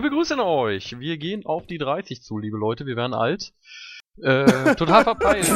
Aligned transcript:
Wir 0.00 0.08
begrüßen 0.08 0.40
euch. 0.40 0.98
Wir 0.98 1.18
gehen 1.18 1.44
auf 1.44 1.66
die 1.66 1.76
30 1.76 2.22
zu, 2.22 2.38
liebe 2.38 2.56
Leute. 2.56 2.86
Wir 2.86 2.96
werden 2.96 3.12
alt. 3.12 3.52
Äh, 4.16 4.74
total 4.74 5.04
verpeilt. 5.04 5.46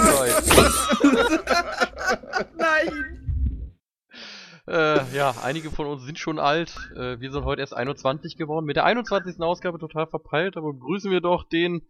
Nein! 2.59 3.73
äh, 4.67 5.17
ja, 5.17 5.35
einige 5.43 5.71
von 5.71 5.87
uns 5.87 6.05
sind 6.05 6.19
schon 6.19 6.39
alt. 6.39 6.91
Äh, 6.95 7.21
wir 7.21 7.33
sind 7.33 7.47
heute 7.47 7.63
erst 7.63 7.73
21 7.73 8.37
geworden. 8.37 8.67
Mit 8.67 8.77
der 8.77 8.85
21. 8.85 9.41
Ausgabe 9.41 9.79
total 9.79 10.09
verpeilt, 10.09 10.59
aber 10.59 10.75
begrüßen 10.75 11.11
wir 11.11 11.23
doch 11.23 11.45
den 11.49 11.81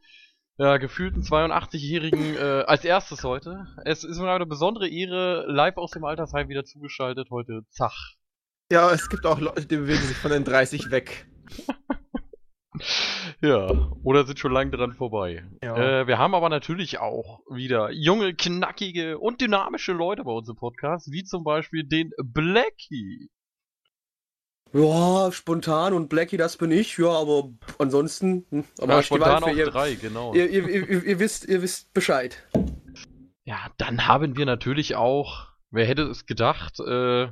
ja, 0.57 0.77
gefühlten 0.77 1.23
82-Jährigen 1.23 2.37
äh, 2.37 2.63
als 2.69 2.85
erstes 2.85 3.25
heute. 3.25 3.67
Es 3.85 4.05
ist 4.05 4.21
mir 4.21 4.31
eine 4.31 4.47
besondere 4.47 4.87
Ehre, 4.87 5.45
live 5.49 5.77
aus 5.77 5.91
dem 5.91 6.05
Altersheim 6.05 6.49
wieder 6.49 6.65
zugeschaltet. 6.65 7.31
Heute 7.31 7.63
Zach. 7.71 8.15
Ja, 8.71 8.93
es 8.93 9.09
gibt 9.09 9.27
auch 9.27 9.41
Leute, 9.41 9.67
die 9.67 9.77
bewegen 9.77 10.05
sich 10.05 10.17
von 10.17 10.31
den 10.31 10.45
30 10.45 10.93
weg. 10.93 11.27
Ja, 13.41 13.93
oder 14.03 14.27
sind 14.27 14.39
schon 14.39 14.53
lange 14.53 14.71
dran 14.73 14.93
vorbei. 14.93 15.45
Ja. 15.63 16.01
Äh, 16.01 16.07
wir 16.07 16.19
haben 16.19 16.35
aber 16.35 16.49
natürlich 16.49 16.99
auch 16.99 17.41
wieder 17.49 17.91
junge, 17.93 18.35
knackige 18.35 19.19
und 19.19 19.41
dynamische 19.41 19.93
Leute 19.93 20.25
bei 20.25 20.33
uns 20.33 20.49
im 20.49 20.57
Podcast, 20.57 21.11
wie 21.13 21.25
zum 21.25 21.45
Beispiel 21.45 21.85
den 21.85 22.11
Blackie. 22.23 23.31
Ja, 24.73 25.31
spontan 25.31 25.93
und 25.93 26.09
Blackie, 26.09 26.37
das 26.37 26.57
bin 26.57 26.73
ich, 26.73 26.99
ja, 26.99 27.09
aber 27.09 27.49
ansonsten. 27.79 28.45
hm, 28.51 28.65
Aber 28.81 28.95
Ja, 28.95 29.03
spontan 29.05 29.45
auf 29.45 29.57
ihr, 29.57 29.67
drei, 29.67 29.95
genau. 29.95 30.35
ihr, 30.35 30.51
ihr, 30.51 30.69
ihr, 30.69 31.05
ihr, 31.05 31.19
wisst, 31.21 31.49
ihr 31.49 31.63
wisst 31.63 31.95
Bescheid. 31.95 32.43
Ja, 33.45 33.59
dann 33.79 34.09
haben 34.09 34.37
wir 34.37 34.47
natürlich 34.47 34.97
auch, 34.97 35.47
wer 35.71 35.87
hätte 35.87 36.03
es 36.03 36.27
gedacht, 36.27 36.81
äh, 36.81 37.29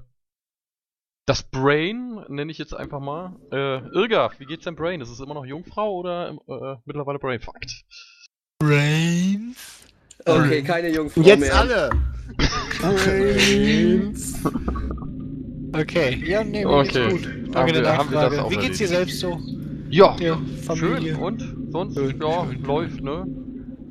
das 1.26 1.42
Brain, 1.44 2.20
nenne 2.28 2.50
ich 2.50 2.58
jetzt 2.58 2.74
einfach 2.74 3.00
mal. 3.00 3.36
Äh, 3.52 3.78
Irga, 3.96 4.30
wie 4.38 4.44
geht's 4.44 4.64
deinem 4.64 4.76
Brain? 4.76 5.00
Ist 5.00 5.08
es 5.10 5.20
immer 5.20 5.34
noch 5.34 5.44
Jungfrau 5.44 5.94
oder 5.98 6.30
äh, 6.48 6.76
mittlerweile 6.84 7.18
Brainfucked? 7.18 7.84
Brains. 8.58 9.84
Okay, 10.24 10.62
keine 10.62 10.88
Jungfrau 10.88 11.20
Jetzt 11.22 11.40
mehr. 11.40 11.54
alle! 11.56 11.90
Okay, 15.74 16.22
ja, 16.26 16.44
nee, 16.44 16.64
mir 16.64 16.68
Okay. 16.70 17.08
geht's 17.08 17.22
gut. 17.24 17.26
Haben 17.32 17.52
Danke 17.52 17.72
der 17.72 17.82
wir- 17.82 17.96
haben 17.96 18.10
wir 18.10 18.20
das 18.20 18.30
Nachfrage. 18.30 18.44
auch 18.44 18.50
Wie 18.50 18.56
geht's 18.56 18.78
dir 18.78 18.88
selbst 18.88 19.20
so? 19.20 19.40
Ja, 19.90 20.16
Familie? 20.66 21.14
schön. 21.14 21.22
Und? 21.22 21.56
Sonst? 21.70 21.94
Schön, 21.94 22.20
ja, 22.20 22.46
schön. 22.46 22.62
läuft, 22.64 23.00
ne? 23.02 23.26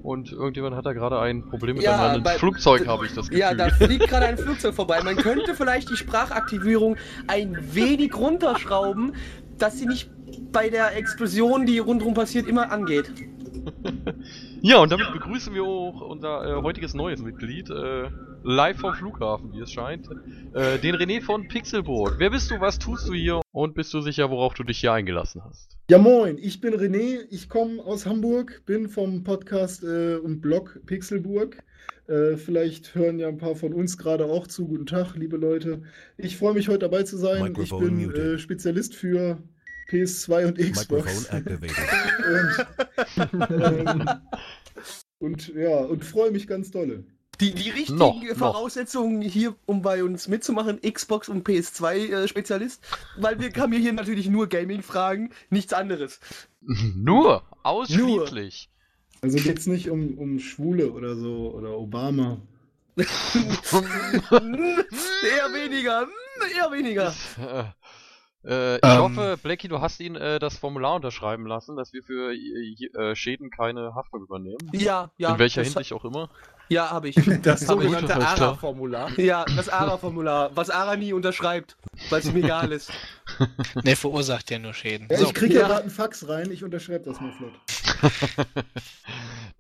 Und 0.04 0.32
irgendjemand 0.32 0.76
hat 0.76 0.86
da 0.86 0.94
gerade 0.94 1.20
ein 1.20 1.46
Problem 1.46 1.76
mit 1.76 1.84
Ja, 1.84 2.10
einem 2.10 2.26
Flugzeug, 2.26 2.88
habe 2.88 3.06
ich 3.06 3.14
das 3.14 3.28
Gefühl. 3.28 3.40
Ja, 3.40 3.54
da 3.54 3.70
fliegt 3.70 4.08
gerade 4.08 4.26
ein 4.26 4.38
Flugzeug 4.38 4.74
vorbei. 4.74 5.02
Man 5.04 5.16
könnte 5.16 5.54
vielleicht 5.54 5.90
die 5.90 5.98
Sprachaktivierung 5.98 6.98
ein 7.28 7.58
wenig 7.74 8.16
runterschrauben, 8.16 9.14
dass 9.58 9.78
sie 9.78 9.86
nicht 9.86 10.10
bei 10.52 10.70
der 10.70 10.96
Explosion, 10.98 11.66
die 11.66 11.80
rundherum 11.80 12.14
passiert, 12.14 12.48
immer 12.48 12.72
angeht. 12.72 13.12
Ja, 14.64 14.78
und 14.78 14.92
damit 14.92 15.12
begrüßen 15.12 15.56
wir 15.56 15.64
auch 15.64 16.02
unser 16.02 16.46
äh, 16.46 16.62
heutiges 16.62 16.94
neues 16.94 17.20
Mitglied, 17.20 17.68
äh, 17.72 18.10
live 18.44 18.78
vom 18.80 18.94
Flughafen, 18.94 19.52
wie 19.54 19.60
es 19.60 19.72
scheint, 19.72 20.08
äh, 20.54 20.78
den 20.80 20.96
René 20.96 21.22
von 21.22 21.48
Pixelburg. 21.48 22.16
Wer 22.18 22.30
bist 22.30 22.50
du, 22.52 22.60
was 22.60 22.80
tust 22.80 23.08
du 23.08 23.14
hier 23.14 23.42
und 23.52 23.76
bist 23.76 23.94
du 23.94 24.02
sicher, 24.02 24.30
worauf 24.30 24.54
du 24.54 24.64
dich 24.64 24.80
hier 24.80 24.94
eingelassen 24.94 25.42
hast? 25.44 25.78
Ja 25.90 25.98
moin, 25.98 26.38
ich 26.38 26.62
bin 26.62 26.74
René, 26.74 27.20
ich 27.30 27.50
komme 27.50 27.84
aus 27.84 28.06
Hamburg, 28.06 28.64
bin 28.66 28.90
vom 28.90 29.24
Podcast 29.24 29.84
äh, 29.84 30.16
und 30.16 30.42
Blog 30.42 30.80
Pixelburg. 30.86 31.58
Äh, 32.08 32.38
vielleicht 32.38 32.96
hören 32.96 33.20
ja 33.20 33.28
ein 33.28 33.38
paar 33.38 33.56
von 33.56 33.74
uns 33.74 33.98
gerade 33.98 34.26
auch 34.26 34.48
zu. 34.48 34.68
Guten 34.68 34.86
Tag, 34.86 35.16
liebe 35.16 35.38
Leute. 35.38 35.84
Ich 36.18 36.38
freue 36.38 36.54
mich 36.54 36.68
heute 36.68 36.80
dabei 36.80 37.04
zu 37.04 37.18
sein. 37.18 37.38
Ich 37.38 37.58
Microphone 37.58 37.98
bin 37.98 38.06
muted. 38.08 38.18
äh, 38.18 38.40
Spezialist 38.40 38.96
für 38.96 39.38
PS2 39.90 40.48
und 40.48 40.58
Xbox. 40.58 41.30
Und, 43.32 43.52
ähm, 43.62 44.10
und 45.20 45.54
ja, 45.54 45.78
und 45.82 46.04
freue 46.06 46.32
mich 46.32 46.48
ganz 46.48 46.72
dolle. 46.72 47.04
Die, 47.42 47.56
die 47.56 47.72
richtigen 47.72 47.98
Noch, 47.98 48.22
noch. 48.22 48.38
Voraussetzungen 48.38 49.22
hier, 49.22 49.56
um 49.66 49.82
bei 49.82 50.04
uns 50.04 50.28
mitzumachen, 50.28 50.80
Xbox 50.82 51.28
und 51.28 51.48
PS2-Spezialist, 51.48 52.84
weil 53.18 53.40
wir 53.40 53.52
haben 53.60 53.74
hier 53.74 53.94
natürlich 53.94 54.30
nur 54.30 54.48
Gaming-Fragen, 54.48 55.32
nichts 55.50 55.74
anderes. 55.74 56.20
Nur, 56.96 57.42
ausschließlich. 57.64 58.70
Also 59.22 59.38
geht's 59.40 59.66
nicht 59.66 59.90
um, 59.90 60.20
um 60.20 60.40
Schwule 60.40 60.92
oder 60.92 61.16
so 61.16 61.52
oder 61.52 61.76
Obama. 61.78 62.38
eher 62.96 63.06
weniger, 65.54 66.02
hm, 66.02 66.10
eher 66.56 66.72
weniger. 66.72 67.16
Äh, 68.44 68.78
ich 68.78 68.84
Ähm. 68.84 68.98
hoffe, 69.00 69.38
Blackie, 69.42 69.68
du 69.68 69.82
hast 69.82 70.00
ihn 70.00 70.16
äh, 70.16 70.40
das 70.40 70.58
Formular 70.58 70.96
unterschreiben 70.96 71.46
lassen, 71.46 71.76
dass 71.76 71.94
wir 71.94 72.02
für 72.04 72.34
äh, 72.34 72.88
äh, 73.12 73.16
Schäden 73.16 73.50
keine 73.52 73.94
Haftung 73.94 74.22
übernehmen. 74.24 74.58
Ja, 74.74 75.12
ja. 75.18 75.34
In 75.34 75.40
welcher 75.40 75.64
Hinsicht 75.64 75.94
auch 75.94 76.04
immer. 76.06 76.30
Ja, 76.70 76.90
habe 76.90 77.10
ich. 77.10 77.16
Das 77.44 77.62
sogenannte. 77.62 78.16
ARA-Formular. 78.16 79.12
Ja, 79.20 79.46
das 79.46 79.70
ARA-Formular, 79.70 80.56
was 80.56 80.70
ARA 80.70 80.96
nie 80.96 81.14
unterschreibt, 81.14 81.76
weil 82.10 82.20
es 82.22 82.26
ihm 82.30 82.38
egal 82.38 82.72
ist. 82.72 82.92
Der 83.84 83.96
verursacht 83.98 84.50
ja 84.50 84.58
nur 84.58 84.74
Schäden. 84.74 85.08
Ja, 85.12 85.18
So, 85.18 85.26
ich 85.26 85.34
kriege 85.34 85.56
ja 85.56 85.62
Ja. 85.62 85.68
gerade 85.68 85.82
einen 85.82 85.92
Fax 85.92 86.28
rein, 86.28 86.50
ich 86.52 86.64
unterschreibe 86.64 87.04
das 87.06 87.20
mal 87.20 87.34
flott. 87.34 87.54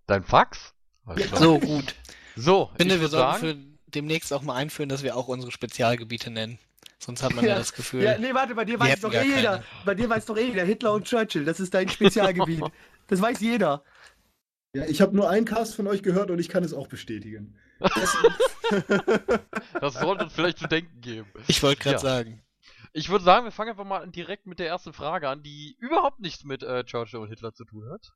Dein 0.08 0.24
Fax? 0.24 0.74
Klar. 1.16 1.40
so 1.42 1.60
gut. 1.60 1.96
So, 2.36 2.70
Ich 2.74 2.78
finde, 2.78 2.96
ich 2.96 3.02
wir 3.02 3.02
würd 3.02 3.12
sollten 3.12 3.32
sagen, 3.42 3.76
für 3.86 3.92
demnächst 3.92 4.32
auch 4.34 4.42
mal 4.42 4.56
einführen, 4.56 4.90
dass 4.90 5.04
wir 5.04 5.16
auch 5.18 5.28
unsere 5.28 5.52
Spezialgebiete 5.52 6.32
nennen. 6.32 6.58
Sonst 7.04 7.24
hat 7.24 7.34
man 7.34 7.44
ja, 7.44 7.52
Ja. 7.54 7.58
das 7.58 7.74
Gefühl. 7.74 8.04
Ja, 8.04 8.18
nee, 8.20 8.32
warte, 8.34 8.54
bei 8.54 8.64
dir 8.64 8.80
weiß 8.80 9.02
doch 9.02 9.12
eh 9.14 9.24
jeder. 9.24 9.52
keine. 9.54 9.64
Bei 9.86 9.96
dir 9.96 10.08
weiß 10.08 10.26
doch 10.28 10.38
eh 10.38 10.46
jeder. 10.50 10.64
Hitler 10.64 10.94
und 10.94 11.06
Churchill, 11.08 11.44
das 11.46 11.60
ist 11.60 11.74
dein 11.74 11.90
Spezialgebiet. 11.90 12.64
Das 13.08 13.20
weiß 13.22 13.42
jeder. 13.42 13.84
Ja, 14.74 14.86
ich 14.86 15.02
habe 15.02 15.14
nur 15.14 15.30
einen 15.30 15.46
Cast 15.46 15.76
von 15.76 15.86
euch 15.88 16.02
gehört 16.02 16.32
und 16.32 16.40
ich 16.40 16.48
kann 16.48 16.64
es 16.64 16.74
auch 16.74 16.88
bestätigen. 16.88 17.58
das 19.82 19.94
sollte 19.96 20.24
uns 20.26 20.34
vielleicht 20.34 20.60
zu 20.60 20.68
denken 20.68 21.02
geben. 21.02 21.28
Ich 21.48 21.62
wollte 21.62 21.82
gerade 21.82 21.96
Ja. 21.96 22.00
sagen. 22.00 22.42
Ich 22.94 23.10
würde 23.10 23.24
sagen, 23.26 23.46
wir 23.46 23.52
fangen 23.52 23.72
einfach 23.72 23.84
mal 23.86 24.08
direkt 24.08 24.46
mit 24.46 24.60
der 24.60 24.68
ersten 24.68 24.94
Frage 24.94 25.28
an, 25.30 25.44
die 25.44 25.76
überhaupt 25.80 26.20
nichts 26.20 26.44
mit 26.44 26.62
äh, 26.64 26.84
Churchill 26.86 27.20
und 27.20 27.30
Hitler 27.30 27.54
zu 27.54 27.66
tun 27.66 27.90
hat. 27.90 28.14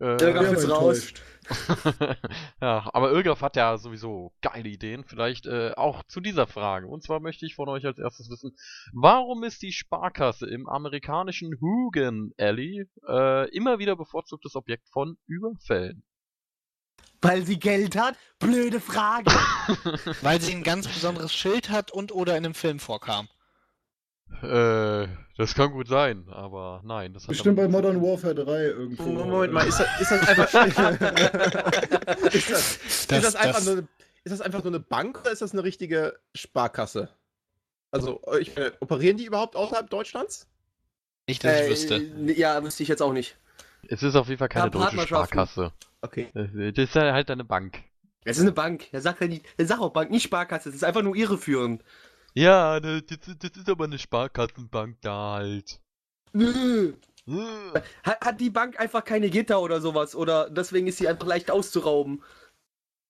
Äh, 0.00 0.18
war 0.34 0.76
raus. 0.76 1.12
ja, 2.60 2.88
aber 2.92 3.12
Irgaf 3.12 3.42
hat 3.42 3.56
ja 3.56 3.76
sowieso 3.76 4.32
geile 4.40 4.68
Ideen, 4.68 5.04
vielleicht 5.04 5.46
äh, 5.46 5.72
auch 5.76 6.02
zu 6.04 6.20
dieser 6.20 6.46
Frage. 6.46 6.86
Und 6.86 7.02
zwar 7.02 7.20
möchte 7.20 7.46
ich 7.46 7.54
von 7.54 7.68
euch 7.68 7.84
als 7.84 7.98
erstes 7.98 8.30
wissen, 8.30 8.56
warum 8.92 9.44
ist 9.44 9.62
die 9.62 9.72
Sparkasse 9.72 10.46
im 10.46 10.68
amerikanischen 10.68 11.60
Hoogan 11.60 12.32
Alley 12.38 12.88
äh, 13.06 13.50
immer 13.50 13.78
wieder 13.78 13.94
bevorzugtes 13.96 14.56
Objekt 14.56 14.88
von 14.88 15.16
Überfällen? 15.26 16.02
Weil 17.20 17.46
sie 17.46 17.58
Geld 17.58 17.96
hat? 17.96 18.16
Blöde 18.38 18.80
Frage. 18.80 19.30
Weil 20.20 20.40
sie 20.40 20.52
ein 20.52 20.62
ganz 20.62 20.86
besonderes 20.86 21.32
Schild 21.32 21.70
hat 21.70 21.90
und 21.90 22.12
oder 22.12 22.36
in 22.36 22.44
einem 22.44 22.54
Film 22.54 22.78
vorkam. 22.78 23.28
Äh, 24.42 25.08
das 25.36 25.54
kann 25.54 25.72
gut 25.72 25.88
sein, 25.88 26.26
aber 26.30 26.80
nein. 26.84 27.12
Das 27.12 27.22
hat 27.24 27.28
Bestimmt 27.30 27.56
bei 27.56 27.66
Modern 27.68 28.00
Warfare 28.02 28.34
3 28.34 28.62
irgendwo. 28.66 29.02
Moment 29.04 29.52
mal, 29.52 29.66
ist 29.66 29.80
das, 29.80 30.00
ist 30.00 30.10
das 30.10 30.28
einfach. 30.28 30.54
ist, 32.32 32.50
das, 32.50 32.76
ist, 32.76 33.10
das 33.10 33.36
einfach 33.36 33.54
das- 33.56 33.64
Nur, 33.66 33.74
eine- 33.78 33.88
ist 34.24 34.30
das 34.32 34.40
einfach 34.40 34.62
nur 34.64 34.72
eine 34.72 34.80
Bank 34.80 35.20
oder 35.20 35.30
ist 35.32 35.42
das 35.42 35.52
eine 35.52 35.64
richtige 35.64 36.18
Sparkasse? 36.34 37.08
Also, 37.90 38.20
äh, 38.32 38.38
ich, 38.40 38.56
äh, 38.56 38.72
operieren 38.80 39.16
die 39.16 39.24
überhaupt 39.26 39.54
außerhalb 39.56 39.88
Deutschlands? 39.90 40.48
Nicht, 41.28 41.42
dass 41.44 41.60
ich 41.60 41.66
Äh, 41.66 41.70
wüsste. 41.70 41.96
Ja, 42.32 42.62
wüsste 42.62 42.82
ich 42.82 42.88
jetzt 42.88 43.02
auch 43.02 43.12
nicht. 43.12 43.36
Es 43.88 44.02
ist 44.02 44.14
auf 44.16 44.28
jeden 44.28 44.38
Fall 44.38 44.48
keine 44.48 44.66
Ja, 44.66 44.70
deutsche. 44.70 45.06
Sparkasse. 45.06 45.72
Okay. 46.00 46.28
Äh, 46.34 46.72
Das 46.72 46.84
ist 46.86 46.94
ja 46.94 47.12
halt 47.12 47.30
eine 47.30 47.44
Bank. 47.44 47.82
Es 48.24 48.36
ist 48.38 48.42
eine 48.42 48.52
Bank. 48.52 48.88
Er 48.92 49.00
sagt 49.02 49.20
ja 49.20 49.26
nicht, 49.26 49.44
er 49.58 49.66
sagt 49.66 49.80
auch 49.80 49.90
Bank, 49.92 50.10
nicht 50.10 50.22
Sparkasse. 50.24 50.70
Es 50.70 50.74
ist 50.74 50.84
einfach 50.84 51.02
nur 51.02 51.14
irreführend. 51.14 51.82
Ja, 52.34 52.80
das, 52.80 53.02
das, 53.06 53.18
das 53.38 53.50
ist 53.56 53.68
aber 53.68 53.84
eine 53.84 53.98
Sparkassenbank 53.98 54.98
da 55.00 55.34
halt. 55.34 55.80
Nö. 56.32 56.94
Hat, 58.02 58.20
hat 58.20 58.40
die 58.40 58.50
Bank 58.50 58.78
einfach 58.78 59.04
keine 59.04 59.30
Gitter 59.30 59.60
oder 59.62 59.80
sowas? 59.80 60.14
Oder 60.14 60.50
deswegen 60.50 60.86
ist 60.88 60.98
sie 60.98 61.08
einfach 61.08 61.26
leicht 61.26 61.50
auszurauben? 61.50 62.22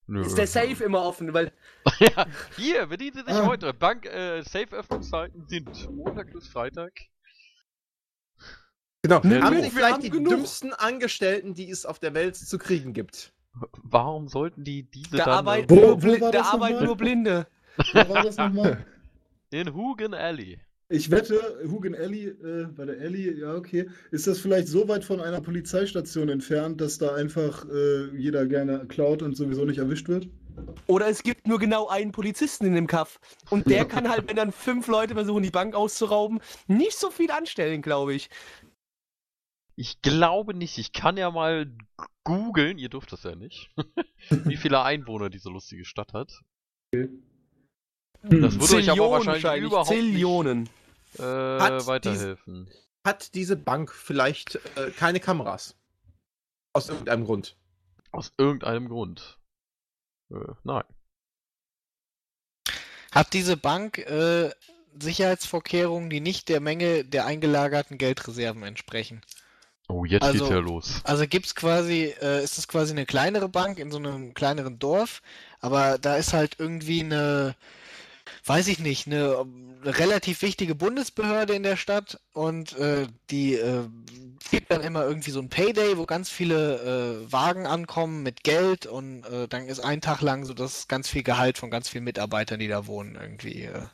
nö. 0.07 0.21
Ist 0.23 0.37
der 0.37 0.47
Safe 0.47 0.85
immer 0.85 1.03
offen? 1.03 1.33
Weil 1.33 1.53
ja, 2.01 2.27
hier, 2.57 2.87
bedienen 2.87 3.15
Sie 3.17 3.23
sich 3.33 3.41
Ah. 3.43 3.47
heute. 3.47 3.73
Bank, 3.73 4.05
äh, 4.07 4.43
Safe-Öffnungszeiten 4.43 5.47
sind 5.49 5.91
Montag 5.91 6.31
bis 6.33 6.47
Freitag. 6.47 6.93
Genau. 9.03 9.21
Nimm 9.23 9.43
haben 9.43 9.63
Sie 9.63 9.71
vielleicht 9.71 9.95
haben 9.95 10.03
die 10.03 10.11
genug. 10.11 10.29
dümmsten 10.31 10.73
Angestellten, 10.75 11.55
die 11.55 11.69
es 11.71 11.85
auf 11.87 11.99
der 11.99 12.15
Welt 12.15 12.37
zu 12.37 12.59
kriegen 12.59 12.93
gibt? 12.93 13.33
Warum 13.83 14.29
sollten 14.29 14.65
die 14.65 14.83
diese 14.83 15.17
da 15.17 15.25
dann 15.25 15.35
arbeiten, 15.35 15.71
Wo- 15.71 15.81
nur, 15.97 16.03
wo 16.03 16.31
da 16.31 16.43
arbeiten 16.43 16.85
nur 16.85 16.97
Blinde. 16.97 17.47
Wo 17.93 18.09
war 18.09 18.23
das 18.23 18.37
nochmal? 18.37 18.85
in 19.55 19.73
Hugen 19.73 20.15
Alley? 20.15 20.59
Ich 20.89 21.11
wette, 21.11 21.41
Hugen 21.67 21.95
Alley, 21.95 22.27
äh, 22.27 22.67
bei 22.67 22.85
der 22.85 23.01
Alley, 23.01 23.41
ja, 23.41 23.55
okay. 23.55 23.89
Ist 24.11 24.27
das 24.27 24.39
vielleicht 24.39 24.69
so 24.69 24.87
weit 24.89 25.05
von 25.05 25.21
einer 25.21 25.41
Polizeistation 25.41 26.29
entfernt, 26.29 26.81
dass 26.81 26.99
da 26.99 27.15
einfach 27.15 27.65
äh, 27.71 28.17
jeder 28.17 28.47
gerne 28.47 28.87
klaut 28.87 29.23
und 29.23 29.37
sowieso 29.37 29.65
nicht 29.65 29.79
erwischt 29.79 30.09
wird? 30.09 30.29
Oder 30.87 31.09
es 31.09 31.23
gibt 31.23 31.47
nur 31.47 31.59
genau 31.59 31.89
einen 31.89 32.13
Polizisten 32.13 32.67
in 32.67 32.75
dem 32.75 32.87
Kaff. 32.87 33.19
Und 33.51 33.69
der 33.69 33.87
kann 33.87 34.09
halt, 34.09 34.29
wenn 34.29 34.37
dann 34.37 34.53
fünf 34.53 34.87
Leute 34.87 35.15
versuchen, 35.15 35.43
die 35.43 35.51
Bank 35.51 35.75
auszurauben, 35.75 36.41
nicht 36.67 36.97
so 36.97 37.11
viel 37.11 37.31
anstellen, 37.31 37.81
glaube 37.81 38.15
ich. 38.15 38.29
Ich 39.77 40.03
glaube 40.03 40.55
nicht. 40.55 40.79
Ich 40.79 40.93
kann 40.93 41.17
ja 41.17 41.31
mal 41.31 41.73
googeln, 42.25 42.79
ihr 42.79 42.89
dürft 42.89 43.13
das 43.13 43.23
ja 43.23 43.35
nicht, 43.35 43.71
wie 44.31 44.57
viele 44.57 44.83
Einwohner 44.83 45.31
diese 45.31 45.51
lustige 45.51 45.85
Stadt 45.85 46.13
hat. 46.13 46.41
Das 48.31 48.59
würde 48.59 48.77
euch 48.77 48.91
aber 48.91 49.11
wahrscheinlich 49.11 49.65
überhaupt 49.67 49.89
Zillionen. 49.89 50.61
nicht 50.63 51.19
äh, 51.19 51.23
Hat 51.23 51.87
weiterhelfen. 51.87 52.71
Hat 53.05 53.35
diese 53.35 53.57
Bank 53.57 53.93
vielleicht 53.93 54.57
äh, 54.77 54.91
keine 54.91 55.21
Kameras? 55.21 55.77
Aus 56.73 56.89
irgendeinem 56.89 57.25
Grund. 57.25 57.57
Aus 58.13 58.33
irgendeinem 58.39 58.89
Grund. 58.89 59.39
Äh, 60.31 60.37
nein. 60.65 60.85
Hat 63.13 63.33
diese 63.33 63.57
Bank 63.57 63.99
äh, 63.99 64.51
Sicherheitsvorkehrungen, 64.99 66.11
die 66.11 66.21
nicht 66.21 66.49
der 66.49 66.61
Menge 66.61 67.05
der 67.05 67.27
eingelagerten 67.27 67.99
Geldreserven 67.99 68.63
entsprechen? 68.63 69.21
Oh, 69.89 70.05
jetzt 70.05 70.23
Also- 70.23 70.39
geht's 70.39 70.51
ja 70.51 70.59
los. 70.61 71.01
Also 71.05 71.27
gibt's 71.27 71.55
quasi, 71.55 72.15
äh, 72.23 72.43
ist 72.43 72.57
es 72.59 72.67
quasi 72.69 72.93
eine 72.93 73.05
kleinere 73.07 73.49
Bank 73.49 73.79
in 73.79 73.91
so 73.91 73.99
einem 73.99 74.33
kleineren 74.35 74.79
Dorf, 74.79 75.21
aber 75.61 75.99
da 75.99 76.17
ist 76.17 76.33
halt 76.33 76.57
irgendwie 76.59 77.01
eine, 77.03 77.55
weiß 78.47 78.69
ich 78.69 78.79
nicht, 78.79 79.07
eine, 79.07 79.35
ähm, 79.41 79.77
relativ 79.83 80.43
wichtige 80.43 80.75
Bundesbehörde 80.75 81.55
in 81.55 81.63
der 81.63 81.77
Stadt 81.77 82.21
und 82.33 82.77
äh, 82.79 83.07
die 83.31 83.55
äh, 83.55 83.89
gibt 84.51 84.71
dann 84.71 84.83
immer 84.83 85.05
irgendwie 85.05 85.31
so 85.31 85.41
ein 85.41 85.49
Payday, 85.49 85.97
wo 85.99 86.07
ganz 86.07 86.31
viele 86.31 87.25
äh, 87.27 87.33
Wagen 87.33 87.67
ankommen 87.67 88.23
mit 88.23 88.45
Geld 88.45 88.87
und 88.87 89.25
äh, 89.25 89.49
dann 89.49 89.67
ist 89.69 89.81
ein 89.81 90.01
Tag 90.01 90.21
lang 90.21 90.45
so 90.45 90.55
das 90.55 90.89
ganz 90.89 91.09
viel 91.09 91.23
Gehalt 91.23 91.59
von 91.59 91.71
ganz 91.71 91.89
vielen 91.89 92.05
Mitarbeitern, 92.05 92.61
die 92.61 92.69
da 92.69 92.87
wohnen, 92.87 93.15
irgendwie 93.17 93.63
äh, 93.65 93.89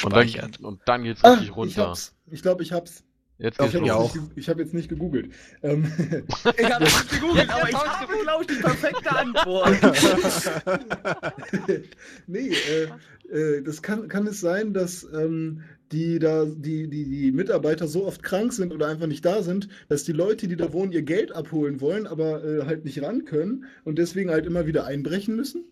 Und 0.00 0.14
gespeichert. 0.14 0.56
dann, 0.56 0.64
und 0.64 0.82
dann 0.86 1.02
geht's 1.04 1.22
Ah, 1.22 1.30
richtig 1.30 1.56
ich 1.60 1.76
runter. 1.76 1.76
hab's. 1.78 2.14
Ich 2.26 2.42
glaube, 2.42 2.62
ich 2.62 2.72
hab's. 2.72 3.04
Jetzt 3.38 3.58
geht's 3.58 3.74
Ich 3.74 3.80
habe 3.80 3.88
los. 3.88 4.14
jetzt, 4.14 4.22
nicht 4.22 4.34
ge- 4.34 4.40
ich 4.40 4.48
hab 4.48 4.58
jetzt 4.58 4.74
nicht 4.74 4.88
gegoogelt. 4.88 5.30
Ähm, 5.62 5.84
Ich 6.56 6.72
habe 6.72 6.84
nicht 6.84 7.10
gegoogelt, 7.10 7.50
aber 7.50 7.68
ich 7.68 7.74
habe, 7.74 8.12
glaube 8.22 8.44
ich, 8.44 8.56
die 8.56 8.62
perfekte 8.62 9.10
Antwort. 9.10 9.76
nee, 12.26 12.48
äh, 12.52 12.88
äh, 13.36 13.62
das 13.62 13.82
kann, 13.82 14.08
kann 14.08 14.26
es 14.26 14.40
sein, 14.40 14.72
dass 14.72 15.04
ähm, 15.12 15.62
die, 15.92 16.18
da, 16.18 16.44
die, 16.44 16.88
die, 16.88 17.04
die 17.04 17.32
Mitarbeiter 17.32 17.86
so 17.88 18.06
oft 18.06 18.22
krank 18.22 18.52
sind 18.52 18.72
oder 18.72 18.88
einfach 18.88 19.06
nicht 19.06 19.24
da 19.24 19.42
sind, 19.42 19.68
dass 19.88 20.04
die 20.04 20.12
Leute, 20.12 20.48
die 20.48 20.56
da 20.56 20.72
wohnen, 20.72 20.92
ihr 20.92 21.02
Geld 21.02 21.32
abholen 21.32 21.80
wollen, 21.80 22.06
aber 22.06 22.44
äh, 22.44 22.64
halt 22.66 22.84
nicht 22.84 23.02
ran 23.02 23.24
können 23.24 23.64
und 23.84 23.98
deswegen 23.98 24.30
halt 24.30 24.46
immer 24.46 24.66
wieder 24.66 24.86
einbrechen 24.86 25.36
müssen? 25.36 25.64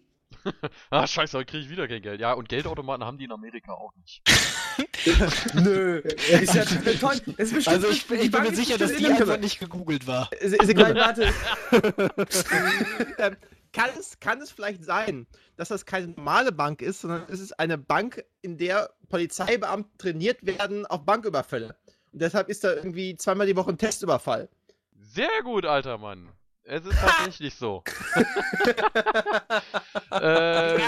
Ah, 0.91 1.07
scheiße, 1.07 1.37
heute 1.39 1.51
kriege 1.51 1.65
ich 1.65 1.71
wieder 1.71 1.87
kein 1.87 2.03
Geld. 2.03 2.21
Ja, 2.21 2.33
und 2.33 2.49
Geldautomaten 2.49 3.05
haben 3.05 3.19
die 3.19 3.25
in 3.25 3.33
Amerika 3.33 3.73
auch 3.73 3.93
nicht. 3.97 4.23
Nö. 5.55 5.99
Ist 5.99 6.55
ja 6.55 6.65
toll. 6.65 7.21
Ist 7.37 7.55
bestimmt, 7.55 7.69
Also 7.69 7.89
ich, 7.89 8.07
bin- 8.07 8.21
ich 8.21 8.31
bin 8.31 8.43
mir 8.43 8.49
ist 8.49 8.57
sicher, 8.57 8.79
dass 8.79 8.95
die 8.95 9.05
Internet. 9.05 9.41
nicht 9.41 9.59
gegoogelt 9.61 10.07
war. 10.07 10.29
Se- 10.41 10.57
Sekunde, 10.63 10.95
warte. 10.97 11.33
ähm, 13.19 13.37
kann, 13.73 13.91
es, 13.99 14.19
kann 14.21 14.41
es 14.41 14.51
vielleicht 14.51 14.85
sein, 14.85 15.27
dass 15.57 15.69
das 15.69 15.87
keine 15.87 16.09
normale 16.09 16.53
Bank 16.53 16.83
ist, 16.83 17.01
sondern 17.01 17.25
es 17.29 17.41
ist 17.41 17.59
eine 17.59 17.79
Bank, 17.79 18.25
in 18.43 18.59
der 18.59 18.91
Polizeibeamte 19.09 19.89
trainiert 19.99 20.45
werden 20.45 20.87
auf 20.87 21.05
Banküberfälle? 21.05 21.75
Und 22.13 22.21
deshalb 22.23 22.49
ist 22.49 22.65
da 22.65 22.73
irgendwie 22.75 23.17
zweimal 23.17 23.47
die 23.47 23.57
Woche 23.57 23.71
ein 23.71 23.79
Testüberfall. 23.79 24.49
Sehr 25.01 25.43
gut, 25.43 25.65
alter 25.65 25.99
Mann. 25.99 26.31
Es 26.65 26.85
ist 26.85 26.97
tatsächlich 27.01 27.55
so. 27.57 27.83
äh, 30.11 30.79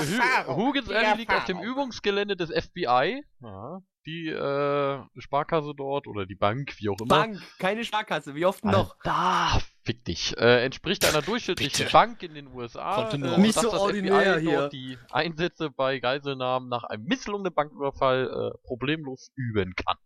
Hu- 0.46 0.54
Hugens 0.56 0.90
Alley 0.90 1.16
liegt 1.16 1.32
auf 1.32 1.44
dem 1.46 1.58
Übungsgelände 1.60 2.36
des 2.36 2.50
FBI. 2.50 3.24
Ja, 3.40 3.82
die 4.06 4.28
äh, 4.28 5.00
Sparkasse 5.18 5.72
dort 5.76 6.06
oder 6.06 6.26
die 6.26 6.34
Bank, 6.34 6.74
wie 6.78 6.88
auch 6.88 6.98
immer. 7.00 7.08
Bank, 7.08 7.40
keine 7.58 7.84
Sparkasse. 7.84 8.34
Wie 8.34 8.44
oft 8.44 8.64
noch? 8.64 8.96
Da, 9.02 9.58
fick 9.82 10.04
dich. 10.04 10.36
Äh, 10.36 10.64
entspricht 10.64 11.04
einer 11.04 11.22
durchschnittlichen 11.22 11.84
Bitte. 11.84 11.92
Bank 11.92 12.22
in 12.22 12.34
den 12.34 12.48
USA. 12.48 13.10
Äh. 13.10 13.18
Nicht 13.38 13.56
dass 13.56 13.64
so 13.64 13.70
das 13.70 13.80
ordinär 13.80 14.38
FBI 14.38 14.40
hier. 14.40 14.68
die 14.68 14.98
Einsätze 15.10 15.70
bei 15.70 15.98
Geiselnahmen 15.98 16.68
nach 16.68 16.84
einem 16.84 17.04
misslungenen 17.04 17.54
Banküberfall 17.54 18.52
äh, 18.54 18.58
problemlos 18.66 19.30
üben 19.36 19.74
kann. 19.74 19.96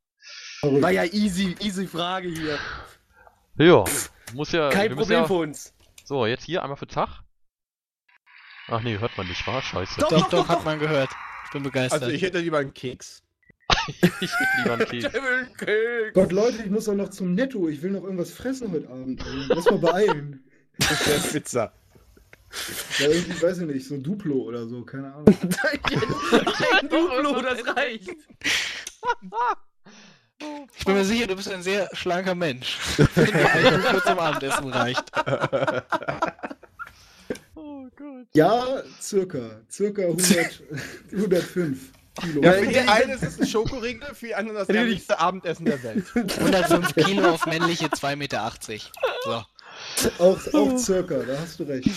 War 0.80 0.90
ja 0.90 1.04
easy, 1.04 1.56
easy 1.60 1.86
Frage 1.86 2.28
hier. 2.28 2.58
Ja, 3.56 3.84
muss 4.34 4.52
ja. 4.52 4.70
Kein 4.70 4.94
Problem 4.94 5.20
ja, 5.20 5.26
für 5.26 5.34
uns. 5.34 5.74
So, 6.04 6.26
jetzt 6.26 6.44
hier 6.44 6.62
einmal 6.62 6.76
für 6.76 6.88
Zach. 6.88 7.22
Ach 8.68 8.82
nee, 8.82 8.98
hört 8.98 9.16
man 9.16 9.26
nicht, 9.26 9.46
war 9.46 9.62
Scheiße. 9.62 10.00
Doch, 10.00 10.08
Doch, 10.08 10.28
doch, 10.28 10.48
hat 10.48 10.64
man 10.64 10.78
gehört. 10.78 11.10
Ich 11.46 11.52
bin 11.52 11.62
begeistert. 11.62 12.02
Also 12.02 12.14
ich 12.14 12.22
hätte 12.22 12.38
lieber 12.40 12.58
einen 12.58 12.74
Keks. 12.74 13.22
ich 14.20 14.30
hätte 14.32 14.62
lieber 14.62 14.74
einen 14.74 15.56
Keks. 15.56 16.14
Gott, 16.14 16.32
Leute, 16.32 16.62
ich 16.62 16.70
muss 16.70 16.86
doch 16.86 16.94
noch 16.94 17.10
zum 17.10 17.34
Netto. 17.34 17.68
Ich 17.68 17.82
will 17.82 17.90
noch 17.90 18.04
irgendwas 18.04 18.30
fressen 18.30 18.72
heute 18.72 18.88
Abend. 18.88 19.22
ey. 19.22 19.46
Lass 19.48 19.64
mal 19.66 19.78
beeilen. 19.78 20.44
Das 20.78 21.06
wäre 21.06 21.20
Pizza. 21.20 21.72
Ja, 22.98 23.08
irgendwie, 23.08 23.42
weiß 23.42 23.58
ich 23.58 23.66
nicht, 23.66 23.86
so 23.86 23.94
ein 23.94 24.02
Duplo 24.02 24.36
oder 24.36 24.66
so, 24.66 24.82
keine 24.82 25.12
Ahnung. 25.12 25.26
Ein 26.72 26.88
Duplo, 26.88 27.42
das 27.42 27.76
reicht. 27.76 28.16
Ich 30.76 30.84
bin 30.84 30.94
mir 30.94 31.04
sicher, 31.04 31.26
du 31.26 31.36
bist 31.36 31.50
ein 31.50 31.62
sehr 31.62 31.90
schlanker 31.94 32.34
Mensch. 32.34 32.78
Wenn 32.96 33.82
Duplo 33.82 34.00
zum 34.00 34.18
Abendessen 34.18 34.72
reicht. 34.72 35.04
Oh 37.54 37.86
Gott. 37.96 38.26
Ja, 38.32 38.82
circa. 39.00 39.60
Circa 39.68 40.02
100, 40.02 40.62
105 41.12 41.92
Kilo. 42.20 42.42
Ja, 42.42 42.52
für 42.52 42.66
die 42.66 42.78
einen 42.78 43.10
ist 43.10 43.22
es 43.22 43.40
ein 43.40 43.46
Schokoriegel, 43.46 44.14
für 44.14 44.26
die 44.26 44.34
anderen 44.34 44.58
das 44.58 44.68
ehrlichste 44.68 45.18
Abendessen 45.18 45.64
der 45.66 45.82
Welt. 45.82 46.04
105 46.14 46.94
Kilo 46.94 47.28
auf 47.30 47.46
männliche 47.46 47.86
2,80 47.86 48.16
Meter. 48.16 48.52
So. 49.24 49.42
Auch, 50.18 50.54
auch 50.54 50.78
circa, 50.78 51.18
da 51.22 51.38
hast 51.38 51.60
du 51.60 51.64
recht. 51.64 51.88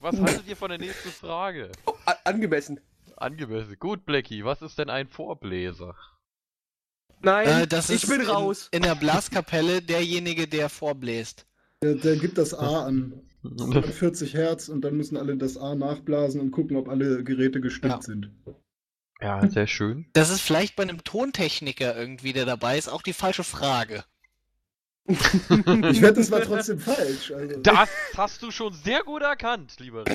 was 0.00 0.20
haltet 0.20 0.46
ihr 0.46 0.56
von 0.56 0.70
der 0.70 0.78
nächsten 0.78 1.10
Frage? 1.10 1.70
A- 2.06 2.14
Angemessen. 2.24 2.80
Angemessen. 3.16 3.76
Gut, 3.78 4.04
Blackie, 4.04 4.44
was 4.44 4.62
ist 4.62 4.78
denn 4.78 4.90
ein 4.90 5.08
Vorbläser? 5.08 5.94
Nein, 7.20 7.62
Äh, 7.62 7.66
das 7.66 7.90
ich 7.90 8.02
ist 8.04 8.08
bin 8.10 8.20
in, 8.22 8.26
raus. 8.28 8.68
In 8.70 8.82
der 8.82 8.94
Blaskapelle 8.94 9.80
derjenige, 9.82 10.46
der 10.48 10.68
vorbläst. 10.68 11.46
Der, 11.82 11.94
der 11.94 12.16
gibt 12.16 12.38
das 12.38 12.54
A 12.54 12.86
an. 12.86 13.20
140 13.44 14.34
Hertz 14.34 14.68
und 14.68 14.82
dann 14.82 14.96
müssen 14.96 15.16
alle 15.16 15.36
das 15.36 15.56
A 15.56 15.74
nachblasen 15.74 16.40
und 16.40 16.50
gucken, 16.50 16.76
ob 16.76 16.88
alle 16.88 17.22
Geräte 17.24 17.60
gestimmt 17.60 17.92
Ja. 17.94 18.02
sind. 18.02 18.30
Ja, 19.20 19.48
sehr 19.48 19.66
schön. 19.66 20.06
Das 20.12 20.30
ist 20.30 20.40
vielleicht 20.40 20.76
bei 20.76 20.82
einem 20.82 21.02
Tontechniker 21.04 21.96
irgendwie, 21.96 22.32
der 22.32 22.44
dabei 22.46 22.76
ist, 22.78 22.88
auch 22.88 23.02
die 23.02 23.12
falsche 23.12 23.44
Frage. 23.44 24.04
Ich 25.06 26.00
wette, 26.00 26.20
es 26.20 26.30
war 26.30 26.40
trotzdem 26.40 26.78
falsch. 26.78 27.30
Also. 27.30 27.60
Das 27.60 27.90
hast 28.16 28.42
du 28.42 28.50
schon 28.50 28.72
sehr 28.72 29.02
gut 29.02 29.22
erkannt, 29.22 29.76
lieber. 29.78 30.04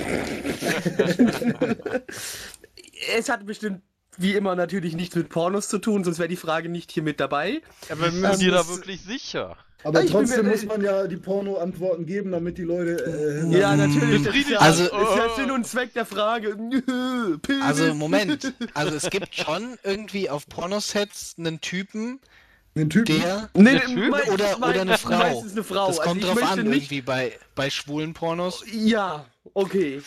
Es 3.15 3.29
hat 3.29 3.45
bestimmt, 3.45 3.81
wie 4.17 4.33
immer, 4.33 4.55
natürlich 4.55 4.95
nichts 4.95 5.15
mit 5.15 5.29
Pornos 5.29 5.69
zu 5.69 5.77
tun, 5.79 6.03
sonst 6.03 6.19
wäre 6.19 6.27
die 6.27 6.35
Frage 6.35 6.67
nicht 6.69 6.91
hier 6.91 7.03
mit 7.03 7.19
dabei. 7.19 7.61
Aber 7.89 8.01
wir 8.01 8.11
müssen 8.11 8.31
du 8.33 8.37
dir 8.45 8.51
da 8.51 8.67
wirklich 8.67 9.01
sicher? 9.01 9.55
Aber 9.83 9.99
Ich 10.03 10.11
bin 10.11 10.19
trotzdem 10.25 10.45
mir- 10.45 10.51
muss 10.51 10.65
man 10.65 10.81
ja 10.83 11.07
die 11.07 11.15
Porno-Antworten 11.17 12.05
geben, 12.05 12.31
damit 12.31 12.57
die 12.57 12.63
Leute. 12.63 13.45
Äh, 13.49 13.57
Ja, 13.57 13.75
natürlich. 13.77 14.23
Das 14.23 14.35
ist 14.35 14.49
ja, 14.49 14.59
Also- 14.59 14.83
ist 14.83 14.91
ja 14.91 15.35
Sinn 15.37 15.51
und 15.51 15.65
Zweck 15.65 15.93
der 15.93 16.05
Frage. 16.05 16.57
Also, 17.63 17.93
Moment. 17.93 18.53
Also, 18.73 18.95
es 18.95 19.09
gibt 19.09 19.33
schon 19.35 19.77
irgendwie 19.83 20.29
auf 20.29 20.47
Pornosets 20.49 21.35
einen 21.37 21.61
Typen, 21.61 22.19
einen 22.75 22.89
Typen. 22.89 23.19
der. 23.21 23.49
Nee, 23.53 23.71
Der 23.73 23.85
Typ 23.85 24.13
Oder, 24.33 24.57
oder 24.57 24.81
eine 24.81 24.97
Frau. 24.97 25.17
Meistens 25.17 25.51
eine 25.53 25.63
Frau. 25.63 25.87
Das 25.87 25.99
Also 25.99 26.09
kommt 26.09 26.23
drauf 26.23 26.43
an, 26.43 26.59
nicht. 26.63 26.75
irgendwie 26.83 27.01
bei, 27.01 27.31
bei 27.55 27.69
schwulen 27.69 28.13
Pornos. 28.13 28.63
Ja, 28.71 29.25
okay. 29.53 30.01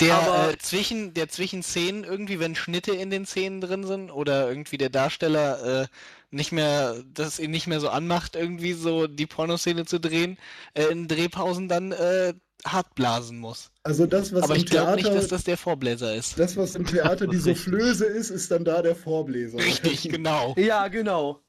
Der, 0.00 0.14
Aber- 0.14 0.52
äh, 0.52 0.58
zwischen, 0.58 1.12
der 1.14 1.28
zwischen 1.28 1.62
Szenen 1.62 2.04
irgendwie, 2.04 2.38
wenn 2.38 2.54
Schnitte 2.54 2.92
in 2.92 3.10
den 3.10 3.26
Szenen 3.26 3.60
drin 3.60 3.84
sind 3.84 4.10
oder 4.10 4.48
irgendwie 4.48 4.78
der 4.78 4.90
Darsteller 4.90 5.82
äh, 5.82 5.86
nicht 6.30 6.52
mehr, 6.52 7.02
dass 7.14 7.28
es 7.34 7.38
ihn 7.40 7.50
nicht 7.50 7.66
mehr 7.66 7.80
so 7.80 7.88
anmacht, 7.88 8.36
irgendwie 8.36 8.72
so 8.74 9.06
die 9.06 9.26
Pornoszene 9.26 9.86
zu 9.86 9.98
drehen, 10.00 10.38
äh, 10.74 10.84
in 10.86 11.08
Drehpausen 11.08 11.68
dann 11.68 11.92
äh, 11.92 12.34
hart 12.64 12.94
blasen 12.94 13.38
muss. 13.38 13.70
Also 13.82 14.06
das, 14.06 14.32
was 14.34 14.42
Aber 14.42 14.54
im 14.54 14.60
ich 14.60 14.66
glaube 14.66 14.96
Theater, 14.96 14.96
nicht, 14.96 15.14
dass 15.14 15.28
das 15.28 15.44
der 15.44 15.56
Vorbläser 15.56 16.14
ist. 16.14 16.38
das, 16.38 16.56
was 16.56 16.74
im 16.74 16.86
Theater 16.86 17.26
die. 17.28 17.38
Soufflöse 17.38 18.04
ist, 18.06 18.30
ist 18.30 18.50
dann 18.50 18.64
da 18.64 18.82
der 18.82 18.96
Vorbläser. 18.96 19.58
Richtig, 19.58 20.02
genau. 20.10 20.54
Ja, 20.56 20.88
genau. 20.88 21.42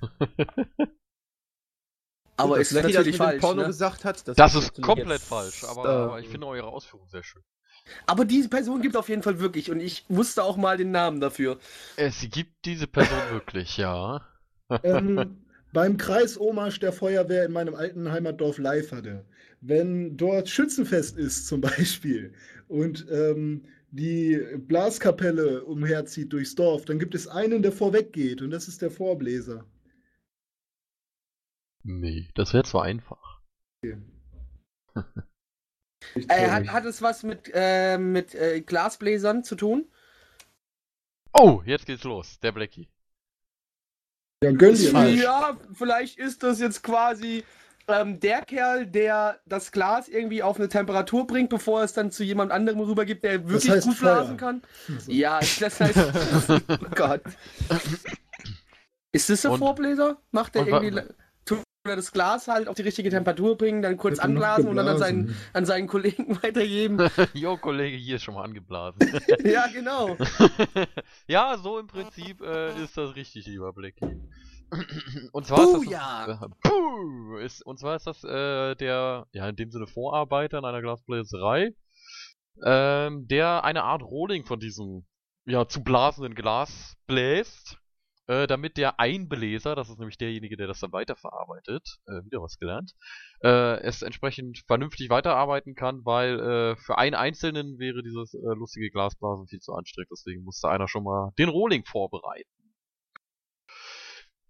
Aber 2.36 2.60
ist 2.60 2.72
natürlich 2.72 3.16
falsch. 3.16 3.40
Porno 3.40 3.62
Ne? 3.62 3.68
gesagt 3.68 4.04
hat. 4.04 4.26
Das 4.26 4.54
ist 4.54 4.62
ist 4.62 4.78
natürlich 4.78 4.82
komplett 4.82 5.18
jetzt, 5.20 5.28
falsch, 5.28 5.64
aber, 5.64 5.84
äh, 5.84 5.88
aber 5.88 6.20
ich 6.20 6.28
finde 6.28 6.46
eure 6.46 6.68
Ausführung 6.68 7.06
sehr 7.08 7.22
schön. 7.22 7.42
Aber 8.06 8.24
diese 8.24 8.48
Person 8.48 8.82
gibt 8.82 8.94
es 8.94 8.98
auf 8.98 9.08
jeden 9.08 9.22
Fall 9.22 9.40
wirklich 9.40 9.70
und 9.70 9.80
ich 9.80 10.04
wusste 10.08 10.44
auch 10.44 10.56
mal 10.56 10.76
den 10.76 10.90
Namen 10.90 11.20
dafür. 11.20 11.58
Es 11.96 12.26
gibt 12.30 12.64
diese 12.64 12.86
Person 12.86 13.18
wirklich, 13.30 13.76
ja. 13.76 14.26
ähm, 14.82 15.38
beim 15.72 15.96
Kreisomarsch 15.96 16.80
der 16.80 16.92
Feuerwehr 16.92 17.46
in 17.46 17.52
meinem 17.52 17.74
alten 17.74 18.10
Heimatdorf 18.10 18.58
Leiferde, 18.58 19.24
wenn 19.60 20.16
dort 20.16 20.48
Schützenfest 20.48 21.16
ist 21.16 21.46
zum 21.46 21.60
Beispiel 21.60 22.34
und 22.68 23.06
ähm, 23.10 23.64
die 23.90 24.40
Blaskapelle 24.56 25.64
umherzieht 25.64 26.32
durchs 26.32 26.54
Dorf, 26.54 26.86
dann 26.86 26.98
gibt 26.98 27.14
es 27.14 27.28
einen, 27.28 27.62
der 27.62 27.72
vorweggeht 27.72 28.40
und 28.40 28.50
das 28.50 28.68
ist 28.68 28.80
der 28.80 28.90
Vorbläser. 28.90 29.66
Nee, 31.84 32.28
das 32.34 32.54
wäre 32.54 32.64
zwar 32.64 32.84
einfach. 32.84 33.42
Ich 33.82 33.96
Äh, 36.28 36.50
hat, 36.50 36.68
hat 36.68 36.84
es 36.84 37.00
was 37.02 37.22
mit, 37.22 37.50
äh, 37.54 37.98
mit 37.98 38.34
äh, 38.34 38.60
Glasbläsern 38.60 39.44
zu 39.44 39.54
tun? 39.56 39.86
Oh, 41.32 41.62
jetzt 41.64 41.86
geht's 41.86 42.04
los. 42.04 42.38
Der 42.40 42.52
Blackie. 42.52 42.88
ja, 44.44 44.50
gönn 44.52 44.74
dir. 44.74 45.08
Ja, 45.14 45.56
vielleicht 45.72 46.18
ist 46.18 46.42
das 46.42 46.60
jetzt 46.60 46.82
quasi 46.82 47.44
ähm, 47.88 48.20
der 48.20 48.42
Kerl, 48.42 48.86
der 48.86 49.40
das 49.46 49.72
Glas 49.72 50.08
irgendwie 50.08 50.42
auf 50.42 50.56
eine 50.58 50.68
Temperatur 50.68 51.26
bringt, 51.26 51.48
bevor 51.50 51.82
es 51.82 51.94
dann 51.94 52.10
zu 52.10 52.22
jemand 52.24 52.52
anderem 52.52 52.80
rübergibt, 52.80 53.24
der 53.24 53.48
wirklich 53.48 53.70
heißt 53.70 53.86
gut 53.86 53.96
Feuer. 53.96 54.14
blasen 54.16 54.36
kann. 54.36 54.62
Also, 54.94 55.10
Ja, 55.10 55.40
das 55.60 55.80
heißt. 55.80 55.98
oh 56.68 56.76
Gott. 56.94 57.22
Ist 59.12 59.28
das 59.30 59.42
der 59.42 59.52
Und- 59.52 59.58
Vorbläser? 59.58 60.20
Macht 60.30 60.54
der 60.54 60.66
irgendwie. 60.66 61.02
Tut 61.84 61.90
er 61.90 61.96
das 61.96 62.12
Glas 62.12 62.46
halt 62.46 62.68
auf 62.68 62.76
die 62.76 62.82
richtige 62.82 63.10
Temperatur 63.10 63.58
bringen, 63.58 63.82
dann 63.82 63.96
kurz 63.96 64.20
anblasen 64.20 64.68
und 64.68 64.76
dann 64.76 64.86
an 64.86 64.98
seinen, 64.98 65.36
an 65.52 65.66
seinen 65.66 65.88
Kollegen 65.88 66.36
weitergeben? 66.42 67.10
jo, 67.34 67.56
Kollege, 67.56 67.96
hier 67.96 68.16
ist 68.16 68.22
schon 68.22 68.34
mal 68.34 68.44
angeblasen. 68.44 69.00
ja, 69.44 69.66
genau. 69.66 70.16
ja, 71.26 71.58
so 71.58 71.80
im 71.80 71.88
Prinzip 71.88 72.40
äh, 72.40 72.80
ist 72.84 72.96
das 72.96 73.16
richtig, 73.16 73.46
lieber 73.46 73.72
Blackie. 73.72 74.06
Und 75.32 75.44
zwar 75.44 75.64
ist 75.64 75.90
das, 75.90 76.50
äh, 76.70 77.44
ist, 77.44 77.66
und 77.66 77.78
zwar 77.80 77.96
ist 77.96 78.06
das 78.06 78.22
äh, 78.22 78.76
der, 78.76 79.26
ja 79.32 79.48
in 79.48 79.56
dem 79.56 79.70
Sinne 79.72 79.88
Vorarbeiter 79.88 80.58
in 80.58 80.64
einer 80.64 80.80
Glasbläserei, 80.80 81.74
ähm, 82.64 83.26
der 83.26 83.64
eine 83.64 83.82
Art 83.82 84.02
Rohling 84.02 84.46
von 84.46 84.60
diesem 84.60 85.04
ja 85.46 85.66
zu 85.66 85.82
blasenden 85.82 86.34
Glas 86.34 86.96
bläst, 87.06 87.81
äh, 88.32 88.46
damit 88.46 88.76
der 88.76 88.98
Einbläser, 88.98 89.74
das 89.74 89.90
ist 89.90 89.98
nämlich 89.98 90.16
derjenige, 90.16 90.56
der 90.56 90.66
das 90.66 90.80
dann 90.80 90.92
weiterverarbeitet, 90.92 91.98
äh, 92.06 92.24
wieder 92.24 92.42
was 92.42 92.58
gelernt, 92.58 92.92
äh, 93.42 93.80
es 93.82 94.02
entsprechend 94.02 94.62
vernünftig 94.66 95.10
weiterarbeiten 95.10 95.74
kann, 95.74 96.04
weil 96.04 96.40
äh, 96.40 96.76
für 96.76 96.96
einen 96.98 97.14
Einzelnen 97.14 97.78
wäre 97.78 98.02
dieses 98.02 98.34
äh, 98.34 98.38
lustige 98.54 98.90
Glasblasen 98.90 99.46
viel 99.48 99.60
zu 99.60 99.74
anstrengend, 99.74 100.10
deswegen 100.12 100.44
musste 100.44 100.68
einer 100.68 100.88
schon 100.88 101.04
mal 101.04 101.32
den 101.38 101.48
Rohling 101.48 101.84
vorbereiten. 101.84 102.61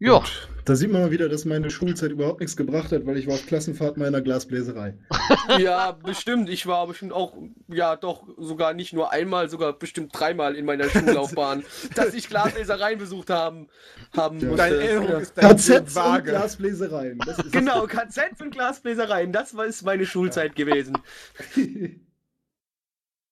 Ja, 0.05 0.21
Da 0.65 0.75
sieht 0.75 0.91
man 0.91 1.03
mal 1.03 1.11
wieder, 1.13 1.29
dass 1.29 1.45
meine 1.45 1.71
Schulzeit 1.71 2.11
überhaupt 2.11 2.41
nichts 2.41 2.57
gebracht 2.57 2.91
hat, 2.93 3.07
weil 3.07 3.17
ich 3.17 3.27
war 3.29 3.35
auf 3.35 3.47
Klassenfahrt 3.47 3.97
meiner 3.97 4.21
Glasbläserei. 4.21 4.99
Ja, 5.59 5.93
bestimmt. 5.93 6.49
Ich 6.49 6.67
war 6.67 6.87
bestimmt 6.87 7.13
auch, 7.13 7.37
ja, 7.69 7.97
doch, 7.97 8.27
sogar 8.39 8.75
nicht 8.75 8.93
nur 8.93 9.11
einmal, 9.13 9.49
sogar 9.49 9.73
bestimmt 9.73 10.11
dreimal 10.13 10.55
in 10.55 10.65
meiner 10.65 10.89
Schullaufbahn, 10.89 11.65
dass 11.95 12.15
ich 12.15 12.29
Glaslesereien 12.29 12.99
besucht 12.99 13.29
haben, 13.31 13.69
haben 14.17 14.39
Ja. 14.41 14.49
musste. 14.49 14.69
Deine 14.71 14.77
Erinnerung 14.83 15.11
Ja. 15.11 15.19
ist 15.19 15.37
dein 15.37 15.57
KZs 15.57 15.71
und 15.81 15.95
vage. 15.97 16.31
Glasbläsereien. 16.31 17.19
Das 17.19 17.39
ist 17.39 17.53
Genau, 17.53 17.87
KZs 17.87 18.41
und 18.41 18.51
Glasbläsereien, 18.53 19.33
das 19.33 19.57
war 19.57 19.67
ist 19.67 19.83
meine 19.85 20.07
Schulzeit 20.07 20.55
gewesen. 20.55 20.97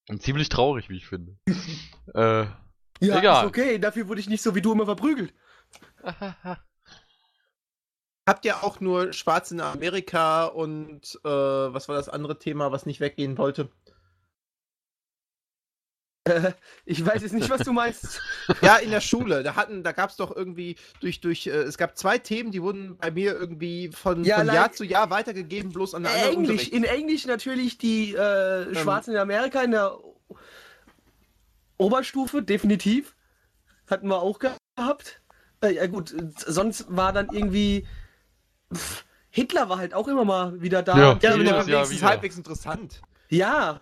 und 0.09 0.23
ziemlich 0.23 0.49
traurig, 0.49 0.89
wie 0.91 0.97
ich 0.97 1.07
finde. 1.07 1.37
äh, 2.15 2.45
Ja, 3.03 3.19
Egal. 3.19 3.45
ist 3.45 3.49
okay, 3.49 3.79
dafür 3.79 4.09
wurde 4.09 4.21
ich 4.21 4.29
nicht 4.29 4.43
so 4.43 4.55
wie 4.55 4.63
du 4.63 4.73
immer 4.73 4.85
verprügelt. 4.87 5.33
Habt 8.27 8.45
ihr 8.45 8.63
auch 8.63 8.81
nur 8.81 9.13
Schwarz 9.13 9.51
in 9.51 9.61
Amerika 9.61 10.45
und 10.47 11.19
äh, 11.25 11.29
was 11.29 11.89
war 11.89 11.97
das 11.97 12.09
andere 12.09 12.39
Thema, 12.39 12.71
was 12.71 12.87
nicht 12.87 13.01
weggehen 13.01 13.37
wollte? 13.39 13.71
Äh, 16.25 16.53
ich 16.85 17.05
weiß 17.05 17.23
jetzt 17.23 17.33
nicht, 17.33 17.51
was 17.51 17.63
du 17.63 17.73
meinst. 17.73 18.21
Ja, 18.63 18.77
in 18.77 18.91
der 18.91 19.01
Schule. 19.01 19.43
Da 19.43 19.55
hatten, 19.57 19.83
da 19.83 19.93
gab 19.93 20.11
es 20.11 20.17
doch 20.17 20.35
irgendwie 20.35 20.77
durch, 21.01 21.21
durch, 21.21 21.47
äh, 21.47 21.51
es 21.51 21.79
gab 21.79 21.97
zwei 21.97 22.19
Themen, 22.19 22.51
die 22.53 22.63
wurden 22.63 22.97
bei 22.99 23.11
mir 23.11 23.33
irgendwie 23.35 23.89
von, 23.89 24.25
Ja, 24.25 24.39
von 24.39 24.47
like- 24.47 24.55
Jahr 24.57 24.73
zu 24.73 24.85
Jahr 24.85 25.11
weitergegeben, 25.11 25.73
bloß 25.73 25.95
an 25.95 26.03
der 26.03 26.13
anderen 26.13 26.33
Englisch, 26.35 26.51
Unterricht. 26.51 26.73
in 26.73 26.85
Englisch 26.85 27.27
natürlich 27.27 27.79
die 27.79 28.15
äh, 28.15 28.75
Schwarzen 28.75 29.13
in 29.13 29.19
Amerika 29.19 29.63
in 29.63 29.71
der 29.73 29.97
Oberstufe, 31.79 32.43
definitiv. 32.43 33.17
Hatten 33.89 34.09
wir 34.09 34.21
auch 34.21 34.39
gehabt. 34.39 35.20
Äh, 35.63 35.75
ja 35.75 35.87
gut, 35.87 36.15
sonst 36.37 36.87
war 36.89 37.13
dann 37.13 37.29
irgendwie 37.31 37.87
pff, 38.75 39.05
Hitler 39.31 39.69
war 39.69 39.79
halt 39.79 39.95
auch 39.95 40.09
immer 40.09 40.25
mal 40.25 40.61
wieder 40.61 40.83
da. 40.83 40.97
Ja. 40.97 41.19
Ja, 41.21 41.35
aber 41.35 41.45
der 41.45 41.55
war 41.55 41.67
wenigstens 41.67 42.03
halbwegs 42.03 42.37
interessant. 42.37 43.01
ja. 43.29 43.81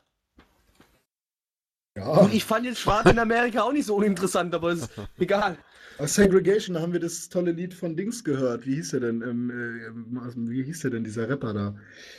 ja. 1.97 2.05
Und 2.05 2.35
ich 2.35 2.45
fand 2.45 2.67
jetzt 2.67 2.81
Schwarz 2.81 3.11
in 3.11 3.19
Amerika 3.19 3.63
auch 3.63 3.73
nicht 3.73 3.87
so 3.87 3.97
uninteressant, 3.97 4.55
aber 4.55 4.73
ist 4.73 4.91
egal. 5.19 5.57
Aus 5.99 6.15
Segregation 6.15 6.75
da 6.75 6.81
haben 6.83 6.93
wir 6.93 7.01
das 7.01 7.29
tolle 7.29 7.51
Lied 7.53 7.75
von 7.75 7.97
Dings 7.97 8.23
gehört. 8.23 8.65
Wie 8.67 8.77
hieß 8.77 8.91
der 8.91 9.01
denn? 9.01 9.21
Ähm, 9.23 9.51
äh, 9.51 10.51
wie 10.51 10.63
hieß 10.63 10.81
der 10.83 10.91
denn, 10.93 11.03
dieser 11.05 11.29
Rapper 11.29 11.53
da? 11.53 11.75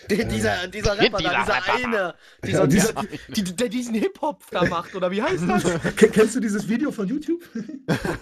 dieser, 0.09 0.67
dieser 0.67 0.97
Rapper 0.99 1.17
Dieser 1.17 1.29
da, 1.31 1.41
dieser 1.43 1.53
Rapper. 1.53 1.73
eine, 1.87 2.13
dieser, 2.45 2.59
Ja, 2.59 2.67
dieser, 2.67 2.93
dieser- 2.93 3.07
die, 3.29 3.43
der 3.55 3.69
diesen 3.69 3.93
Hip-Hop 3.95 4.43
da 4.51 4.65
macht, 4.65 4.95
oder 4.95 5.09
wie 5.11 5.21
heißt 5.21 5.43
das? 5.47 5.63
Ke- 5.95 6.09
Kennst 6.09 6.35
du 6.35 6.39
dieses 6.41 6.67
Video 6.67 6.91
von 6.91 7.07
YouTube? 7.07 7.41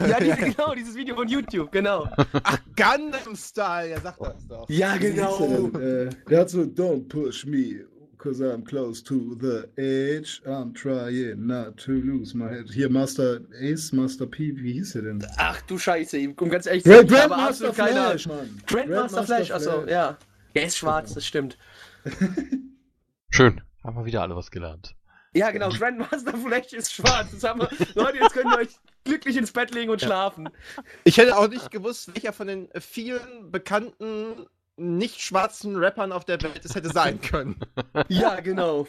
ja, 0.07 0.19
diese, 0.19 0.35
genau, 0.37 0.75
dieses 0.75 0.95
Video 0.95 1.15
von 1.15 1.27
YouTube, 1.27 1.71
genau. 1.71 2.07
Ach, 2.43 2.59
Gundam 2.75 3.35
Style, 3.35 3.89
ja, 3.89 3.99
sag 4.01 4.17
das 4.19 4.47
doch. 4.47 4.69
Ja, 4.69 4.95
der 4.97 5.11
genau. 5.11 5.69
denn? 5.73 5.81
Äh, 5.81 6.09
der 6.29 6.39
hat 6.41 6.49
so, 6.51 6.59
don't 6.61 7.07
push 7.07 7.45
me, 7.45 7.85
cause 8.27 8.41
I'm 8.41 8.63
close 8.63 9.01
to 9.03 9.35
the 9.39 9.69
edge. 9.77 10.41
I'm 10.45 10.73
trying 10.73 11.47
not 11.47 11.77
to 11.77 11.91
lose 11.91 12.35
my 12.35 12.49
head. 12.49 12.69
Hier, 12.69 12.89
Master 12.89 13.41
Ace, 13.61 13.93
Master 13.93 14.25
P, 14.25 14.53
wie 14.55 14.73
hieß 14.73 14.93
der 14.93 15.01
denn? 15.03 15.25
Ach 15.37 15.61
du 15.61 15.77
Scheiße, 15.77 16.33
um 16.37 16.49
ganz 16.49 16.65
ehrlich 16.65 16.83
zu 16.83 16.93
habe 16.93 17.05
Grandmaster. 17.05 17.73
Flash, 17.73 18.27
Mann. 18.27 18.61
Grandmaster 18.67 19.23
Flash, 19.23 19.51
achso, 19.51 19.85
ja. 19.87 20.17
Der 20.55 20.65
ist 20.65 20.77
schwarz, 20.77 21.13
das 21.13 21.25
stimmt. 21.25 21.57
schön. 23.29 23.61
Haben 23.83 23.97
wir 23.97 24.05
wieder 24.05 24.21
alle 24.21 24.35
was 24.35 24.51
gelernt. 24.51 24.93
Ja, 25.33 25.51
genau, 25.51 25.69
Grandmaster 25.69 26.37
Flash 26.37 26.73
ist 26.73 26.93
schwarz. 26.93 27.31
Das 27.31 27.43
haben 27.43 27.61
wir. 27.61 27.69
Leute, 27.95 28.17
jetzt 28.17 28.33
könnt 28.33 28.51
ihr 28.51 28.57
euch 28.57 28.75
glücklich 29.05 29.37
ins 29.37 29.53
Bett 29.53 29.73
legen 29.73 29.91
und 29.91 30.01
schlafen. 30.01 30.49
Ich 31.05 31.17
hätte 31.17 31.37
auch 31.37 31.47
nicht 31.47 31.71
gewusst, 31.71 32.13
welcher 32.13 32.33
von 32.33 32.47
den 32.47 32.69
vielen 32.79 33.51
bekannten 33.51 34.47
nicht 34.77 35.21
schwarzen 35.21 35.75
Rappern 35.75 36.11
auf 36.11 36.23
der 36.25 36.41
Welt 36.41 36.63
es 36.63 36.75
hätte 36.75 36.89
sein 36.89 37.19
können. 37.21 37.59
Ja, 38.07 38.39
genau. 38.39 38.87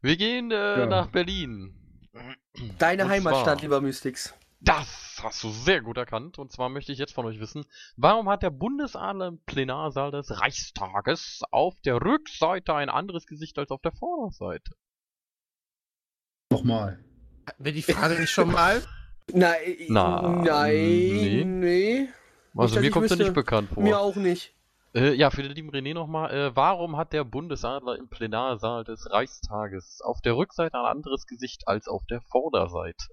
Wir 0.00 0.16
gehen 0.16 0.50
äh, 0.50 0.80
Ja. 0.80 0.86
nach 0.86 1.08
Berlin. 1.08 1.74
Deine 2.78 3.04
Und 3.04 3.10
Heimatstadt, 3.10 3.44
zwar- 3.44 3.60
lieber 3.62 3.80
Mystics. 3.80 4.34
Das 4.64 5.18
hast 5.20 5.42
du 5.42 5.50
sehr 5.50 5.80
gut 5.80 5.96
erkannt. 5.96 6.38
Und 6.38 6.52
zwar 6.52 6.68
möchte 6.68 6.92
ich 6.92 6.98
jetzt 6.98 7.14
von 7.14 7.26
euch 7.26 7.40
wissen, 7.40 7.64
warum 7.96 8.28
hat 8.28 8.44
der 8.44 8.50
Bundesadler 8.50 9.26
im 9.28 9.40
Plenarsaal 9.44 10.12
des 10.12 10.40
Reichstages 10.40 11.40
auf 11.50 11.80
der 11.80 11.96
Rückseite 12.00 12.72
ein 12.74 12.88
anderes 12.88 13.26
Gesicht 13.26 13.58
als 13.58 13.70
auf 13.72 13.80
der 13.82 13.90
Vorderseite? 13.92 14.72
Nochmal. 16.52 17.02
Hatten 17.48 17.64
wir 17.64 17.72
die 17.72 17.82
Frage 17.82 18.20
nicht 18.20 18.30
schon 18.30 18.52
mal? 18.52 18.82
Nein, 19.32 19.56
Na, 19.88 20.28
nein, 20.28 20.74
nee. 20.76 21.44
nee. 21.44 22.08
Also 22.56 22.80
mir 22.80 22.90
kommt 22.90 23.04
wüsste. 23.04 23.22
nicht 23.22 23.34
bekannt 23.34 23.70
vor. 23.70 23.82
Mir 23.82 23.98
auch 23.98 24.16
nicht. 24.16 24.54
Äh, 24.94 25.14
ja, 25.14 25.30
für 25.30 25.42
den 25.42 25.52
lieben 25.52 25.70
René 25.70 25.94
nochmal. 25.94 26.30
Äh, 26.32 26.54
warum 26.54 26.96
hat 26.96 27.12
der 27.12 27.24
Bundesadler 27.24 27.96
im 27.96 28.08
Plenarsaal 28.08 28.84
des 28.84 29.10
Reichstages 29.10 30.00
auf 30.02 30.20
der 30.20 30.36
Rückseite 30.36 30.76
ein 30.76 30.84
anderes 30.84 31.26
Gesicht 31.26 31.66
als 31.66 31.88
auf 31.88 32.04
der 32.06 32.20
Vorderseite? 32.20 33.06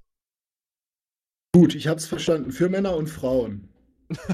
Gut, 1.54 1.74
ich 1.76 1.88
hab's 1.88 2.06
verstanden. 2.06 2.52
Für 2.52 2.70
Männer 2.70 2.96
und 2.96 3.08
Frauen. 3.08 3.70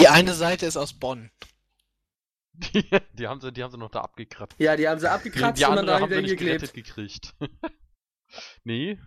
Die 0.00 0.08
eine 0.08 0.34
Seite 0.34 0.66
ist 0.66 0.76
aus 0.76 0.92
Bonn. 0.92 1.30
Die, 2.52 2.84
die, 3.14 3.26
haben 3.26 3.40
sie, 3.40 3.52
die 3.52 3.62
haben 3.62 3.70
sie 3.70 3.78
noch 3.78 3.90
da 3.90 4.00
abgekratzt. 4.00 4.54
Ja, 4.58 4.76
die 4.76 4.88
haben 4.88 5.00
sie 5.00 5.06
Die, 5.06 5.10
abgekratzt 5.10 5.60
die 5.60 5.64
und 5.64 5.76
dann 5.76 6.00
haben 6.02 6.26
sie 6.26 6.36
gerettet 6.36 6.74
gekriegt. 6.74 7.34
Nee. 8.64 8.98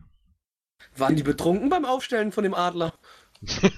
Waren 0.95 1.15
die 1.15 1.23
betrunken 1.23 1.69
beim 1.69 1.85
Aufstellen 1.85 2.31
von 2.31 2.43
dem 2.43 2.53
Adler? 2.53 2.93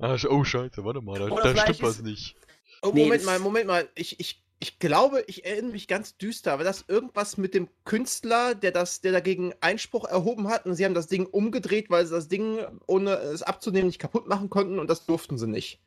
Ah, 0.00 0.16
oh, 0.28 0.44
scheiße, 0.44 0.84
warte 0.84 1.00
mal, 1.00 1.18
da, 1.18 1.28
da 1.28 1.56
stimmt 1.62 1.82
was 1.82 1.96
ist- 1.96 2.04
nicht. 2.04 2.36
Oh, 2.82 2.92
Nee, 2.94 3.02
Moment 3.02 3.22
das- 3.22 3.26
mal, 3.26 3.38
Moment 3.40 3.66
mal. 3.66 3.88
Ich, 3.96 4.20
ich, 4.20 4.44
ich 4.60 4.78
glaube, 4.78 5.24
ich 5.26 5.44
erinnere 5.44 5.72
mich 5.72 5.88
ganz 5.88 6.16
düster. 6.16 6.56
War 6.58 6.64
das 6.64 6.84
irgendwas 6.86 7.36
mit 7.36 7.52
dem 7.52 7.68
Künstler, 7.84 8.54
der, 8.54 8.70
das, 8.70 9.00
der 9.00 9.10
dagegen 9.10 9.54
Einspruch 9.60 10.04
erhoben 10.04 10.46
hat 10.48 10.66
und 10.66 10.74
sie 10.76 10.84
haben 10.84 10.94
das 10.94 11.08
Ding 11.08 11.26
umgedreht, 11.26 11.90
weil 11.90 12.06
sie 12.06 12.14
das 12.14 12.28
Ding, 12.28 12.60
ohne 12.86 13.14
es 13.16 13.42
abzunehmen, 13.42 13.88
nicht 13.88 13.98
kaputt 13.98 14.28
machen 14.28 14.50
konnten 14.50 14.78
und 14.78 14.88
das 14.88 15.04
durften 15.04 15.36
sie 15.36 15.48
nicht. 15.48 15.80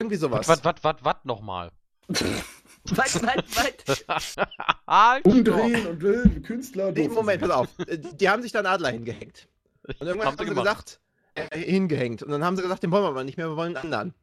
Irgendwie 0.00 0.16
sowas. 0.16 0.48
Was, 0.48 0.64
was, 0.64 0.74
was, 0.82 0.96
was 1.02 1.16
nochmal? 1.22 1.70
Was, 2.08 3.22
was, 3.22 4.36
was? 4.36 5.20
Umdrehen 5.22 5.86
und 5.86 6.02
äh, 6.02 6.40
Künstler. 6.40 6.90
Nee, 6.90 7.06
Moment, 7.06 7.40
pass 7.40 7.50
auf. 7.50 7.68
Die 8.14 8.28
haben 8.28 8.42
sich 8.42 8.50
da 8.50 8.58
einen 8.58 8.66
Adler 8.66 8.90
hingehängt. 8.90 9.46
Und 9.98 10.06
irgendwann 10.06 10.28
Haben 10.28 10.38
sie 10.38 10.44
gemacht. 10.44 10.64
gesagt, 10.64 11.00
äh, 11.34 11.58
hingehängt. 11.58 12.22
Und 12.22 12.30
dann 12.30 12.44
haben 12.44 12.56
sie 12.56 12.62
gesagt, 12.62 12.82
den 12.82 12.90
wollen 12.90 13.04
wir 13.04 13.08
aber 13.08 13.24
nicht 13.24 13.36
mehr, 13.36 13.48
wir 13.48 13.56
wollen 13.56 13.76
einen 13.76 13.86
anderen. 13.92 14.14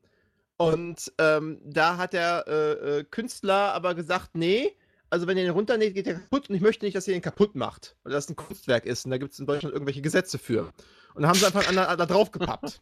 Und 0.57 1.11
ähm, 1.17 1.61
da 1.63 1.97
hat 1.97 2.13
der 2.13 2.45
äh, 2.47 2.99
äh, 2.99 3.03
Künstler 3.05 3.73
aber 3.73 3.95
gesagt, 3.95 4.31
nee, 4.33 4.75
also 5.09 5.25
wenn 5.25 5.37
ihr 5.37 5.45
den 5.45 5.53
runternäht, 5.53 5.93
geht 5.95 6.05
der 6.05 6.15
kaputt 6.15 6.49
und 6.49 6.55
ich 6.55 6.61
möchte 6.61 6.85
nicht, 6.85 6.95
dass 6.95 7.07
ihr 7.07 7.13
den 7.13 7.21
kaputt 7.21 7.55
macht. 7.55 7.95
Weil 8.03 8.11
das 8.11 8.29
ein 8.29 8.35
Kunstwerk 8.35 8.85
ist 8.85 9.05
und 9.05 9.11
da 9.11 9.17
gibt 9.17 9.33
es 9.33 9.39
in 9.39 9.45
Deutschland 9.45 9.73
irgendwelche 9.73 10.01
Gesetze 10.01 10.37
für. 10.37 10.71
Und 11.13 11.21
dann 11.21 11.27
haben 11.27 11.39
sie 11.39 11.45
einfach 11.45 11.61
einen 11.61 11.77
anderen 11.77 11.89
Adler 11.89 12.05
draufgepappt. 12.05 12.81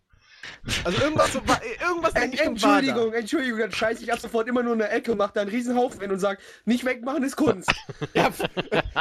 Also 0.84 1.02
irgendwas, 1.02 1.34
so, 1.34 1.48
war- 1.48 1.62
irgendwas 1.64 2.14
in 2.16 2.22
En 2.24 2.32
die 2.32 2.38
Richtung 2.38 2.62
war 2.62 2.72
da. 2.74 2.78
Entschuldigung, 2.88 3.14
Entschuldigung, 3.14 3.60
dann 3.60 3.72
scheiße 3.72 4.04
ich 4.04 4.12
ab 4.14 4.20
sofort 4.20 4.48
immer 4.48 4.64
nur 4.64 4.74
in 4.74 4.80
der 4.80 4.92
Ecke, 4.94 5.16
mach 5.16 5.32
da 5.32 5.42
einen 5.42 5.50
riesen 5.50 5.76
Haufen 5.78 6.00
hin 6.02 6.12
und 6.12 6.20
sag, 6.20 6.40
nicht 6.66 6.84
wegmachen 6.86 7.24
ist 7.24 7.36
Kunst. 7.36 7.72
Ja, 8.14 8.32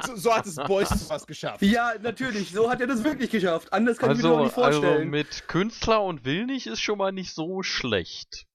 so, 0.07 0.17
so 0.17 0.35
hat 0.35 0.47
es 0.47 0.57
Beuys 0.57 0.89
was 1.09 1.27
geschafft. 1.27 1.63
ja, 1.63 1.95
natürlich, 2.01 2.51
so 2.51 2.71
hat 2.71 2.81
er 2.81 2.87
das 2.87 3.03
wirklich 3.05 3.31
geschafft. 3.31 3.73
Anders 3.73 3.99
kann 3.99 4.13
ich 4.13 4.19
mir 4.19 4.23
das 4.25 4.33
auch 4.33 4.37
Also, 4.39 4.45
nicht 4.47 4.59
also 4.59 4.81
vorstellen. 4.83 5.11
mit 5.11 5.49
Künstler 5.49 6.03
und 6.03 6.25
will 6.25 6.47
nicht 6.47 6.67
ist 6.67 6.81
schon 6.81 6.99
mal 6.99 7.13
nicht 7.13 7.35
so 7.35 7.63
schlecht. 7.63 8.47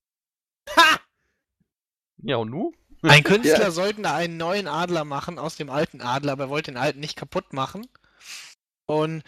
Ha! 0.76 1.00
Ja, 2.24 2.38
und 2.38 2.50
nu? 2.50 2.72
Ein 3.04 3.24
Künstler 3.24 3.72
sollte 3.72 4.08
einen 4.12 4.38
neuen 4.38 4.68
Adler 4.68 5.06
machen 5.06 5.40
aus 5.40 5.56
dem 5.56 5.70
alten 5.72 6.02
Adler, 6.02 6.34
aber 6.34 6.44
er 6.46 6.50
wollte 6.50 6.72
den 6.72 6.78
alten 6.78 7.00
nicht 7.00 7.16
kaputt 7.18 7.52
machen. 7.54 7.88
Und 8.86 9.24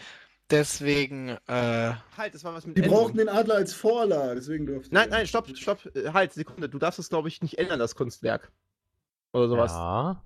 deswegen, 0.58 1.28
äh, 1.46 1.92
Halt, 2.16 2.34
das 2.34 2.44
war 2.44 2.54
was 2.54 2.66
mit 2.66 2.76
Die 2.76 2.82
Änderung. 2.82 3.04
brauchten 3.04 3.18
den 3.18 3.28
Adler 3.28 3.56
als 3.56 3.74
Vorlage, 3.74 4.36
deswegen 4.36 4.66
durften 4.66 4.94
Nein, 4.94 5.04
sie. 5.04 5.10
nein, 5.10 5.26
stopp, 5.26 5.48
stopp, 5.56 5.84
äh, 5.96 6.10
halt, 6.12 6.32
Sekunde. 6.32 6.68
Du 6.68 6.78
darfst 6.78 6.98
es, 6.98 7.08
glaube 7.08 7.28
ich, 7.28 7.42
nicht 7.42 7.58
ändern, 7.58 7.78
das 7.78 7.94
Kunstwerk. 7.94 8.50
Oder 9.32 9.48
sowas. 9.48 9.72
Ja. 9.72 10.22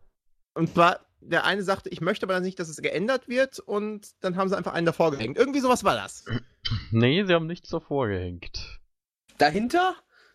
Und 0.55 0.73
zwar, 0.75 1.01
der 1.21 1.45
eine 1.45 1.63
sagte, 1.63 1.89
ich 1.89 2.01
möchte 2.01 2.27
aber 2.27 2.41
nicht, 2.41 2.59
dass 2.59 2.69
es 2.69 2.77
geändert 2.83 3.29
wird 3.29 3.59
und 3.59 4.09
dann 4.21 4.37
haben 4.37 4.49
sie 4.49 4.57
einfach 4.57 4.75
einen 4.75 4.87
davor 4.87 5.11
gehängt. 5.11 5.37
Irgendwie 5.39 5.61
sowas 5.61 5.83
war 5.85 5.95
das. 5.97 6.25
Nee, 6.91 7.25
sie 7.25 7.33
haben 7.33 7.47
nichts 7.47 7.71
davor 7.71 8.09
gehängt. 8.09 8.81
Dahinter? 9.39 9.95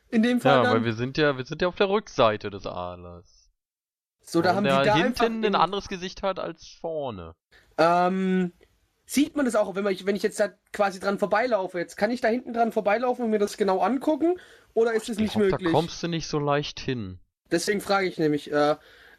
In 0.09 0.23
dem 0.23 0.41
Fall 0.41 0.57
Ja, 0.57 0.63
dann? 0.63 0.73
weil 0.73 0.85
wir 0.85 0.93
sind 0.93 1.17
ja, 1.17 1.38
wir 1.38 1.45
sind 1.45 1.62
ja 1.62 1.67
auf 1.67 1.75
der 1.75 1.89
Rückseite 1.89 2.50
des 2.50 2.65
Adlers. 2.65 3.51
so, 4.21 4.41
da 4.41 4.51
Und 4.51 4.55
haben 4.57 4.63
die 4.63 4.69
der 4.69 4.83
da 4.83 4.93
einfach 4.95 5.23
hinten 5.25 5.39
ein 5.41 5.50
in- 5.50 5.55
anderes 5.55 5.88
Gesicht 5.88 6.23
hat 6.23 6.39
als 6.39 6.67
vorne. 6.67 7.35
Ähm, 7.77 8.51
sieht 9.05 9.36
man 9.36 9.45
das 9.45 9.55
auch, 9.55 9.75
wenn, 9.75 9.83
man, 9.83 9.95
wenn 10.03 10.15
ich 10.15 10.24
jetzt 10.24 10.39
da 10.39 10.50
quasi 10.72 11.00
dran 11.00 11.19
vorbeilaufe? 11.19 11.79
Jetzt 11.79 11.98
kann 11.98 12.12
ich 12.12 12.22
da 12.22 12.27
hinten 12.27 12.53
dran 12.53 12.72
vorbeilaufen 12.72 13.25
und 13.25 13.31
mir 13.31 13.39
das 13.39 13.57
genau 13.57 13.79
angucken? 13.81 14.36
Oder 14.74 14.93
ist 14.93 15.10
es 15.10 15.17
Ich 15.17 15.24
nicht 15.24 15.33
glaub, 15.33 15.43
möglich? 15.51 15.72
Da 15.72 15.77
kommst 15.77 16.01
du 16.01 16.07
nicht 16.07 16.27
so 16.27 16.39
leicht 16.39 16.79
hin. 16.79 17.19
Deswegen 17.51 17.81
frage 17.81 18.07
ich 18.07 18.17
nämlich, 18.17 18.51
äh, 18.51 18.75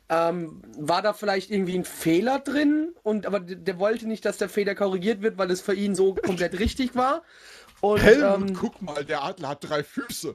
ähm, 0.09 0.62
war 0.79 1.03
da 1.03 1.12
vielleicht 1.12 1.50
irgendwie 1.50 1.79
ein 1.79 1.85
Fehler 1.85 2.38
drin? 2.41 2.95
Und 3.03 3.26
aber 3.26 3.41
der, 3.41 3.57
der 3.57 3.79
wollte 3.79 4.07
nicht, 4.07 4.25
dass 4.25 4.38
der 4.38 4.49
Fehler 4.49 4.75
korrigiert 4.75 5.23
wird, 5.23 5.38
weil 5.38 5.50
es 5.50 5.61
für 5.61 5.75
ihn 5.75 5.95
so 5.95 6.14
komplett 6.14 6.59
richtig 6.59 6.95
war. 6.95 7.23
Und, 7.81 8.03
ähm, 8.05 8.55
guck 8.55 8.81
mal, 8.83 9.05
der 9.05 9.23
Adler 9.23 9.50
hat 9.50 9.69
drei 9.69 9.83
Füße. 9.85 10.35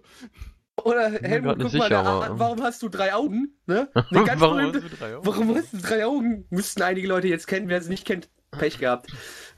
oder 0.83 1.11
Helmut, 1.11 1.59
guck 1.59 1.63
mal, 1.63 1.69
sicher, 1.69 1.89
der, 1.89 1.99
aber, 1.99 2.27
ähm. 2.27 2.39
warum 2.39 2.63
hast 2.63 2.81
du 2.83 2.89
drei 2.89 3.13
Augen? 3.13 3.57
Ne? 3.65 3.89
Eine 4.11 4.23
ganz 4.23 4.39
Warum 4.41 4.57
berühmte, 4.57 4.83
hast 4.83 4.91
du 4.91 4.95
drei 4.97 5.15
Augen? 5.15 5.25
warum 5.25 5.55
hast 5.55 5.73
du 5.73 5.77
drei 5.77 6.05
Augen? 6.05 6.45
Müssten 6.49 6.81
einige 6.81 7.07
Leute 7.07 7.27
jetzt 7.27 7.47
kennen, 7.47 7.69
wer 7.69 7.79
es 7.79 7.89
nicht 7.89 8.05
kennt, 8.05 8.29
Pech 8.51 8.77
gehabt. 8.79 9.11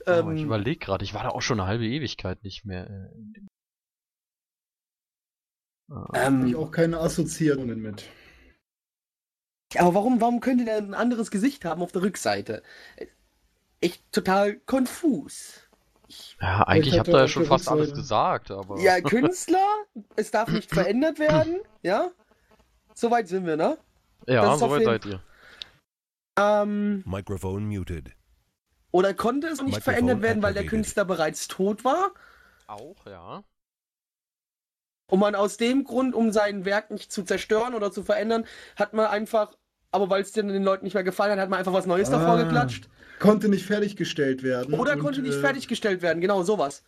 Oh, 0.06 0.10
Ähm, 0.10 0.36
ich 0.36 0.42
überlege 0.42 0.78
gerade, 0.78 1.04
ich 1.04 1.14
war 1.14 1.22
da 1.22 1.28
auch 1.30 1.42
schon 1.42 1.60
eine 1.60 1.68
halbe 1.68 1.84
Ewigkeit 1.86 2.42
nicht 2.42 2.64
mehr. 2.64 2.88
äh, 2.88 3.40
Ah, 5.90 6.06
Hab 6.14 6.44
ich 6.46 6.54
ähm, 6.54 6.56
auch 6.56 6.70
keine 6.70 6.98
Assoziationen 6.98 7.80
mit. 7.82 8.08
aber 9.76 9.94
warum, 9.94 10.20
warum 10.20 10.40
könnte 10.40 10.64
der 10.64 10.78
ein 10.78 10.94
anderes 10.94 11.30
Gesicht 11.30 11.64
haben 11.64 11.82
auf 11.82 11.92
der 11.92 12.02
Rückseite? 12.02 12.62
Echt 13.80 14.10
total 14.12 14.56
konfus. 14.60 15.68
Ja, 16.40 16.62
eigentlich 16.66 16.92
hat 16.98 17.00
habt 17.00 17.08
ihr 17.08 17.18
ja 17.20 17.28
schon 17.28 17.44
fast 17.46 17.68
alles 17.68 17.92
gesagt, 17.92 18.50
aber. 18.50 18.78
Ja, 18.80 19.00
Künstler, 19.02 19.66
es 20.16 20.30
darf 20.30 20.48
nicht 20.48 20.70
verändert 20.70 21.18
werden, 21.18 21.60
ja? 21.82 22.10
Soweit 22.94 23.28
sind 23.28 23.46
wir, 23.46 23.56
ne? 23.56 23.78
ja 24.26 24.56
soweit 24.56 24.84
seid 24.84 25.06
ihr. 25.06 25.22
Ähm, 26.38 27.02
Microphone 27.06 27.66
muted. 27.66 28.12
Oder 28.92 29.14
konnte 29.14 29.48
es 29.48 29.60
nicht 29.60 29.66
Mikrofon 29.74 29.82
verändert 29.82 30.22
werden, 30.22 30.42
weil 30.42 30.54
der. 30.54 30.66
Künstler 30.66 31.04
bereits 31.04 31.48
tot 31.48 31.84
war? 31.84 32.12
Auch, 32.68 33.04
ja. 33.06 33.42
Und 35.06 35.18
man 35.18 35.34
aus 35.34 35.56
dem 35.56 35.84
Grund, 35.84 36.14
um 36.14 36.30
sein 36.30 36.64
Werk 36.64 36.90
nicht 36.90 37.12
zu 37.12 37.22
zerstören 37.22 37.74
oder 37.74 37.90
zu 37.90 38.02
verändern, 38.02 38.46
hat 38.76 38.94
man 38.94 39.06
einfach, 39.06 39.56
aber 39.90 40.08
weil 40.08 40.22
es 40.22 40.32
den 40.32 40.48
Leuten 40.62 40.84
nicht 40.84 40.94
mehr 40.94 41.04
gefallen 41.04 41.32
hat, 41.32 41.40
hat 41.40 41.50
man 41.50 41.58
einfach 41.58 41.72
was 41.72 41.86
Neues 41.86 42.08
davor 42.08 42.34
Ah, 42.34 42.42
geklatscht. 42.42 42.88
Konnte 43.18 43.48
nicht 43.48 43.66
fertiggestellt 43.66 44.42
werden. 44.42 44.74
Oder 44.74 44.94
und, 44.94 45.00
konnte 45.00 45.20
nicht 45.20 45.36
äh, 45.36 45.40
fertiggestellt 45.40 46.00
werden, 46.00 46.20
genau 46.20 46.42
sowas. 46.44 46.82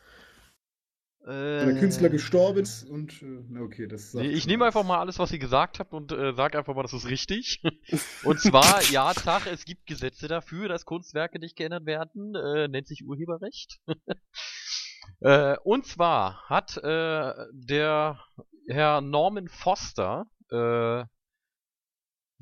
Äh, 1.26 1.64
Der 1.64 1.76
Künstler 1.78 2.10
gestorben 2.10 2.60
ist 2.60 2.84
und. 2.84 3.22
Äh, 3.22 3.44
na 3.48 3.62
okay, 3.62 3.86
das 3.86 4.12
sagt 4.12 4.26
ich 4.26 4.46
nehme 4.46 4.66
einfach 4.66 4.84
mal 4.84 4.98
alles, 4.98 5.18
was 5.18 5.32
ihr 5.32 5.38
gesagt 5.38 5.78
habt 5.78 5.94
und 5.94 6.12
äh, 6.12 6.34
sag 6.34 6.54
einfach 6.54 6.74
mal, 6.74 6.82
das 6.82 6.92
ist 6.92 7.08
richtig. 7.08 7.62
und 8.24 8.40
zwar, 8.40 8.82
ja, 8.90 9.12
Tag, 9.14 9.46
es 9.46 9.64
gibt 9.64 9.86
Gesetze 9.86 10.28
dafür, 10.28 10.68
dass 10.68 10.84
Kunstwerke 10.84 11.38
nicht 11.38 11.56
geändert 11.56 11.86
werden. 11.86 12.34
Äh, 12.34 12.68
nennt 12.68 12.88
sich 12.88 13.06
Urheberrecht. 13.06 13.80
äh, 15.20 15.56
und 15.64 15.86
zwar 15.86 16.42
hat 16.50 16.76
äh, 16.76 17.32
der 17.52 18.20
Herr 18.68 19.00
Norman 19.00 19.48
Foster, 19.48 20.26
äh, 20.50 21.04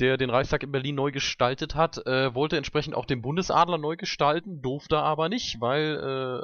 der 0.00 0.16
den 0.16 0.30
Reichstag 0.30 0.64
in 0.64 0.72
Berlin 0.72 0.96
neu 0.96 1.12
gestaltet 1.12 1.76
hat, 1.76 2.04
äh, 2.06 2.34
wollte 2.34 2.56
entsprechend 2.56 2.96
auch 2.96 3.06
den 3.06 3.22
Bundesadler 3.22 3.78
neu 3.78 3.94
gestalten, 3.96 4.60
durfte 4.60 4.98
aber 4.98 5.28
nicht, 5.28 5.60
weil 5.60 5.98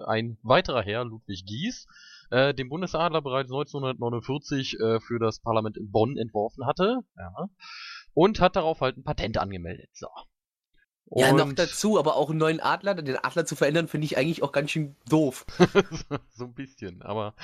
äh, 0.05 0.09
ein 0.09 0.39
weiterer 0.43 0.83
Herr, 0.83 1.05
Ludwig 1.05 1.45
Gies, 1.45 1.89
äh, 2.31 2.55
den 2.55 2.69
Bundesadler 2.69 3.23
bereits 3.23 3.51
1949 3.51 4.79
äh, 4.81 5.01
für 5.01 5.19
das 5.19 5.41
Parlament 5.41 5.77
in 5.77 5.91
Bonn 5.91 6.17
entworfen 6.17 6.67
hatte. 6.67 7.01
Ja. 7.17 7.49
Und 8.15 8.41
hat 8.41 8.57
darauf 8.57 8.81
halt 8.81 8.97
ein 8.97 9.05
Patent 9.05 9.39
angemeldet. 9.39 9.91
So. 9.93 10.09
Ja, 11.11 11.33
noch 11.33 11.47
Und- 11.47 11.59
dazu, 11.59 11.99
aber 11.99 12.17
auch 12.17 12.29
einen 12.31 12.39
neuen 12.39 12.61
Adler, 12.61 12.95
den 12.95 13.17
Adler 13.17 13.47
zu 13.47 13.57
verändern, 13.57 13.89
finde 13.89 14.05
ich 14.05 14.19
eigentlich 14.19 14.43
auch 14.43 14.53
ganz 14.53 14.71
schön 14.71 14.97
doof. 15.09 15.47
so 16.31 16.45
ein 16.45 16.55
bisschen, 16.55 17.01
aber 17.03 17.35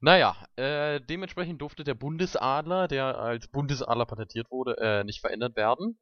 naja, 0.00 0.36
äh, 0.54 1.00
dementsprechend 1.00 1.60
durfte 1.60 1.82
der 1.82 1.94
Bundesadler, 1.94 2.86
der 2.86 3.18
als 3.18 3.48
Bundesadler 3.48 4.06
patentiert 4.06 4.50
wurde, 4.50 4.76
äh, 4.78 5.04
nicht 5.04 5.20
verändert 5.20 5.56
werden. 5.56 5.98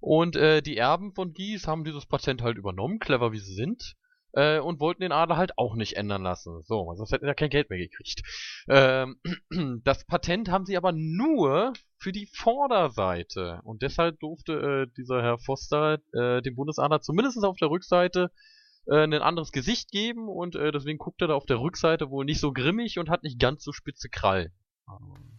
Und 0.00 0.34
äh, 0.36 0.60
die 0.60 0.76
Erben 0.76 1.14
von 1.14 1.32
Gies 1.32 1.68
haben 1.68 1.84
dieses 1.84 2.06
Patent 2.06 2.42
halt 2.42 2.58
übernommen, 2.58 2.98
clever 2.98 3.32
wie 3.32 3.38
sie 3.38 3.54
sind, 3.54 3.94
äh, 4.36 4.60
und 4.60 4.80
wollten 4.80 5.00
den 5.00 5.12
Adler 5.12 5.36
halt 5.36 5.58
auch 5.58 5.74
nicht 5.74 5.96
ändern 5.96 6.22
lassen. 6.22 6.62
So, 6.64 6.92
sonst 6.94 7.10
hätten 7.10 7.26
ja 7.26 7.34
kein 7.34 7.50
Geld 7.50 7.70
mehr 7.70 7.78
gekriegt. 7.78 8.22
Ähm, 8.68 9.20
das 9.82 10.04
Patent 10.06 10.50
haben 10.50 10.66
sie 10.66 10.76
aber 10.76 10.92
nur 10.92 11.72
für 11.98 12.12
die 12.12 12.26
Vorderseite. 12.26 13.60
Und 13.64 13.82
deshalb 13.82 14.20
durfte 14.20 14.52
äh, 14.52 14.94
dieser 14.96 15.22
Herr 15.22 15.38
Foster 15.38 15.98
äh, 16.12 16.42
dem 16.42 16.54
Bundesadler 16.54 17.00
zumindest 17.00 17.42
auf 17.44 17.56
der 17.56 17.70
Rückseite 17.70 18.30
äh, 18.86 19.04
ein 19.04 19.14
anderes 19.14 19.52
Gesicht 19.52 19.90
geben 19.90 20.28
und 20.28 20.54
äh, 20.54 20.70
deswegen 20.70 20.98
guckt 20.98 21.22
er 21.22 21.28
da 21.28 21.34
auf 21.34 21.46
der 21.46 21.58
Rückseite 21.58 22.10
wohl 22.10 22.24
nicht 22.24 22.40
so 22.40 22.52
grimmig 22.52 22.98
und 22.98 23.08
hat 23.08 23.22
nicht 23.22 23.40
ganz 23.40 23.64
so 23.64 23.72
spitze 23.72 24.10
Krallen. 24.10 24.52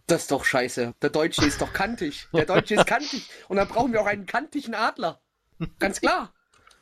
Das 0.08 0.22
ist 0.22 0.32
doch 0.32 0.44
scheiße. 0.44 0.94
Der 1.00 1.10
Deutsche 1.10 1.44
ist 1.44 1.62
doch 1.62 1.72
kantig. 1.72 2.28
Der 2.32 2.46
Deutsche 2.46 2.74
ist 2.74 2.86
kantig. 2.86 3.28
Und 3.48 3.56
dann 3.56 3.68
brauchen 3.68 3.92
wir 3.92 4.00
auch 4.00 4.06
einen 4.06 4.26
kantigen 4.26 4.74
Adler. 4.74 5.20
Ganz 5.78 6.00
klar. 6.00 6.32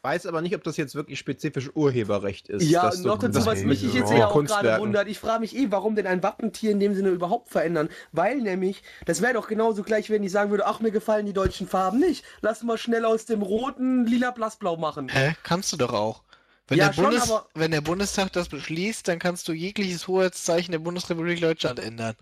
Weiß 0.07 0.25
aber 0.27 0.41
nicht, 0.41 0.55
ob 0.55 0.63
das 0.63 0.77
jetzt 0.77 0.95
wirklich 0.95 1.19
spezifisch 1.19 1.69
Urheberrecht 1.75 2.49
ist. 2.49 2.63
Ja, 2.63 2.83
dass 2.85 2.99
und 2.99 3.03
du 3.03 3.09
noch 3.09 3.19
dazu, 3.19 3.45
was 3.45 3.65
mich 3.65 3.83
jetzt 3.83 4.13
ja 4.13 4.29
auch 4.29 4.41
gerade 4.45 4.79
wundert, 4.79 5.09
ich 5.09 5.19
frage 5.19 5.41
mich 5.41 5.57
eh, 5.57 5.73
warum 5.73 5.97
denn 5.97 6.07
ein 6.07 6.23
Wappentier 6.23 6.71
in 6.71 6.79
dem 6.79 6.95
Sinne 6.95 7.09
überhaupt 7.09 7.49
verändern? 7.49 7.89
Weil 8.13 8.37
nämlich, 8.41 8.85
das 9.05 9.21
wäre 9.21 9.35
doch 9.35 9.49
genauso 9.49 9.83
gleich, 9.83 10.09
wenn 10.09 10.23
ich 10.23 10.31
sagen 10.31 10.53
würde, 10.53 10.65
ach, 10.67 10.79
mir 10.79 10.93
gefallen 10.93 11.27
die 11.27 11.33
deutschen 11.33 11.67
Farben 11.67 11.99
nicht. 11.99 12.25
Lass 12.41 12.63
mal 12.63 12.79
schnell 12.79 13.05
aus 13.05 13.25
dem 13.25 13.43
roten 13.43 14.07
lila 14.07 14.31
blassblau 14.31 14.77
machen. 14.77 15.09
hä? 15.09 15.35
Kannst 15.43 15.73
du 15.73 15.77
doch 15.77 15.93
auch. 15.93 16.23
Wenn, 16.69 16.79
Ja, 16.79 16.87
der 16.87 16.93
schon, 16.95 17.05
Bundes 17.07 17.23
aber- 17.29 17.49
wenn 17.55 17.73
der 17.73 17.81
Bundestag 17.81 18.33
das 18.33 18.49
beschließt, 18.49 19.09
dann 19.09 19.19
kannst 19.19 19.49
du 19.49 19.55
jegliches 19.55 20.07
Hoheitszeichen 20.07 20.71
der 20.71 20.79
Bundesrepublik 20.79 21.41
Deutschland 21.41 21.81
ändern. 21.81 22.15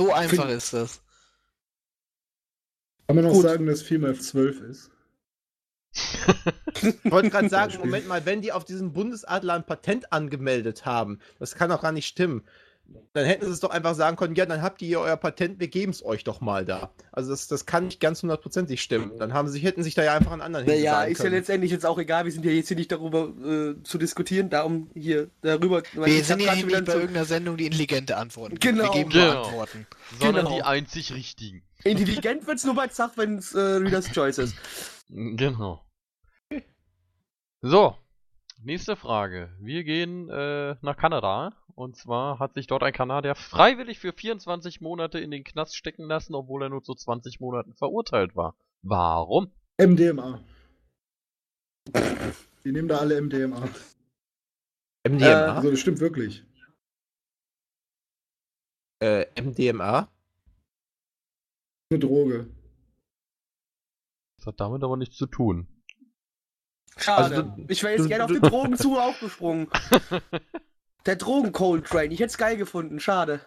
So 0.00 0.14
einfach 0.14 0.48
ist 0.48 0.72
das. 0.72 1.02
Kann 3.06 3.16
man 3.16 3.26
auch 3.26 3.32
Gut. 3.34 3.42
sagen, 3.42 3.66
dass 3.66 3.82
4 3.82 3.98
mal 3.98 4.14
12 4.18 4.62
ist? 4.62 4.90
Ich 6.82 7.10
wollte 7.10 7.30
gerade 7.30 7.48
sagen, 7.48 7.74
Moment 7.78 8.08
mal, 8.08 8.24
wenn 8.26 8.40
die 8.42 8.52
auf 8.52 8.64
diesem 8.64 8.92
Bundesadler 8.92 9.54
ein 9.54 9.64
Patent 9.64 10.12
angemeldet 10.12 10.84
haben, 10.84 11.18
das 11.38 11.54
kann 11.54 11.70
doch 11.70 11.82
gar 11.82 11.92
nicht 11.92 12.06
stimmen. 12.06 12.42
Dann 13.14 13.24
hätten 13.24 13.46
sie 13.46 13.50
es 13.52 13.60
doch 13.60 13.70
einfach 13.70 13.94
sagen 13.94 14.16
können, 14.16 14.34
ja, 14.34 14.44
dann 14.44 14.60
habt 14.60 14.82
ihr 14.82 14.88
hier 14.88 15.00
euer 15.00 15.16
Patent, 15.16 15.58
wir 15.58 15.68
geben 15.68 15.90
es 15.92 16.04
euch 16.04 16.22
doch 16.22 16.42
mal 16.42 16.66
da. 16.66 16.90
Also 17.12 17.30
das, 17.30 17.48
das 17.48 17.64
kann 17.64 17.86
nicht 17.86 17.98
ganz 17.98 18.20
hundertprozentig 18.22 18.82
stimmen. 18.82 19.12
Dann 19.18 19.32
haben 19.32 19.48
sie, 19.48 19.60
hätten 19.60 19.82
sich 19.82 19.94
da 19.94 20.04
ja 20.04 20.14
einfach 20.14 20.32
einen 20.32 20.42
anderen 20.42 20.66
Naja, 20.66 21.04
ist 21.04 21.18
ja 21.18 21.24
können. 21.24 21.36
letztendlich 21.36 21.70
jetzt 21.72 21.86
auch 21.86 21.98
egal, 21.98 22.26
wir 22.26 22.32
sind 22.32 22.44
ja 22.44 22.50
jetzt 22.50 22.68
hier 22.68 22.76
nicht 22.76 22.92
darüber 22.92 23.28
äh, 23.42 23.82
zu 23.84 23.96
diskutieren, 23.96 24.50
darum 24.50 24.90
hier 24.94 25.28
darüber. 25.40 25.82
Wir 25.94 26.06
Ich 26.08 26.26
sind 26.26 26.40
ja 26.42 26.54
nicht 26.54 26.68
bei 26.68 26.84
so- 26.84 26.98
irgendeiner 26.98 27.24
Sendung, 27.24 27.56
die 27.56 27.64
intelligente 27.66 28.18
Antworten 28.18 28.56
gibt. 28.58 28.64
Genau. 28.76 28.92
Wir 28.92 29.04
geben 29.04 29.10
nur 29.14 29.22
Genau. 29.28 29.42
Antworten. 29.44 29.86
Sondern 30.20 30.44
Genau. 30.44 30.56
die 30.56 30.62
einzig 30.62 31.14
richtigen. 31.14 31.62
Intelligent 31.84 32.46
wird's 32.46 32.64
nur 32.64 32.74
bei 32.74 32.88
Zach, 32.88 33.12
wenn 33.16 33.38
es 33.38 33.54
äh, 33.54 33.60
Reader's 33.60 34.10
Choice 34.12 34.38
ist. 34.38 34.54
Genau. 35.08 35.84
So, 37.60 37.96
nächste 38.62 38.96
Frage. 38.96 39.54
Wir 39.58 39.84
gehen 39.84 40.28
äh, 40.28 40.76
nach 40.82 40.96
Kanada. 40.96 41.52
Und 41.74 41.96
zwar 41.96 42.38
hat 42.38 42.54
sich 42.54 42.66
dort 42.66 42.82
ein 42.84 42.92
Kanadier 42.92 43.34
freiwillig 43.34 43.98
für 43.98 44.12
24 44.12 44.80
Monate 44.80 45.18
in 45.18 45.30
den 45.30 45.42
Knast 45.42 45.76
stecken 45.76 46.04
lassen, 46.04 46.34
obwohl 46.34 46.62
er 46.62 46.68
nur 46.68 46.84
zu 46.84 46.94
20 46.94 47.40
Monaten 47.40 47.74
verurteilt 47.74 48.36
war. 48.36 48.56
Warum? 48.82 49.50
MDMA. 49.78 50.44
Die 52.64 52.72
nehmen 52.72 52.88
da 52.88 52.98
alle 52.98 53.20
MDMA. 53.20 53.68
MDMA? 55.06 55.56
Also 55.56 55.70
das 55.70 55.80
stimmt 55.80 56.00
wirklich. 56.00 56.44
Äh, 59.00 59.26
MDMA? 59.40 60.08
Eine 61.90 61.98
Droge. 61.98 62.53
Das 64.44 64.52
hat 64.52 64.60
damit 64.60 64.82
aber 64.84 64.98
nichts 64.98 65.16
zu 65.16 65.24
tun. 65.26 65.68
Schade. 66.98 67.34
Also 67.36 67.42
du- 67.42 67.64
ich 67.68 67.82
wäre 67.82 67.94
jetzt 67.96 68.08
gerne 68.08 68.24
auf 68.24 68.30
den 68.30 68.42
Drogenzug 68.42 68.98
aufgesprungen. 68.98 69.68
Der 71.06 71.16
Drogen-Cold 71.16 71.86
Train, 71.86 72.10
ich 72.12 72.20
hätte 72.20 72.28
es 72.30 72.38
geil 72.38 72.56
gefunden, 72.58 73.00
schade. 73.00 73.40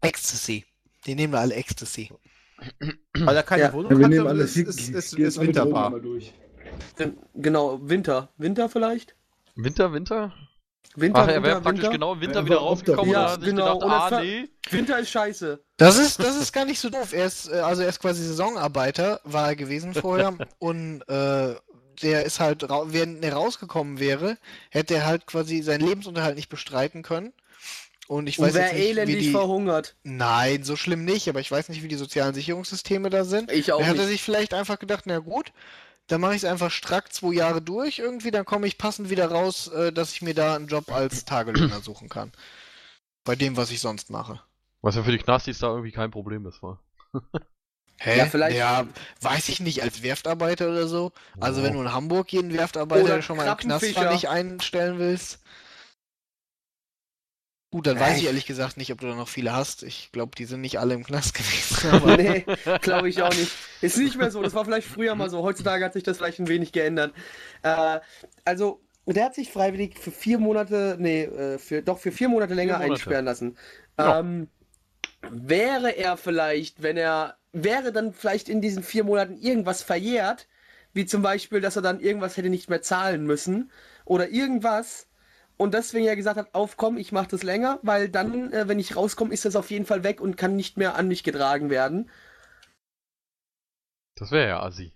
Ecstasy. 0.00 0.64
Die 1.06 1.14
nehmen 1.14 1.32
da 1.32 1.40
alle 1.40 1.54
Ecstasy. 1.54 2.10
Weil 3.14 3.36
er 3.36 3.42
keine 3.44 3.62
Ja. 3.62 3.72
Wohnung 3.72 3.92
Ja, 3.92 3.98
wir 3.98 4.08
nehmen 4.08 4.26
alle 4.26 4.42
ist, 4.42 4.56
ist, 4.56 4.88
ist, 4.88 5.12
ist 5.14 5.40
Winterbar. 5.40 5.92
Dann- 6.96 7.18
Genau, 7.34 7.78
Winter. 7.88 8.32
Winter 8.36 8.68
vielleicht? 8.68 9.14
Winter, 9.54 9.92
Winter? 9.92 10.34
Winter, 10.96 11.20
Ach, 11.22 11.28
er 11.28 11.42
wäre 11.42 11.60
praktisch 11.60 11.82
Winter? 11.84 11.92
genau 11.92 12.12
im 12.14 12.20
Winter 12.20 12.44
wieder 12.44 12.56
rausgekommen 12.56 13.08
und 13.08 13.12
Ja, 13.12 13.30
hat 13.32 13.40
sich 13.40 13.50
genau, 13.50 13.74
gedacht, 13.78 13.84
und 13.84 13.90
ah, 13.92 14.10
war- 14.10 14.20
nee. 14.22 14.48
Winter 14.70 14.98
ist 14.98 15.10
scheiße. 15.10 15.62
Das 15.76 15.96
ist, 15.96 16.18
das 16.18 16.36
ist 16.36 16.52
gar 16.52 16.64
nicht 16.64 16.80
so 16.80 16.90
doof. 16.90 17.12
Er 17.12 17.26
ist, 17.26 17.48
äh, 17.48 17.56
also 17.60 17.82
er 17.82 17.88
ist 17.88 18.00
quasi 18.00 18.24
Saisonarbeiter, 18.24 19.20
war 19.24 19.48
er 19.48 19.56
gewesen 19.56 19.94
vorher. 19.94 20.34
und 20.58 21.02
äh, 21.08 21.54
der 22.02 22.24
ist 22.24 22.40
halt, 22.40 22.64
wenn 22.68 23.22
er 23.22 23.32
rausgekommen 23.34 23.98
wäre, 24.00 24.38
hätte 24.70 24.94
er 24.94 25.06
halt 25.06 25.26
quasi 25.26 25.62
seinen 25.62 25.86
Lebensunterhalt 25.86 26.36
nicht 26.36 26.48
bestreiten 26.48 27.02
können. 27.02 27.32
Und 28.08 28.26
ich 28.26 28.38
Und 28.38 28.46
weiß 28.46 28.54
wäre 28.54 28.64
jetzt 28.66 28.74
nicht, 28.74 28.84
wie 28.84 28.90
elendig 28.90 29.18
die... 29.18 29.30
verhungert. 29.30 29.94
Nein, 30.02 30.64
so 30.64 30.76
schlimm 30.76 31.04
nicht, 31.04 31.28
aber 31.28 31.40
ich 31.40 31.50
weiß 31.50 31.68
nicht, 31.68 31.82
wie 31.82 31.88
die 31.88 31.96
sozialen 31.96 32.34
Sicherungssysteme 32.34 33.10
da 33.10 33.24
sind. 33.24 33.52
Ich 33.52 33.72
auch 33.72 33.80
Er 33.80 33.86
hatte 33.88 33.98
nicht. 33.98 34.08
sich 34.08 34.22
vielleicht 34.22 34.54
einfach 34.54 34.78
gedacht, 34.78 35.04
na 35.06 35.18
gut, 35.18 35.52
dann 36.08 36.20
mache 36.20 36.32
ich 36.34 36.42
es 36.42 36.44
einfach 36.44 36.70
strack 36.70 37.12
zwei 37.12 37.32
Jahre 37.34 37.62
durch 37.62 37.98
irgendwie, 38.00 38.30
dann 38.30 38.44
komme 38.44 38.66
ich 38.66 38.76
passend 38.78 39.08
wieder 39.10 39.30
raus, 39.30 39.68
äh, 39.68 39.92
dass 39.92 40.12
ich 40.12 40.22
mir 40.22 40.34
da 40.34 40.56
einen 40.56 40.66
Job 40.66 40.90
als 40.90 41.24
Tagelöhner 41.24 41.80
suchen 41.80 42.08
kann. 42.08 42.32
Bei 43.24 43.36
dem, 43.36 43.56
was 43.56 43.70
ich 43.70 43.80
sonst 43.80 44.10
mache. 44.10 44.40
Was 44.82 44.96
ja 44.96 45.02
für 45.02 45.12
die 45.12 45.18
Knastis 45.18 45.58
da 45.58 45.68
irgendwie 45.68 45.92
kein 45.92 46.10
Problem 46.10 46.46
ist, 46.46 46.62
war. 46.62 46.80
Hä? 48.00 48.16
Ja, 48.18 48.26
vielleicht- 48.26 48.56
Ja, 48.56 48.86
weiß 49.20 49.48
ich 49.48 49.58
nicht, 49.60 49.82
als 49.82 50.02
Werftarbeiter 50.02 50.68
oder 50.68 50.86
so. 50.86 51.12
Also 51.40 51.60
Oh. 51.60 51.64
wenn 51.64 51.72
du 51.72 51.80
in 51.82 51.92
Hamburg 51.92 52.32
jeden 52.32 52.52
Werftarbeiter, 52.52 53.22
schon 53.22 53.36
mal 53.36 53.46
im 53.48 53.56
Knast 53.56 53.82
nicht 53.82 54.28
einstellen 54.28 54.98
willst. 54.98 55.40
Gut, 57.70 57.86
dann 57.86 57.96
Ja, 57.96 58.02
weiß 58.04 58.16
ich 58.16 58.22
ich- 58.22 58.26
ehrlich 58.28 58.46
gesagt 58.46 58.78
nicht, 58.78 58.90
ob 58.92 59.00
du 59.00 59.06
da 59.08 59.14
noch 59.14 59.28
viele 59.28 59.52
hast. 59.54 59.82
Ich 59.82 60.10
glaube, 60.10 60.34
die 60.36 60.46
sind 60.46 60.62
nicht 60.62 60.78
alle 60.78 60.94
im 60.94 61.04
Knast 61.04 61.34
gewesen. 61.34 61.90
Aber 61.92 62.16
nee, 62.16 62.44
glaube 62.80 63.08
ich 63.10 63.20
auch 63.22 63.34
nicht. 63.34 63.52
Ist 63.82 63.98
nicht 63.98 64.16
mehr 64.16 64.30
so. 64.30 64.42
Das 64.42 64.54
war 64.54 64.64
vielleicht 64.64 64.88
früher 64.88 65.14
mal 65.14 65.28
so. 65.28 65.42
Heutzutage 65.42 65.84
hat 65.84 65.92
sich 65.92 66.02
das 66.02 66.16
vielleicht 66.16 66.38
ein 66.38 66.48
wenig 66.48 66.72
geändert. 66.72 67.12
Äh, 67.62 68.00
also, 68.44 68.80
der 69.06 69.24
hat 69.26 69.34
sich 69.34 69.50
freiwillig 69.52 69.98
für 69.98 70.10
vier 70.10 70.38
Monate, 70.38 70.96
nee, 70.98 71.24
äh, 71.24 71.58
für, 71.58 71.82
doch 71.82 71.98
für 71.98 72.12
vier 72.12 72.28
Monate 72.30 72.54
länger 72.54 72.74
Monate. 72.74 72.92
einsperren 72.92 73.24
lassen. 73.26 73.56
Ja. 73.98 74.20
Ähm, 74.20 74.48
wäre 75.30 75.90
er 75.96 76.16
vielleicht, 76.16 76.82
wenn 76.82 76.96
er, 76.96 77.36
wäre 77.52 77.92
dann 77.92 78.12
vielleicht 78.14 78.48
in 78.48 78.60
diesen 78.60 78.82
vier 78.82 79.04
Monaten 79.04 79.36
irgendwas 79.36 79.82
verjährt, 79.82 80.46
wie 80.94 81.04
zum 81.06 81.22
Beispiel, 81.22 81.60
dass 81.60 81.76
er 81.76 81.82
dann 81.82 82.00
irgendwas 82.00 82.36
hätte 82.36 82.48
nicht 82.50 82.70
mehr 82.70 82.80
zahlen 82.82 83.24
müssen 83.26 83.70
oder 84.04 84.28
irgendwas. 84.30 85.06
Und 85.58 85.74
deswegen 85.74 86.06
ja 86.06 86.14
gesagt 86.14 86.38
hat, 86.38 86.54
aufkomm, 86.54 86.96
ich 86.96 87.12
mache 87.12 87.28
das 87.28 87.42
länger, 87.42 87.80
weil 87.82 88.08
dann, 88.08 88.52
äh, 88.52 88.68
wenn 88.68 88.78
ich 88.78 88.96
rauskomme, 88.96 89.34
ist 89.34 89.44
das 89.44 89.56
auf 89.56 89.70
jeden 89.70 89.86
Fall 89.86 90.04
weg 90.04 90.20
und 90.20 90.36
kann 90.36 90.56
nicht 90.56 90.78
mehr 90.78 90.94
an 90.94 91.08
mich 91.08 91.24
getragen 91.24 91.68
werden. 91.68 92.08
Das 94.14 94.30
wäre 94.30 94.48
ja 94.48 94.62
assi. 94.62 94.92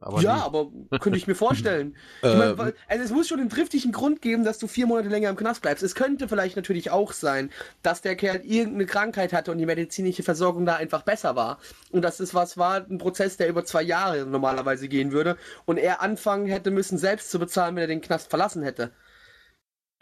Aber 0.00 0.20
ja, 0.20 0.36
nee. 0.36 0.42
aber 0.42 0.98
könnte 1.00 1.18
ich 1.18 1.26
mir 1.26 1.34
vorstellen. 1.34 1.96
ich 2.22 2.34
mein, 2.34 2.58
weil, 2.58 2.74
also 2.88 3.04
es 3.04 3.10
muss 3.10 3.26
schon 3.26 3.40
einen 3.40 3.48
triftigen 3.48 3.90
Grund 3.90 4.22
geben, 4.22 4.44
dass 4.44 4.58
du 4.58 4.66
vier 4.66 4.86
Monate 4.86 5.08
länger 5.08 5.30
im 5.30 5.36
Knast 5.36 5.62
bleibst. 5.62 5.82
Es 5.82 5.94
könnte 5.94 6.28
vielleicht 6.28 6.56
natürlich 6.56 6.90
auch 6.90 7.12
sein, 7.12 7.50
dass 7.82 8.02
der 8.02 8.14
Kerl 8.14 8.40
irgendeine 8.44 8.86
Krankheit 8.86 9.32
hatte 9.32 9.50
und 9.50 9.58
die 9.58 9.66
medizinische 9.66 10.22
Versorgung 10.22 10.66
da 10.66 10.76
einfach 10.76 11.02
besser 11.02 11.36
war. 11.36 11.58
Und 11.90 12.02
dass 12.02 12.20
es 12.20 12.34
was 12.34 12.58
war, 12.58 12.86
ein 12.88 12.98
Prozess, 12.98 13.36
der 13.36 13.48
über 13.48 13.64
zwei 13.64 13.82
Jahre 13.82 14.26
normalerweise 14.26 14.88
gehen 14.88 15.10
würde. 15.10 15.36
Und 15.64 15.78
er 15.78 16.02
anfangen 16.02 16.46
hätte 16.46 16.70
müssen, 16.70 16.98
selbst 16.98 17.30
zu 17.30 17.38
bezahlen, 17.38 17.74
wenn 17.76 17.82
er 17.82 17.88
den 17.88 18.00
Knast 18.00 18.30
verlassen 18.30 18.62
hätte. 18.62 18.92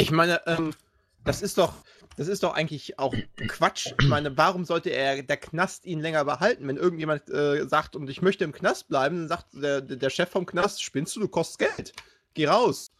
Ich 0.03 0.11
meine, 0.11 0.41
ähm, 0.47 0.73
das 1.25 1.43
ist 1.43 1.59
doch, 1.59 1.75
das 2.17 2.29
ist 2.29 2.43
doch 2.43 2.55
eigentlich 2.55 2.99
auch 2.99 3.15
Quatsch. 3.49 3.93
Ich 4.01 4.09
meine, 4.09 4.37
warum 4.37 4.65
sollte 4.65 4.91
er 4.91 5.23
der 5.23 5.37
Knast 5.37 5.87
ihn 5.87 6.01
länger 6.01 6.25
behalten? 6.25 6.67
Wenn 6.67 6.77
irgendjemand 6.77 7.31
äh, 7.31 7.67
sagt, 7.69 7.97
und 7.97 8.11
ich 8.11 8.21
möchte 8.23 8.45
im 8.45 8.53
Knast 8.53 8.89
bleiben, 8.89 9.17
dann 9.17 9.29
sagt 9.29 9.47
der, 9.55 9.81
der 9.81 10.11
Chef 10.11 10.29
vom 10.29 10.45
Knast, 10.47 10.83
spinnst 10.83 11.15
du, 11.17 11.21
du 11.21 11.29
kostest 11.29 11.59
Geld. 11.59 11.93
Geh 12.35 12.47
raus. 12.47 12.91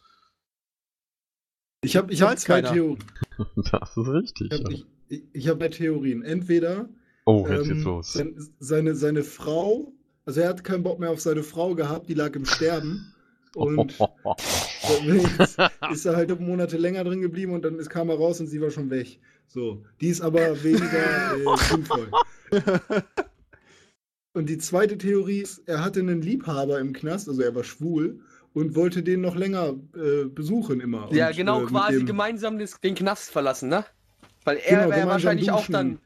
Ich 1.81 1.97
habe 1.97 2.13
ich 2.13 2.21
hab 2.21 2.37
zwei 2.39 2.61
keiner. 2.61 2.73
Theorien. 2.73 3.03
das 3.55 3.97
ist 3.97 4.07
richtig. 4.07 4.51
Ich 4.51 4.59
habe 4.63 4.73
ja. 4.73 4.79
ich, 4.79 4.85
ich, 5.09 5.23
ich 5.33 5.47
hab 5.49 5.57
zwei 5.59 5.69
Theorien. 5.69 6.23
Entweder 6.23 6.87
Oh, 7.25 7.45
jetzt 7.47 7.67
ähm, 7.67 7.73
geht's 7.73 7.83
los. 7.85 8.13
sein- 8.13 8.53
seine, 8.59 8.95
seine 8.95 9.23
Frau, 9.23 9.93
also 10.25 10.41
er 10.41 10.49
hat 10.49 10.63
keinen 10.63 10.83
Bock 10.83 10.99
mehr 10.99 11.09
auf 11.11 11.21
seine 11.21 11.43
Frau 11.43 11.75
gehabt, 11.75 12.09
die 12.09 12.13
lag 12.13 12.33
im 12.35 12.45
Sterben. 12.45 13.12
Und 13.55 13.97
dann 13.99 15.91
ist, 15.91 16.05
er 16.05 16.15
halt 16.15 16.39
Monate 16.39 16.77
länger 16.77 17.03
drin 17.03 17.21
geblieben 17.21 17.53
und 17.53 17.63
dann 17.63 17.77
ist, 17.79 17.89
kam 17.89 18.09
er 18.09 18.15
raus 18.17 18.39
und 18.39 18.47
sie 18.47 18.61
war 18.61 18.71
schon 18.71 18.89
weg. 18.89 19.19
So, 19.47 19.83
die 20.01 20.07
ist 20.07 20.21
aber 20.21 20.63
weniger 20.63 20.87
äh, 20.87 21.57
sinnvoll. 21.69 22.07
Und 24.33 24.49
die 24.49 24.57
zweite 24.57 24.97
Theorie 24.97 25.39
ist, 25.41 25.61
er 25.67 25.83
hatte 25.83 25.99
einen 25.99 26.21
Liebhaber 26.21 26.79
im 26.79 26.93
Knast, 26.93 27.29
also 27.29 27.41
er 27.43 27.53
war 27.53 27.63
schwul 27.63 28.19
und 28.53 28.75
wollte 28.75 29.03
den 29.03 29.21
noch 29.21 29.35
länger 29.35 29.75
äh, 29.95 30.25
besuchen 30.25 30.79
immer. 30.79 31.11
ja, 31.13 31.27
und, 31.27 31.35
genau, 31.35 31.61
äh, 31.61 31.65
quasi 31.65 31.97
dem- 31.99 32.07
gemeinsam 32.07 32.57
des, 32.57 32.79
den 32.79 32.95
Knast 32.95 33.29
verlassen, 33.31 33.69
ne? 33.69 33.85
Weil 34.43 34.57
er 34.57 34.85
Genau, 34.85 34.95
wäre 34.95 35.07
wahrscheinlich 35.07 35.51
auch 35.51 35.59
duschen. 35.59 35.71
dann. 35.73 35.99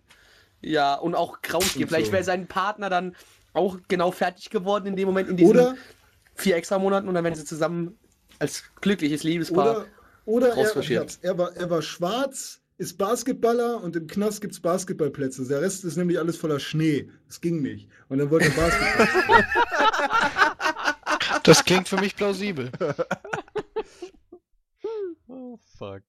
Ja, 0.62 0.96
und 0.96 1.16
auch. 1.16 1.38
Und 1.54 1.64
Vielleicht 1.64 2.08
so. 2.08 2.12
wäre 2.12 2.24
sein 2.24 2.48
Partner 2.48 2.90
dann 2.90 3.16
auch 3.54 3.80
genau 3.88 4.12
fertig 4.12 4.50
geworden 4.50 4.88
in 4.88 4.96
dem 4.96 5.08
Moment, 5.08 5.30
in 5.30 5.38
diesen 5.38 5.52
Oder, 5.52 5.76
vier 6.38 6.56
extra 6.56 6.80
Monaten 6.80 7.08
und 7.08 7.14
dann 7.14 7.24
wären 7.24 7.36
sie 7.36 7.46
zusammen 7.46 7.98
als 8.40 8.64
glückliches 8.82 9.24
Liebespaar. 9.24 9.88
oder, 10.26 10.56
oder 10.56 10.56
er, 10.56 11.08
er, 11.22 11.38
war, 11.38 11.56
er 11.56 11.70
war 11.70 11.82
schwarz, 11.82 12.62
ist 12.78 12.98
Basketballer 12.98 13.82
und 13.82 13.96
im 13.96 14.08
Knast 14.08 14.42
gibt 14.42 14.54
es 14.54 14.60
Basketballplätze. 14.60 15.48
Der 15.48 15.62
Rest 15.62 15.84
ist 15.84 15.98
nämlich 15.98 16.20
alles 16.20 16.38
voller 16.38 16.60
Schnee. 16.60 17.10
Das 17.28 17.42
ging 17.42 17.62
nicht. 17.62 17.90
Und 18.08 18.20
dann 18.20 18.30
wollte 18.30 18.50
er 18.50 18.52
Basketball. 18.52 19.08
spielen. 19.08 19.46
das 21.44 21.66
klingt 21.66 21.88
für 21.88 21.98
mich 21.98 22.16
plausibel. 22.16 22.72
Oh, 25.28 25.60
fuck. 25.78 26.04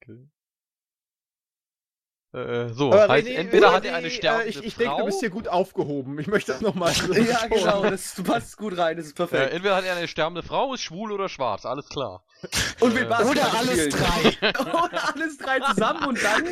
Äh, 2.31 2.69
so, 2.69 2.93
Aber 2.93 3.07
heißt, 3.07 3.27
René, 3.27 3.35
entweder 3.35 3.69
René, 3.69 3.73
hat 3.73 3.85
er 3.85 3.95
eine 3.95 4.07
äh, 4.07 4.11
sterbende 4.11 4.49
Ich, 4.49 4.63
ich 4.63 4.75
Frau, 4.75 4.83
denke, 4.83 4.97
du 4.99 5.05
bist 5.05 5.19
hier 5.19 5.29
gut 5.31 5.47
aufgehoben. 5.47 6.19
Ich 6.19 6.27
möchte 6.27 6.51
das 6.51 6.61
nochmal. 6.61 6.93
ja, 7.13 7.47
genau, 7.47 7.83
das 7.83 8.13
du 8.13 8.23
passt 8.23 8.55
gut 8.57 8.77
rein, 8.77 8.97
das 8.97 9.07
ist 9.07 9.13
äh, 9.13 9.15
perfekt. 9.15 9.53
entweder 9.53 9.75
hat 9.75 9.85
er 9.85 9.95
eine 9.95 10.07
sterbende 10.07 10.43
Frau, 10.43 10.73
ist 10.75 10.81
schwul 10.81 11.11
oder 11.11 11.27
schwarz, 11.27 11.65
alles 11.65 11.89
klar. 11.89 12.23
und 12.79 12.93
will 12.93 13.03
äh, 13.03 13.23
Oder 13.23 13.53
alles 13.53 13.85
spielen. 13.85 13.89
drei. 13.89 14.49
Oder 14.61 15.15
alles 15.15 15.37
drei 15.39 15.59
zusammen 15.59 16.05
und 16.05 16.23
dann 16.23 16.43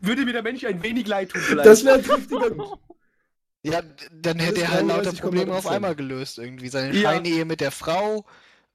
würde 0.00 0.24
mir 0.24 0.32
der 0.32 0.42
Mensch 0.42 0.64
ein 0.64 0.82
wenig 0.82 1.06
leid 1.08 1.30
tun 1.30 1.40
vielleicht. 1.40 1.66
Das 1.68 1.84
wäre 1.84 1.96
ein. 1.98 2.62
Ja, 3.62 3.82
dann 4.12 4.38
hätte 4.38 4.62
er 4.62 4.70
halt 4.70 4.86
lauter 4.86 5.10
33,3%. 5.10 5.20
Probleme 5.20 5.54
auf 5.54 5.66
einmal 5.66 5.96
gelöst 5.96 6.38
irgendwie. 6.38 6.68
Seine 6.68 6.94
Ja. 6.94 7.10
Scheinehe 7.10 7.44
mit 7.44 7.60
der 7.60 7.72
Frau, 7.72 8.24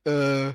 äh, 0.03 0.49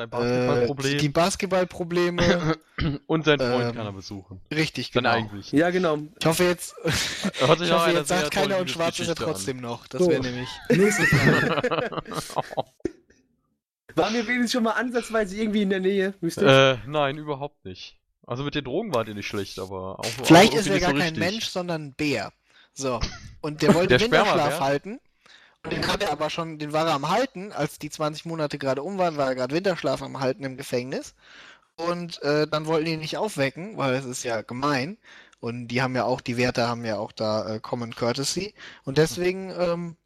Sein 0.00 0.08
äh, 0.08 0.46
Basketballproblem 0.46 0.98
die 0.98 1.08
Basketballprobleme. 1.08 2.56
und 3.06 3.24
sein 3.24 3.38
Freund 3.38 3.70
ähm, 3.70 3.74
kann 3.74 3.86
er 3.86 3.92
besuchen. 3.92 4.40
Richtig, 4.52 4.90
Dann 4.92 5.04
genau. 5.04 5.14
eigentlich. 5.14 5.52
ja, 5.52 5.70
genau. 5.70 5.98
Ich 6.18 6.26
hoffe 6.26 6.44
jetzt, 6.44 6.74
ich 6.84 7.42
hoffe 7.42 7.90
jetzt 7.92 8.08
sagt 8.08 8.30
keiner 8.30 8.58
und 8.58 8.70
schwarz 8.70 8.98
ist 8.98 9.08
er 9.08 9.14
Geschichte 9.14 9.26
an. 9.26 9.32
trotzdem 9.32 9.60
noch. 9.60 9.86
Das 9.88 10.02
So. 10.02 10.10
wäre 10.10 10.22
nämlich. 10.22 10.48
Nächste 10.70 11.04
Frage. 11.06 12.02
Waren 13.94 14.14
wir 14.14 14.26
wenigstens 14.26 14.52
schon 14.52 14.62
mal 14.62 14.72
ansatzweise 14.72 15.36
irgendwie 15.36 15.62
in 15.62 15.70
der 15.70 15.80
Nähe? 15.80 16.14
Müsste 16.20 16.80
Äh, 16.84 16.88
nein, 16.88 17.18
überhaupt 17.18 17.64
nicht. 17.64 17.98
Also 18.26 18.44
mit 18.44 18.54
den 18.54 18.64
Drogen 18.64 18.94
wart 18.94 19.08
ihr 19.08 19.14
nicht 19.14 19.26
schlecht, 19.26 19.58
aber 19.58 19.98
auch 19.98 20.04
Vielleicht 20.22 20.52
auch 20.52 20.58
ist 20.58 20.68
er 20.68 20.80
gar 20.80 20.90
so 20.90 20.96
kein 20.96 21.14
richtig. 21.14 21.18
Mensch, 21.18 21.46
sondern 21.48 21.86
ein 21.86 21.94
Bär. 21.94 22.32
So. 22.72 23.00
Und 23.40 23.60
der 23.62 23.74
wollte 23.74 23.88
Der 23.98 24.00
Winterschlaf 24.00 24.60
halten. 24.60 25.00
Und 25.62 25.72
den 25.72 25.86
hat 25.86 26.02
er 26.02 26.10
aber 26.10 26.30
schon, 26.30 26.58
den 26.58 26.72
war 26.72 26.86
er 26.86 26.94
am 26.94 27.08
Halten, 27.10 27.52
als 27.52 27.78
die 27.78 27.90
20 27.90 28.24
Monate 28.24 28.58
gerade 28.58 28.82
um 28.82 28.98
waren, 28.98 29.16
war 29.16 29.28
er 29.28 29.34
gerade 29.34 29.54
Winterschlaf 29.54 30.02
am 30.02 30.20
Halten 30.20 30.44
im 30.44 30.56
Gefängnis. 30.56 31.14
Und 31.76 32.22
äh, 32.22 32.46
dann 32.46 32.66
wollten 32.66 32.86
die 32.86 32.92
ihn 32.92 33.00
nicht 33.00 33.16
aufwecken, 33.16 33.76
weil 33.76 33.94
es 33.94 34.04
ist 34.04 34.22
ja 34.22 34.42
gemein. 34.42 34.98
Und 35.40 35.68
die 35.68 35.82
haben 35.82 35.96
ja 35.96 36.04
auch, 36.04 36.20
die 36.20 36.36
Wärter 36.36 36.68
haben 36.68 36.84
ja 36.84 36.98
auch 36.98 37.12
da 37.12 37.54
äh, 37.54 37.60
Common 37.60 37.94
Courtesy. 37.94 38.54
Und 38.84 38.98
deswegen 38.98 39.50
ähm, 39.58 39.96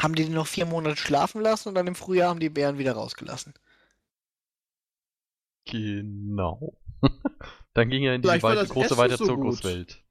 haben 0.00 0.14
die 0.14 0.24
den 0.24 0.34
noch 0.34 0.46
vier 0.46 0.66
Monate 0.66 0.96
schlafen 0.96 1.40
lassen 1.40 1.68
und 1.68 1.74
dann 1.74 1.86
im 1.86 1.94
Frühjahr 1.94 2.30
haben 2.30 2.40
die 2.40 2.50
Bären 2.50 2.78
wieder 2.78 2.92
rausgelassen. 2.92 3.54
Genau. 5.66 6.74
Dann 7.74 7.90
ging 7.90 8.02
er 8.02 8.14
in 8.14 8.22
die 8.22 8.28
weite, 8.28 8.66
große, 8.66 8.96
weite 8.96 9.16
so. 9.18 9.26
Zirkuswelt. 9.26 10.02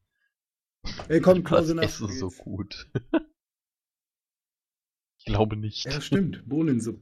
Ey, 1.10 1.20
komm, 1.20 1.44
Das. 1.50 1.70
Essen 1.70 2.12
so 2.12 2.30
gut. 2.30 2.88
ich 5.28 5.34
glaube 5.34 5.58
nicht. 5.58 5.86
Ja, 5.86 6.02
stimmt. 6.02 6.44
Bohnensuppe. 6.48 7.02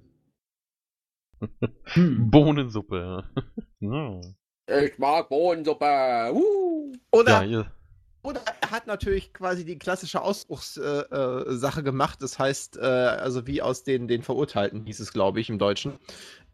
Hm. 1.84 2.32
Bohnensuppe. 2.32 3.24
ja. 3.82 4.22
Ich 4.68 4.98
mag 4.98 5.30
Bohnensuppe. 5.30 6.32
Uh. 6.34 6.94
Oder, 7.12 7.44
ja, 7.44 7.72
oder 8.26 8.42
er 8.62 8.72
hat 8.72 8.88
natürlich 8.88 9.34
quasi 9.34 9.66
die 9.66 9.78
klassische 9.78 10.20
Ausbruchssache 10.22 11.46
äh, 11.48 11.54
Sache 11.54 11.84
gemacht. 11.84 12.24
Das 12.24 12.40
heißt, 12.40 12.78
äh, 12.78 12.82
also 12.82 13.46
wie 13.46 13.62
aus 13.62 13.84
den, 13.84 14.08
den 14.08 14.24
Verurteilten 14.24 14.84
hieß 14.84 15.00
es, 15.00 15.14
glaube 15.14 15.40
ich, 15.40 15.52
im 15.52 15.60
Deutschen. 15.60 16.00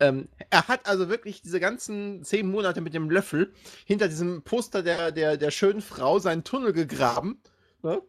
Ähm, 0.01 0.27
er 0.49 0.67
hat 0.67 0.85
also 0.85 1.07
wirklich 1.07 1.41
diese 1.41 1.61
ganzen 1.61 2.25
zehn 2.25 2.51
Monate 2.51 2.81
mit 2.81 2.93
dem 2.93 3.09
Löffel 3.09 3.53
hinter 3.85 4.09
diesem 4.09 4.41
Poster 4.41 4.83
der, 4.83 5.13
der, 5.13 5.37
der 5.37 5.51
schönen 5.51 5.79
Frau 5.79 6.19
seinen 6.19 6.43
Tunnel 6.43 6.73
gegraben. 6.73 7.41
Ne? 7.83 8.01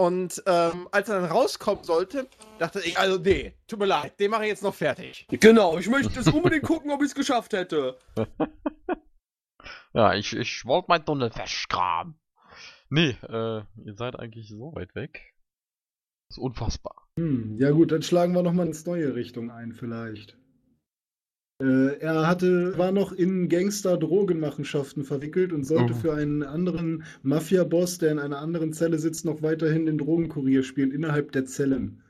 Und 0.00 0.44
ähm, 0.46 0.88
als 0.92 1.08
er 1.08 1.20
dann 1.20 1.30
rauskommen 1.30 1.82
sollte, 1.82 2.28
dachte 2.60 2.80
ich, 2.84 2.96
also 2.96 3.18
nee, 3.18 3.54
tut 3.66 3.80
mir 3.80 3.86
leid, 3.86 4.20
den 4.20 4.30
mache 4.30 4.44
ich 4.44 4.50
jetzt 4.50 4.62
noch 4.62 4.74
fertig. 4.74 5.26
Genau, 5.28 5.76
ich 5.76 5.88
möchte 5.88 6.20
es 6.20 6.28
unbedingt 6.28 6.62
gucken, 6.62 6.92
ob 6.92 7.02
ich 7.02 7.08
es 7.08 7.14
geschafft 7.16 7.52
hätte. 7.52 7.98
ja, 9.92 10.14
ich, 10.14 10.36
ich 10.36 10.64
wollte 10.66 10.86
meinen 10.88 11.04
Tunnel 11.04 11.30
festgraben. 11.30 12.14
Nee, 12.90 13.16
äh, 13.28 13.62
ihr 13.84 13.94
seid 13.96 14.14
eigentlich 14.14 14.48
so 14.48 14.72
weit 14.76 14.94
weg. 14.94 15.34
Das 16.28 16.36
ist 16.36 16.44
unfassbar. 16.44 17.08
Hm, 17.18 17.58
ja 17.58 17.72
gut, 17.72 17.90
dann 17.90 18.02
schlagen 18.02 18.34
wir 18.34 18.44
nochmal 18.44 18.68
ins 18.68 18.86
neue 18.86 19.16
Richtung 19.16 19.50
ein 19.50 19.72
vielleicht. 19.72 20.38
Äh, 21.60 21.98
er 21.98 22.26
hatte, 22.28 22.78
war 22.78 22.92
noch 22.92 23.10
in 23.12 23.48
Gangster-Drogenmachenschaften 23.48 25.04
verwickelt 25.04 25.52
und 25.52 25.64
sollte 25.64 25.92
Oh. 25.94 25.96
für 25.96 26.14
einen 26.14 26.42
anderen 26.44 27.02
Mafia-Boss, 27.22 27.98
der 27.98 28.12
in 28.12 28.18
einer 28.20 28.38
anderen 28.38 28.72
Zelle 28.72 28.98
sitzt, 28.98 29.24
noch 29.24 29.42
weiterhin 29.42 29.86
den 29.86 29.98
Drogenkurier 29.98 30.62
spielen 30.62 30.92
innerhalb 30.92 31.32
der 31.32 31.46
Zellen. 31.46 32.00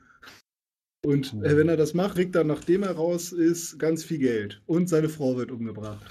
Und 1.03 1.33
Oh. 1.35 1.43
äh, 1.43 1.57
wenn 1.57 1.67
er 1.69 1.77
das 1.77 1.93
macht, 1.95 2.15
kriegt 2.15 2.35
er, 2.35 2.43
nachdem 2.43 2.83
er 2.83 2.91
raus 2.91 3.31
ist, 3.31 3.79
ganz 3.79 4.03
viel 4.03 4.19
Geld. 4.19 4.61
Und 4.67 4.87
seine 4.87 5.09
Frau 5.09 5.35
wird 5.37 5.49
umgebracht. 5.51 6.05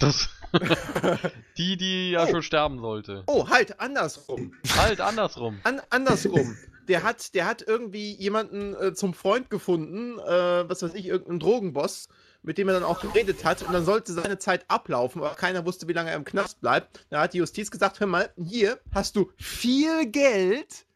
Das. 0.00 0.28
die, 1.56 1.76
die 1.76 2.10
ja 2.10 2.24
Oh. 2.26 2.30
schon 2.30 2.42
sterben 2.42 2.80
sollte. 2.80 3.22
Oh, 3.28 3.48
halt, 3.48 3.78
andersrum. 3.80 4.54
Halt 4.76 5.00
andersrum. 5.00 5.58
An, 5.62 5.80
andersrum. 5.90 6.56
Der 6.88 7.04
hat, 7.04 7.34
der 7.36 7.46
hat 7.46 7.62
irgendwie 7.66 8.12
jemanden 8.16 8.74
äh, 8.74 8.92
zum 8.92 9.14
Freund 9.14 9.50
gefunden, 9.50 10.18
äh, 10.18 10.68
was 10.68 10.82
weiß 10.82 10.94
ich, 10.94 11.06
irgendeinen 11.06 11.38
Drogenboss, 11.38 12.08
mit 12.42 12.58
dem 12.58 12.68
er 12.68 12.74
dann 12.74 12.82
auch 12.84 13.00
geredet 13.00 13.44
hat. 13.44 13.62
Und 13.62 13.72
dann 13.72 13.84
sollte 13.84 14.12
seine 14.12 14.38
Zeit 14.38 14.64
ablaufen, 14.68 15.22
aber 15.22 15.34
keiner 15.34 15.64
wusste, 15.64 15.88
wie 15.88 15.92
lange 15.92 16.10
er 16.10 16.16
im 16.16 16.24
Knast 16.24 16.60
bleibt. 16.60 17.06
Da 17.10 17.22
hat 17.22 17.34
die 17.34 17.38
Justiz 17.38 17.70
gesagt: 17.70 18.00
Hör 18.00 18.06
mal, 18.06 18.32
hier 18.36 18.80
hast 18.92 19.16
du 19.16 19.30
viel 19.38 20.06
Geld, 20.10 20.86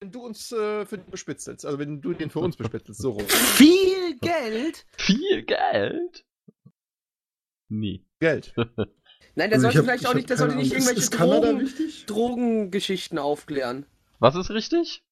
wenn 0.00 0.12
du 0.12 0.22
uns 0.24 0.52
äh, 0.52 0.86
für 0.86 0.98
den 0.98 1.10
bespitzelst. 1.10 1.66
Also, 1.66 1.78
wenn 1.78 2.00
du 2.00 2.12
den 2.14 2.30
für 2.30 2.38
uns 2.40 2.56
bespitzelst, 2.56 3.00
so 3.00 3.10
rum. 3.12 3.26
Viel 3.28 4.16
Geld? 4.20 4.86
Viel 4.96 5.42
Geld? 5.44 6.24
Nee. 7.68 8.04
Geld. 8.20 8.54
Nein, 9.34 9.50
der 9.50 9.58
Also 9.58 9.62
sollte 9.62 9.68
ich 9.70 9.78
hab- 9.78 9.84
vielleicht 9.84 10.02
ich 10.02 10.08
auch 10.08 10.14
nicht, 10.14 10.30
der 10.30 10.36
sollte 10.36 10.56
nicht 10.56 10.72
irgendwelche 10.72 10.98
ist, 11.00 11.12
ist 11.12 11.16
Kanada 11.16 11.52
Drogen? 11.52 11.68
Drogengeschichten 12.06 13.18
aufklären. 13.18 13.86
Was 14.18 14.34
ist 14.34 14.50
richtig? 14.50 15.04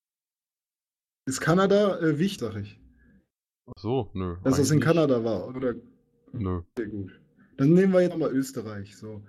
Ist 1.26 1.40
Kanada 1.40 1.98
äh, 2.00 2.18
wichtig, 2.18 2.40
sag 2.40 2.56
ich. 2.56 2.78
Ach 3.68 3.72
so, 3.80 4.10
nö. 4.14 4.36
Dass 4.44 4.56
das 4.56 4.70
in 4.70 4.80
Kanada 4.80 5.24
war, 5.24 5.48
oder? 5.48 5.74
Nö. 6.32 6.62
Sehr 6.76 6.86
gut. 6.86 7.20
Dann 7.56 7.72
nehmen 7.72 7.92
wir 7.92 8.02
jetzt 8.02 8.16
mal 8.16 8.30
Österreich. 8.30 8.96
So. 8.96 9.22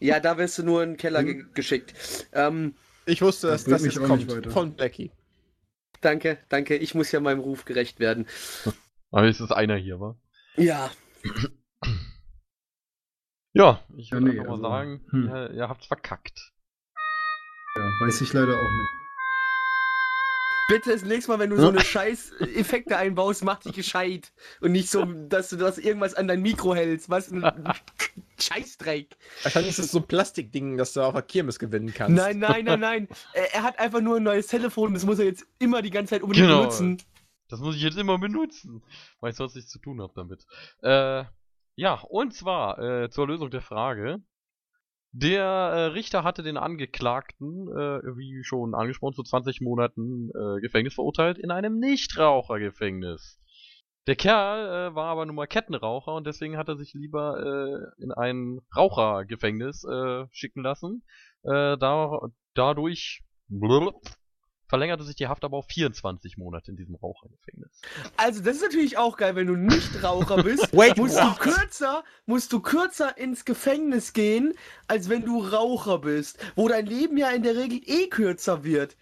Ja, 0.00 0.20
da 0.20 0.36
wirst 0.38 0.58
du 0.58 0.62
nur 0.64 0.82
in 0.82 0.90
den 0.90 0.96
Keller 0.96 1.22
ge 1.24 1.34
Hm. 1.42 1.50
geschickt. 1.54 1.94
Ähm, 2.32 2.74
Ich 3.06 3.22
wusste, 3.22 3.46
Das 3.48 3.64
dass 3.64 3.82
das 3.82 3.82
bringt 3.98 4.22
jetzt 4.30 4.32
kommt 4.42 4.52
von 4.52 4.74
Blackie. 4.74 5.10
danke, 6.00 6.38
danke. 6.48 6.76
Ich 6.76 6.94
muss 6.94 7.10
ja 7.12 7.20
meinem 7.20 7.40
Ruf 7.40 7.64
gerecht 7.64 8.00
werden. 8.00 8.26
Aber 9.10 9.26
jetzt 9.26 9.40
ist 9.40 9.52
einer 9.52 9.76
hier, 9.76 10.00
wa? 10.00 10.16
Ja. 10.56 10.90
Ja, 13.54 13.84
ich 13.98 14.08
Ja, 14.08 14.16
würde 14.16 14.24
nee, 14.32 14.40
einfach 14.40 14.44
mal 14.46 14.52
also, 14.52 14.62
sagen, 14.62 15.06
hm. 15.10 15.26
ihr, 15.28 15.50
ihr 15.50 15.68
habt's 15.68 15.84
verkackt. 15.86 16.52
Ja, 17.76 17.82
weiß 18.00 18.22
ich 18.22 18.32
leider 18.32 18.56
auch 18.58 18.70
nicht. 18.70 19.01
Bitte 20.68 20.92
das 20.92 21.02
nächste 21.02 21.30
Mal, 21.32 21.38
wenn 21.38 21.50
du 21.50 21.56
so 21.60 21.68
eine 21.68 21.80
scheiß 21.80 22.32
Effekte 22.54 22.96
einbaust, 22.96 23.44
mach 23.44 23.58
dich 23.60 23.72
gescheit. 23.72 24.32
Und 24.60 24.72
nicht 24.72 24.88
so, 24.90 25.04
dass 25.04 25.50
du 25.50 25.56
das 25.56 25.78
irgendwas 25.78 26.14
an 26.14 26.28
dein 26.28 26.40
Mikro 26.40 26.74
hältst. 26.74 27.10
Was 27.10 27.30
ein 27.30 27.42
Scheißdreck. 28.40 29.16
Wahrscheinlich 29.42 29.70
ist 29.70 29.78
es 29.78 29.90
so 29.92 29.98
ein 29.98 30.06
Plastikding, 30.06 30.76
das 30.76 30.92
du 30.92 31.02
auf 31.02 31.12
der 31.14 31.22
Kirmes 31.22 31.58
gewinnen 31.58 31.92
kannst. 31.92 32.16
Nein, 32.16 32.38
nein, 32.38 32.64
nein, 32.64 32.80
nein. 32.80 33.08
Er, 33.34 33.54
er 33.54 33.62
hat 33.62 33.78
einfach 33.78 34.00
nur 34.00 34.16
ein 34.16 34.22
neues 34.22 34.46
Telefon. 34.46 34.94
Das 34.94 35.04
muss 35.04 35.18
er 35.18 35.26
jetzt 35.26 35.44
immer 35.58 35.82
die 35.82 35.90
ganze 35.90 36.10
Zeit 36.14 36.22
unbedingt 36.22 36.46
Genau. 36.46 36.60
benutzen. 36.60 37.02
Das 37.48 37.60
muss 37.60 37.76
ich 37.76 37.82
jetzt 37.82 37.98
immer 37.98 38.18
benutzen, 38.18 38.82
weil 39.20 39.30
ich 39.32 39.36
sonst 39.36 39.54
nichts 39.56 39.70
zu 39.70 39.78
tun 39.78 40.00
habe 40.00 40.12
damit. 40.16 40.46
Äh, 40.82 41.24
ja, 41.76 41.94
und 42.08 42.34
zwar 42.34 42.78
äh, 42.78 43.10
zur 43.10 43.26
Lösung 43.26 43.50
der 43.50 43.60
Frage. 43.62 44.22
Der 45.12 45.44
äh, 45.44 45.84
Richter 45.86 46.24
hatte 46.24 46.42
den 46.42 46.56
Angeklagten, 46.56 47.68
äh, 47.68 48.16
wie 48.16 48.42
schon 48.44 48.74
angesprochen, 48.74 49.14
zu 49.14 49.22
20 49.22 49.60
Monaten 49.60 50.30
äh, 50.30 50.60
Gefängnis 50.60 50.94
verurteilt 50.94 51.36
in 51.36 51.50
einem 51.50 51.78
Nichtrauchergefängnis. 51.78 53.38
Der 54.06 54.16
Kerl 54.16 54.90
äh, 54.90 54.94
war 54.94 55.06
aber 55.06 55.26
nun 55.26 55.36
mal 55.36 55.46
Kettenraucher 55.46 56.14
und 56.14 56.26
deswegen 56.26 56.56
hat 56.56 56.68
er 56.68 56.76
sich 56.76 56.94
lieber 56.94 57.92
äh, 57.98 58.02
in 58.02 58.10
ein 58.10 58.60
Rauchergefängnis 58.74 59.84
äh, 59.84 60.24
schicken 60.32 60.62
lassen. 60.62 61.04
Äh, 61.42 61.76
da, 61.76 62.18
dadurch 62.54 63.22
blub, 63.48 64.00
verlängerte 64.72 65.04
sich 65.04 65.16
die 65.16 65.26
Haft 65.26 65.44
aber 65.44 65.58
auf 65.58 65.66
24 65.66 66.38
Monate 66.38 66.70
in 66.70 66.78
diesem 66.78 66.94
Rauchergefängnis. 66.94 67.82
Also, 68.16 68.42
das 68.42 68.56
ist 68.56 68.62
natürlich 68.62 68.96
auch 68.96 69.18
geil, 69.18 69.36
wenn 69.36 69.46
du 69.46 69.54
nicht 69.54 70.02
Raucher 70.02 70.42
bist. 70.42 70.72
Wait, 70.74 70.96
musst 70.96 71.16
what? 71.16 71.36
du 71.36 71.50
kürzer, 71.50 72.04
musst 72.24 72.54
du 72.54 72.60
kürzer 72.60 73.18
ins 73.18 73.44
Gefängnis 73.44 74.14
gehen, 74.14 74.54
als 74.88 75.10
wenn 75.10 75.26
du 75.26 75.44
Raucher 75.44 75.98
bist, 75.98 76.38
wo 76.56 76.68
dein 76.68 76.86
Leben 76.86 77.18
ja 77.18 77.28
in 77.32 77.42
der 77.42 77.54
Regel 77.54 77.82
eh 77.84 78.08
kürzer 78.08 78.64
wird. 78.64 78.96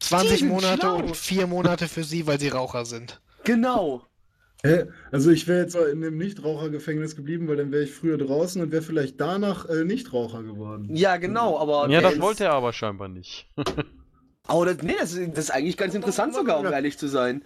20 0.00 0.30
Die 0.30 0.36
sind 0.40 0.48
Monate 0.48 0.80
schlau. 0.80 0.96
und 0.96 1.16
4 1.16 1.46
Monate 1.46 1.88
für 1.88 2.04
sie, 2.04 2.26
weil 2.26 2.38
sie 2.38 2.48
Raucher 2.48 2.84
sind. 2.84 3.22
Genau. 3.44 4.06
Hä? 4.62 4.88
Also 5.10 5.30
ich 5.30 5.48
wäre 5.48 5.62
jetzt 5.62 5.74
in 5.74 6.02
dem 6.02 6.18
Nichtrauchergefängnis 6.18 7.16
geblieben, 7.16 7.48
weil 7.48 7.56
dann 7.56 7.72
wäre 7.72 7.84
ich 7.84 7.92
früher 7.92 8.18
draußen 8.18 8.60
und 8.60 8.72
wäre 8.72 8.82
vielleicht 8.82 9.18
danach 9.18 9.66
äh, 9.70 9.84
Nichtraucher 9.84 10.42
geworden. 10.42 10.94
Ja, 10.94 11.16
genau, 11.16 11.58
aber. 11.58 11.88
Ja, 11.88 12.02
das 12.02 12.20
wollte 12.20 12.44
er 12.44 12.52
aber 12.52 12.74
scheinbar 12.74 13.08
nicht. 13.08 13.48
Oh, 14.48 14.64
das, 14.64 14.78
nee, 14.82 14.96
das, 14.98 15.12
ist- 15.12 15.32
das 15.36 15.44
ist 15.46 15.50
eigentlich 15.50 15.76
ganz 15.76 15.94
interessant 15.94 16.34
sogar, 16.34 16.58
um 16.58 16.66
ehrlich 16.66 16.98
zu 16.98 17.06
sein. 17.08 17.44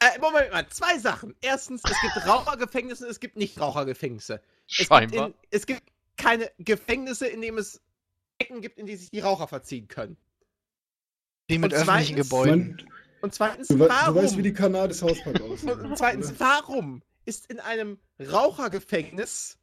Äh, 0.00 0.18
Moment 0.20 0.52
mal, 0.52 0.66
zwei 0.68 0.98
Sachen. 0.98 1.34
Erstens, 1.40 1.82
es 1.84 2.00
gibt 2.00 2.26
Rauchergefängnisse, 2.26 3.06
es 3.06 3.18
gibt 3.20 3.36
Nichtrauchergefängnisse. 3.36 4.40
Es 4.68 4.76
gibt, 4.78 4.88
Scheinbar. 4.88 5.26
in, 5.28 5.34
es 5.50 5.66
gibt 5.66 5.82
keine 6.16 6.50
Gefängnisse, 6.58 7.26
in 7.26 7.40
denen 7.40 7.58
es 7.58 7.80
Ecken 8.38 8.60
gibt, 8.60 8.78
in 8.78 8.86
die 8.86 8.96
sich 8.96 9.10
die 9.10 9.20
Raucher 9.20 9.48
verziehen 9.48 9.88
können. 9.88 10.16
Die 11.50 11.58
mit 11.58 11.72
Und 11.72 11.78
öffentlichen 11.80 12.14
zweitens- 12.16 12.28
Gebäuden. 12.30 12.76
Man, 12.76 12.86
Und 13.22 13.34
zweitens, 13.34 13.68
du, 13.68 13.78
warum? 13.80 14.14
du 14.14 14.22
weißt, 14.22 14.36
wie 14.36 14.42
die 14.42 14.52
Kanadisch 14.52 15.02
Hauspark 15.02 15.40
aussieht. 15.40 15.70
und 15.72 15.98
zweitens, 15.98 16.32
warum 16.38 17.02
ist 17.24 17.46
in 17.50 17.58
einem 17.58 17.98
Rauchergefängnis 18.20 19.58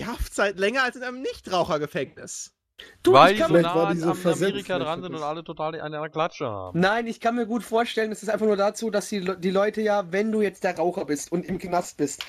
die 0.00 0.06
Haftzeit 0.06 0.58
länger 0.58 0.84
als 0.84 0.96
in 0.96 1.02
einem 1.02 1.20
Nichtrauchergefängnis? 1.20 2.54
Du, 3.02 3.12
Weil 3.12 3.32
ich 3.32 3.36
die 3.36 3.42
kann 3.42 3.48
so 3.48 3.54
war 3.54 3.62
nah 3.62 3.84
an, 3.88 3.96
diese 3.96 4.10
an 4.10 4.32
Amerika 4.32 4.78
dran 4.78 5.02
sind 5.02 5.14
und 5.14 5.22
alle 5.22 5.42
total 5.42 5.74
in 5.74 5.80
einer 5.80 6.08
Klatsche 6.08 6.46
haben. 6.46 6.78
nein, 6.78 7.06
ich 7.06 7.20
kann 7.20 7.34
mir 7.34 7.46
gut 7.46 7.62
vorstellen, 7.62 8.12
es 8.12 8.22
ist 8.22 8.28
einfach 8.28 8.46
nur 8.46 8.56
dazu, 8.56 8.90
dass 8.90 9.08
die, 9.08 9.20
die 9.38 9.50
Leute 9.50 9.80
ja, 9.80 10.12
wenn 10.12 10.30
du 10.30 10.42
jetzt 10.42 10.64
der 10.64 10.76
Raucher 10.76 11.04
bist 11.04 11.32
und 11.32 11.44
im 11.44 11.58
Knast 11.58 11.96
bist, 11.96 12.24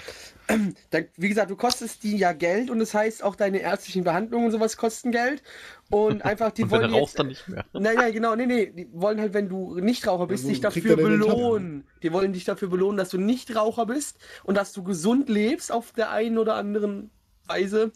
dann, 0.89 1.07
wie 1.17 1.29
gesagt, 1.29 1.51
du 1.51 1.55
kostest 1.55 2.03
die 2.03 2.17
ja 2.17 2.33
Geld 2.33 2.69
und 2.69 2.79
das 2.79 2.93
heißt 2.93 3.23
auch 3.23 3.35
deine 3.35 3.59
ärztlichen 3.59 4.03
Behandlungen 4.03 4.47
und 4.47 4.51
sowas 4.51 4.77
kosten 4.77 5.11
Geld 5.11 5.43
und 5.89 6.21
einfach, 6.25 6.51
die 6.51 6.63
und 6.63 6.71
wenn 6.71 6.81
wollen 6.81 6.91
du 6.91 6.97
rauchst, 6.97 7.13
jetzt, 7.13 7.19
dann 7.19 7.27
nicht 7.27 7.47
mehr. 7.47 7.65
Nein, 7.73 7.95
nein, 7.95 8.13
genau, 8.13 8.35
nee, 8.35 8.45
nee. 8.45 8.65
Die 8.67 8.89
wollen 8.91 9.19
halt, 9.19 9.33
wenn 9.33 9.49
du 9.49 9.75
Nichtraucher 9.79 10.27
bist, 10.27 10.45
wo 10.45 10.49
dich 10.49 10.61
dafür 10.61 10.95
belohnen. 10.95 11.87
Die 12.03 12.11
wollen 12.11 12.33
dich 12.33 12.45
dafür 12.45 12.69
belohnen, 12.69 12.97
dass 12.97 13.09
du 13.09 13.17
Nichtraucher 13.17 13.85
bist 13.85 14.17
und 14.43 14.55
dass 14.55 14.73
du 14.73 14.83
gesund 14.83 15.29
lebst 15.29 15.71
auf 15.71 15.91
der 15.93 16.11
einen 16.11 16.37
oder 16.37 16.55
anderen 16.55 17.11
Weise. 17.45 17.91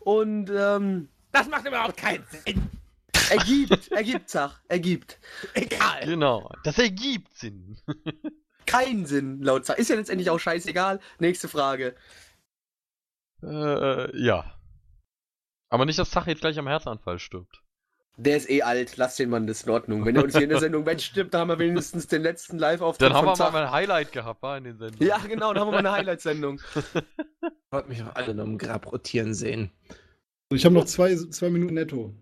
Und 0.00 0.50
ähm, 0.56 1.08
Das 1.32 1.48
macht 1.48 1.66
überhaupt 1.66 1.96
keinen 1.96 2.24
Sinn. 2.30 2.70
ergibt, 3.30 3.90
ergibt, 3.92 4.28
sag, 4.30 4.60
ergibt. 4.68 5.18
Egal. 5.54 6.04
Genau. 6.04 6.50
Das 6.64 6.78
ergibt 6.78 7.32
Sinn. 7.34 7.78
Keinen 8.66 9.06
Sinn, 9.06 9.42
laut 9.42 9.66
Sach. 9.66 9.76
Ist 9.76 9.90
ja 9.90 9.96
letztendlich 9.96 10.30
auch 10.30 10.38
scheißegal. 10.38 11.00
Nächste 11.18 11.48
Frage. 11.48 11.96
äh, 13.42 14.16
ja. 14.16 14.44
Aber 15.68 15.84
nicht, 15.84 15.98
dass 15.98 16.10
Zach 16.10 16.26
jetzt 16.28 16.42
gleich 16.42 16.58
am 16.58 16.68
Herzanfall 16.68 17.18
stirbt. 17.18 17.62
Der 18.18 18.36
ist 18.36 18.48
eh 18.50 18.62
alt, 18.62 18.98
lass 18.98 19.16
den 19.16 19.30
Mann, 19.30 19.46
das 19.46 19.60
ist 19.60 19.66
in 19.66 19.72
Ordnung. 19.72 20.04
Wenn 20.04 20.14
er 20.16 20.22
uns 20.22 20.34
hier 20.34 20.42
in 20.44 20.50
der 20.50 20.60
Sendung 20.60 20.84
wegstirbt, 20.86 21.32
dann 21.34 21.40
haben 21.42 21.48
wir 21.48 21.58
wenigstens 21.58 22.06
den 22.06 22.22
letzten 22.22 22.58
Live-Auftritt 22.58 23.08
Dann 23.10 23.16
haben 23.16 23.24
wir 23.26 23.34
von 23.36 23.46
mal 23.46 23.52
Zach. 23.52 23.66
ein 23.66 23.70
Highlight 23.72 24.12
gehabt, 24.12 24.42
war 24.42 24.58
in 24.58 24.64
den 24.64 24.76
Sendungen. 24.78 25.08
Ja, 25.08 25.18
genau, 25.18 25.52
dann 25.54 25.62
haben 25.62 25.68
wir 25.68 25.72
mal 25.72 25.78
eine 25.78 25.92
Highlight-Sendung. 25.96 26.60
Wollt 27.70 27.88
mich 27.88 28.02
auch 28.02 28.14
alle 28.14 28.34
nur 28.34 28.44
im 28.44 28.58
Grab 28.58 28.92
rotieren 28.92 29.32
sehen. 29.34 29.72
Ich 30.54 30.64
habe 30.64 30.74
noch 30.74 30.84
zwei, 30.84 31.14
zwei 31.16 31.50
Minuten 31.50 31.74
netto. 31.74 32.14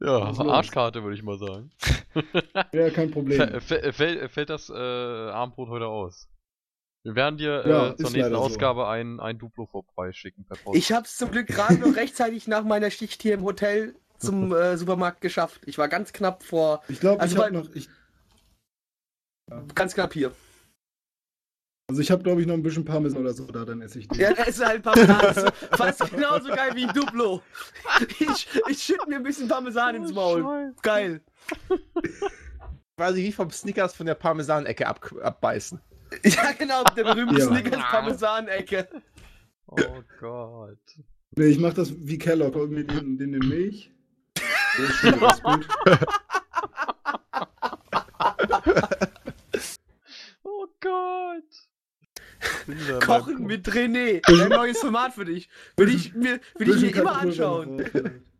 Ja? 0.00 0.18
Arschkarte, 0.18 1.02
würde 1.02 1.16
ich 1.16 1.22
mal 1.22 1.38
sagen. 1.38 1.70
Ja, 2.74 2.90
kein 2.90 3.10
Problem. 3.10 3.40
Fäll- 3.60 4.28
fällt 4.28 4.50
das 4.50 4.68
äh, 4.68 4.74
Abendbrot 4.74 5.68
heute 5.70 5.86
aus? 5.86 6.28
Wir 7.04 7.14
werden 7.14 7.36
dir 7.38 7.66
Ja, 7.66 7.88
äh, 7.90 7.96
zur 7.96 8.06
ist 8.06 8.12
nächsten 8.12 8.18
leider 8.20 8.36
so. 8.36 8.42
Ausgabe 8.42 8.86
ein, 8.88 9.18
ein 9.20 9.38
Duplo 9.38 9.64
vorbeischicken 9.66 10.44
per 10.44 10.56
Post. 10.58 10.76
Ich 10.76 10.92
hab's 10.92 11.16
zum 11.16 11.30
Glück 11.30 11.46
gerade 11.46 11.78
noch 11.78 11.96
rechtzeitig 11.96 12.46
nach 12.48 12.64
meiner 12.64 12.90
Schicht 12.90 13.22
hier 13.22 13.34
im 13.34 13.42
Hotel 13.44 13.94
zum 14.18 14.52
äh, 14.52 14.76
Supermarkt 14.76 15.20
geschafft. 15.22 15.62
Ich 15.66 15.78
war 15.78 15.88
ganz 15.88 16.12
knapp 16.12 16.42
vor, 16.42 16.82
Ich 16.88 17.00
glaube, 17.00 17.20
Also 17.20 17.36
ich 17.36 17.42
habe 17.42 17.52
noch, 17.54 17.74
ich, 17.74 17.88
ganz 19.74 19.94
knapp 19.94 20.12
hier. 20.12 20.32
Also 21.88 22.00
ich 22.00 22.10
habe 22.10 22.22
glaube 22.22 22.40
ich 22.40 22.46
noch 22.46 22.54
ein 22.54 22.62
bisschen 22.62 22.84
Parmesan 22.84 23.20
oder 23.20 23.32
so 23.34 23.44
da, 23.46 23.64
dann 23.64 23.82
esse 23.82 23.98
ich 23.98 24.08
den. 24.08 24.20
Ja, 24.20 24.32
da 24.32 24.44
ist 24.44 24.64
halt 24.64 24.82
Parmesan. 24.82 25.52
Fast 25.72 26.10
genauso 26.10 26.48
geil 26.48 26.70
wie 26.74 26.84
ein 26.84 26.94
Duplo. 26.94 27.42
Ich, 28.18 28.48
ich 28.68 28.82
schütte 28.82 29.08
mir 29.08 29.16
ein 29.16 29.22
bisschen 29.22 29.48
Parmesan 29.48 29.96
ins 29.96 30.12
Maul. 30.12 30.74
Geil. 30.82 31.20
Quasi 32.96 33.22
wie 33.22 33.32
vom 33.32 33.50
Snickers 33.50 33.94
von 33.94 34.06
der 34.06 34.14
Parmesanecke 34.14 34.86
ab 34.86 35.12
abbeißen. 35.22 35.80
Ja, 36.24 36.52
genau, 36.52 36.84
der 36.84 37.04
berühmte 37.04 37.38
Ja. 37.40 37.46
Snickers 37.46 37.80
Parmesan-Ecke. 37.90 38.88
Oh 39.66 39.76
Gott. 40.20 40.78
Nee, 41.36 41.46
ich 41.46 41.58
mache 41.58 41.74
das 41.74 41.94
wie 41.96 42.18
Kellogg, 42.18 42.54
irgendwie 42.54 42.84
den, 42.84 43.16
den 43.16 43.32
in 43.32 43.48
Milch. 43.48 43.90
Der 44.78 44.84
ist 44.84 44.94
schon 44.96 45.20
ganz 45.20 45.42
gut. 45.42 45.66
Oh 50.44 50.66
Gott. 50.80 51.44
Kochen 53.04 53.44
mit 53.44 53.68
René. 53.68 54.20
Ein 54.26 54.48
neues 54.48 54.78
Format 54.78 55.14
für 55.14 55.24
dich. 55.24 55.48
Will 55.76 55.94
ich 55.94 56.14
mir, 56.14 56.40
will 56.56 56.70
ich 56.70 56.82
mir 56.82 57.00
immer 57.00 57.18
anschauen. 57.18 57.84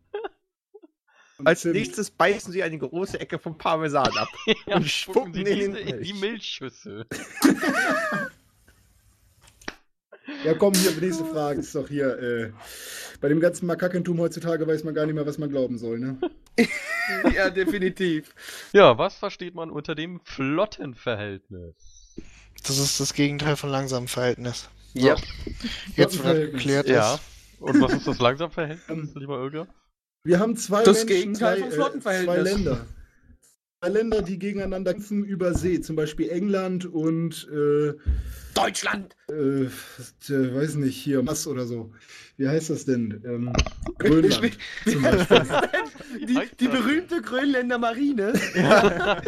Als 1.44 1.64
nächstes 1.64 2.10
beißen 2.10 2.52
sie 2.52 2.62
eine 2.62 2.78
große 2.78 3.18
Ecke 3.18 3.38
vom 3.38 3.58
Parmesan 3.58 4.16
ab. 4.16 4.28
Ja, 4.66 4.76
und 4.76 4.88
spucken 4.88 5.34
in 5.34 5.44
den 5.44 5.74
in 5.74 6.02
die 6.02 6.12
Milch. 6.12 6.20
Milchschüssel. 6.20 7.06
Ja, 10.44 10.54
komm, 10.54 10.72
hier, 10.74 10.92
nächste 11.00 11.24
Frage. 11.24 11.60
Ist 11.60 11.74
doch 11.74 11.88
hier, 11.88 12.18
äh, 12.18 12.52
bei 13.20 13.28
dem 13.28 13.40
ganzen 13.40 13.66
Makakentum 13.66 14.18
heutzutage 14.18 14.66
weiß 14.66 14.82
man 14.84 14.94
gar 14.94 15.04
nicht 15.04 15.14
mehr, 15.14 15.26
was 15.26 15.38
man 15.38 15.50
glauben 15.50 15.78
soll, 15.78 15.98
ne? 15.98 16.18
Ja, 17.34 17.50
definitiv. 17.50 18.34
Ja, 18.72 18.96
was 18.98 19.16
versteht 19.16 19.54
man 19.54 19.70
unter 19.70 19.94
dem 19.94 20.20
Flottenverhältnis? 20.20 21.74
Das 22.64 22.78
ist 22.78 23.00
das 23.00 23.14
Gegenteil 23.14 23.56
von 23.56 23.70
langsamem 23.70 24.08
Verhältnis. 24.08 24.68
Ja. 24.94 25.16
Jetzt, 25.96 26.18
wo 26.18 26.22
das 26.22 26.38
geklärt 26.52 26.88
Ja. 26.88 27.14
ist. 27.14 27.22
Und 27.60 27.80
was 27.80 27.92
ist 27.92 28.06
das 28.06 28.18
Langsamverhältnis, 28.18 28.88
Ähm, 28.88 29.10
lieber 29.14 29.38
Irga? 29.38 29.66
Wir 30.24 30.38
haben 30.38 30.56
zwei 30.56 30.82
Das 30.82 30.98
Menschen, 30.98 31.06
Gegenteil 31.08 31.58
zwei, 31.58 31.66
äh, 31.66 31.70
Flottenverhältnis. 31.70 32.34
zwei 32.34 32.42
Länder. 32.42 32.86
Länder, 33.88 34.22
die 34.22 34.38
gegeneinander 34.38 34.92
kämpfen 34.92 35.24
über 35.24 35.54
See, 35.54 35.80
zum 35.80 35.96
Beispiel 35.96 36.28
England 36.30 36.86
und 36.86 37.48
äh, 37.52 37.94
Deutschland. 38.54 39.16
äh, 39.30 39.64
äh, 39.64 39.68
weiß 40.54 40.76
nicht, 40.76 40.96
hier, 40.96 41.26
was 41.26 41.46
oder 41.46 41.66
so. 41.66 41.92
Wie 42.36 42.48
heißt 42.48 42.70
das 42.70 42.84
denn? 42.84 43.20
Ähm, 43.24 43.52
Grönland. 43.98 44.58
Zum 44.86 45.02
Beispiel. 45.02 45.42
Die, 46.26 46.38
die 46.60 46.68
berühmte 46.68 47.20
Grönländer 47.20 47.78
Marine. 47.78 48.32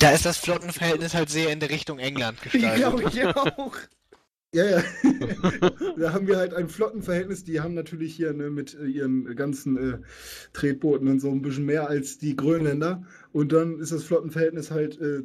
Da 0.00 0.10
ist 0.10 0.24
das 0.24 0.38
Flottenverhältnis 0.38 1.14
halt 1.14 1.30
sehr 1.30 1.50
in 1.52 1.60
der 1.60 1.70
Richtung 1.70 1.98
England 1.98 2.38
Die 2.44 2.50
gestaltet. 2.50 2.76
glaube 2.78 3.02
ich 3.04 3.26
auch. 3.26 3.76
Ja, 4.54 4.64
ja. 4.64 4.82
da 5.98 6.12
haben 6.12 6.26
wir 6.26 6.36
halt 6.36 6.52
ein 6.52 6.68
Flottenverhältnis. 6.68 7.44
Die 7.44 7.60
haben 7.60 7.74
natürlich 7.74 8.14
hier 8.14 8.34
ne, 8.34 8.50
mit 8.50 8.74
äh, 8.74 8.84
ihren 8.84 9.34
ganzen 9.34 9.76
äh, 9.76 9.98
Tretbooten 10.52 11.08
und 11.08 11.20
so 11.20 11.30
ein 11.30 11.40
bisschen 11.40 11.64
mehr 11.64 11.88
als 11.88 12.18
die 12.18 12.36
Grönländer. 12.36 13.02
Und 13.32 13.52
dann 13.52 13.78
ist 13.78 13.92
das 13.92 14.04
Flottenverhältnis 14.04 14.70
halt, 14.70 15.00
äh, 15.00 15.22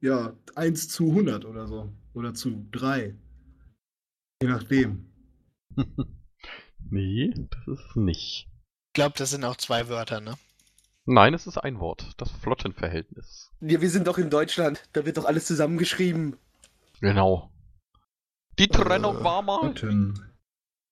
ja, 0.00 0.34
1 0.54 0.88
zu 0.88 1.10
100 1.10 1.44
oder 1.44 1.66
so. 1.66 1.92
Oder 2.14 2.34
zu 2.34 2.66
3. 2.72 3.14
Je 4.42 4.48
nachdem. 4.48 5.06
Nee, 6.90 7.32
das 7.48 7.68
ist 7.68 7.86
es 7.88 7.96
nicht. 7.96 8.48
Ich 8.88 8.92
glaube, 8.92 9.14
das 9.16 9.30
sind 9.30 9.44
auch 9.44 9.56
zwei 9.56 9.88
Wörter, 9.88 10.20
ne? 10.20 10.34
Nein, 11.06 11.32
es 11.32 11.46
ist 11.46 11.56
ein 11.56 11.80
Wort. 11.80 12.12
Das 12.18 12.30
Flottenverhältnis. 12.30 13.50
Ja, 13.62 13.80
wir 13.80 13.88
sind 13.88 14.06
doch 14.06 14.18
in 14.18 14.28
Deutschland. 14.28 14.82
Da 14.92 15.06
wird 15.06 15.16
doch 15.16 15.24
alles 15.24 15.46
zusammengeschrieben. 15.46 16.36
Genau. 17.00 17.51
Die 18.58 18.68
Trennung 18.68 19.18
Äh, 19.18 19.24
war 19.24 19.42
mal. 19.42 19.74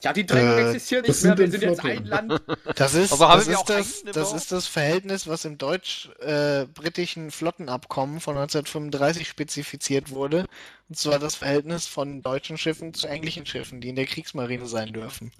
Ja, 0.03 0.15
die 0.15 0.25
Trennung 0.25 0.57
Äh, 0.59 0.69
existiert 0.69 1.07
nicht 1.07 1.23
mehr. 1.23 1.37
Wir 1.37 1.51
sind 1.51 1.63
jetzt 1.63 1.85
ein 1.85 2.05
Land. 2.07 2.43
Das 2.77 2.95
ist, 2.95 3.21
das, 3.21 3.47
ist 3.49 3.69
das, 3.69 4.03
das 4.05 4.33
ist 4.33 4.53
das 4.53 4.67
Verhältnis, 4.67 5.27
was 5.27 5.45
im 5.45 5.59
deutsch-britischen 5.59 7.31
Flottenabkommen 7.31 8.21
von 8.21 8.37
1935 8.39 9.29
spezifiziert 9.29 10.11
wurde. 10.11 10.47
Und 10.89 10.97
zwar 10.97 11.19
das 11.19 11.35
Verhältnis 11.35 11.87
von 11.87 12.23
deutschen 12.23 12.57
Schiffen 12.57 12.95
zu 12.95 13.07
englischen 13.09 13.45
Schiffen, 13.45 13.81
die 13.81 13.91
in 13.91 13.97
der 13.97 14.07
Kriegsmarine 14.07 14.67
sein 14.67 14.93
dürfen. 14.93 15.33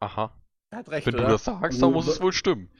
Aha. 0.00 0.30
Er 0.70 0.78
hat 0.78 0.88
recht, 0.90 1.06
Wenn 1.06 1.14
du 1.14 1.20
oder? 1.20 1.28
das 1.30 1.44
sagst, 1.44 1.80
dann 1.82 1.92
muss 1.92 2.06
es 2.06 2.20
wohl 2.20 2.32
stimmen. 2.32 2.70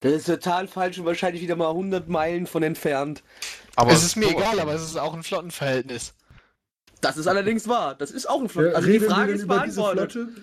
Das 0.00 0.12
ist 0.12 0.26
total 0.26 0.68
falsch 0.68 0.98
und 0.98 1.06
wahrscheinlich 1.06 1.42
wieder 1.42 1.56
mal 1.56 1.70
100 1.70 2.08
Meilen 2.08 2.46
von 2.46 2.62
entfernt. 2.62 3.24
Aber 3.78 3.92
es 3.92 4.02
ist 4.02 4.16
mir 4.16 4.30
egal, 4.30 4.58
aber 4.58 4.74
es 4.74 4.82
ist 4.82 4.96
auch 4.96 5.14
ein 5.14 5.22
Flottenverhältnis. 5.22 6.12
Das 7.00 7.16
ist 7.16 7.28
allerdings 7.28 7.68
wahr. 7.68 7.94
Das 7.94 8.10
ist 8.10 8.28
auch 8.28 8.40
ein 8.40 8.48
Flott. 8.48 8.66
Ja, 8.66 8.72
also 8.72 8.90
die 8.90 8.98
Frage 8.98 9.32
ist 9.32 9.46
beantwortet. 9.46 10.16
Wird 10.16 10.34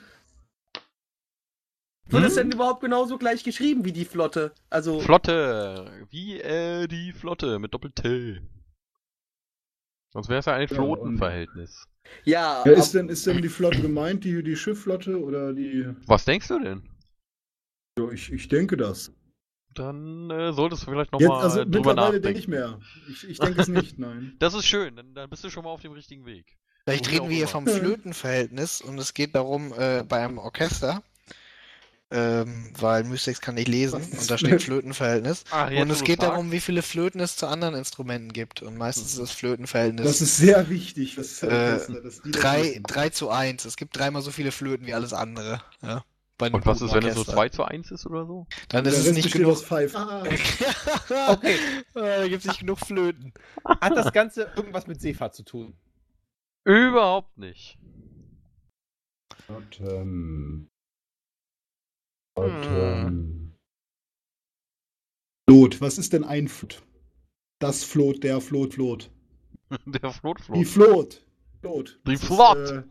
Hm? 2.21 2.24
es 2.24 2.36
denn 2.36 2.52
überhaupt 2.52 2.80
genauso 2.80 3.17
gleich 3.17 3.43
geschrieben 3.43 3.84
wie 3.84 3.91
die 3.91 4.06
Flotte? 4.06 4.54
Also, 4.69 5.02
Flotte. 5.02 5.91
Wie 6.12 6.39
äh, 6.39 6.88
die 6.88 7.12
Flotte 7.12 7.60
mit 7.60 7.74
Doppel-T. 7.74 8.41
Sonst 10.13 10.30
wäre 10.30 10.39
es 10.39 10.45
ja 10.45 10.54
ein 10.54 10.69
Ja, 10.69 10.76
Flotenverhältnis. 10.76 11.88
ja, 12.24 12.63
Ja, 12.65 12.71
ist 12.71 12.93
denn, 12.93 13.10
ist 13.10 13.28
denn 13.28 13.41
die 13.41 13.50
Flotte 13.50 13.82
gemeint, 13.82 14.24
die, 14.24 14.43
die 14.43 14.56
Schiffflotte 14.56 15.21
oder 15.21 15.52
die. 15.52 15.89
Was 16.06 16.24
denkst 16.24 16.48
du 16.48 16.60
denn? 16.60 16.89
Ich, 18.13 18.32
ich 18.32 18.48
denke 18.48 18.78
das. 18.78 19.12
Dann 19.75 20.29
äh, 20.31 20.53
solltest 20.53 20.83
du 20.83 20.91
vielleicht 20.91 21.11
nochmal 21.11 21.43
also 21.43 21.63
drüber 21.65 21.93
mittlerweile 21.93 22.19
nachdenken. 22.19 22.21
denke 22.21 22.39
ich 22.39 22.47
mehr. 22.47 22.79
Ich, 23.07 23.27
ich 23.29 23.39
denke 23.39 23.59
es 23.61 23.67
nicht, 23.67 23.99
nein. 23.99 24.35
Das 24.39 24.53
ist 24.53 24.65
schön, 24.65 24.95
dann, 24.95 25.13
dann 25.13 25.29
bist 25.29 25.43
du 25.43 25.49
schon 25.49 25.63
mal 25.65 25.71
auf 25.71 25.81
dem 25.81 25.91
richtigen 25.91 26.25
Weg. 26.25 26.57
Vielleicht 26.85 27.11
reden 27.11 27.29
wir 27.29 27.35
hier 27.35 27.47
vom. 27.47 27.67
Flötenverhältnis 27.67 28.81
und 28.81 28.97
es 28.99 29.13
geht 29.13 29.35
darum, 29.35 29.73
äh, 29.73 30.03
bei 30.07 30.23
einem 30.23 30.38
Orchester, 30.38 31.03
ähm, 32.11 32.71
weil 32.79 33.03
Mystics 33.03 33.41
kann 33.41 33.55
nicht 33.55 33.67
lesen 33.67 34.01
und 34.03 34.29
da 34.29 34.38
steht 34.38 34.61
Flöten? 34.61 34.93
Flötenverhältnis. 34.93 35.43
Ach, 35.49 35.71
Und 35.71 35.89
es 35.89 36.03
geht 36.03 36.21
darum, 36.21 36.51
wie 36.51 36.59
viele 36.61 36.84
Flöten 36.84 37.19
es 37.19 37.36
zu 37.36 37.47
anderen 37.47 37.73
Instrumenten 37.76 38.32
gibt. 38.32 38.61
Und 38.61 38.78
meistens 38.78 39.13
ist 39.13 39.19
das 39.19 39.32
Flötenverhältnis 39.32 40.05
Das 40.05 40.21
ist 40.21 40.38
sehr 40.38 40.69
wichtig. 40.69 41.15
Das 41.15 41.41
Äh, 41.41 41.47
Orchester, 41.47 42.01
das 42.01 42.21
3, 42.23 42.61
wissen. 42.61 42.84
3 42.84 43.09
zu 43.09 43.30
1. 43.32 43.65
Es 43.65 43.76
gibt 43.78 43.97
dreimal 43.97 44.21
so 44.21 44.32
viele 44.32 44.51
Flöten 44.51 44.86
wie 44.86 44.93
alles 44.93 45.13
andere. 45.13 45.61
Ja, 45.82 46.05
Und 46.41 46.65
was 46.65 46.81
ist, 46.81 46.93
wenn 46.93 47.03
es 47.05 47.13
so 47.13 47.21
Orchester. 47.21 47.33
2 47.33 47.49
zu 47.49 47.63
1 47.63 47.91
ist 47.91 48.05
oder 48.05 48.25
so? 48.25 48.45
Dann 48.69 48.86
ist 48.86 48.97
es 48.97 49.13
nicht 49.13 49.31
genug. 49.31 49.51
aus 49.53 49.63
Pfeifen. 49.63 49.95
Ah, 49.97 50.23
Okay. 51.31 51.57
da 51.93 52.27
gibt 52.27 52.41
es 52.41 52.47
nicht 52.47 52.59
genug 52.59 52.79
Flöten. 52.79 53.33
Hat 53.63 53.95
das 53.95 54.11
Ganze 54.11 54.51
irgendwas 54.55 54.86
mit 54.88 54.99
Seefahrt 54.99 55.33
zu 55.33 55.43
tun? 55.43 55.77
Überhaupt 56.65 57.38
nicht. 57.38 57.77
ähm, 59.79 60.69
Und, 62.38 62.65
Hm. 62.65 62.75
ähm, 62.75 63.55
Flot, 65.49 65.79
was 65.79 65.97
ist 65.97 66.11
denn 66.11 66.23
ein 66.25 66.47
Flot? 66.49 66.81
Das 67.59 67.83
Flot, 67.86 68.23
der 68.23 68.41
Flot, 68.41 68.73
Flot. 68.73 69.09
Der 69.86 70.11
Flot 70.11 70.39
Die 70.53 70.65
Flot. 70.65 71.21
Flot. 71.21 71.25
Flot. 71.61 71.99
Die 72.05 72.11
Das 72.13 72.21
ist, 72.21 72.27
Flot. 72.27 72.57
äh, 72.57 72.83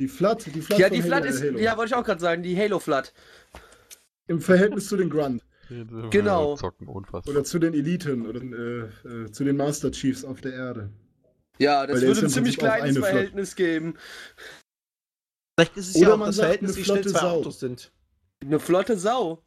die 0.00 0.08
Flat, 0.08 0.44
die 0.46 0.60
Flat 0.60 0.78
Ja, 0.78 0.88
die 0.90 1.02
Flat 1.02 1.22
Halo- 1.22 1.32
ist, 1.34 1.42
Halo. 1.42 1.58
ja, 1.58 1.76
wollte 1.76 1.90
ich 1.90 1.94
auch 1.94 2.04
gerade 2.04 2.20
sagen, 2.20 2.42
die 2.42 2.56
Halo 2.56 2.78
Flat. 2.78 3.12
Im 4.26 4.40
Verhältnis 4.40 4.88
zu 4.88 4.96
den 4.96 5.10
Grunt 5.10 5.42
Genau. 6.10 6.56
Zocken, 6.56 6.88
oder 6.88 7.42
zu 7.44 7.58
den 7.58 7.72
Eliten 7.72 8.26
oder 8.26 8.40
äh, 8.42 9.24
äh, 9.24 9.30
zu 9.30 9.44
den 9.44 9.56
Master 9.56 9.90
Chiefs 9.90 10.24
auf 10.24 10.40
der 10.42 10.52
Erde. 10.52 10.90
Ja, 11.58 11.86
das 11.86 12.00
Weil 12.00 12.08
würde 12.08 12.20
ein 12.22 12.28
ziemlich 12.28 12.58
kleines 12.58 12.82
eine 12.90 12.98
Flat. 12.98 13.10
Verhältnis 13.10 13.56
geben. 13.56 13.94
Vielleicht 15.56 15.76
ist 15.76 15.88
es 15.90 15.96
Oder 15.96 16.08
ja 16.08 16.14
auch 16.14 16.18
man 16.18 16.26
das 16.28 16.36
sagt, 16.36 16.44
Verhältnis, 16.46 16.76
wie 16.76 16.84
schnell 16.84 16.96
flotte 17.02 17.10
zwei 17.12 17.20
Sau. 17.20 17.30
Autos 17.30 17.60
sind. 17.60 17.92
Eine 18.42 18.60
flotte 18.60 18.98
Sau. 18.98 19.42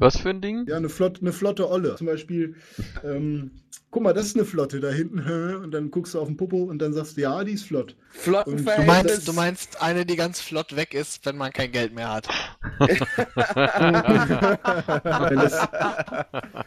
Was 0.00 0.16
für 0.16 0.30
ein 0.30 0.40
Ding? 0.40 0.66
Ja, 0.66 0.76
eine, 0.76 0.88
Flott, 0.88 1.20
eine 1.20 1.32
flotte 1.32 1.68
Olle. 1.68 1.94
Zum 1.96 2.06
Beispiel, 2.06 2.56
ähm, 3.04 3.50
guck 3.90 4.02
mal, 4.02 4.14
das 4.14 4.26
ist 4.26 4.36
eine 4.36 4.46
Flotte 4.46 4.80
da 4.80 4.90
hinten. 4.90 5.20
Und 5.62 5.70
dann 5.72 5.90
guckst 5.90 6.14
du 6.14 6.20
auf 6.20 6.26
den 6.26 6.36
Popo 6.36 6.64
und 6.64 6.78
dann 6.78 6.92
sagst 6.92 7.16
du, 7.16 7.20
ja, 7.20 7.44
die 7.44 7.52
ist 7.52 7.66
flott. 7.66 7.96
Und 8.46 8.66
Du 8.66 8.82
meinst, 8.82 9.28
du 9.28 9.32
meinst 9.34 9.82
eine, 9.82 10.06
die 10.06 10.16
ganz 10.16 10.40
flott 10.40 10.74
weg 10.74 10.94
ist, 10.94 11.24
wenn 11.26 11.36
man 11.36 11.52
kein 11.52 11.70
Geld 11.70 11.94
mehr 11.94 12.12
hat. 12.12 12.28
Das, 12.78 12.98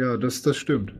ja, 0.00 0.16
das, 0.16 0.42
das 0.42 0.56
stimmt. 0.56 0.94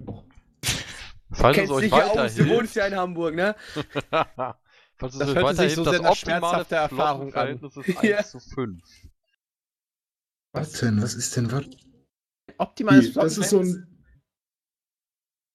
Falls 1.32 1.56
es 1.56 1.60
Kennst 1.60 1.72
euch 1.72 1.82
dich 1.84 1.92
ja 1.92 1.98
aus, 1.98 2.12
du 2.12 2.18
weiterhilft, 2.18 2.50
wohnst 2.50 2.76
ja 2.76 2.86
in 2.86 2.96
Hamburg, 2.96 3.34
ne? 3.34 3.56
falls 4.96 5.12
es 5.14 5.18
Das 5.18 5.28
euch 5.28 5.34
hört 5.34 5.56
sich 5.56 5.58
weiterhilft, 5.58 5.76
so 5.76 5.84
das 5.84 5.92
sehr 5.94 6.02
nach 6.02 6.10
optimale 6.10 6.40
schmerzhafter 6.40 6.76
Erfahrung 6.76 7.34
an. 7.34 7.60
Ist 7.62 7.76
1 7.88 8.02
Ja. 8.02 8.22
zu 8.24 8.40
5. 8.40 8.82
Was 10.56 10.72
denn? 10.72 11.02
Was 11.02 11.14
ist 11.14 11.36
denn 11.36 11.52
was? 11.52 11.64
Optimales 12.56 13.12
Das 13.12 13.36
ist 13.36 13.50
so 13.50 13.60
ein. 13.60 13.86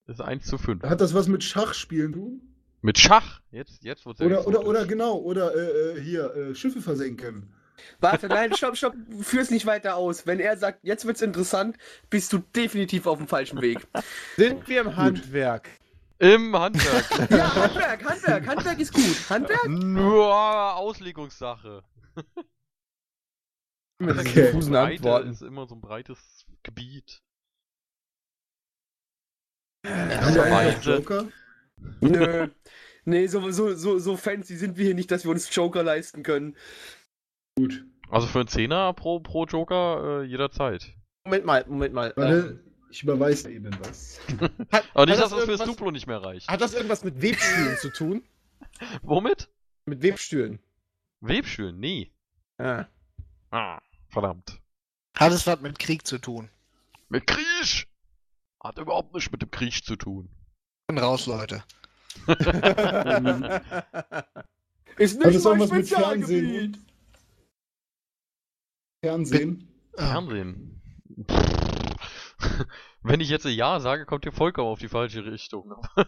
Das 0.05 0.19
ist 0.19 0.21
1 0.21 0.45
zu 0.45 0.59
5. 0.59 0.83
Hat 0.83 1.01
das 1.01 1.15
was 1.15 1.27
mit 1.27 1.43
Schachspielen 1.43 2.13
zu 2.13 2.19
tun? 2.19 2.41
Mit 2.81 2.99
Schach! 2.99 3.41
Jetzt, 3.51 3.83
jetzt 3.83 4.05
wird's 4.05 4.21
Oder, 4.21 4.47
oder, 4.47 4.65
oder 4.65 4.85
genau, 4.85 5.17
oder 5.17 5.55
äh, 5.55 5.97
äh, 5.97 6.01
hier, 6.01 6.35
äh, 6.35 6.55
Schiffe 6.55 6.81
versenken. 6.81 7.53
Warte, 7.99 8.27
nein, 8.27 8.55
stopp, 8.55 8.77
stopp, 8.77 8.93
führ's 9.21 9.49
nicht 9.49 9.65
weiter 9.65 9.95
aus. 9.95 10.27
Wenn 10.27 10.39
er 10.39 10.57
sagt, 10.57 10.79
jetzt 10.83 11.05
wird's 11.05 11.21
interessant, 11.21 11.77
bist 12.09 12.31
du 12.33 12.39
definitiv 12.55 13.07
auf 13.07 13.17
dem 13.17 13.27
falschen 13.27 13.61
Weg. 13.61 13.87
Sind 14.35 14.67
wir 14.67 14.81
im 14.81 14.95
Handwerk? 14.95 15.69
Im 16.19 16.55
Handwerk. 16.55 17.05
Ja, 17.31 17.55
Handwerk, 17.55 18.03
Handwerk, 18.03 18.47
Handwerk 18.47 18.79
ist 18.79 18.93
gut. 18.93 19.29
Handwerk? 19.29 19.67
Nur 19.67 20.75
Auslegungssache. 20.75 21.83
Mit 24.01 24.17
Okay. 24.17 24.29
okay. 24.29 24.41
diffusen 24.47 24.73
Breite 24.73 24.93
Antworten. 24.95 25.29
ist 25.29 25.41
immer 25.41 25.67
so 25.67 25.75
ein 25.75 25.81
breites 25.81 26.45
Gebiet. 26.63 27.21
Haben 29.85 30.35
wir 30.35 30.43
eigentlich 30.43 30.75
noch 30.75 30.85
Weise. 30.85 30.91
Joker? 30.91 31.27
Nö. 32.01 32.47
Nee, 33.05 33.27
so, 33.27 33.49
so, 33.51 33.73
so, 33.73 33.97
so 33.97 34.15
fancy 34.17 34.55
sind 34.55 34.77
wir 34.77 34.85
hier 34.85 34.93
nicht, 34.95 35.09
dass 35.09 35.23
wir 35.23 35.31
uns 35.31 35.53
Joker 35.55 35.81
leisten 35.83 36.21
können. 36.23 36.55
Gut. 37.57 37.83
Also 38.09 38.27
für 38.27 38.39
einen 38.39 38.47
Zehner 38.47 38.93
pro, 38.93 39.19
pro 39.19 39.45
Joker 39.45 40.21
äh, 40.21 40.25
jederzeit. 40.25 40.93
Moment 41.25 41.45
mal, 41.45 41.65
Moment 41.67 41.93
mal. 41.93 42.13
Warte, 42.15 42.63
ich 42.91 43.01
überweise 43.03 43.49
eben 43.51 43.71
was. 43.83 44.19
Hat, 44.71 44.85
Aber 44.93 45.05
nicht, 45.07 45.19
dass 45.19 45.29
das 45.29 45.39
das 45.39 45.45
fürs 45.45 45.59
irgendwas, 45.59 45.67
Duplo 45.67 45.91
nicht 45.91 46.05
mehr 46.07 46.21
reicht. 46.21 46.47
hat 46.47 46.61
das 46.61 46.73
irgendwas 46.73 47.03
mit 47.03 47.21
Webstühlen 47.21 47.77
zu 47.77 47.91
tun? 47.91 48.23
Womit? 49.01 49.49
Mit 49.85 50.03
Webstühlen. 50.03 50.59
Webstühlen? 51.21 51.79
Nee. 51.79 52.11
Ah. 52.59 52.85
Ah, 53.49 53.81
verdammt. 54.11 54.61
Hat 55.17 55.31
es 55.31 55.47
was 55.47 55.59
mit 55.61 55.79
Krieg 55.79 56.05
zu 56.05 56.17
tun? 56.19 56.49
Mit 57.09 57.27
Krieg! 57.27 57.87
Hat 58.63 58.77
überhaupt 58.77 59.13
nichts 59.13 59.31
mit 59.31 59.41
dem 59.41 59.51
Krieg 59.51 59.83
zu 59.83 59.95
tun. 59.95 60.29
Bin 60.87 60.97
raus, 60.97 61.25
Leute. 61.25 61.63
Ist 64.97 65.19
nicht 65.19 65.45
auch 65.45 65.55
mein 65.55 65.67
Spezialgebiet. 65.67 66.77
Fernsehen? 69.03 69.67
Fernsehen? 69.95 70.77
Fernsehen. 70.77 70.81
Wenn 73.03 73.19
ich 73.19 73.29
jetzt 73.29 73.45
Ja 73.45 73.79
sage, 73.79 74.05
kommt 74.05 74.25
ihr 74.25 74.31
vollkommen 74.31 74.67
auf 74.67 74.79
die 74.79 74.89
falsche 74.89 75.25
Richtung. 75.25 75.75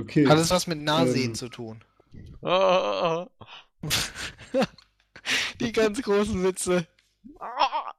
Okay. 0.00 0.28
Hat 0.28 0.38
es 0.38 0.50
was 0.50 0.68
mit 0.68 0.78
Nahsehen 0.78 1.30
Ähm. 1.30 1.34
zu 1.34 1.48
tun? 1.48 1.84
Die 5.60 5.72
ganz 5.72 6.00
großen 6.00 6.40
Witze. 6.44 6.86
Ah, 7.40 7.92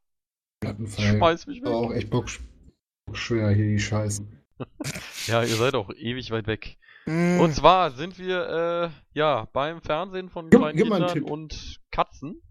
Plattenfall. 0.61 1.05
Schmeiß 1.17 1.47
mich 1.47 1.65
Aber 1.65 1.75
auch 1.75 1.89
weg. 1.91 1.97
echt 1.97 2.09
bock 2.09 2.27
schwer 3.13 3.49
hier 3.51 3.65
die 3.65 3.79
Scheiße. 3.79 4.25
Ja, 5.27 5.41
ihr 5.41 5.55
seid 5.55 5.73
auch 5.75 5.89
ewig 5.91 6.31
weit 6.31 6.47
weg. 6.47 6.77
Mm, 7.05 7.39
Und 7.39 7.53
zwar 7.53 7.91
sind 7.91 8.17
wir, 8.19 8.91
äh, 8.93 9.17
ja, 9.17 9.45
beim 9.53 9.81
Fernsehen 9.81 10.29
von 10.29 10.49
Gib- 10.49 10.59
kleinen 10.59 10.75
gib 10.77 10.87
Kindern 10.91 11.23
und 11.23 11.79
Katzen. 11.91 12.41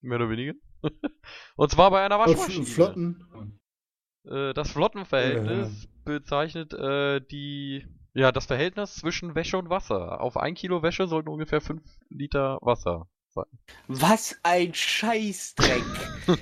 Mehr 0.00 0.16
oder 0.18 0.28
weniger. 0.30 0.54
und 1.56 1.70
zwar 1.70 1.90
bei 1.92 2.04
einer 2.04 2.18
Waschmaschine. 2.18 2.64
Flotten. 2.66 3.60
Äh, 4.24 4.54
das 4.54 4.72
Flottenverhältnis 4.72 5.88
bezeichnet 6.04 6.72
äh, 6.72 7.20
die, 7.20 7.86
ja, 8.14 8.32
das 8.32 8.46
Verhältnis 8.46 8.96
zwischen 8.96 9.34
Wäsche 9.36 9.56
und 9.58 9.70
Wasser. 9.70 10.20
Auf 10.20 10.36
ein 10.36 10.54
Kilo 10.54 10.82
Wäsche 10.82 11.06
sollten 11.06 11.28
ungefähr 11.28 11.60
5 11.60 11.82
Liter 12.08 12.58
Wasser 12.62 13.08
sein. 13.36 13.58
Was 13.88 14.36
ein 14.42 14.74
Scheißdreck. 14.74 15.82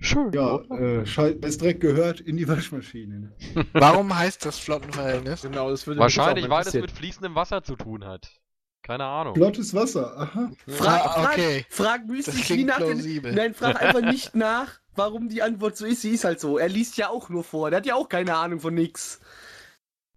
Schön. 0.00 0.32
Ja, 0.32 0.58
äh, 0.76 1.06
Scheiß 1.06 1.36
ist 1.42 1.60
direkt 1.62 1.80
gehört 1.80 2.20
in 2.20 2.36
die 2.36 2.46
Waschmaschine. 2.48 3.20
ne? 3.54 3.66
Warum 3.72 4.14
heißt 4.16 4.44
das 4.44 4.58
Flottenverhältnis? 4.58 5.42
genau, 5.42 5.70
das 5.70 5.86
würde 5.86 6.00
Wahrscheinlich, 6.00 6.48
weil 6.48 6.60
es 6.62 6.66
interessieren. 6.66 6.82
mit 6.82 6.90
fließendem 6.92 7.34
Wasser 7.34 7.62
zu 7.62 7.76
tun 7.76 8.04
hat. 8.04 8.28
Keine 8.82 9.04
Ahnung. 9.04 9.34
Flottes 9.34 9.72
Wasser, 9.72 10.14
aha. 10.18 10.50
Frag, 10.66 11.00
Ah, 11.06 11.24
okay. 11.32 11.64
frag, 11.70 12.00
frag 12.00 12.00
Das 12.08 12.10
mystisch 12.34 12.50
nie 12.50 12.64
nach 12.64 12.78
den. 12.80 13.22
Nein, 13.34 13.54
frag 13.54 13.80
einfach 13.80 14.02
nicht 14.10 14.34
nach, 14.34 14.78
warum 14.94 15.30
die 15.30 15.40
Antwort 15.42 15.78
so 15.78 15.86
ist. 15.86 16.02
Sie 16.02 16.10
ist 16.10 16.24
halt 16.24 16.38
so. 16.38 16.58
Er 16.58 16.68
liest 16.68 16.98
ja 16.98 17.08
auch 17.08 17.30
nur 17.30 17.44
vor. 17.44 17.70
Der 17.70 17.78
hat 17.78 17.86
ja 17.86 17.94
auch 17.94 18.10
keine 18.10 18.36
Ahnung 18.36 18.60
von 18.60 18.74
nix. 18.74 19.20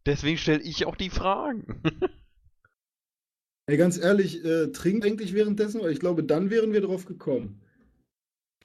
Deswegen 0.05 0.37
stelle 0.37 0.61
ich 0.63 0.85
auch 0.85 0.97
die 0.97 1.09
Fragen. 1.09 1.81
Ey, 3.69 3.75
ganz 3.75 3.97
ehrlich, 3.97 4.45
äh, 4.45 4.67
trinkt 4.67 5.05
eigentlich 5.05 5.33
währenddessen, 5.33 5.81
weil 5.81 5.91
ich 5.91 5.99
glaube, 5.99 6.23
dann 6.23 6.49
wären 6.49 6.71
wir 6.71 6.79
drauf 6.79 7.05
gekommen. 7.05 7.59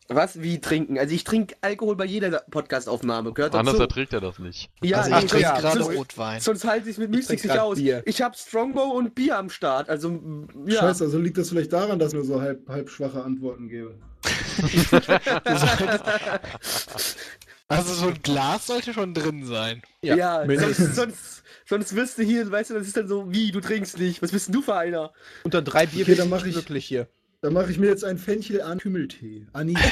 Was? 0.07 0.43
Wie 0.43 0.61
trinken? 0.61 0.97
Also 0.97 1.13
ich 1.13 1.25
trinke 1.25 1.57
Alkohol 1.61 1.97
bei 1.97 2.05
jeder 2.05 2.45
Podcast-Aufnahme. 2.51 3.33
Gehört 3.33 3.57
Anders 3.57 3.75
dazu. 3.75 3.83
erträgt 3.83 4.13
er 4.13 4.21
das 4.21 4.39
nicht. 4.39 4.71
Ja, 4.81 4.99
also 4.99 5.11
ich 5.11 5.27
trinke 5.27 5.41
ja, 5.41 5.59
gerade 5.59 5.83
sonst, 5.83 5.97
Rotwein. 5.97 6.41
sonst 6.41 6.65
halte 6.65 6.89
ich 6.89 6.93
es 6.93 6.99
mit 6.99 7.11
Mystik 7.11 7.41
trink 7.41 7.53
nicht 7.53 7.61
aus. 7.61 7.79
Bier. 7.79 8.03
Ich 8.05 8.23
habe 8.23 8.37
Strongbow 8.37 8.97
und 8.97 9.17
Bier 9.17 9.39
am 9.39 9.51
Start. 9.51 9.89
Also, 9.89 10.45
ja. 10.67 10.81
Scheiße, 10.81 11.05
also 11.05 11.19
liegt 11.19 11.39
das 11.39 11.49
vielleicht 11.49 11.73
daran, 11.73 11.99
dass 11.99 12.13
ich 12.13 12.15
nur 12.15 12.25
so 12.25 12.41
halb, 12.41 12.69
halb 12.69 12.89
schwache 12.89 13.25
Antworten 13.25 13.69
gebe. 13.69 13.97
Also 17.73 17.95
so 17.95 18.09
ein 18.09 18.23
Glas 18.23 18.67
sollte 18.67 18.93
schon 18.93 19.15
drin 19.15 19.45
sein. 19.47 19.83
Ja, 20.03 20.17
Ja, 20.17 20.47
sonst, 20.59 20.95
sonst, 20.95 21.43
sonst 21.67 21.97
wirst 21.97 22.19
du 22.19 22.23
hier, 22.23 22.51
weißt 22.51 22.71
du, 22.71 22.75
das 22.75 22.87
ist 22.87 22.97
dann 22.97 23.09
so, 23.09 23.33
wie, 23.33 23.51
du 23.51 23.61
trinkst 23.61 23.99
nicht. 23.99 24.23
Was 24.23 24.33
bist 24.33 24.49
denn 24.49 24.53
du 24.55 24.63
für 24.63 24.75
einer? 24.77 25.13
Unter 25.45 25.63
drei 25.63 25.87
Bier 25.87 26.03
Okay, 26.03 26.15
bin 26.17 26.31
dann 26.31 26.39
ich 26.41 26.47
ich- 26.47 26.53
glücklich 26.55 26.85
hier. 26.85 27.09
Dann 27.41 27.55
mache 27.55 27.71
ich 27.73 27.79
mir 27.79 27.87
jetzt 27.89 28.05
ein 28.05 28.19
Fenchel 28.19 28.63
an 28.63 28.79
Kümmeltee. 28.79 29.47
Anis. 29.53 29.79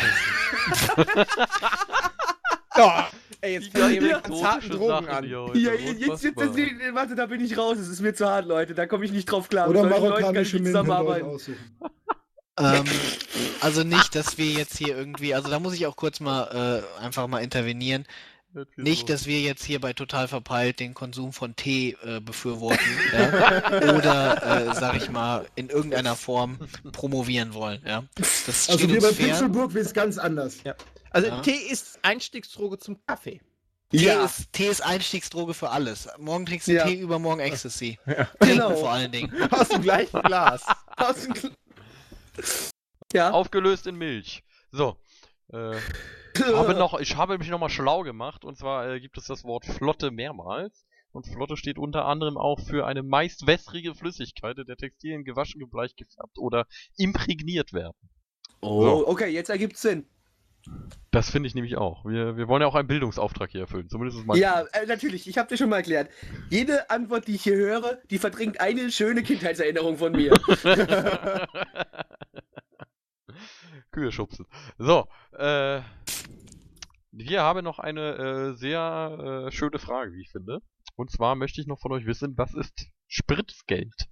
Oh, 2.76 2.88
ey, 3.40 3.54
jetzt 3.54 3.76
fangen 3.76 3.94
wir 3.94 4.00
mit 4.02 4.12
exotische 4.26 4.70
Drogen 4.70 5.08
an. 5.08 5.24
Ja, 5.28 5.46
jetzt, 5.52 6.00
jetzt, 6.00 6.22
jetzt, 6.24 6.56
jetzt, 6.56 6.94
warte, 6.94 7.14
da 7.14 7.26
bin 7.26 7.40
ich 7.44 7.58
raus. 7.58 7.78
Es 7.78 7.88
ist 7.88 8.00
mir 8.00 8.14
zu 8.14 8.26
hart, 8.26 8.46
Leute. 8.46 8.74
Da 8.74 8.86
komme 8.86 9.04
ich 9.04 9.12
nicht 9.12 9.26
drauf 9.30 9.48
klar. 9.48 9.68
Oder 9.68 9.84
marokkanische 9.84 10.58
ihr 10.58 10.64
zusammenarbeiten. 10.64 11.26
aussuchen. 11.26 11.58
Ähm, 12.58 12.84
also 13.60 13.82
nicht, 13.84 14.14
dass 14.14 14.38
wir 14.38 14.46
jetzt 14.46 14.76
hier 14.78 14.96
irgendwie, 14.96 15.34
also 15.34 15.48
da 15.48 15.58
muss 15.58 15.74
ich 15.74 15.86
auch 15.86 15.96
kurz 15.96 16.20
mal 16.20 16.84
äh, 16.98 17.02
einfach 17.02 17.26
mal 17.26 17.38
intervenieren. 17.40 18.06
Nicht, 18.74 19.08
dass 19.08 19.26
wir 19.26 19.40
jetzt 19.40 19.62
hier 19.64 19.80
bei 19.80 19.92
Total 19.92 20.26
Verpeilt 20.26 20.80
den 20.80 20.92
Konsum 20.92 21.32
von 21.32 21.54
Tee 21.54 21.96
äh, 22.04 22.18
befürworten 22.18 22.80
ja? 23.12 23.66
oder, 23.94 24.70
äh, 24.70 24.74
sag 24.74 24.96
ich 24.96 25.08
mal, 25.08 25.46
in 25.54 25.68
irgendeiner 25.68 26.16
Form 26.16 26.58
promovieren 26.90 27.54
wollen. 27.54 27.80
Ja? 27.86 28.02
Das 28.16 28.68
Also 28.68 28.88
wir 28.88 29.00
bei. 29.00 29.12
Pixelburg 29.12 29.72
ist 29.76 29.94
ganz 29.94 30.18
anders. 30.18 30.56
Also 31.10 31.28
Ja. 31.28 31.40
Tee 31.42 31.52
ist 31.70 32.00
Einstiegsdroge 32.02 32.80
zum 32.80 32.98
Kaffee. 33.06 33.40
Tee, 33.92 33.98
Ja. 34.06 34.24
ist, 34.24 34.52
Tee 34.52 34.66
ist 34.66 34.80
Einstiegsdroge 34.84 35.54
für 35.54 35.70
alles. 35.70 36.08
Morgen 36.18 36.44
trinkst 36.44 36.66
du 36.66 36.72
Ja. 36.72 36.86
Tee, 36.88 36.94
übermorgen 36.94 37.40
Ecstasy. 37.40 38.00
Ja. 38.04 38.24
Trinken 38.24 38.48
Genau. 38.48 38.74
vor 38.74 38.90
allen 38.90 39.12
Dingen. 39.12 39.32
Aus 39.52 39.68
dem 39.68 39.82
gleichen 39.82 40.20
Glas. 40.22 40.64
Aus 40.96 41.22
dem 41.22 41.34
Kl- 41.34 41.52
Ja. 43.12 43.30
Aufgelöst 43.30 43.86
in 43.86 43.96
Milch. 43.96 44.44
So. 44.70 44.96
Äh, 45.52 45.76
habe 46.54 46.74
noch, 46.74 46.98
ich 47.00 47.16
habe 47.16 47.38
mich 47.38 47.48
nochmal 47.48 47.70
schlau 47.70 48.02
gemacht 48.02 48.44
und 48.44 48.56
zwar 48.56 48.88
äh, 48.88 49.00
gibt 49.00 49.18
es 49.18 49.26
das 49.26 49.44
Wort 49.44 49.64
Flotte 49.64 50.10
mehrmals. 50.10 50.86
Und 51.12 51.26
Flotte 51.26 51.56
steht 51.56 51.76
unter 51.76 52.04
anderem 52.04 52.38
auch 52.38 52.60
für 52.60 52.86
eine 52.86 53.02
meist 53.02 53.46
wässrige 53.46 53.96
Flüssigkeit, 53.96 54.56
in 54.58 54.66
der 54.66 54.76
Textilien 54.76 55.24
gewaschen, 55.24 55.58
gebleicht, 55.58 55.96
gefärbt 55.96 56.38
oder 56.38 56.66
imprägniert 56.96 57.72
werden. 57.72 57.96
Oh, 58.60 58.82
So. 58.82 59.08
okay, 59.08 59.28
jetzt 59.28 59.50
ergibt's 59.50 59.82
Sinn. 59.82 60.06
Das 61.10 61.30
finde 61.30 61.46
ich 61.48 61.54
nämlich 61.54 61.76
auch. 61.76 62.04
Wir, 62.04 62.36
wir 62.36 62.46
wollen 62.48 62.62
ja 62.62 62.68
auch 62.68 62.74
einen 62.74 62.88
Bildungsauftrag 62.88 63.50
hier 63.50 63.62
erfüllen. 63.62 63.88
Zumindest 63.88 64.20
ist 64.20 64.26
mein 64.26 64.38
Ja, 64.38 64.64
äh, 64.72 64.86
natürlich, 64.86 65.28
ich 65.28 65.38
habe 65.38 65.48
dir 65.48 65.56
schon 65.56 65.68
mal 65.68 65.78
erklärt. 65.78 66.10
Jede 66.50 66.88
Antwort, 66.90 67.26
die 67.26 67.34
ich 67.34 67.42
hier 67.42 67.56
höre, 67.56 67.98
die 68.10 68.18
verdrängt 68.18 68.60
eine 68.60 68.90
schöne 68.92 69.22
Kindheitserinnerung 69.22 69.98
von 69.98 70.12
mir. 70.12 70.32
Kühe 73.90 74.12
schubsen. 74.12 74.46
So, 74.78 75.08
äh, 75.32 75.80
wir 77.10 77.42
haben 77.42 77.64
noch 77.64 77.80
eine 77.80 78.52
äh, 78.52 78.56
sehr 78.56 79.46
äh, 79.48 79.52
schöne 79.52 79.78
Frage, 79.78 80.12
wie 80.12 80.22
ich 80.22 80.30
finde. 80.30 80.60
Und 80.94 81.10
zwar 81.10 81.34
möchte 81.34 81.60
ich 81.60 81.66
noch 81.66 81.80
von 81.80 81.92
euch 81.92 82.06
wissen, 82.06 82.38
was 82.38 82.54
ist 82.54 82.86
Spritzgeld? 83.08 84.08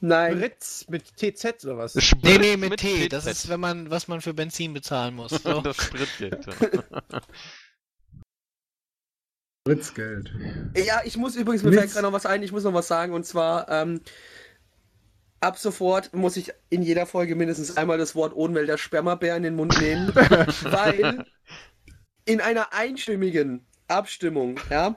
Nein. 0.00 0.38
Britz 0.38 0.86
mit 0.88 1.16
TZ 1.16 1.64
oder 1.64 1.78
was? 1.78 1.92
Spritz 2.02 2.22
Nee, 2.22 2.38
nee, 2.38 2.56
mit, 2.56 2.78
T. 2.80 3.06
TZ. 3.08 3.12
Das 3.12 3.26
ist, 3.26 3.48
wenn 3.48 3.60
man, 3.60 3.90
was 3.90 4.08
man 4.08 4.20
für 4.20 4.34
Benzin 4.34 4.72
bezahlen 4.74 5.14
muss. 5.14 5.32
So. 5.42 5.60
das 5.60 5.76
Spritgeld. 5.76 6.46
ja. 6.46 7.20
Britzgeld. 9.64 10.32
Ja, 10.76 11.02
ich 11.04 11.16
muss 11.18 11.36
übrigens, 11.36 11.62
mir 11.62 11.70
Nichts. 11.70 11.82
fällt 11.82 11.92
gerade 11.92 12.06
noch 12.06 12.12
was 12.14 12.24
ein, 12.24 12.42
ich 12.42 12.52
muss 12.52 12.64
noch 12.64 12.72
was 12.72 12.88
sagen, 12.88 13.12
und 13.12 13.26
zwar, 13.26 13.68
ähm, 13.68 14.00
ab 15.40 15.58
sofort 15.58 16.14
muss 16.14 16.38
ich 16.38 16.52
in 16.70 16.82
jeder 16.82 17.04
Folge 17.04 17.36
mindestens 17.36 17.76
einmal 17.76 17.98
das 17.98 18.14
Wort 18.14 18.34
Ohnwälder 18.34 18.78
Spermabär 18.78 19.36
in 19.36 19.42
den 19.42 19.56
Mund 19.56 19.78
nehmen, 19.78 20.08
weil 20.14 21.26
in 22.24 22.40
einer 22.40 22.72
einstimmigen 22.72 23.66
Abstimmung, 23.88 24.58
ja, 24.70 24.96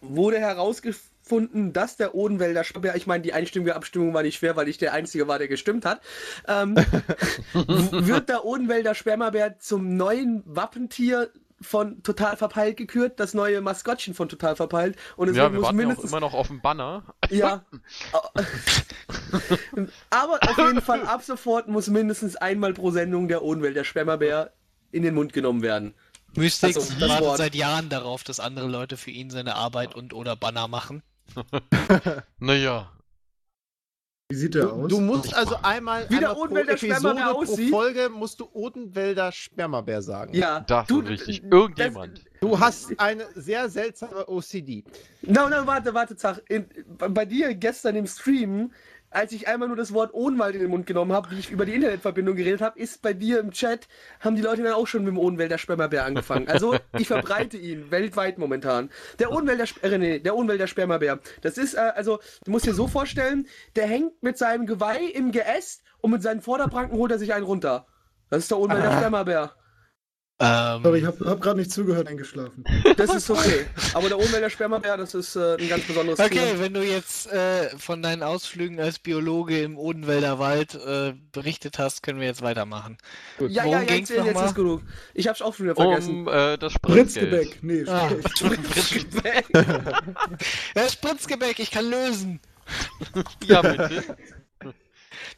wurde 0.00 0.38
herausgefunden, 0.38 1.11
dass 1.72 1.96
der 1.96 2.14
Odenwälder 2.14 2.64
Spermabär, 2.64 2.96
ich 2.96 3.06
meine, 3.06 3.22
die 3.22 3.32
einstimmige 3.32 3.76
Abstimmung 3.76 4.14
war 4.14 4.22
nicht 4.22 4.38
schwer, 4.38 4.56
weil 4.56 4.68
ich 4.68 4.78
der 4.78 4.92
Einzige 4.92 5.28
war, 5.28 5.38
der 5.38 5.48
gestimmt 5.48 5.84
hat, 5.84 6.00
ähm, 6.48 6.76
wird 7.52 8.28
der 8.28 8.44
Odenwälder 8.44 8.94
Spermabär 8.94 9.58
zum 9.58 9.96
neuen 9.96 10.42
Wappentier 10.46 11.30
von 11.62 12.02
Total 12.02 12.36
Verpeilt 12.36 12.76
gekürt, 12.76 13.20
das 13.20 13.34
neue 13.34 13.60
Maskottchen 13.60 14.14
von 14.14 14.28
Total 14.28 14.56
Verpeilt. 14.56 14.96
Und 15.16 15.28
es 15.28 15.36
ja, 15.36 15.44
wir 15.44 15.58
muss 15.58 15.64
warten 15.66 15.78
ja 15.78 15.84
auch 15.84 15.88
mindestens 15.88 16.10
immer 16.10 16.20
noch 16.20 16.34
auf 16.34 16.48
den 16.48 16.60
Banner. 16.60 17.04
ja. 17.30 17.64
Aber 20.10 20.38
auf 20.42 20.58
jeden 20.58 20.82
Fall 20.82 21.06
ab 21.06 21.22
sofort 21.22 21.68
muss 21.68 21.88
mindestens 21.88 22.36
einmal 22.36 22.74
pro 22.74 22.90
Sendung 22.90 23.28
der 23.28 23.42
Ohnwälder 23.42 23.84
Schwämmerbär 23.84 24.52
in 24.90 25.02
den 25.02 25.14
Mund 25.14 25.32
genommen 25.32 25.62
werden. 25.62 25.94
Mystics 26.34 26.76
Also, 26.76 27.00
wartet 27.00 27.36
seit 27.36 27.54
Jahren 27.54 27.88
darauf, 27.88 28.24
dass 28.24 28.40
andere 28.40 28.66
Leute 28.66 28.96
für 28.96 29.10
ihn 29.10 29.30
seine 29.30 29.54
Arbeit 29.54 29.94
und 29.94 30.14
oder 30.14 30.36
Banner 30.36 30.68
machen. 30.68 31.02
Naja. 32.38 32.90
Wie 34.30 34.36
sieht 34.36 34.54
der 34.54 34.62
Du, 34.62 34.70
aus? 34.70 34.88
du 34.88 35.00
musst 35.00 35.34
also 35.34 35.56
einmal, 35.62 36.04
Wie 36.08 36.18
der 36.18 36.30
einmal 36.30 36.34
pro 36.34 36.40
Odenwälder 36.44 36.78
Spermabär 36.78 37.26
pro 37.32 37.40
aussieht. 37.42 37.70
Folge 37.70 38.08
musst 38.08 38.40
du 38.40 38.48
Odenwälder 38.52 39.30
Spermabär 39.30 40.00
sagen. 40.00 40.32
Ja, 40.34 40.60
Das 40.60 40.86
du, 40.86 41.02
ist 41.02 41.08
richtig. 41.10 41.42
das- 41.42 41.50
Irgendjemand. 41.50 42.24
Du 42.40 42.58
hast 42.58 42.98
eine 42.98 43.26
sehr 43.34 43.68
seltsame 43.68 44.26
OCD. 44.28 44.84
Na, 45.22 45.46
na, 45.50 45.66
warte, 45.66 45.92
warte, 45.92 46.16
Zach. 46.16 46.40
In, 46.48 46.66
bei- 46.96 47.08
bei 47.08 47.24
dir 47.26 47.54
gestern 47.54 47.94
im 47.96 48.06
Stream, 48.06 48.72
als 49.12 49.32
ich 49.32 49.48
einmal 49.48 49.68
nur 49.68 49.76
das 49.76 49.92
Wort 49.92 50.14
Ohnwald 50.14 50.54
in 50.54 50.60
den 50.60 50.70
Mund 50.70 50.86
genommen 50.86 51.12
habe, 51.12 51.30
wie 51.30 51.38
ich 51.38 51.50
über 51.50 51.66
die 51.66 51.74
Internetverbindung 51.74 52.36
geredet 52.36 52.60
habe, 52.60 52.78
ist 52.78 53.02
bei 53.02 53.12
dir 53.12 53.40
im 53.40 53.50
Chat, 53.50 53.88
haben 54.20 54.36
die 54.36 54.42
Leute 54.42 54.62
dann 54.62 54.72
auch 54.72 54.86
schon 54.86 55.04
mit 55.04 55.12
dem 55.12 55.18
Ohnwälder 55.18 55.58
Spermabär 55.58 56.04
angefangen. 56.04 56.48
Also, 56.48 56.76
ich 56.98 57.06
verbreite 57.06 57.56
ihn 57.56 57.90
weltweit 57.90 58.38
momentan. 58.38 58.90
Der 59.18 59.32
Ohnwälder, 59.32 59.64
äh, 59.82 59.98
nee, 59.98 60.18
der 60.18 60.36
Ohnwälder 60.36 60.66
Spermabär. 60.66 61.20
Das 61.42 61.58
ist, 61.58 61.74
äh, 61.74 61.92
also, 61.94 62.20
du 62.44 62.50
musst 62.50 62.66
dir 62.66 62.74
so 62.74 62.88
vorstellen, 62.88 63.46
der 63.76 63.86
hängt 63.86 64.22
mit 64.22 64.38
seinem 64.38 64.66
Geweih 64.66 65.04
im 65.14 65.32
Geäst 65.32 65.82
und 66.00 66.10
mit 66.10 66.22
seinen 66.22 66.40
Vorderpranken 66.40 66.96
holt 66.98 67.12
er 67.12 67.18
sich 67.18 67.32
einen 67.34 67.44
runter. 67.44 67.86
Das 68.30 68.40
ist 68.40 68.50
der 68.50 68.58
Ohnwälder 68.58 68.90
Ah. 68.90 68.98
Spermabär. 68.98 69.52
Ähm, 70.38 70.82
Sorry, 70.82 70.98
ich 70.98 71.04
habe 71.04 71.24
hab 71.24 71.40
gerade 71.40 71.60
nicht 71.60 71.70
zugehört, 71.70 72.08
eingeschlafen. 72.08 72.64
Das 72.96 73.14
ist 73.14 73.30
okay. 73.30 73.66
Aber 73.94 74.08
der 74.08 74.18
Spermabär, 74.50 74.96
das 74.96 75.14
ist 75.14 75.36
äh, 75.36 75.56
ein 75.56 75.68
ganz 75.68 75.84
besonderes 75.84 76.18
okay, 76.18 76.30
Tier. 76.30 76.58
wenn 76.58 76.74
du 76.74 76.82
jetzt 76.84 77.30
äh, 77.30 77.68
von 77.78 78.02
deinen 78.02 78.22
Ausflügen 78.24 78.80
als 78.80 78.98
Biologe 78.98 79.62
im 79.62 79.78
Odenwälder 79.78 80.38
Wald 80.40 80.74
äh, 80.74 81.14
berichtet 81.30 81.78
hast, 81.78 82.02
können 82.02 82.18
wir 82.18 82.26
jetzt 82.26 82.42
weitermachen. 82.42 82.98
Ja, 83.38 83.46
ja, 83.46 83.64
Worum 83.64 83.78
ja, 83.78 83.84
ging's 83.84 84.08
jetzt, 84.08 84.24
jetzt 84.26 84.40
ist 84.40 84.54
genug. 84.54 84.82
Ich 85.14 85.28
hab's 85.28 85.42
auch 85.42 85.54
schon 85.54 85.66
wieder 85.66 85.76
vergessen. 85.76 86.26
Um 86.26 86.28
äh, 86.28 86.58
das 86.58 86.72
Spritzgeld. 86.72 87.30
Britzgebäck. 87.30 87.62
Nee, 87.62 87.84
Ah. 87.88 88.10
Sprich- 88.34 89.06
Ja, 90.74 90.88
Spritzgebäck, 90.88 91.58
ich 91.60 91.70
kann 91.70 91.88
lösen. 91.88 92.40
Ja, 93.46 93.62
bitte. 93.62 94.16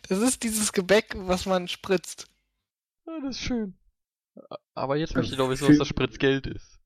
Das 0.09 0.19
ist 0.19 0.43
dieses 0.43 0.73
Gebäck, 0.73 1.15
was 1.15 1.47
man 1.47 1.69
spritzt. 1.69 2.27
Ja, 3.07 3.13
das 3.23 3.37
ist 3.37 3.43
schön. 3.43 3.75
Aber 4.75 4.97
jetzt 4.97 5.15
möchte 5.15 5.33
ich 5.33 5.39
doch 5.39 5.51
wissen, 5.51 5.69
was 5.69 5.79
das 5.79 5.89
Spritzgeld 5.89 6.47
ist. 6.47 6.81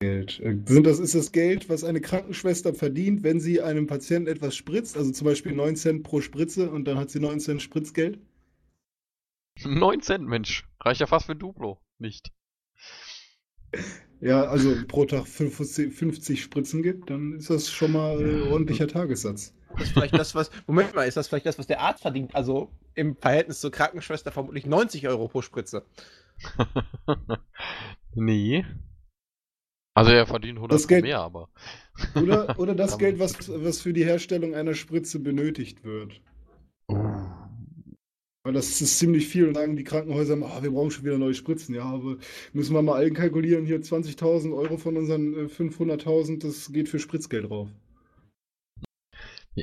Geld. 0.00 0.38
Äh, 0.40 0.58
Sind 0.64 0.86
das, 0.86 1.00
ist 1.00 1.14
das 1.14 1.32
Geld, 1.32 1.68
was 1.68 1.82
eine 1.82 2.00
Krankenschwester 2.00 2.72
verdient, 2.72 3.24
wenn 3.24 3.40
sie 3.40 3.60
einem 3.60 3.86
Patienten 3.88 4.28
etwas 4.28 4.54
spritzt? 4.54 4.96
Also 4.96 5.10
zum 5.10 5.24
Beispiel 5.24 5.52
9 5.52 5.74
Cent 5.74 6.04
pro 6.04 6.20
Spritze 6.20 6.70
und 6.70 6.84
dann 6.84 6.98
hat 6.98 7.10
sie 7.10 7.18
9 7.18 7.40
Cent 7.40 7.62
Spritzgeld? 7.62 8.20
9 9.64 10.00
Cent, 10.02 10.24
Mensch. 10.24 10.68
Reicht 10.80 11.00
ja 11.00 11.06
fast 11.08 11.26
für 11.26 11.32
ein 11.32 11.38
Duplo. 11.40 11.80
Nicht. 11.98 12.32
Ja, 14.20 14.44
also 14.44 14.74
pro 14.86 15.04
Tag 15.04 15.26
50, 15.26 15.92
50 15.92 16.42
Spritzen 16.42 16.82
gibt, 16.82 17.10
dann 17.10 17.32
ist 17.32 17.50
das 17.50 17.70
schon 17.70 17.92
mal 17.92 18.20
äh, 18.20 18.42
ordentlicher 18.42 18.88
Tagessatz. 18.88 19.54
Das 19.78 19.88
ist 19.88 19.92
vielleicht 19.92 20.14
das, 20.14 20.34
was. 20.34 20.50
Moment 20.66 20.94
mal, 20.94 21.04
ist 21.04 21.16
das 21.16 21.28
vielleicht 21.28 21.46
das, 21.46 21.58
was 21.58 21.66
der 21.66 21.80
Arzt 21.80 22.02
verdient? 22.02 22.34
Also 22.34 22.70
im 22.94 23.16
Verhältnis 23.16 23.60
zur 23.60 23.70
Krankenschwester 23.70 24.32
vermutlich 24.32 24.66
90 24.66 25.06
Euro 25.08 25.28
pro 25.28 25.42
Spritze. 25.42 25.84
nee. 28.14 28.64
Also 29.94 30.12
er 30.12 30.26
verdient 30.26 30.58
100 30.58 30.74
Das 30.74 30.86
Geld- 30.88 31.02
mehr, 31.04 31.20
aber. 31.20 31.48
Oder, 32.14 32.56
oder 32.60 32.74
das 32.76 32.96
Geld, 32.98 33.18
was, 33.18 33.48
was 33.48 33.80
für 33.80 33.92
die 33.92 34.04
Herstellung 34.04 34.54
einer 34.54 34.74
Spritze 34.74 35.18
benötigt 35.18 35.82
wird. 35.82 36.20
Weil 38.44 38.52
das 38.52 38.80
ist 38.80 38.98
ziemlich 39.00 39.26
viel 39.26 39.48
und 39.48 39.54
sagen 39.54 39.74
die 39.76 39.82
Krankenhäuser, 39.82 40.38
ah, 40.42 40.62
wir 40.62 40.70
brauchen 40.70 40.92
schon 40.92 41.04
wieder 41.04 41.18
neue 41.18 41.34
Spritzen. 41.34 41.74
Ja, 41.74 41.82
aber 41.86 42.18
müssen 42.52 42.74
wir 42.74 42.82
mal 42.82 43.04
einkalkulieren, 43.04 43.66
hier 43.66 43.80
20.000 43.82 44.56
Euro 44.56 44.76
von 44.76 44.96
unseren 44.96 45.34
äh, 45.34 45.48
500.000, 45.48 46.40
das 46.40 46.72
geht 46.72 46.88
für 46.88 47.00
Spritzgeld 47.00 47.50
drauf. 47.50 47.68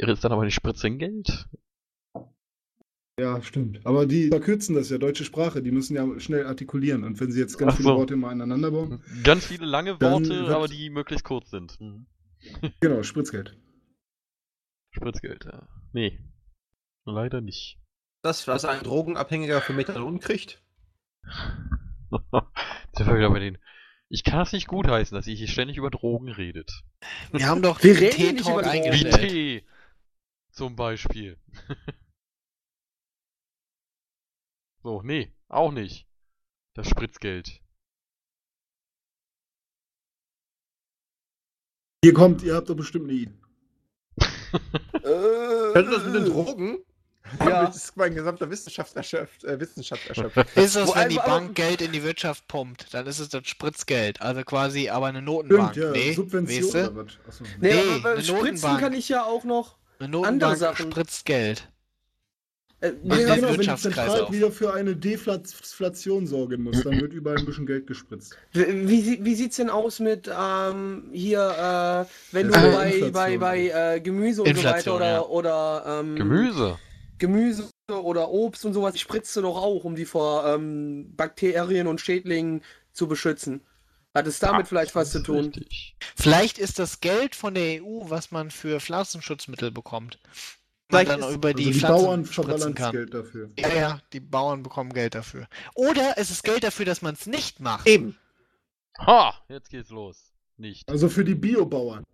Wäre 0.02 0.12
es 0.12 0.22
dann 0.22 0.32
aber 0.32 0.46
nicht 0.46 0.56
Spritzengeld? 0.56 1.48
Ja, 3.20 3.42
stimmt. 3.42 3.86
Aber 3.86 4.06
die 4.06 4.28
verkürzen 4.28 4.76
das 4.76 4.90
ja, 4.90 4.98
deutsche 4.98 5.24
Sprache, 5.24 5.62
die 5.64 5.72
müssen 5.72 5.96
ja 5.96 6.20
schnell 6.20 6.46
artikulieren. 6.46 7.06
Und 7.06 7.20
wenn 7.22 7.32
sie 7.32 7.40
jetzt 7.40 7.58
ganz 7.58 7.74
Ach 7.74 7.78
viele 7.78 7.90
so. 7.90 7.96
Worte 7.98 8.14
immer 8.16 8.30
aneinander 8.30 8.72
bauen, 8.72 9.02
Ganz 9.24 9.46
viele 9.46 9.66
lange 9.66 10.02
Worte, 10.02 10.30
wird- 10.30 10.50
aber 10.50 10.68
die 10.68 10.90
möglichst 10.90 11.24
kurz 11.24 11.50
sind. 11.50 11.80
Mhm. 11.80 12.08
genau, 12.82 13.04
Spritzgeld. 13.04 13.58
Spritzgeld, 14.92 15.46
ja. 15.46 15.68
Nee. 15.94 16.20
Leider 17.06 17.40
nicht. 17.40 17.80
Das, 18.22 18.48
was 18.48 18.66
ein 18.66 18.82
Drogenabhängiger 18.84 19.62
für 19.62 19.74
Methadon 19.74 20.20
kriegt? 20.20 20.62
Sind 22.12 22.20
wir 23.08 23.18
wieder 23.18 23.30
bei 23.30 23.40
den. 23.40 23.58
Ich 24.10 24.24
kann 24.24 24.42
es 24.42 24.52
nicht 24.52 24.68
gutheißen, 24.68 25.16
dass 25.16 25.28
ihr 25.28 25.36
hier 25.36 25.48
ständig 25.48 25.78
über 25.78 25.90
Drogen 25.90 26.30
redet. 26.30 26.84
Wir 27.32 27.48
haben 27.48 27.62
doch 27.62 27.82
Wir 27.84 27.94
den 27.94 28.04
reden 28.04 28.16
hier 28.18 28.34
nicht 28.34 28.50
über 28.50 28.62
Drogen. 28.62 28.94
Wie. 28.94 29.10
Tee. 29.10 29.64
Zum 30.56 30.76
Beispiel. 30.76 31.38
so, 34.84 35.02
nee, 35.02 35.34
auch 35.50 35.72
nicht. 35.72 36.08
Das 36.74 36.90
Spritzgeld. 36.90 37.62
Hier 42.04 42.14
kommt, 42.14 42.44
ihr 42.44 42.56
habt 42.56 42.70
doch 42.70 42.76
bestimmt 42.76 43.10
eine 43.10 43.14
Idee. 43.14 43.34
Könnte 45.74 45.92
das 45.92 46.06
mit 46.06 46.16
den 46.16 46.26
Drogen? 46.26 46.78
Ja. 47.40 47.66
Das 47.66 47.76
ist 47.76 47.98
mein 47.98 48.14
gesamter 48.14 48.50
Wissenschaft 48.50 48.96
erschöpft. 48.96 49.44
Äh, 49.44 49.60
Wissenschaft 49.60 50.08
erschöpft. 50.08 50.38
Ist 50.56 50.76
das, 50.76 50.88
Wo 50.88 50.96
wenn 50.96 51.10
die 51.10 51.16
Bank 51.16 51.56
Geld 51.56 51.82
in 51.82 51.92
die 51.92 52.04
Wirtschaft 52.04 52.48
pumpt, 52.48 52.94
dann 52.94 53.08
ist 53.08 53.18
es 53.18 53.30
das 53.30 53.48
Spritzgeld. 53.48 54.22
Also 54.22 54.44
quasi 54.44 54.90
aber 54.90 55.08
eine 55.08 55.24
Notenbank. 55.24 55.72
Stimmt, 55.72 55.86
ja, 55.86 55.92
nee, 55.92 56.14
Subvention 56.14 56.64
weißt 56.64 56.76
du? 56.76 56.80
oder 56.92 56.96
was? 57.08 57.20
Achso. 57.28 57.44
Nee, 57.60 57.74
Nee, 57.74 57.96
aber 57.96 58.12
eine 58.12 58.24
Spritzen 58.24 58.36
Notenbank. 58.36 58.80
kann 58.80 58.94
ich 58.94 59.10
ja 59.10 59.24
auch 59.26 59.44
noch. 59.44 59.80
Eine 60.00 60.18
Andere 60.18 60.22
Notenbank 60.24 60.58
Sachen. 60.58 60.92
spritzt 60.92 61.26
Geld. 61.26 61.70
Äh, 62.82 62.92
Ja, 63.04 63.16
den 63.16 63.18
genau, 63.18 63.30
wenn 63.30 63.52
die 63.52 63.58
Wirtschaftskreislauf. 63.58 64.18
Zentral 64.18 64.34
wieder 64.34 64.52
für 64.52 64.74
eine 64.74 64.96
Deflation 64.96 66.28
sorgen 66.28 66.64
muss, 66.64 66.84
dann 66.84 67.00
wird 67.00 67.14
überall 67.14 67.38
ein 67.38 67.46
bisschen 67.46 67.66
Geld 67.66 67.88
gespritzt. 67.88 68.38
Wie, 68.52 68.88
wie, 68.88 69.24
wie 69.24 69.36
sieht's 69.36 69.56
denn 69.56 69.70
aus 69.70 70.00
mit 70.00 70.30
ähm, 70.30 71.10
hier, 71.14 71.40
äh, 71.40 72.34
wenn 72.34 72.48
du 72.50 72.54
ist 72.54 72.62
bei, 72.62 72.86
Inflation. 72.92 73.12
bei, 73.14 73.38
bei 73.38 73.96
äh, 73.96 74.02
Gemüse 74.02 74.42
und 74.44 74.50
Inflation, 74.50 74.98
so 74.98 75.00
weiter 75.00 75.06
ja. 75.14 75.22
oder, 75.22 75.84
oder 75.86 76.00
ähm, 76.02 76.16
Gemüse. 76.16 76.78
Gemüse 77.18 77.70
oder 77.90 78.30
Obst 78.30 78.66
und 78.66 78.74
sowas 78.74 79.00
spritzt 79.00 79.36
du 79.38 79.42
doch 79.42 79.56
auch, 79.56 79.84
um 79.86 79.96
die 79.96 80.06
vor 80.06 80.46
ähm, 80.46 81.14
Bakterien 81.16 81.88
und 81.88 82.02
Schädlingen 82.02 82.62
zu 82.92 83.08
beschützen. 83.08 83.62
Hat 84.16 84.28
es 84.28 84.40
damit 84.40 84.62
Ah, 84.66 84.66
vielleicht 84.66 84.96
was 84.96 85.12
zu 85.12 85.22
tun? 85.22 85.46
Richtig. 85.46 85.98
Vielleicht 86.16 86.58
ist 86.58 86.80
das 86.80 87.02
Geld 87.02 87.36
von 87.36 87.54
der 87.54 87.84
EU, 87.84 88.10
was 88.10 88.32
man 88.32 88.50
für 88.50 88.80
Pflanzenschutzmittel 88.80 89.72
bekommt. 89.72 90.20
Vielleicht 90.88 91.10
dann 91.12 91.20
über 91.34 91.50
Also 91.50 91.58
die, 91.58 91.66
die 91.66 91.74
Pflanzen 91.74 92.06
Bauern 92.06 92.26
spritzen 92.26 92.76
verballern. 92.76 92.92
Geld 92.94 93.14
dafür. 93.14 93.52
Ja, 93.60 93.74
ja, 93.74 94.02
die 94.14 94.20
Bauern 94.22 94.64
bekommen 94.64 94.94
Geld 94.94 95.16
dafür. 95.16 95.48
Oder 95.74 96.14
es 96.18 96.32
ist 96.32 96.44
Geld 96.44 96.64
dafür, 96.64 96.86
dass 96.86 97.02
man 97.02 97.16
es 97.16 97.26
nicht 97.26 97.60
macht. 97.60 97.88
Eben. 97.88 98.18
Ha! 99.00 99.34
Jetzt 99.50 99.70
geht's 99.70 99.90
los. 99.90 100.32
Nicht. 100.58 100.88
Also 100.90 101.10
für 101.10 101.26
die 101.26 101.36
Biobauern. 101.36 102.06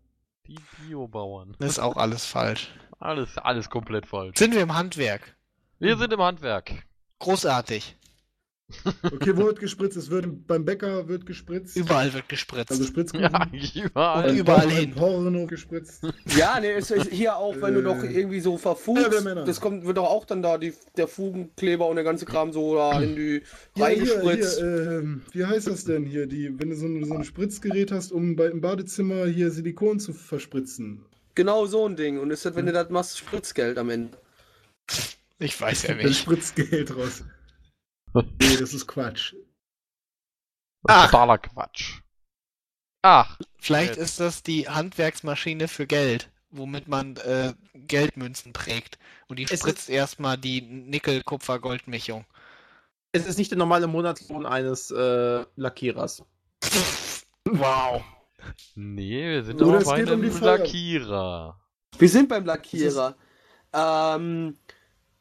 Die 0.47 0.58
Biobauern. 0.80 1.56
Das 1.60 1.72
ist 1.74 1.80
auch 1.80 1.97
alles 1.97 2.26
falsch. 2.26 2.72
Alles, 2.99 3.38
alles 3.38 3.70
komplett 3.70 4.08
falsch. 4.08 4.38
Sind 4.39 4.56
wir 4.56 4.62
im 4.62 4.74
Handwerk? 4.74 5.36
Wir 5.78 5.97
sind 5.97 6.12
im 6.14 6.22
Handwerk. 6.22 6.72
Großartig. 7.20 7.95
Okay, 9.03 9.36
wo 9.36 9.45
wird 9.45 9.59
gespritzt? 9.59 9.97
Es 9.97 10.09
wird 10.09 10.47
beim 10.47 10.65
Bäcker 10.65 11.07
wird 11.07 11.26
gespritzt. 11.26 11.76
Überall 11.78 12.13
wird 12.13 12.28
gespritzt. 12.30 12.72
Also 12.72 12.84
Spritzkuchen. 12.84 13.24
Ja, 13.24 13.47
überall. 13.84 14.30
Und 14.30 14.38
überall 14.38 14.69
hin. 14.69 14.91
Porno 14.91 15.47
gespritzt. 15.47 16.03
Ja, 16.38 16.59
ne, 16.59 16.72
es 16.72 16.91
ist 16.91 17.11
hier 17.11 17.36
auch, 17.36 17.55
wenn 17.61 17.74
du 17.74 17.80
Äh. 17.82 17.84
doch 17.84 18.03
irgendwie 18.03 18.39
so 18.39 18.57
verfugst, 18.57 19.09
das 19.45 19.59
kommt, 19.61 19.86
wird 19.86 19.97
doch 19.97 20.09
auch 20.09 20.26
dann 20.26 20.41
da 20.41 20.57
die, 20.57 20.74
der 20.97 21.07
Fugenkleber 21.07 21.88
und 21.88 21.95
der 21.95 22.03
ganze 22.05 22.26
Kram 22.26 22.51
so 22.53 22.76
da 22.76 22.99
in 23.01 23.15
die 23.15 23.41
Ja, 23.76 23.88
hier, 23.88 24.15
reingespritzt. 24.15 24.59
hier, 24.59 24.91
ähm, 24.99 25.22
wie 25.34 25.45
heißt 25.45 25.67
das 25.67 25.84
denn 25.86 26.05
hier? 26.05 26.28
Die, 26.28 26.57
wenn 26.59 26.69
du 26.69 26.76
so 26.76 26.86
ein, 26.86 27.03
so 27.05 27.13
ein 27.13 27.24
Spritzgerät 27.24 27.91
hast, 27.91 28.11
um 28.11 28.36
bei, 28.36 28.47
im 28.47 28.61
Badezimmer 28.61 29.26
hier 29.26 29.51
Silikon 29.51 29.99
zu 29.99 30.13
verspritzen. 30.13 31.05
Genau 31.36 31.65
so 31.65 31.88
ein 31.88 31.95
Ding. 31.95 32.19
Und 32.19 32.32
ist 32.32 32.45
das, 32.45 32.55
wenn 32.55 32.65
du 32.65 32.74
das 32.74 32.89
machst, 32.89 33.17
Spritzgeld 33.17 33.78
am 33.78 33.89
Ende. 33.89 34.17
Ich 35.39 35.59
weiß 35.59 35.84
ja 35.84 35.95
nicht. 35.95 36.19
spritzt 36.19 36.55
Geld 36.55 36.95
raus. 36.95 37.24
Nee, 38.14 38.55
das 38.59 38.74
ist 38.74 38.88
Quatsch. 38.88 39.34
Totaler 40.88 41.38
Quatsch. 41.38 42.01
Ach, 43.03 43.38
Vielleicht 43.59 43.95
ist 43.97 44.20
das 44.20 44.43
die 44.43 44.68
Handwerksmaschine 44.68 45.68
für 45.68 45.86
Geld, 45.88 46.30
womit 46.49 46.88
man 46.88 47.16
äh, 47.18 47.53
Geldmünzen 47.74 48.53
prägt. 48.53 48.97
Und 49.28 49.38
die 49.39 49.43
Es 49.43 49.59
spritzt 49.59 49.89
erstmal 49.89 50.38
die 50.38 50.62
Nickel-Kupfer-Gold-Mischung. 50.62 52.26
Es 53.12 53.26
ist 53.28 53.38
nicht 53.38 53.51
der 53.51 53.57
normale 53.57 53.88
Monatslohn 53.88 54.45
eines 54.45 54.91
äh, 54.91 55.45
Lackierers. 55.55 56.24
Wow. 57.43 58.03
nee, 58.76 59.28
wir 59.32 59.43
sind 59.43 59.62
Oder 59.62 59.78
aber 59.78 59.86
bei 59.86 60.03
um 60.03 60.09
einem 60.09 60.22
die 60.22 60.30
Feuer- 60.30 60.59
Lackierer. 60.59 61.59
Wir 61.97 62.07
sind 62.09 62.30
beim 62.30 62.45
Lackierer. 62.45 63.16
Ähm, 63.74 64.57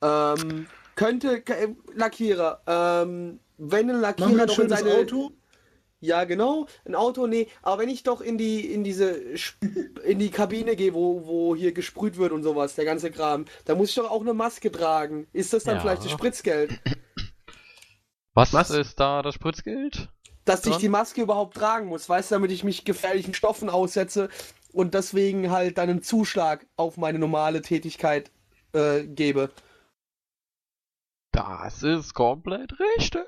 ähm, 0.02 0.66
könnte, 1.00 1.40
ke- 1.40 1.76
Lackierer, 1.94 2.60
ähm, 2.66 3.40
wenn 3.56 3.88
ein 3.88 4.00
Lackierer 4.00 4.44
doch 4.46 4.58
in 4.58 4.68
seine... 4.68 4.94
Auto. 4.96 5.30
Ja, 6.02 6.24
genau. 6.24 6.66
Ein 6.86 6.94
Auto, 6.94 7.26
nee. 7.26 7.46
Aber 7.62 7.82
wenn 7.82 7.88
ich 7.88 8.02
doch 8.02 8.20
in 8.20 8.36
die, 8.36 8.72
in 8.72 8.84
diese, 8.84 9.32
Sp- 9.36 9.64
in 10.04 10.18
die 10.18 10.30
Kabine 10.30 10.76
gehe, 10.76 10.92
wo, 10.92 11.26
wo 11.26 11.56
hier 11.56 11.72
gesprüht 11.72 12.18
wird 12.18 12.32
und 12.32 12.42
sowas, 12.42 12.74
der 12.74 12.84
ganze 12.84 13.10
Kram, 13.10 13.46
da 13.64 13.74
muss 13.74 13.90
ich 13.90 13.94
doch 13.94 14.10
auch 14.10 14.20
eine 14.20 14.34
Maske 14.34 14.70
tragen. 14.70 15.26
Ist 15.32 15.52
das 15.54 15.64
dann 15.64 15.76
Ja. 15.76 15.80
vielleicht 15.80 16.04
das 16.04 16.10
Spritzgeld? 16.10 16.78
Was, 18.34 18.52
Was? 18.52 18.70
ist 18.70 19.00
da 19.00 19.22
das 19.22 19.34
Spritzgeld? 19.34 20.08
Dass 20.44 20.66
ich 20.66 20.76
die 20.76 20.88
Maske 20.88 21.22
überhaupt 21.22 21.56
tragen 21.56 21.86
muss, 21.88 22.08
weißt 22.08 22.30
du, 22.30 22.34
damit 22.36 22.50
ich 22.50 22.64
mich 22.64 22.84
gefährlichen 22.84 23.34
Stoffen 23.34 23.68
aussetze 23.68 24.28
und 24.72 24.94
deswegen 24.94 25.50
halt 25.50 25.78
dann 25.78 25.88
einen 25.90 26.02
Zuschlag 26.02 26.66
auf 26.76 26.96
meine 26.96 27.18
normale 27.18 27.60
Tätigkeit 27.62 28.30
äh, 28.72 29.02
gebe. 29.04 29.50
Das 31.32 31.82
ist 31.84 32.12
komplett 32.14 32.72
richtig. 32.80 33.22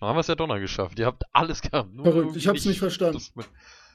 Da 0.00 0.06
haben 0.06 0.16
wir 0.16 0.20
es 0.20 0.26
ja 0.26 0.34
doch 0.34 0.46
noch 0.46 0.58
geschafft. 0.58 0.98
Ihr 0.98 1.06
habt 1.06 1.22
alles 1.32 1.62
gehabt. 1.62 1.90
Verrückt, 1.94 2.36
ich 2.36 2.46
hab's 2.46 2.64
nicht 2.66 2.78
verstanden. 2.78 3.22
mit- 3.34 3.48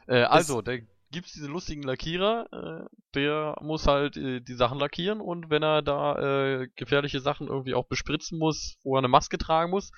Äh, 0.07 0.23
also, 0.23 0.61
da 0.63 0.73
gibt's 1.11 1.33
diesen 1.33 1.51
lustigen 1.51 1.83
Lackierer, 1.83 2.47
äh, 2.51 2.89
der 3.13 3.55
muss 3.61 3.85
halt 3.85 4.17
äh, 4.17 4.39
die 4.41 4.53
Sachen 4.55 4.79
lackieren 4.79 5.21
und 5.21 5.49
wenn 5.51 5.61
er 5.63 5.81
da 5.83 6.61
äh, 6.61 6.67
gefährliche 6.75 7.19
Sachen 7.19 7.47
irgendwie 7.47 7.75
auch 7.75 7.87
bespritzen 7.87 8.39
muss, 8.39 8.77
wo 8.83 8.95
er 8.95 8.99
eine 8.99 9.07
Maske 9.07 9.37
tragen 9.37 9.69
muss, 9.69 9.91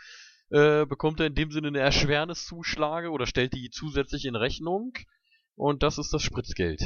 äh, 0.50 0.86
bekommt 0.86 1.20
er 1.22 1.28
in 1.28 1.36
dem 1.36 1.52
Sinne 1.52 1.70
eine 1.70 1.80
Erschwerniszuschlage 1.80 3.10
oder 3.10 3.26
stellt 3.26 3.54
die 3.54 3.70
zusätzlich 3.70 4.26
in 4.26 4.36
Rechnung. 4.36 4.94
Und 5.56 5.82
das 5.84 5.98
ist 5.98 6.14
das 6.14 6.24
Spritzgeld. 6.24 6.82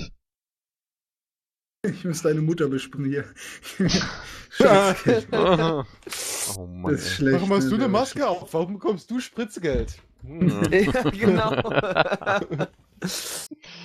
Ich 1.89 2.05
muss 2.05 2.21
deine 2.21 2.41
Mutter 2.41 2.67
besprechen 2.67 3.05
hier. 3.05 3.25
Ja. 4.57 4.95
Scheiße. 4.95 5.27
oh 6.57 6.65
Mann. 6.65 6.93
Das 6.93 7.01
ist 7.01 7.15
schlecht. 7.15 7.35
Warum 7.35 7.51
hast 7.51 7.65
ne, 7.65 7.69
du 7.71 7.75
eine 7.75 7.87
Maske 7.89 8.25
auf? 8.25 8.53
Warum 8.53 8.75
bekommst 8.75 9.11
du 9.11 9.19
Spritzgeld? 9.19 9.95
ey. 10.71 10.85
ja, 10.93 11.09
genau. 11.09 11.51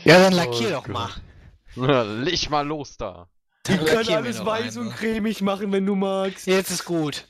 Ja, 0.05 0.19
dann 0.19 0.33
lackier 0.33 0.69
Oh 0.69 0.71
doch 0.71 0.85
Gott. 0.85 0.93
mal. 0.93 1.11
Ja, 1.75 2.03
Leg 2.03 2.51
mal 2.51 2.67
los 2.67 2.97
da. 2.97 3.29
Dann 3.65 3.81
Ich 3.81 3.87
kann 3.87 3.97
lackier 3.97 4.11
mir 4.13 4.17
alles 4.19 4.37
doch 4.39 4.47
weiß 4.47 4.77
und 4.77 4.91
cremig 4.91 5.43
machen, 5.43 5.73
wenn 5.73 5.87
du 5.87 5.97
magst. 5.97 6.47
Jetzt 6.47 6.71
ist 6.71 6.85
gut. 6.85 7.27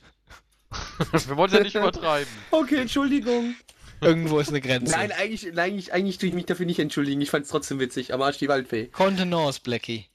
Wir 1.27 1.37
wollen 1.37 1.51
es 1.51 1.57
ja 1.57 1.63
nicht 1.63 1.75
übertreiben. 1.75 2.33
Okay, 2.51 2.77
Entschuldigung. 2.77 3.55
Irgendwo 4.01 4.39
ist 4.39 4.49
eine 4.49 4.61
Grenze. 4.61 4.93
Nein, 4.93 5.13
eigentlich, 5.13 5.59
eigentlich, 5.59 5.93
eigentlich 5.93 6.19
tue 6.19 6.29
ich 6.29 6.35
mich 6.35 6.47
dafür 6.47 6.65
nicht 6.65 6.79
entschuldigen. 6.79 7.21
Ich 7.21 7.31
fand's 7.31 7.51
trotzdem 7.51 7.81
witzig. 7.81 8.15
Aber 8.15 8.27
Arsch 8.27 8.39
die 8.39 8.49
Waldfee. 8.49 8.87
Kontenance, 8.87 9.61
Blackie. 9.63 10.10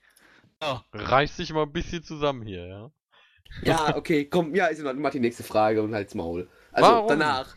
So. 0.66 0.82
Reiß 0.94 1.38
dich 1.38 1.54
mal 1.54 1.64
ein 1.64 1.72
bisschen 1.74 2.04
zusammen 2.04 2.44
hier, 2.46 2.66
ja? 2.68 2.92
Ja, 3.62 3.96
okay, 3.96 4.26
komm, 4.26 4.56
ja, 4.56 4.66
ist 4.68 4.80
in 4.80 4.88
Ordnung. 4.88 5.04
Mach 5.04 5.12
die 5.12 5.20
nächste 5.20 5.44
Frage 5.44 5.82
und 5.84 5.94
halt's 5.94 6.16
Maul. 6.16 6.50
Also, 6.72 6.90
Warum? 6.90 7.08
danach. 7.08 7.56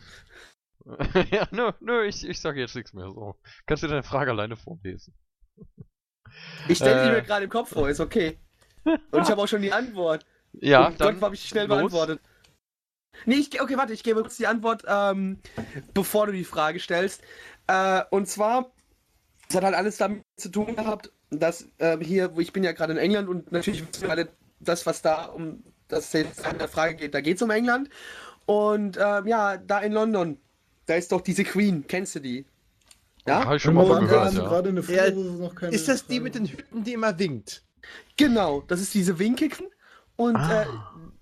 ja, 1.31 1.47
nö, 1.51 1.71
nö, 1.79 2.05
ich, 2.05 2.27
ich 2.27 2.39
sag 2.39 2.55
jetzt 2.55 2.75
nichts 2.75 2.93
mehr. 2.93 3.05
So. 3.09 3.35
Kannst 3.65 3.83
du 3.83 3.87
deine 3.87 4.03
Frage 4.03 4.31
alleine 4.31 4.55
vorlesen? 4.55 5.13
Ich 6.67 6.77
stelle 6.77 7.03
die 7.03 7.09
Äh. 7.09 7.13
mir 7.13 7.21
gerade 7.23 7.45
im 7.45 7.49
Kopf 7.49 7.69
vor, 7.69 7.89
ist 7.89 7.99
okay. 7.99 8.39
Und 8.85 9.23
ich 9.23 9.29
habe 9.29 9.41
auch 9.41 9.47
schon 9.47 9.61
die 9.61 9.73
Antwort. 9.73 10.25
Ja, 10.53 10.87
und 10.87 11.01
dann 11.01 11.15
Gott, 11.15 11.23
habe 11.23 11.35
ich 11.35 11.47
schnell 11.47 11.67
los. 11.67 11.77
beantwortet. 11.77 12.21
Nee, 13.25 13.35
ich, 13.35 13.61
okay, 13.61 13.75
warte, 13.75 13.93
ich 13.93 14.03
gebe 14.03 14.21
kurz 14.21 14.37
die 14.37 14.47
Antwort, 14.47 14.83
ähm, 14.87 15.41
bevor 15.93 16.27
du 16.27 16.31
die 16.31 16.45
Frage 16.45 16.79
stellst. 16.79 17.21
Äh, 17.67 18.03
und 18.11 18.27
zwar, 18.27 18.71
es 19.49 19.55
hat 19.55 19.63
halt 19.63 19.75
alles 19.75 19.97
damit 19.97 20.23
zu 20.37 20.49
tun 20.49 20.75
gehabt, 20.75 21.11
dass 21.29 21.67
äh, 21.77 21.97
hier, 22.01 22.35
wo 22.35 22.39
ich 22.39 22.53
bin 22.53 22.63
ja 22.63 22.71
gerade 22.71 22.93
in 22.93 22.99
England 22.99 23.29
und 23.29 23.51
natürlich 23.51 23.83
alle, 24.07 24.29
das, 24.59 24.85
was 24.85 25.01
da 25.01 25.25
um 25.25 25.63
das 25.87 26.13
jetzt 26.13 26.45
an 26.45 26.57
der 26.57 26.67
Frage 26.67 26.95
geht, 26.95 27.13
da 27.13 27.21
geht 27.21 27.37
es 27.37 27.41
um 27.41 27.49
England. 27.49 27.89
Und 28.45 28.97
ähm, 29.01 29.27
ja, 29.27 29.57
da 29.57 29.79
in 29.79 29.91
London, 29.93 30.37
da 30.85 30.95
ist 30.95 31.11
doch 31.11 31.21
diese 31.21 31.43
Queen, 31.43 31.85
kennst 31.87 32.15
du 32.15 32.19
die? 32.19 32.45
Ja, 33.27 33.39
Ja? 33.41 33.45
hab 33.45 33.55
ich 33.55 33.61
schon 33.61 33.75
mal 33.75 33.87
wir 33.87 33.99
gehört, 33.99 34.27
haben 34.27 34.37
ja. 34.37 34.43
gerade 34.47 34.69
eine 34.69 34.81
Ja, 34.81 35.03
Frage, 35.03 35.51
keine 35.55 35.75
Ist 35.75 35.87
das 35.87 36.05
die 36.05 36.13
Frage 36.13 36.23
mit 36.23 36.35
den 36.35 36.45
Hüten, 36.45 36.83
die 36.83 36.93
immer 36.93 37.17
winkt? 37.19 37.63
Genau, 38.17 38.63
das 38.67 38.81
ist 38.81 38.93
diese 38.93 39.17
Winkigen. 39.19 39.67
Und 40.15 40.35
Ah. 40.35 40.63
äh, 40.63 40.65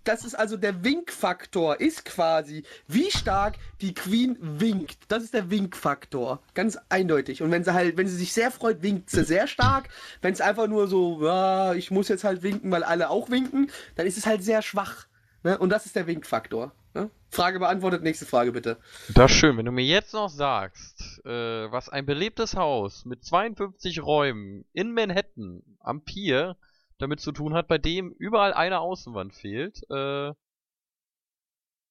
das 0.07 0.23
ist 0.23 0.35
also 0.35 0.57
der 0.57 0.83
Winkfaktor, 0.83 1.79
ist 1.79 2.05
quasi, 2.05 2.63
wie 2.87 3.11
stark 3.11 3.57
die 3.81 3.93
Queen 3.93 4.37
winkt. 4.39 4.97
Das 5.09 5.23
ist 5.23 5.33
der 5.33 5.49
Winkfaktor. 5.49 6.41
Ganz 6.53 6.77
eindeutig. 6.89 7.41
Und 7.41 7.51
wenn 7.51 7.63
sie 7.63 7.73
halt, 7.73 7.97
wenn 7.97 8.07
sie 8.07 8.15
sich 8.15 8.33
sehr 8.33 8.51
freut, 8.51 8.81
winkt 8.81 9.09
sie 9.09 9.23
sehr 9.23 9.47
stark. 9.47 9.89
Wenn 10.21 10.33
es 10.33 10.41
einfach 10.41 10.67
nur 10.67 10.87
so, 10.87 11.23
ja, 11.25 11.73
ich 11.73 11.91
muss 11.91 12.07
jetzt 12.07 12.23
halt 12.23 12.41
winken, 12.43 12.71
weil 12.71 12.83
alle 12.83 13.09
auch 13.09 13.29
winken, 13.29 13.69
dann 13.95 14.07
ist 14.07 14.17
es 14.17 14.25
halt 14.25 14.43
sehr 14.43 14.61
schwach. 14.61 15.07
Ne? 15.43 15.57
Und 15.57 15.69
das 15.69 15.85
ist 15.85 15.95
der 15.95 16.07
Winkfaktor. 16.07 16.71
Ne? 16.93 17.09
Frage 17.29 17.59
beantwortet, 17.59 18.01
nächste 18.01 18.25
Frage 18.25 18.51
bitte. 18.51 18.77
Das 19.13 19.31
ist 19.31 19.37
schön, 19.37 19.57
wenn 19.57 19.65
du 19.65 19.71
mir 19.71 19.85
jetzt 19.85 20.13
noch 20.13 20.29
sagst, 20.29 21.21
äh, 21.25 21.71
was 21.71 21.89
ein 21.89 22.05
belebtes 22.05 22.55
Haus 22.55 23.05
mit 23.05 23.23
52 23.23 24.01
Räumen 24.01 24.65
in 24.73 24.93
Manhattan 24.93 25.63
am 25.79 26.01
Pier 26.01 26.55
damit 26.97 27.19
zu 27.19 27.31
tun 27.31 27.53
hat, 27.53 27.67
bei 27.67 27.77
dem 27.77 28.11
überall 28.11 28.53
eine 28.53 28.79
Außenwand 28.79 29.33
fehlt, 29.33 29.83
äh, 29.89 30.33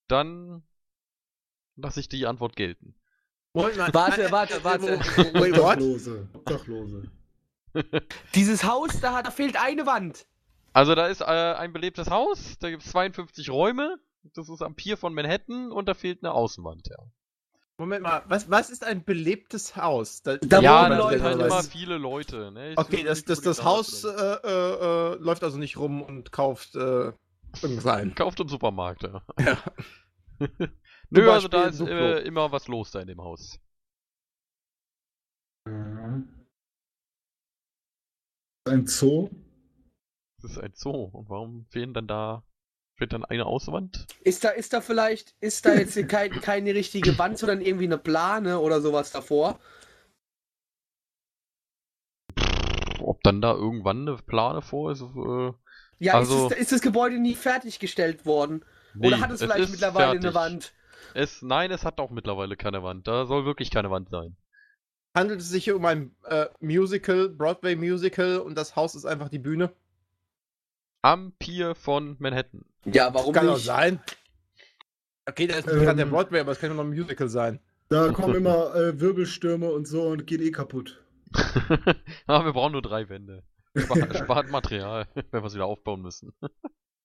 dann 0.07 0.63
lasse 1.75 1.99
ich 1.99 2.09
die 2.09 2.25
Antwort 2.25 2.55
gelten. 2.55 2.95
Warte, 3.53 4.31
warte, 4.31 4.63
warte. 4.63 4.99
Obdachlose. 5.29 6.27
Obdachlose. 6.33 7.11
Dieses 8.35 8.63
Haus, 8.63 8.99
da, 8.99 9.21
da 9.21 9.31
fehlt 9.31 9.55
eine 9.61 9.85
Wand. 9.85 10.27
Also 10.73 10.95
da 10.95 11.07
ist 11.07 11.21
äh, 11.21 11.25
ein 11.25 11.73
belebtes 11.73 12.09
Haus, 12.09 12.57
da 12.59 12.69
gibt 12.69 12.83
es 12.83 12.91
52 12.91 13.49
Räume, 13.49 13.97
das 14.35 14.49
ist 14.49 14.61
am 14.61 14.75
Pier 14.75 14.97
von 14.97 15.13
Manhattan 15.13 15.71
und 15.71 15.87
da 15.87 15.93
fehlt 15.93 16.23
eine 16.23 16.33
Außenwand, 16.33 16.87
ja. 16.87 16.97
Moment 17.79 18.01
mal, 18.01 18.23
was, 18.27 18.49
was 18.49 18.71
ist 18.71 18.83
ein 18.83 19.03
belebtes 19.03 19.75
Haus? 19.75 20.23
Da, 20.23 20.37
Da 20.37 20.61
ja, 20.61 20.85
wohnen 20.85 20.97
Leute, 20.97 21.19
sind 21.19 21.27
halt 21.27 21.41
immer 21.41 21.63
viele 21.63 21.97
Leute, 21.97 22.51
ne? 22.51 22.73
Okay, 22.75 23.03
das, 23.03 23.23
das, 23.23 23.41
das 23.41 23.63
Haus 23.63 24.03
äh, 24.03 24.09
äh, 24.09 25.15
läuft 25.19 25.43
also 25.43 25.59
nicht 25.59 25.77
rum 25.77 26.01
und 26.01 26.31
kauft 26.31 26.75
äh, 26.75 27.11
irgendwas 27.61 27.85
ein. 27.85 28.15
Kauft 28.15 28.39
im 28.39 28.47
Supermarkt, 28.47 29.03
ja. 29.03 29.21
Ja. 29.39 29.57
Nö, 31.09 31.31
also 31.31 31.47
da 31.47 31.65
ist 31.65 31.79
äh, 31.79 32.19
immer 32.19 32.51
was 32.51 32.67
los 32.67 32.91
da 32.91 32.99
in 32.99 33.07
dem 33.07 33.21
Haus. 33.21 33.59
Ein 38.65 38.87
Zoo? 38.87 39.29
Das 40.41 40.51
ist 40.51 40.57
ein 40.57 40.73
Zoo. 40.73 41.09
Und 41.13 41.29
warum 41.29 41.65
fehlen 41.69 41.93
dann 41.93 42.07
da, 42.07 42.43
fehlt 42.97 43.13
dann 43.13 43.23
eine 43.25 43.45
Außenwand? 43.45 44.07
Ist 44.23 44.43
da, 44.43 44.49
ist 44.49 44.73
da 44.73 44.81
vielleicht, 44.81 45.35
ist 45.39 45.65
da 45.65 45.73
jetzt 45.75 45.95
kein, 46.09 46.31
keine 46.41 46.73
richtige 46.73 47.17
Wand, 47.17 47.37
sondern 47.37 47.61
irgendwie 47.61 47.85
eine 47.85 47.97
Plane 47.97 48.59
oder 48.59 48.81
sowas 48.81 49.11
davor? 49.11 49.59
Ob 52.99 53.21
dann 53.23 53.41
da 53.41 53.53
irgendwann 53.53 54.07
eine 54.07 54.17
Plane 54.17 54.61
vor 54.61 54.91
ist, 54.91 55.01
äh, 55.01 55.53
Ja, 55.99 56.13
Also- 56.15 56.47
ist, 56.47 56.53
es, 56.53 56.59
ist 56.59 56.71
das 56.73 56.81
Gebäude 56.81 57.19
nie 57.19 57.35
fertiggestellt 57.35 58.25
worden? 58.25 58.63
Oder 58.99 59.17
Nee, 59.17 59.21
hat 59.21 59.31
es 59.31 59.39
vielleicht 59.41 59.59
ist 59.65 59.71
mittlerweile 59.71 60.11
eine 60.11 60.21
fertig. 60.21 60.35
Wand? 60.35 60.73
Es, 61.13 61.41
nein, 61.41 61.71
es 61.71 61.85
hat 61.85 61.99
auch 61.99 62.09
mittlerweile 62.11 62.55
keine 62.57 62.83
Wand. 62.83 63.07
Da 63.07 63.25
soll 63.25 63.45
wirklich 63.45 63.71
keine 63.71 63.89
Wand 63.89 64.09
sein. 64.09 64.35
Handelt 65.15 65.39
es 65.41 65.49
sich 65.49 65.63
hier 65.63 65.75
um 65.75 65.85
ein 65.85 66.15
äh, 66.25 66.47
Musical, 66.59 67.29
Broadway-Musical 67.29 68.37
und 68.39 68.55
das 68.55 68.75
Haus 68.75 68.93
ist 68.93 69.05
einfach 69.05 69.29
die 69.29 69.39
Bühne? 69.39 69.71
Am 71.07 71.31
Pier 71.39 71.73
von 71.73 72.17
Manhattan. 72.19 72.65
Ja, 72.83 73.13
warum 73.13 73.31
Kann 73.33 73.47
auch 73.47 73.53
nicht? 73.53 73.63
sein. 73.63 74.01
Okay, 75.25 75.47
da 75.47 75.55
ist 75.55 75.65
nicht 75.65 75.75
Ähm. 75.75 75.83
gerade 75.83 75.97
der 75.99 76.05
Broadway, 76.07 76.41
aber 76.41 76.51
es 76.51 76.59
kann 76.59 76.69
immer 76.69 76.83
noch 76.83 76.91
ein 76.91 76.97
Musical 76.97 77.29
sein. 77.29 77.61
Da 77.87 78.11
kommen 78.11 78.35
immer 78.35 78.75
äh, 78.75 78.99
Wirbelstürme 78.99 79.71
und 79.71 79.87
so 79.87 80.01
und 80.01 80.27
geht 80.27 80.41
eh 80.41 80.51
kaputt. 80.51 81.01
Aber 82.25 82.43
wir 82.45 82.51
brauchen 82.51 82.73
nur 82.73 82.81
drei 82.81 83.07
Wände. 83.07 83.43
Spart, 83.77 84.17
spart 84.17 84.51
Material, 84.51 85.07
wenn 85.31 85.43
wir 85.43 85.45
es 85.47 85.53
wieder 85.53 85.65
aufbauen 85.65 86.01
müssen. 86.01 86.33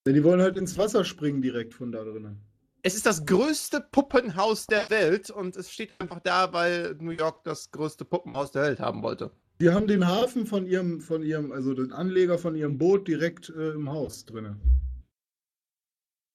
Denn 0.04 0.14
die 0.14 0.24
wollen 0.24 0.42
halt 0.42 0.56
ins 0.56 0.76
Wasser 0.76 1.04
springen 1.04 1.40
direkt 1.40 1.72
von 1.72 1.92
da 1.92 2.02
drinnen. 2.02 2.42
Es 2.82 2.96
ist 2.96 3.06
das 3.06 3.24
größte 3.24 3.86
Puppenhaus 3.92 4.66
der 4.66 4.90
Welt 4.90 5.30
und 5.30 5.56
es 5.56 5.70
steht 5.70 5.92
einfach 6.00 6.18
da, 6.18 6.52
weil 6.52 6.96
New 6.98 7.12
York 7.12 7.44
das 7.44 7.70
größte 7.70 8.04
Puppenhaus 8.04 8.50
der 8.50 8.62
Welt 8.62 8.80
haben 8.80 9.04
wollte. 9.04 9.30
Die 9.62 9.70
haben 9.70 9.86
den 9.86 10.08
Hafen 10.08 10.44
von 10.44 10.66
ihrem, 10.66 11.00
von 11.00 11.22
ihrem, 11.22 11.52
also 11.52 11.72
den 11.72 11.92
Anleger 11.92 12.36
von 12.36 12.56
ihrem 12.56 12.78
Boot 12.78 13.06
direkt 13.06 13.48
äh, 13.50 13.70
im 13.70 13.88
Haus 13.88 14.26
drinnen. 14.26 14.60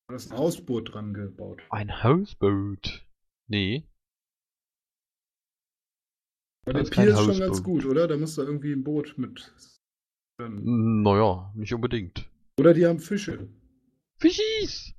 Da 0.08 0.16
ist 0.16 0.32
ein 0.32 0.38
Hausboot 0.38 0.94
dran 0.94 1.14
gebaut. 1.14 1.62
Ein 1.70 2.02
Hausboot. 2.02 3.06
Nee. 3.48 3.86
Aber 6.66 6.82
der 6.82 6.90
Pier 6.90 7.10
ist 7.10 7.20
schon 7.26 7.38
ganz 7.38 7.62
gut, 7.62 7.84
oder? 7.84 8.08
Da 8.08 8.16
muss 8.16 8.36
da 8.36 8.44
irgendwie 8.44 8.72
ein 8.72 8.86
Boot 8.86 9.18
mit. 9.18 9.54
drin. 10.38 11.02
Naja, 11.04 11.52
nicht 11.54 11.74
unbedingt. 11.74 12.32
Oder 12.58 12.74
die 12.74 12.86
haben 12.86 13.00
Fische. 13.00 13.50
Fischis! 14.22 14.96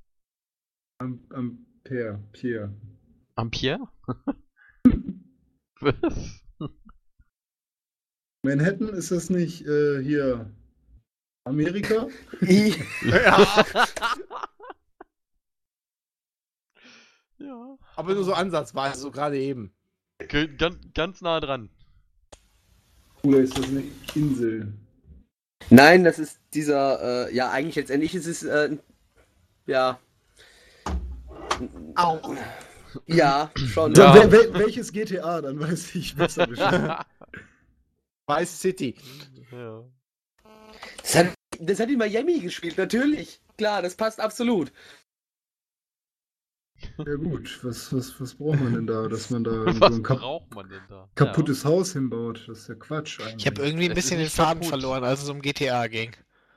Am, 0.99 1.25
am 1.31 1.65
Pier. 1.83 2.23
Pier. 2.31 2.79
Am 3.33 3.49
Pier? 3.49 3.79
Was? 5.79 6.43
Manhattan 8.43 8.89
ist 8.89 9.11
das 9.11 9.29
nicht 9.29 9.65
äh, 9.67 10.01
hier 10.01 10.49
Amerika? 11.43 12.07
Ja, 12.41 12.73
ja. 17.39 17.77
aber 17.95 18.13
nur 18.13 18.23
so 18.23 18.33
ansatzweise, 18.33 19.01
so 19.01 19.11
gerade 19.11 19.37
eben. 19.37 19.73
Ganz, 20.57 20.77
ganz 20.93 21.21
nah 21.21 21.39
dran. 21.41 21.69
Oder 23.23 23.39
ist 23.39 23.57
das 23.57 23.65
eine 23.67 23.83
Insel? 24.15 24.73
Nein, 25.69 26.05
das 26.05 26.17
ist 26.19 26.39
dieser, 26.53 27.27
äh, 27.27 27.35
ja, 27.35 27.51
eigentlich 27.51 27.75
letztendlich 27.75 28.15
ist 28.15 28.27
es, 28.27 28.43
äh, 28.43 28.77
ja. 29.65 29.99
Au. 31.95 32.35
Ja, 33.05 33.51
schon. 33.55 33.93
Ja. 33.95 34.31
wel, 34.31 34.53
welches 34.53 34.93
GTA? 34.93 35.41
Dann 35.41 35.59
weiß 35.59 35.93
ich 35.95 36.15
besser 36.15 36.47
Bescheid. 36.47 37.05
Vice 38.29 38.59
City. 38.61 38.95
ja. 39.51 39.83
Das 41.01 41.15
hat, 41.15 41.33
das 41.59 41.79
hat 41.79 41.89
in 41.89 41.97
Miami 41.97 42.39
gespielt, 42.39 42.77
natürlich. 42.77 43.41
Klar, 43.57 43.81
das 43.81 43.95
passt 43.95 44.19
absolut. 44.19 44.71
ja 47.05 47.15
gut, 47.15 47.59
was, 47.63 47.91
was, 47.93 48.19
was 48.21 48.35
braucht 48.35 48.59
man 48.59 48.73
denn 48.73 48.87
da, 48.87 49.07
dass 49.07 49.29
man 49.29 49.43
da 49.43 49.67
so 49.71 49.81
Was 49.81 49.95
ein 49.95 50.03
kap 50.03 50.19
braucht 50.19 50.53
man 50.53 50.69
denn 50.69 50.87
da? 50.87 51.09
kaputtes 51.15 51.65
Haus 51.65 51.93
hinbaut? 51.93 52.45
Das 52.47 52.59
ist 52.59 52.67
ja 52.69 52.75
Quatsch 52.75 53.19
eigentlich. 53.21 53.37
Ich 53.37 53.47
habe 53.47 53.61
irgendwie 53.61 53.85
ein 53.87 53.93
bisschen 53.93 54.19
den 54.19 54.29
Faden 54.29 54.63
kaputt. 54.63 54.65
verloren, 54.65 55.03
als 55.03 55.21
es 55.23 55.29
um 55.29 55.41
GTA 55.41 55.87
ging. 55.87 56.15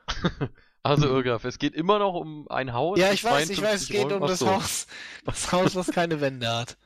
Also, 0.85 1.07
Irgaf, 1.07 1.45
es 1.45 1.59
geht 1.59 1.75
immer 1.75 2.01
noch 2.01 2.15
um 2.15 2.49
ein 2.49 2.73
Haus. 2.73 2.99
Ja, 2.99 3.13
ich 3.13 3.23
weiß, 3.23 3.51
ich 3.51 3.63
weiß, 3.63 3.83
es 3.83 3.87
52 3.89 3.89
geht 3.89 4.13
um 4.13 4.27
das 4.27 4.41
so. 4.41 4.49
Haus. 4.51 4.87
Das 5.25 5.53
Haus, 5.53 5.77
was 5.77 5.87
keine 5.93 6.21
Wände 6.21 6.49
hat. 6.49 6.77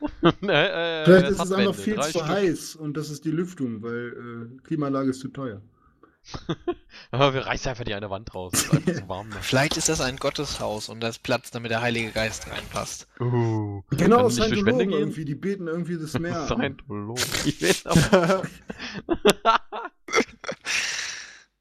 nee, 0.43 0.53
äh, 0.53 1.05
Vielleicht 1.07 1.25
es 1.25 1.31
ist 1.31 1.45
es 1.45 1.53
einfach 1.53 1.57
Wände, 1.59 1.73
viel 1.75 2.01
zu 2.01 2.11
Stück. 2.11 2.27
heiß 2.29 2.77
und 2.77 2.97
das 2.99 3.09
ist 3.09 3.25
die 3.25 3.31
Lüftung, 3.31 3.83
weil 3.83 4.53
äh, 4.59 4.63
Klimaanlage 4.65 5.11
ist 5.11 5.21
zu 5.21 5.29
teuer. 5.29 5.63
Aber 7.13 7.33
wir 7.35 7.47
reißen 7.47 7.71
einfach 7.71 7.85
die 7.85 7.95
eine 7.95 8.11
Wand 8.11 8.35
raus. 8.35 8.53
Es 8.55 8.65
ist 8.65 8.73
einfach 8.75 8.93
zu 8.95 9.09
warm. 9.09 9.31
da. 9.31 9.37
Vielleicht 9.41 9.77
ist 9.79 9.89
das 9.89 10.01
ein 10.03 10.17
Gotteshaus 10.17 10.89
und 10.91 11.01
das 11.01 11.19
Platz, 11.19 11.51
damit 11.53 11.71
der 11.71 11.81
Heilige 11.81 12.11
Geist 12.11 12.51
reinpasst. 12.51 13.07
Uh, 13.21 13.81
Genau, 13.93 14.29
Scientologen 14.29 14.91
gehen? 14.91 14.99
irgendwie, 14.99 15.25
die 15.25 15.37
beten 15.37 15.69
irgendwie 15.69 15.97
das 15.97 16.19
Meer. 16.19 16.45
Scientologen. 16.47 17.25
Die 17.47 17.75
aber- 17.85 18.43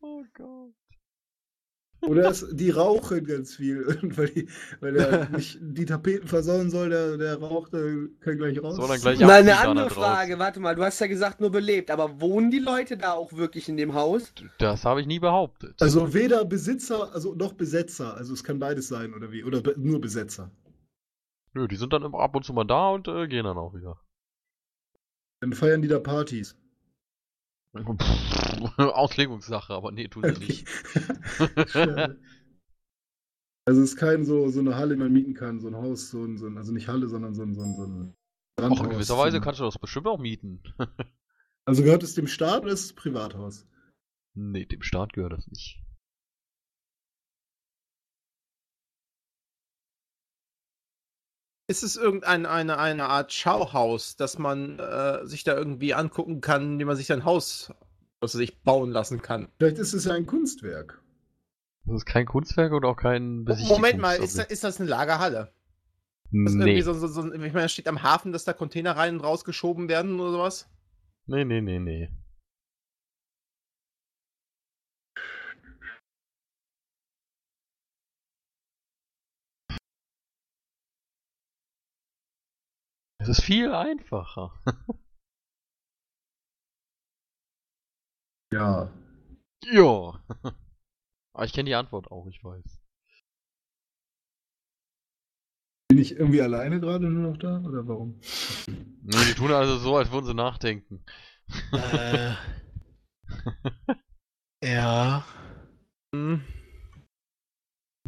oh 0.01 0.23
Gott. 0.33 0.73
Oder 2.07 2.29
es, 2.29 2.45
die 2.51 2.69
rauchen 2.69 3.25
ganz 3.25 3.55
viel, 3.55 3.85
weil, 4.17 4.29
die, 4.29 4.47
weil 4.79 4.95
er 4.95 5.29
nicht 5.35 5.57
die 5.61 5.85
Tapeten 5.85 6.27
versauen 6.27 6.69
soll, 6.69 6.89
der, 6.89 7.17
der 7.17 7.39
raucht, 7.39 7.73
der 7.73 8.07
kann 8.21 8.37
gleich 8.37 8.61
raus. 8.61 8.75
So, 8.75 8.87
dann 8.87 8.99
gleich 8.99 9.19
Mal 9.19 9.41
eine 9.41 9.57
andere. 9.57 9.89
Frage, 9.89 10.39
warte 10.39 10.59
mal, 10.59 10.75
du 10.75 10.83
hast 10.83 10.99
ja 10.99 11.07
gesagt, 11.07 11.39
nur 11.41 11.51
belebt, 11.51 11.91
aber 11.91 12.21
wohnen 12.21 12.51
die 12.51 12.59
Leute 12.59 12.97
da 12.97 13.13
auch 13.13 13.33
wirklich 13.33 13.69
in 13.69 13.77
dem 13.77 13.93
Haus? 13.93 14.33
Das 14.59 14.85
habe 14.85 15.01
ich 15.01 15.07
nie 15.07 15.19
behauptet. 15.19 15.81
Also 15.81 16.13
weder 16.13 16.45
Besitzer, 16.45 17.13
also 17.13 17.33
noch 17.35 17.53
Besetzer, 17.53 18.15
also 18.15 18.33
es 18.33 18.43
kann 18.43 18.59
beides 18.59 18.87
sein, 18.87 19.13
oder 19.13 19.31
wie? 19.31 19.43
Oder 19.43 19.61
be 19.61 19.75
nur 19.77 20.01
Besetzer. 20.01 20.51
Nö, 21.53 21.67
die 21.67 21.77
sind 21.77 21.93
dann 21.93 22.03
immer 22.03 22.19
ab 22.19 22.35
und 22.35 22.43
zu 22.43 22.53
mal 22.53 22.65
da 22.65 22.89
und 22.89 23.07
äh, 23.07 23.27
gehen 23.27 23.45
dann 23.45 23.57
auch 23.57 23.73
wieder. 23.73 23.97
Dann 25.39 25.53
feiern 25.53 25.81
die 25.81 25.87
da 25.87 25.99
Partys. 25.99 26.57
Pff, 27.75 28.41
Auslegungssache, 28.77 29.73
aber 29.73 29.91
nee, 29.91 30.07
tun 30.07 30.23
sie 30.23 30.39
nicht. 30.39 30.67
Also 33.67 33.81
es 33.81 33.93
ist 33.93 33.97
kein 33.97 34.25
so, 34.25 34.47
so 34.49 34.59
eine 34.59 34.75
Halle, 34.75 34.93
die 34.93 35.01
man 35.01 35.11
mieten 35.11 35.33
kann, 35.33 35.59
so 35.59 35.67
ein 35.67 35.75
Haus, 35.75 36.11
so 36.11 36.23
ein, 36.23 36.37
so 36.37 36.45
ein 36.45 36.57
also 36.57 36.71
nicht 36.71 36.87
Halle, 36.87 37.07
sondern 37.07 37.33
so 37.33 37.41
ein, 37.41 37.55
so 37.55 37.63
ein, 37.63 37.73
so 37.73 37.83
ein 37.83 38.71
Auch 38.71 38.83
in 38.83 38.91
gewisser 38.91 39.17
Weise 39.17 39.41
kannst 39.41 39.59
du 39.59 39.63
das 39.63 39.79
bestimmt 39.79 40.07
auch 40.07 40.19
mieten. 40.19 40.61
Also 41.67 41.81
gehört 41.81 42.03
es 42.03 42.13
dem 42.13 42.27
Staat 42.27 42.61
oder 42.61 42.73
ist 42.73 42.85
es 42.85 42.91
ein 42.91 42.95
Privathaus? 42.95 43.65
nee, 44.35 44.65
dem 44.65 44.83
Staat 44.83 45.13
gehört 45.13 45.33
das 45.33 45.47
nicht. 45.47 45.81
Ist 51.67 51.81
es 51.81 51.95
irgendeine 51.95 52.47
eine, 52.47 52.77
eine 52.77 53.05
Art 53.05 53.33
Schauhaus, 53.33 54.15
dass 54.15 54.37
man 54.37 54.77
äh, 54.77 55.25
sich 55.25 55.43
da 55.43 55.55
irgendwie 55.57 55.95
angucken 55.95 56.39
kann, 56.39 56.77
wie 56.77 56.85
man 56.85 56.95
sich 56.95 57.07
sein 57.07 57.25
Haus 57.25 57.73
was 58.21 58.33
weiß 58.35 58.41
ich, 58.41 58.61
bauen 58.61 58.91
lassen 58.91 59.21
kann? 59.21 59.49
Vielleicht 59.57 59.77
ist 59.77 59.93
es 59.93 60.05
ja 60.05 60.13
ein 60.13 60.25
Kunstwerk. 60.25 61.01
Das 61.85 61.97
ist 61.97 62.05
kein 62.05 62.25
Kunstwerk 62.25 62.73
und 62.73 62.83
auch 62.85 62.97
kein 62.97 63.43
Moment 63.43 63.99
mal, 63.99 64.15
ist, 64.15 64.37
da- 64.37 64.43
ist 64.43 64.63
das 64.63 64.79
eine 64.79 64.89
Lagerhalle? 64.89 65.53
Nee. 66.31 66.49
irgendwie 66.49 66.81
so, 66.81 66.93
so, 66.93 67.07
so, 67.07 67.31
ich 67.31 67.53
meine, 67.53 67.69
steht 67.69 67.87
am 67.87 68.01
Hafen, 68.01 68.31
dass 68.31 68.43
da 68.43 68.53
Container 68.53 68.97
rein 68.97 69.15
und 69.15 69.21
rausgeschoben 69.23 69.87
werden 69.87 70.19
oder 70.19 70.31
sowas? 70.31 70.67
nee, 71.27 71.45
nee, 71.45 71.61
nee, 71.61 71.79
nee. 71.79 72.09
Es 83.17 83.29
ist 83.29 83.41
viel 83.41 83.71
einfacher. 83.73 84.53
Ja. 88.55 88.89
Ja. 89.65 90.23
Aber 91.33 91.43
ich 91.43 91.51
kenne 91.51 91.67
die 91.67 91.75
Antwort 91.75 92.09
auch, 92.09 92.25
ich 92.27 92.41
weiß. 92.41 92.81
Bin 95.89 95.97
ich 95.97 96.15
irgendwie 96.15 96.41
alleine 96.41 96.79
gerade 96.79 97.09
nur 97.09 97.31
noch 97.31 97.37
da 97.37 97.59
oder 97.59 97.85
warum? 97.85 98.17
Nee, 99.01 99.25
die 99.27 99.33
tun 99.33 99.51
also 99.51 99.77
so, 99.77 99.97
als 99.97 100.09
würden 100.11 100.25
sie 100.25 100.33
nachdenken. 100.33 101.03
Äh, 101.73 102.33
ja. 104.63 105.25
Hm. 106.15 106.41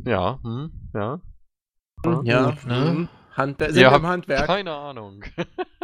Ja, 0.06 0.40
hm, 0.44 0.72
ja. 0.94 1.22
Ja, 2.24 2.52
gut, 2.52 2.66
ne? 2.66 2.92
hm. 2.92 3.10
Handwer 3.32 3.68
Ihr 3.68 3.74
sind 3.74 3.84
wir 3.84 3.92
habt 3.92 4.00
im 4.00 4.08
Handwerk. 4.08 4.46
Keine 4.46 4.74
Ahnung. 4.74 5.26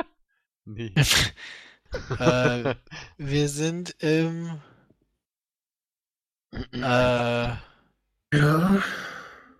nee. 0.65 0.93
Äh, 2.19 2.75
wir 3.17 3.49
sind 3.49 3.91
im. 4.01 4.61
Äh, 6.51 6.77
Ja. 8.33 8.83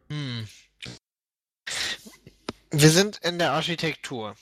hm. 0.10 0.48
Wir 2.72 2.90
sind 2.90 3.18
in 3.20 3.38
der 3.40 3.52
Architektur. 3.54 4.36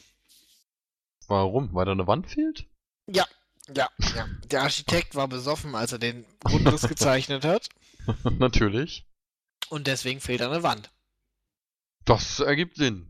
Warum? 1.28 1.74
Weil 1.74 1.86
da 1.86 1.92
eine 1.92 2.08
Wand 2.08 2.28
fehlt? 2.30 2.66
Ja, 3.08 3.26
ja. 3.76 3.90
Der 4.46 4.62
Architekt 4.64 5.16
war 5.16 5.28
besoffen, 5.28 5.76
als 5.76 5.92
er 5.92 6.00
den 6.00 6.26
Grundriss 6.44 6.88
gezeichnet 6.88 7.44
hat. 7.46 7.70
Natürlich. 8.40 9.06
Und 9.70 9.88
deswegen 9.88 10.20
fehlt 10.22 10.42
eine 10.42 10.64
Wand. 10.64 10.92
Das 12.06 12.40
ergibt 12.40 12.76
Sinn. 12.78 13.08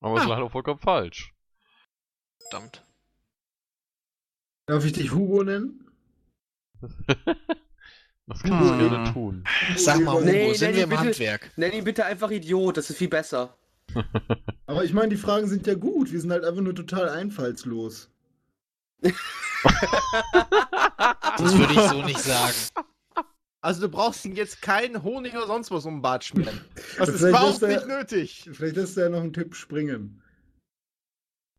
Aber 0.00 0.16
ist 0.18 0.26
Ah. 0.26 0.28
leider 0.28 0.48
vollkommen 0.50 0.80
falsch. 0.80 1.34
Verdammt. 2.42 2.82
Darf 4.68 4.84
ich 4.84 4.92
dich 4.92 5.12
Hugo 5.12 5.42
nennen? 5.42 5.84
Das 8.30 8.42
kannst 8.42 8.68
du 8.68 8.72
Hm. 8.74 8.78
gerne 8.90 9.12
tun. 9.14 9.44
Sag 9.78 10.00
mal, 10.02 10.12
Hugo, 10.16 10.24
Nee, 10.26 10.52
sind 10.52 10.74
wir 10.76 10.82
im 10.82 10.90
bitte. 10.90 11.00
Handwerk? 11.00 11.50
Nenn 11.56 11.72
ihn 11.72 11.84
bitte 11.84 12.04
einfach 12.04 12.30
Idiot, 12.30 12.76
das 12.76 12.90
ist 12.90 12.98
viel 12.98 13.08
besser. 13.08 13.56
Aber 14.66 14.84
ich 14.84 14.92
meine, 14.92 15.08
die 15.08 15.16
Fragen 15.16 15.46
sind 15.48 15.66
ja 15.66 15.72
gut. 15.72 16.12
Wir 16.12 16.20
sind 16.20 16.30
halt 16.30 16.44
einfach 16.44 16.60
nur 16.60 16.74
total 16.74 17.08
einfallslos. 17.08 18.10
Das 19.00 19.14
würde 21.56 21.72
ich 21.72 21.80
so 21.80 22.02
nicht 22.02 22.20
sagen. 22.20 22.54
Also 23.62 23.80
du 23.80 23.88
brauchst 23.88 24.24
ihm 24.26 24.34
jetzt 24.36 24.60
keinen 24.60 25.02
Honig 25.02 25.34
oder 25.34 25.46
sonst 25.46 25.70
was 25.70 25.86
um 25.86 25.96
den 25.96 26.02
Bart 26.02 26.22
schmieren. 26.24 26.60
Das 26.98 27.08
ist 27.08 27.22
überhaupt 27.22 27.62
er- 27.62 27.68
nicht 27.68 27.86
nötig. 27.86 28.50
Vielleicht 28.52 28.76
lässt 28.76 28.98
er 28.98 29.04
ja 29.04 29.08
noch 29.08 29.22
einen 29.22 29.32
Tipp 29.32 29.54
springen. 29.54 30.22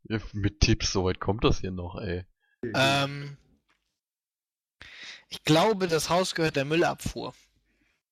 Ja, 0.07 0.19
Mit 0.33 0.59
Tipps, 0.59 0.91
so 0.93 1.05
weit 1.05 1.19
kommt 1.19 1.43
das 1.43 1.61
hier 1.61 1.71
noch, 1.71 1.99
ey. 1.99 2.25
Ähm, 2.63 3.37
ich 5.29 5.43
glaube, 5.43 5.87
das 5.87 6.09
Haus 6.09 6.35
gehört 6.35 6.55
der 6.55 6.65
Müllabfuhr. 6.65 7.33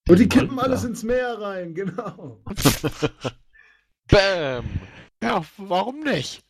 Und 0.07 0.19
die 0.19 0.29
kippen 0.29 0.59
alles 0.59 0.83
ins 0.83 1.03
Meer 1.03 1.39
rein, 1.39 1.73
genau. 1.73 2.41
Bam! 4.07 4.65
Ja, 5.21 5.43
warum 5.57 5.99
nicht? 6.01 6.45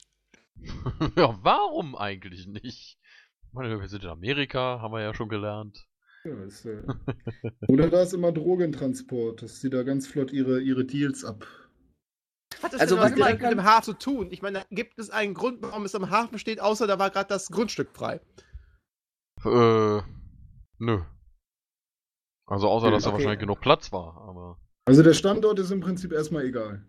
ja, 1.15 1.39
warum 1.41 1.95
eigentlich 1.95 2.45
nicht? 2.47 2.99
Ich 3.41 3.53
meine, 3.53 3.79
wir 3.79 3.87
sind 3.87 4.03
in 4.03 4.09
Amerika, 4.09 4.79
haben 4.81 4.93
wir 4.93 5.01
ja 5.01 5.13
schon 5.13 5.29
gelernt. 5.29 5.87
Ja, 6.23 6.43
ist, 6.43 6.65
äh... 6.65 6.83
Oder 7.67 7.89
da 7.89 8.03
ist 8.03 8.13
immer 8.13 8.31
Drogentransport, 8.31 9.41
dass 9.41 9.61
sie 9.61 9.69
da 9.69 9.83
ganz 9.83 10.07
flott 10.07 10.31
ihre, 10.31 10.61
ihre 10.61 10.85
Deals 10.85 11.23
ab. 11.23 11.47
Hat 12.61 12.73
das 12.73 12.81
Also, 12.81 12.95
denn 12.95 13.03
was 13.03 13.13
direkt 13.13 13.41
mit 13.41 13.51
dem 13.51 13.63
Hafen 13.63 13.83
zu 13.83 13.93
tun? 13.93 14.27
Ich 14.31 14.41
meine, 14.41 14.65
gibt 14.71 14.97
es 14.99 15.09
einen 15.09 15.33
Grund, 15.33 15.61
warum 15.61 15.85
es 15.85 15.95
am 15.95 16.09
Hafen 16.09 16.39
steht, 16.39 16.59
außer 16.59 16.87
da 16.87 16.97
war 16.99 17.09
gerade 17.09 17.29
das 17.29 17.47
Grundstück 17.49 17.89
frei? 17.93 18.19
Äh, 19.45 20.01
nö. 20.79 21.01
Also 22.47 22.69
außer, 22.69 22.91
dass 22.91 23.03
da 23.03 23.09
Okay. 23.09 23.17
wahrscheinlich 23.17 23.39
genug 23.39 23.61
Platz 23.61 23.91
war, 23.91 24.17
aber... 24.27 24.57
Also 24.85 25.03
der 25.03 25.13
Standort 25.13 25.59
ist 25.59 25.71
im 25.71 25.81
Prinzip 25.81 26.13
erstmal 26.13 26.45
egal. 26.45 26.81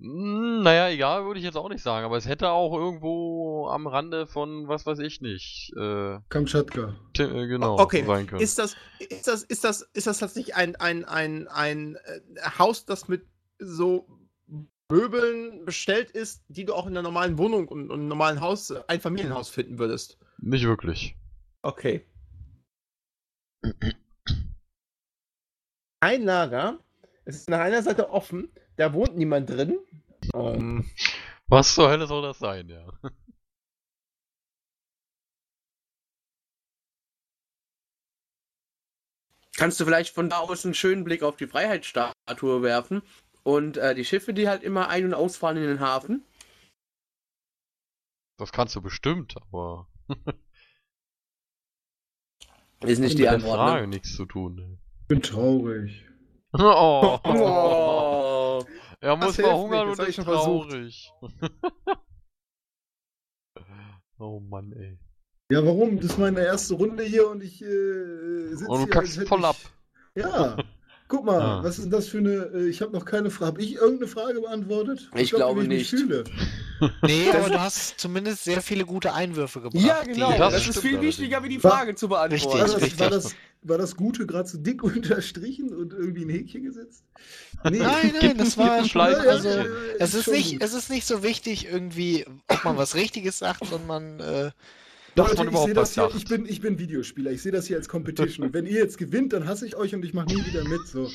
Hm, 0.00 0.62
Naja, 0.62 0.88
egal, 0.88 1.24
würde 1.24 1.40
ich 1.40 1.44
jetzt 1.44 1.56
auch 1.56 1.68
nicht 1.68 1.82
sagen, 1.82 2.06
aber 2.06 2.16
es 2.16 2.26
hätte 2.28 2.50
auch 2.50 2.72
irgendwo 2.72 3.68
am 3.68 3.88
Rande 3.88 4.26
von, 4.26 4.68
was 4.68 4.86
weiß 4.86 5.00
ich 5.00 5.20
nicht, 5.20 5.72
äh, 5.76 6.18
Kamtschatka. 6.28 6.94
Äh, 7.18 7.46
genau, 7.48 7.78
Okay, 7.80 8.04
sein 8.06 8.28
können. 8.28 8.40
Ist 8.40 8.58
das, 8.58 8.76
ist 9.00 9.26
das, 9.26 9.42
ist 9.42 9.64
das, 9.64 9.82
ist 9.82 10.06
das 10.06 10.18
tatsächlich 10.18 10.54
ein, 10.54 10.76
ein, 10.76 11.04
ein, 11.04 11.48
ein 11.48 11.96
äh, 11.96 12.20
Haus, 12.58 12.84
das 12.84 13.08
mit 13.08 13.26
so 13.58 14.06
Möbeln 14.90 15.66
bestellt 15.66 16.10
ist, 16.10 16.42
die 16.48 16.64
du 16.64 16.74
auch 16.74 16.86
in 16.86 16.92
einer 16.92 17.02
normalen 17.02 17.36
Wohnung 17.36 17.68
und, 17.68 17.90
und 17.90 18.00
einem 18.00 18.08
normalen 18.08 18.40
Haus, 18.40 18.70
äh, 18.70 18.82
ein 18.88 19.00
Familienhaus 19.00 19.50
finden 19.50 19.78
würdest? 19.78 20.18
Nicht 20.38 20.64
wirklich. 20.64 21.14
Okay. 21.60 22.06
Ein 26.00 26.22
Lager. 26.22 26.78
Es 27.26 27.36
ist 27.36 27.50
nach 27.50 27.60
einer 27.60 27.82
Seite 27.82 28.08
offen. 28.10 28.50
Da 28.76 28.94
wohnt 28.94 29.16
niemand 29.16 29.50
drin. 29.50 29.78
Ähm, 30.34 30.88
Was 31.48 31.74
zur 31.74 31.90
Hölle 31.90 32.06
soll 32.06 32.22
das 32.22 32.38
sein, 32.38 32.68
ja? 32.68 32.86
Kannst 39.56 39.80
du 39.80 39.84
vielleicht 39.84 40.14
von 40.14 40.30
da 40.30 40.38
aus 40.38 40.64
einen 40.64 40.72
schönen 40.72 41.04
Blick 41.04 41.22
auf 41.24 41.36
die 41.36 41.48
Freiheitsstatue 41.48 42.62
werfen 42.62 43.02
und 43.48 43.78
äh, 43.78 43.94
die 43.94 44.04
Schiffe, 44.04 44.34
die 44.34 44.46
halt 44.48 44.62
immer 44.62 44.88
ein- 44.88 45.06
und 45.06 45.14
ausfahren 45.14 45.56
in 45.56 45.62
den 45.62 45.80
Hafen? 45.80 46.22
Das 48.38 48.52
kannst 48.52 48.76
du 48.76 48.82
bestimmt, 48.82 49.36
aber 49.40 49.88
Ist 52.82 52.98
nicht 53.00 53.10
mit 53.10 53.18
die 53.18 53.22
der 53.22 53.32
Antwort. 53.32 53.56
Frage 53.56 53.80
Ne? 53.82 53.88
nichts 53.88 54.14
zu 54.14 54.26
tun. 54.26 54.78
Ich 55.02 55.06
bin 55.08 55.22
traurig. 55.22 56.04
Oh, 56.54 57.18
Oh. 57.24 58.64
er 59.00 59.16
muss 59.16 59.36
verhungern 59.36 59.90
nicht, 59.90 60.00
und 60.00 60.08
ist 60.08 60.14
schon 60.14 60.24
traurig. 60.24 61.12
oh 64.18 64.40
Mann, 64.40 64.72
ey. 64.72 64.98
Ja, 65.50 65.64
warum? 65.64 65.96
Das 65.96 66.06
ist 66.12 66.18
meine 66.18 66.40
erste 66.40 66.74
Runde 66.74 67.04
hier 67.04 67.28
und 67.28 67.42
ich 67.42 67.60
äh, 67.62 68.54
sitze 68.54 68.70
Und 68.70 68.78
du 68.80 68.84
hier, 68.84 68.90
kackst 68.90 69.28
voll 69.28 69.40
ich... 69.40 69.44
ab. 69.44 69.56
Ja. 70.14 70.56
Guck 71.08 71.24
mal, 71.24 71.40
Ah. 71.40 71.64
was 71.64 71.78
ist 71.78 71.84
denn 71.84 71.90
das 71.90 72.06
für 72.08 72.18
eine. 72.18 72.50
Äh, 72.54 72.68
ich 72.68 72.82
habe 72.82 72.92
noch 72.92 73.06
keine 73.06 73.30
Frage. 73.30 73.52
Habe 73.52 73.62
ich 73.62 73.74
irgendeine 73.76 74.08
Frage 74.08 74.40
beantwortet? 74.42 75.08
Ich 75.16 75.30
glaub, 75.30 75.38
glaube 75.40 75.62
ich 75.62 75.68
nicht. 75.68 75.90
Fühle. 75.90 76.24
Nee, 77.02 77.28
aber 77.32 77.48
du 77.50 77.60
hast 77.60 77.98
zumindest 77.98 78.44
sehr 78.44 78.62
viele 78.62 78.84
gute 78.84 79.12
Einwürfe 79.12 79.60
gebracht. 79.60 79.82
Ja, 79.84 80.00
genau. 80.04 80.30
Das 80.38 80.52
Das, 80.52 80.68
ist 80.68 80.78
viel 80.78 81.00
wichtiger, 81.00 81.42
wie 81.42 81.48
die 81.48 81.64
War- 81.64 81.72
Frage 81.72 81.96
zu 81.96 82.08
beantworten. 82.08 82.56
War 82.60 82.66
das, 82.68 82.76
richtig. 82.80 83.00
war, 83.00 83.10
das, 83.10 83.34
war 83.62 83.78
das 83.78 83.96
Gute 83.96 84.26
gerade 84.26 84.48
so 84.48 84.58
dick 84.58 84.82
unterstrichen 84.84 85.74
und 85.74 85.92
irgendwie 85.92 86.24
ein 86.24 86.28
Häkchen 86.28 86.62
gesetzt? 86.62 87.02
Nee. 87.68 87.78
Nein, 87.78 88.14
nein, 88.22 88.38
das 88.38 88.56
war 88.58 88.74
ein 88.74 88.84
schon, 88.88 89.00
also, 89.00 89.48
ja, 89.48 89.64
es 89.98 90.14
ist 90.14 90.28
nicht, 90.28 90.52
gut. 90.52 90.62
es 90.62 90.72
ist 90.72 90.88
nicht 90.88 91.04
so 91.04 91.24
wichtig 91.24 91.66
irgendwie, 91.66 92.24
ob 92.46 92.62
man 92.64 92.76
was 92.76 92.94
Richtiges 92.94 93.38
sagt, 93.40 93.66
sondern 93.66 94.20
äh, 94.20 94.50
dass 95.18 95.28
Leute, 95.28 95.36
man 95.36 95.46
ich 95.46 95.52
überhaupt 95.52 95.76
was 95.76 95.94
hier, 95.94 96.10
ich 96.16 96.24
bin, 96.26 96.46
ich 96.46 96.60
bin 96.60 96.78
Videospieler, 96.78 97.30
ich 97.30 97.42
sehe 97.42 97.52
das 97.52 97.66
hier 97.66 97.76
als 97.76 97.88
Competition. 97.88 98.46
Und 98.46 98.54
wenn 98.54 98.66
ihr 98.66 98.78
jetzt 98.78 98.98
gewinnt, 98.98 99.32
dann 99.32 99.46
hasse 99.46 99.66
ich 99.66 99.76
euch 99.76 99.94
und 99.94 100.04
ich 100.04 100.14
mache 100.14 100.26
nie 100.26 100.44
wieder 100.46 100.64
mit. 100.64 100.86
So. 100.86 101.10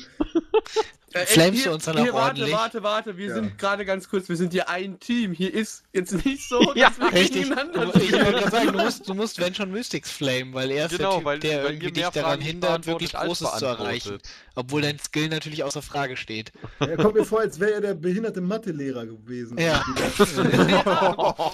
Äh, 1.14 1.26
Flamest 1.26 1.54
hier- 1.62 1.64
du 1.70 1.74
uns 1.74 1.84
dann 1.84 1.96
auch 1.96 2.02
hier, 2.02 2.12
warte, 2.12 2.26
ordentlich? 2.40 2.52
warte, 2.52 2.82
warte, 2.82 3.16
wir 3.16 3.28
Ja. 3.28 3.34
sind 3.34 3.56
gerade 3.56 3.84
ganz 3.84 4.08
kurz, 4.08 4.28
wir 4.28 4.36
sind 4.36 4.52
hier 4.52 4.68
ein 4.68 4.98
Team. 4.98 5.32
Hier 5.32 5.54
ist 5.54 5.84
jetzt 5.92 6.24
nicht 6.24 6.48
so, 6.48 6.60
Ja, 6.74 6.88
dass 6.90 6.98
wir 6.98 7.12
richtig. 7.12 7.42
gegeneinander 7.44 7.86
Du, 7.86 7.98
ich 8.00 8.12
wollte 8.12 8.50
sagen, 8.50 8.72
du 8.72 8.82
musst, 8.82 9.08
du 9.08 9.14
musst, 9.14 9.40
wenn 9.40 9.54
schon, 9.54 9.70
Mystics 9.70 10.10
Flame, 10.10 10.52
weil 10.54 10.70
er 10.72 10.86
ist 10.86 10.96
Genau, 10.96 11.10
der 11.10 11.16
Typ, 11.18 11.24
weil, 11.24 11.38
der 11.38 11.58
weil 11.64 11.70
irgendwie 11.72 11.92
dich 11.92 12.08
daran 12.08 12.40
hindert, 12.40 12.86
wirklich 12.86 13.12
Großes 13.12 13.56
zu 13.58 13.64
erreichen. 13.66 14.18
Obwohl 14.56 14.82
dein 14.82 14.98
Skill 14.98 15.28
natürlich 15.28 15.62
außer 15.64 15.82
Frage 15.82 16.16
steht. 16.16 16.52
Er 16.80 16.96
kommt 16.96 17.14
mir 17.14 17.24
vor, 17.24 17.40
als 17.40 17.58
wäre 17.60 17.72
er 17.74 17.80
der 17.80 17.94
behinderte 17.94 18.40
Mathelehrer 18.40 19.06
gewesen. 19.06 19.56
Ja. 19.58 19.84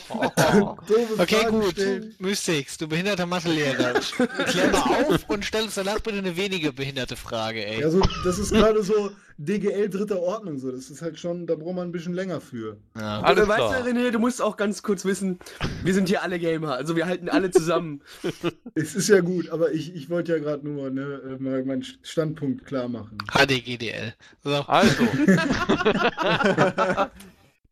Okay, 1.18 1.36
Fragen 1.42 1.60
gut. 1.60 1.72
stellen. 1.72 2.14
Mystics, 2.18 2.78
du 2.78 2.88
behinderter 2.88 3.26
Mathelehrer. 3.26 4.00
Klär 4.46 4.68
mal 4.70 5.04
auf 5.06 5.28
und 5.28 5.44
stell 5.44 5.64
uns 5.64 5.74
danach 5.74 6.00
bitte 6.00 6.18
eine 6.18 6.36
wenige 6.36 6.72
behinderte 6.72 7.16
Frage, 7.16 7.64
ey. 7.64 7.80
Ja, 7.80 7.90
so, 7.90 8.00
das 8.24 8.38
ist 8.38 8.50
gerade 8.52 8.82
so 8.82 9.10
DGL 9.42 9.88
dritter 9.88 10.20
Ordnung. 10.20 10.58
So. 10.58 10.70
Das 10.70 10.90
ist 10.90 11.00
halt 11.00 11.18
schon, 11.18 11.46
da 11.46 11.54
braucht 11.54 11.74
man 11.74 11.88
ein 11.88 11.92
bisschen 11.92 12.12
länger 12.12 12.40
für. 12.40 12.76
Ja. 12.96 13.22
Alles 13.22 13.48
weißt 13.48 13.58
klar. 13.58 13.82
du, 13.82 13.88
René, 13.90 14.10
du 14.10 14.18
musst 14.18 14.42
auch 14.42 14.56
ganz 14.58 14.82
kurz 14.82 15.04
wissen, 15.06 15.38
wir 15.82 15.94
sind 15.94 16.08
hier 16.08 16.22
alle 16.22 16.38
Gamer, 16.38 16.74
also 16.74 16.94
wir 16.94 17.06
halten 17.06 17.28
alle 17.28 17.50
zusammen. 17.50 18.02
Es 18.74 18.94
ist 18.94 19.08
ja 19.08 19.20
gut, 19.20 19.50
aber 19.50 19.72
ich, 19.72 19.94
ich 19.94 20.08
wollte 20.10 20.32
ja 20.32 20.38
gerade 20.38 20.66
nur 20.66 20.90
ne, 20.90 21.02
äh, 21.02 21.42
mal 21.42 21.64
meinen 21.64 21.82
Standpunkt 21.82 22.64
klar 22.64 22.88
machen. 22.88 23.18
HDGDL. 23.32 24.14
So. 24.42 24.54
Also. 24.66 25.04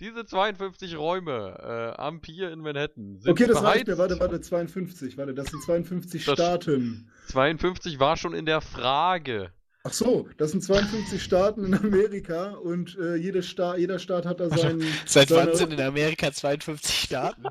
Diese 0.01 0.25
52 0.25 0.97
Räume 0.97 1.95
äh, 1.97 2.01
am 2.01 2.21
Pier 2.21 2.53
in 2.53 2.61
Manhattan 2.61 3.19
sind 3.19 3.31
Okay, 3.31 3.47
das 3.47 3.63
reicht 3.63 3.89
mir. 3.89 3.99
Warte, 3.99 4.19
warte, 4.21 4.41
52. 4.41 5.19
Warte, 5.19 5.35
das 5.35 5.49
sind 5.49 5.63
52 5.63 6.25
Das- 6.25 6.35
Staaten. 6.35 7.11
52 7.29 7.99
war 7.99 8.17
schon 8.17 8.35
in 8.35 8.47
der 8.47 8.61
Frage. 8.61 9.51
Ach 9.85 9.93
so, 9.93 10.29
das 10.37 10.51
sind 10.51 10.63
52 10.63 11.23
Staaten 11.23 11.65
in 11.65 11.75
Amerika 11.75 12.51
und 12.55 12.99
äh, 12.99 13.15
jede 13.17 13.43
Sta 13.43 13.77
jeder 13.77 13.99
Staat 13.99 14.27
hat 14.27 14.41
da 14.41 14.49
seinen. 14.51 14.83
Seit 15.07 15.31
wann 15.31 15.55
sind 15.55 15.73
in 15.73 15.81
Amerika 15.81 16.33
52 16.33 17.01
Staaten? 17.03 17.45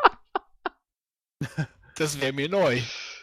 Das 1.97 2.19
wäre 2.21 2.31
mir 2.33 2.47
neu. 2.49 2.79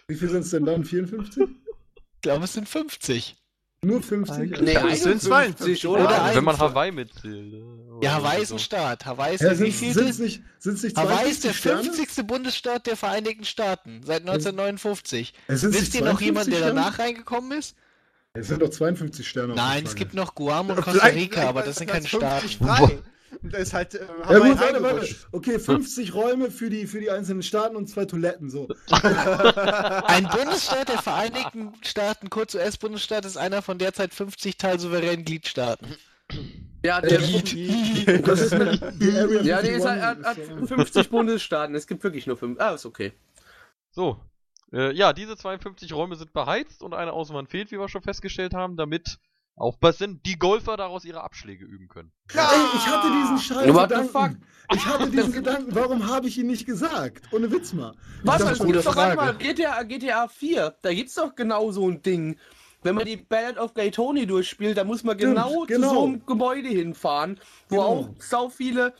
Wie 0.09 0.15
viel 0.17 0.29
sind 0.29 0.41
es 0.41 0.51
denn 0.51 0.65
dann? 0.65 0.85
54? 0.85 1.45
Ich 1.47 2.21
glaube, 2.23 2.45
es 2.45 2.53
sind 2.55 2.69
50. 2.69 3.37
Nur 3.83 4.03
50? 4.03 4.61
Nee, 4.63 4.75
Das 4.75 5.03
sind 5.03 5.31
51, 5.31 5.87
oder? 5.87 6.05
Oder 6.07 6.23
Also, 6.23 6.37
wenn 6.39 6.45
man 6.45 6.59
Hawaii 6.59 6.91
mitzählt. 6.91 7.55
äh, 7.55 8.05
Ja, 8.05 8.15
Hawaii 8.15 8.43
ist 8.43 8.51
ein 8.53 8.59
Staat. 8.59 9.05
Hawaii 9.07 9.35
ist 9.37 9.43
Ja, 9.43 9.49
der 9.49 9.57
sind 9.59 9.69
es 9.69 10.19
nicht, 10.19 10.43
sind's 10.59 10.83
nicht 10.83 10.97
Hawaii 10.97 11.31
ist 11.31 11.45
der 11.45 11.53
52 11.53 11.57
Sterne? 11.57 11.83
50. 11.85 12.27
Bundesstaat 12.27 12.87
der 12.87 12.97
Vereinigten 12.97 13.45
Staaten 13.45 14.01
seit 14.05 14.23
1959. 14.23 15.35
Es 15.47 15.61
sind 15.61 15.75
Wisst 15.75 15.95
ihr 15.95 16.03
noch 16.05 16.21
jemand, 16.21 16.47
52 16.47 16.51
der 16.53 16.59
Sterne? 16.59 16.75
danach 16.81 16.99
reingekommen 16.99 17.59
ist? 17.59 17.77
Es 18.37 18.49
sind 18.49 18.61
doch 18.63 18.69
52 18.71 19.29
Sterne. 19.29 19.53
auf 19.53 19.57
der 19.57 19.65
Nein, 19.65 19.85
es 19.87 19.95
gibt 19.95 20.13
noch 20.13 20.35
Guam 20.35 20.69
und 20.71 20.81
Costa 20.81 21.07
Rica, 21.07 21.49
aber 21.49 21.63
das 21.63 21.77
sind 21.77 21.89
keine 21.89 22.05
50 22.07 22.53
Staaten. 22.53 22.65
Frei. 22.65 22.99
Und 23.43 23.53
da 23.55 23.59
ist 23.59 23.73
halt 23.73 23.95
äh, 23.95 24.01
Ja 24.29 24.39
gut, 24.39 24.59
warte, 24.59 24.59
warte. 24.61 24.85
reingerutscht. 24.85 25.29
Okay, 25.31 25.59
50 25.61 26.15
Räume 26.15 26.51
für 26.51 26.69
die, 26.69 26.87
für 26.89 26.99
die 26.99 27.11
einzelnen 27.11 27.45
Staaten 27.45 27.77
und 27.77 27.89
zwei 27.89 28.07
Toiletten, 28.07 28.51
so. 28.51 28.67
Ein 28.91 30.29
Bundesstaat 30.29 30.89
der 30.89 30.99
Vereinigten 31.01 31.73
Staaten, 31.83 32.29
kurz 32.29 32.55
US-Bundesstaat, 32.57 33.25
ist 33.25 33.37
einer 33.37 33.63
von 33.63 33.79
derzeit 33.79 34.13
50 34.13 34.57
teilsouveränen 34.57 35.25
Gliedstaaten. 35.25 35.95
Ja, 36.85 36.99
Äh, 37.01 37.09
der, 37.09 37.19
die, 37.21 38.05
das 38.25 38.41
ist 38.41 38.59
mit, 38.59 38.81
die 39.01 39.11
Area 39.17 39.43
ja, 39.43 39.63
der 39.63 39.75
51 39.75 39.77
ist 39.77 39.85
halt, 39.87 40.03
hat, 40.03 40.25
hat 40.25 40.39
ist 40.39 40.49
so- 40.61 40.67
50 40.67 41.11
Bundesstaaten, 41.11 41.75
es 41.77 41.87
gibt 41.87 42.03
wirklich 42.03 42.27
nur 42.27 42.37
5. 42.37 42.59
Ah, 42.61 42.71
ist 42.75 42.85
okay. 42.87 43.13
So. 43.93 44.21
Äh, 44.75 44.93
ja, 44.93 45.13
diese 45.13 45.37
52 45.37 45.93
Räume 45.93 46.17
sind 46.17 46.33
beheizt 46.33 46.83
und 46.83 46.95
eine 46.95 47.13
Außenwand 47.13 47.49
fehlt, 47.49 47.71
wie 47.71 47.79
wir 47.79 47.89
schon 47.89 48.03
festgestellt 48.03 48.55
haben, 48.55 48.77
damit 48.77 49.19
aufpassen, 49.57 50.21
die 50.27 50.37
Golfer 50.37 50.77
daraus 50.77 51.05
ihre 51.05 51.23
Abschläge 51.23 51.65
üben 51.65 51.87
können. 51.89 52.11
Ey, 52.33 52.41
ich 52.77 52.87
hatte 52.89 53.09
diesen 53.09 53.39
scheiß 53.39 53.73
What 53.73 53.91
the 53.91 54.07
Gedanken. 54.07 54.45
Ich 54.75 54.85
hatte 54.87 55.11
diesen 55.11 55.33
Gedanken, 55.33 55.75
warum 55.75 56.09
habe 56.09 56.27
ich 56.27 56.39
ihn 56.39 56.49
nicht 56.49 56.67
gesagt? 56.67 57.33
Ohne 57.33 57.53
Witz 57.53 57.73
mal. 57.73 57.95
Ich 58.19 58.27
Was? 58.27 58.59
gute 58.59 58.73
gibt's 58.73 58.85
doch, 58.85 58.97
warte 58.97 59.17
Frage. 59.17 59.33
mal, 59.33 59.39
GTA, 59.39 59.83
GTA 59.85 60.27
4, 60.27 60.77
da 60.83 60.93
gibt's 60.93 61.15
doch 61.15 61.37
genau 61.37 61.71
so 61.71 61.89
ein 61.89 62.03
Ding, 62.03 62.37
wenn 62.83 62.97
man 62.97 63.05
die 63.05 63.17
Ballad 63.17 63.59
of 63.59 63.75
Gay 63.75 63.93
Tony 63.93 64.27
durchspielt, 64.27 64.77
da 64.77 64.83
muss 64.83 65.05
man 65.05 65.17
Stimmt, 65.17 65.37
genau, 65.37 65.65
genau. 65.67 65.89
zu 65.89 65.95
so 65.95 66.05
einem 66.05 66.27
Gebäude 66.27 66.69
hinfahren, 66.69 67.39
wo 67.69 67.77
Genau. 67.77 67.87
auch 67.87 68.09
sau 68.19 68.49
viele 68.49 68.93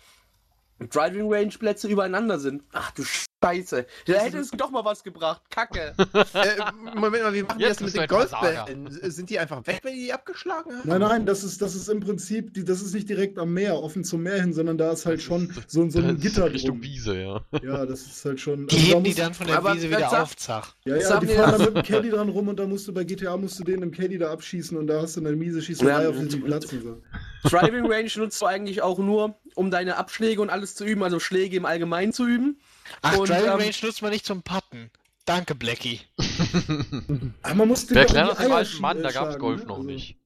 Driving 0.79 1.33
Range 1.33 1.49
Plätze 1.59 1.89
übereinander 1.89 2.39
sind. 2.39 2.63
Ach 2.73 2.91
du 2.93 3.03
Scheiße. 3.45 3.87
Da 4.07 4.13
hätte 4.15 4.39
es 4.39 4.51
doch 4.51 4.71
mal 4.71 4.85
was 4.85 5.03
gebracht. 5.05 5.43
Kacke. 5.51 5.95
äh, 6.35 6.95
Moment 6.95 7.23
mal, 7.25 7.35
wie 7.35 7.43
machen 7.43 7.59
die 7.59 7.65
Jetzt 7.65 7.81
das 7.81 7.93
mit 7.93 8.03
den. 8.03 8.09
Golfbällen? 8.09 8.89
Sind 9.11 9.29
die 9.31 9.39
einfach 9.39 9.67
weg, 9.67 9.81
wenn 9.83 9.95
die 9.95 10.05
die 10.05 10.13
abgeschlagen 10.13 10.71
haben? 10.79 10.89
Nein, 10.89 11.01
nein, 11.01 11.27
das 11.27 11.45
ist, 11.45 11.61
das 11.61 11.75
ist 11.75 11.89
im 11.89 12.01
Prinzip, 12.01 12.55
die, 12.55 12.65
das 12.65 12.81
ist 12.81 12.95
nicht 12.95 13.09
direkt 13.09 13.39
am 13.39 13.53
Meer, 13.53 13.83
offen 13.83 14.05
zum 14.05 14.23
Meer 14.23 14.41
hin, 14.41 14.53
sondern 14.53 14.79
da 14.79 14.93
ist 14.93 15.07
halt 15.07 15.23
schon 15.23 15.53
so, 15.67 15.89
so 15.89 15.99
ein 16.01 16.07
Das 16.07 16.15
ist 16.17 16.21
Gitter 16.23 16.53
Richtung 16.53 16.81
drum. 16.81 16.83
Wiese, 16.83 17.17
ja. 17.21 17.41
Ja, 17.63 17.87
das 17.87 18.03
ist 18.03 18.25
halt 18.25 18.41
schon. 18.41 18.67
Die 18.69 18.77
also 18.77 18.87
da 18.87 18.93
heben 18.95 19.05
die 19.05 19.15
dann 19.15 19.35
von 19.35 19.47
der 19.47 19.65
Wiese 19.65 19.89
wieder 19.89 20.01
sagt- 20.01 20.15
auf, 20.23 20.37
Zach. 20.37 20.75
Ja, 20.85 20.97
ja, 20.97 21.21
die 21.21 21.27
fahren 21.29 21.53
da 21.59 21.65
mit 21.67 21.77
dem 21.77 21.83
Caddy 21.83 22.11
dran 22.11 22.29
rum 22.29 22.49
und 22.49 22.59
da 22.59 22.67
musst 22.67 22.89
du 22.89 22.93
bei 22.95 23.05
GTA 23.05 23.37
musst 23.37 23.59
du 23.59 23.65
den 23.65 23.83
im 23.83 23.91
Caddy 23.91 24.19
da 24.19 24.31
abschießen 24.33 24.77
und 24.77 24.87
da 24.87 25.03
hast 25.03 25.17
du 25.17 25.21
eine 25.21 25.33
miese 25.37 25.61
Schießerei 25.63 26.03
Ja, 26.05 26.09
auf 26.09 26.19
diesem 26.19 26.43
und- 26.43 26.47
Platz 26.49 26.73
und 26.73 26.83
so. 26.83 27.03
Driving 27.49 27.87
Range 27.91 28.11
nutzt 28.17 28.41
du 28.41 28.47
eigentlich 28.47 28.81
auch 28.83 28.99
nur, 28.99 29.35
um 29.55 29.71
deine 29.71 29.97
Abschläge 29.97 30.41
und 30.41 30.51
alles 30.51 30.75
zu 30.75 30.85
üben, 30.85 31.03
also 31.03 31.21
Schläge 31.21 31.57
im 31.57 31.67
Allgemeinen 31.67 32.13
zu 32.13 32.27
üben. 32.27 32.59
Ach, 33.03 33.17
Und, 33.17 33.29
Driving 33.29 33.45
ähm, 33.53 33.59
Range 33.61 33.75
nutzt 33.83 34.03
man 34.03 34.11
nicht 34.11 34.27
zum 34.27 34.43
Putten. 34.43 34.91
Danke, 35.25 35.55
Blackie. 35.55 36.01
Aber 37.43 37.55
man 37.55 37.69
muss 37.69 37.87
den 37.87 37.97
Wir 37.97 38.05
doch 38.05 38.11
in 38.13 38.17
erklären 38.17 38.29
die 38.29 38.35
das 38.35 38.39
dem 38.47 38.53
alten 38.53 38.81
Mann, 38.83 39.03
da 39.03 39.11
gab's 39.11 39.39
Golf 39.39 39.61
ne? 39.63 39.67
noch 39.67 39.77
Also- 39.79 39.87
nicht. 39.89 40.19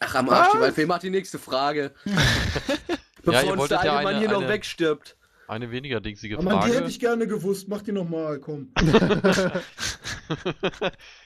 Ach, 0.00 0.14
am 0.14 0.28
Arsch, 0.30 0.52
die? 0.52 0.60
Waldfee 0.60 0.86
macht 0.86 1.02
die 1.02 1.10
nächste 1.10 1.38
Frage. 1.38 1.94
Ja, 3.24 3.42
Bevor 3.42 3.42
ihr 3.54 3.60
uns 3.60 3.68
der 3.68 3.78
alte 3.80 3.86
ja 3.88 3.94
Mann 3.94 4.06
eine- 4.06 4.18
hier 4.20 4.28
noch 4.30 4.38
eine- 4.40 4.48
wegstirbt. 4.48 5.16
Eine 5.48 5.70
weniger 5.70 6.00
dingsige 6.00 6.36
Aber 6.36 6.44
man, 6.44 6.60
die 6.60 6.66
hätte 6.66 6.76
Frage. 6.78 6.90
ich 6.90 7.00
gerne 7.00 7.26
gewusst. 7.26 7.68
Mach 7.68 7.80
die 7.82 7.92
nochmal, 7.92 8.38
komm. 8.38 8.70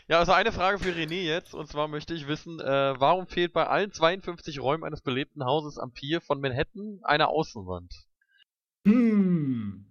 ja, 0.08 0.18
also 0.18 0.32
eine 0.32 0.52
Frage 0.52 0.78
für 0.78 0.90
René 0.90 1.22
jetzt. 1.22 1.54
Und 1.54 1.68
zwar 1.68 1.88
möchte 1.88 2.14
ich 2.14 2.28
wissen, 2.28 2.60
äh, 2.60 2.94
warum 3.00 3.26
fehlt 3.26 3.52
bei 3.52 3.66
allen 3.66 3.92
52 3.92 4.60
Räumen 4.60 4.84
eines 4.84 5.00
belebten 5.00 5.44
Hauses 5.44 5.78
am 5.78 5.92
Pier 5.92 6.20
von 6.20 6.40
Manhattan 6.40 7.00
eine 7.02 7.28
Außenwand? 7.28 7.92
Hm. 8.86 9.84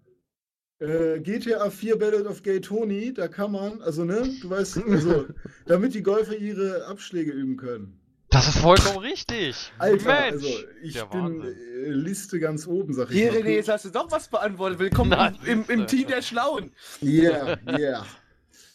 Äh, 0.80 1.20
GTA 1.20 1.70
4 1.70 1.98
Ballad 2.00 2.26
of 2.26 2.42
Gay 2.42 2.60
Tony, 2.60 3.14
da 3.14 3.28
kann 3.28 3.52
man, 3.52 3.82
also 3.84 4.04
ne, 4.04 4.24
du 4.42 4.50
weißt, 4.50 4.84
also, 4.88 5.28
damit 5.68 5.94
die 5.94 6.02
Golfer 6.02 6.36
ihre 6.36 6.86
Abschläge 6.88 7.32
üben 7.32 7.56
können. 7.56 8.00
Das 8.30 8.48
ist 8.48 8.60
vollkommen 8.60 8.98
richtig. 9.00 9.72
Alter, 9.78 10.06
Mensch, 10.32 10.46
also 10.46 10.48
ich 10.82 10.94
der 10.94 11.06
bin 11.06 11.22
Wahnsinn. 11.22 11.58
äh, 11.84 11.90
Liste 11.90 12.40
ganz 12.40 12.66
oben, 12.66 12.94
sag 12.94 13.12
ich 13.12 13.18
Hier. 13.18 13.34
René, 13.34 13.50
jetzt 13.50 13.68
hast 13.70 13.86
du 13.86 13.90
doch 13.92 14.10
was 14.10 14.30
beantwortet. 14.30 14.80
Willkommen 14.80 15.12
Na, 15.12 15.28
im, 15.46 15.66
im, 15.68 15.82
im. 15.82 15.88
Team 15.88 16.08
der 16.08 16.22
Schlauen. 16.22 16.72
Yeah, 17.04 17.60
yeah. 17.78 18.06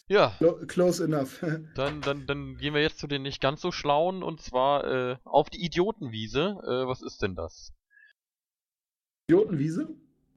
Ja, 0.07 0.33
Clo- 0.37 0.65
Close 0.67 1.03
enough. 1.03 1.43
dann, 1.75 2.01
dann, 2.01 2.25
dann 2.27 2.55
gehen 2.57 2.73
wir 2.73 2.81
jetzt 2.81 2.99
zu 2.99 3.07
den 3.07 3.23
nicht 3.23 3.41
ganz 3.41 3.59
so 3.59 3.71
schlauen 3.73 4.23
und 4.23 4.41
zwar 4.41 4.85
äh, 4.85 5.17
auf 5.25 5.49
die 5.49 5.65
Idiotenwiese. 5.65 6.57
Äh, 6.63 6.87
was 6.87 7.01
ist 7.01 7.21
denn 7.23 7.35
das? 7.35 7.73
Idiotenwiese? 9.27 9.89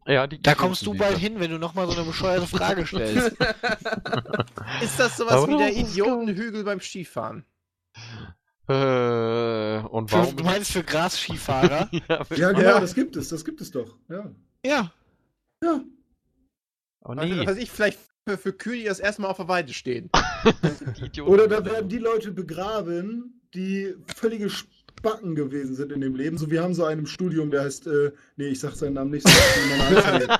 Ja, 0.07 0.27
die 0.27 0.41
Da 0.41 0.55
kommst 0.55 0.87
du 0.87 0.95
bald 0.95 1.19
hin, 1.19 1.39
wenn 1.41 1.51
du 1.51 1.59
nochmal 1.59 1.87
so 1.87 1.93
eine 1.95 2.05
bescheuerte 2.05 2.47
Frage 2.47 2.87
stellst. 2.87 3.33
Ist 4.83 4.99
das 4.99 5.17
sowas 5.17 5.35
Aber 5.35 5.49
wie 5.49 5.59
der 5.59 5.77
Idiotenhügel 5.77 6.65
beim 6.65 6.81
Skifahren? 6.81 7.45
Äh, 8.69 8.73
und 9.89 10.11
Für, 10.11 10.17
warum? 10.19 10.37
du 10.37 10.45
meinst 10.45 10.71
für 10.73 10.83
Grasskifahrer? 10.85 11.89
ja, 12.09 12.25
Ja, 12.37 12.53
genau, 12.53 12.61
Ja. 12.61 12.81
das 12.81 12.95
gibt 12.95 13.17
es, 13.17 13.29
das 13.29 13.45
gibt 13.45 13.61
es 13.61 13.71
doch. 13.71 13.97
Ja. 14.09 14.31
ja. 14.65 14.93
Ja. 15.63 15.81
oh 17.05 17.09
Also, 17.13 17.25
nee, 17.35 17.41
was 17.41 17.47
weiß 17.49 17.59
ich, 17.59 17.71
vielleicht 17.71 17.99
für, 18.27 18.39
für 18.39 18.53
Kühe, 18.53 18.77
die 18.79 18.85
das 18.85 19.01
erste 19.01 19.23
Mal 19.23 19.29
auf 19.29 19.37
der 19.37 19.49
Weide 19.49 19.75
stehen. 19.75 20.09
Oder 21.27 21.49
da 21.49 21.65
werden 21.65 21.89
die 21.89 21.99
Leute 21.99 22.33
begraben, 22.33 23.43
die 23.55 23.95
völlige 24.17 24.49
Spacken 24.99 25.35
gewesen 25.35 25.75
sind 25.75 25.93
in 25.93 26.01
dem 26.01 26.15
Leben. 26.15 26.39
So, 26.39 26.51
wir 26.51 26.63
haben 26.63 26.75
so 26.75 26.85
einen 26.85 27.01
im 27.01 27.07
Studium, 27.07 27.51
der 27.51 27.63
heißt, 27.63 27.87
äh, 27.87 28.13
nee, 28.37 28.49
ich 28.49 28.61
sag 28.61 28.75
seinen 28.75 28.95
Namen 28.95 29.11
nicht, 29.11 29.27
so 29.27 29.35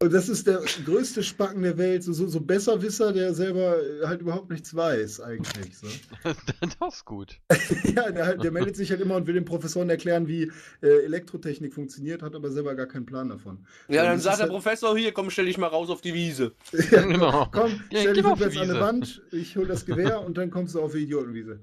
Und 0.00 0.12
das 0.12 0.28
ist 0.28 0.46
der 0.46 0.62
größte 0.84 1.24
Spacken 1.24 1.62
der 1.62 1.76
Welt, 1.76 2.04
so, 2.04 2.12
so, 2.12 2.28
so 2.28 2.40
Besserwisser, 2.40 3.12
der 3.12 3.34
selber 3.34 3.82
äh, 3.82 4.06
halt 4.06 4.20
überhaupt 4.20 4.48
nichts 4.48 4.72
weiß, 4.72 5.20
eigentlich. 5.20 5.76
So. 5.76 5.88
das 6.78 6.94
ist 6.94 7.04
gut. 7.04 7.40
ja, 7.96 8.08
der, 8.12 8.26
halt, 8.26 8.44
der 8.44 8.52
meldet 8.52 8.76
sich 8.76 8.90
halt 8.92 9.00
immer 9.00 9.16
und 9.16 9.26
will 9.26 9.34
den 9.34 9.44
Professoren 9.44 9.90
erklären, 9.90 10.28
wie 10.28 10.52
äh, 10.82 11.04
Elektrotechnik 11.04 11.74
funktioniert, 11.74 12.22
hat 12.22 12.36
aber 12.36 12.52
selber 12.52 12.76
gar 12.76 12.86
keinen 12.86 13.06
Plan 13.06 13.28
davon. 13.28 13.66
Ja, 13.88 14.04
dann 14.04 14.14
das 14.14 14.22
sagt 14.22 14.34
ist 14.34 14.38
der 14.38 14.44
halt- 14.44 14.52
Professor 14.52 14.96
hier, 14.96 15.10
komm, 15.10 15.30
stell 15.30 15.46
dich 15.46 15.58
mal 15.58 15.66
raus 15.66 15.90
auf 15.90 16.00
die 16.00 16.14
Wiese. 16.14 16.52
Ja, 16.92 17.02
Genau. 17.02 17.48
Komm, 17.50 17.72
Ja, 17.90 18.00
stell 18.00 18.06
geh 18.06 18.12
dich 18.14 18.22
mal 18.22 18.32
auf 18.32 18.38
die 18.38 18.44
rückwärts 18.44 18.70
an 18.70 18.76
eine. 18.76 18.80
Wand, 18.80 19.22
ich 19.32 19.56
hol 19.56 19.66
das 19.66 19.84
Gewehr 19.84 20.20
und 20.24 20.38
dann 20.38 20.50
kommst 20.52 20.76
du 20.76 20.80
auf 20.80 20.92
die 20.92 20.98
Idiotenwiese. 20.98 21.58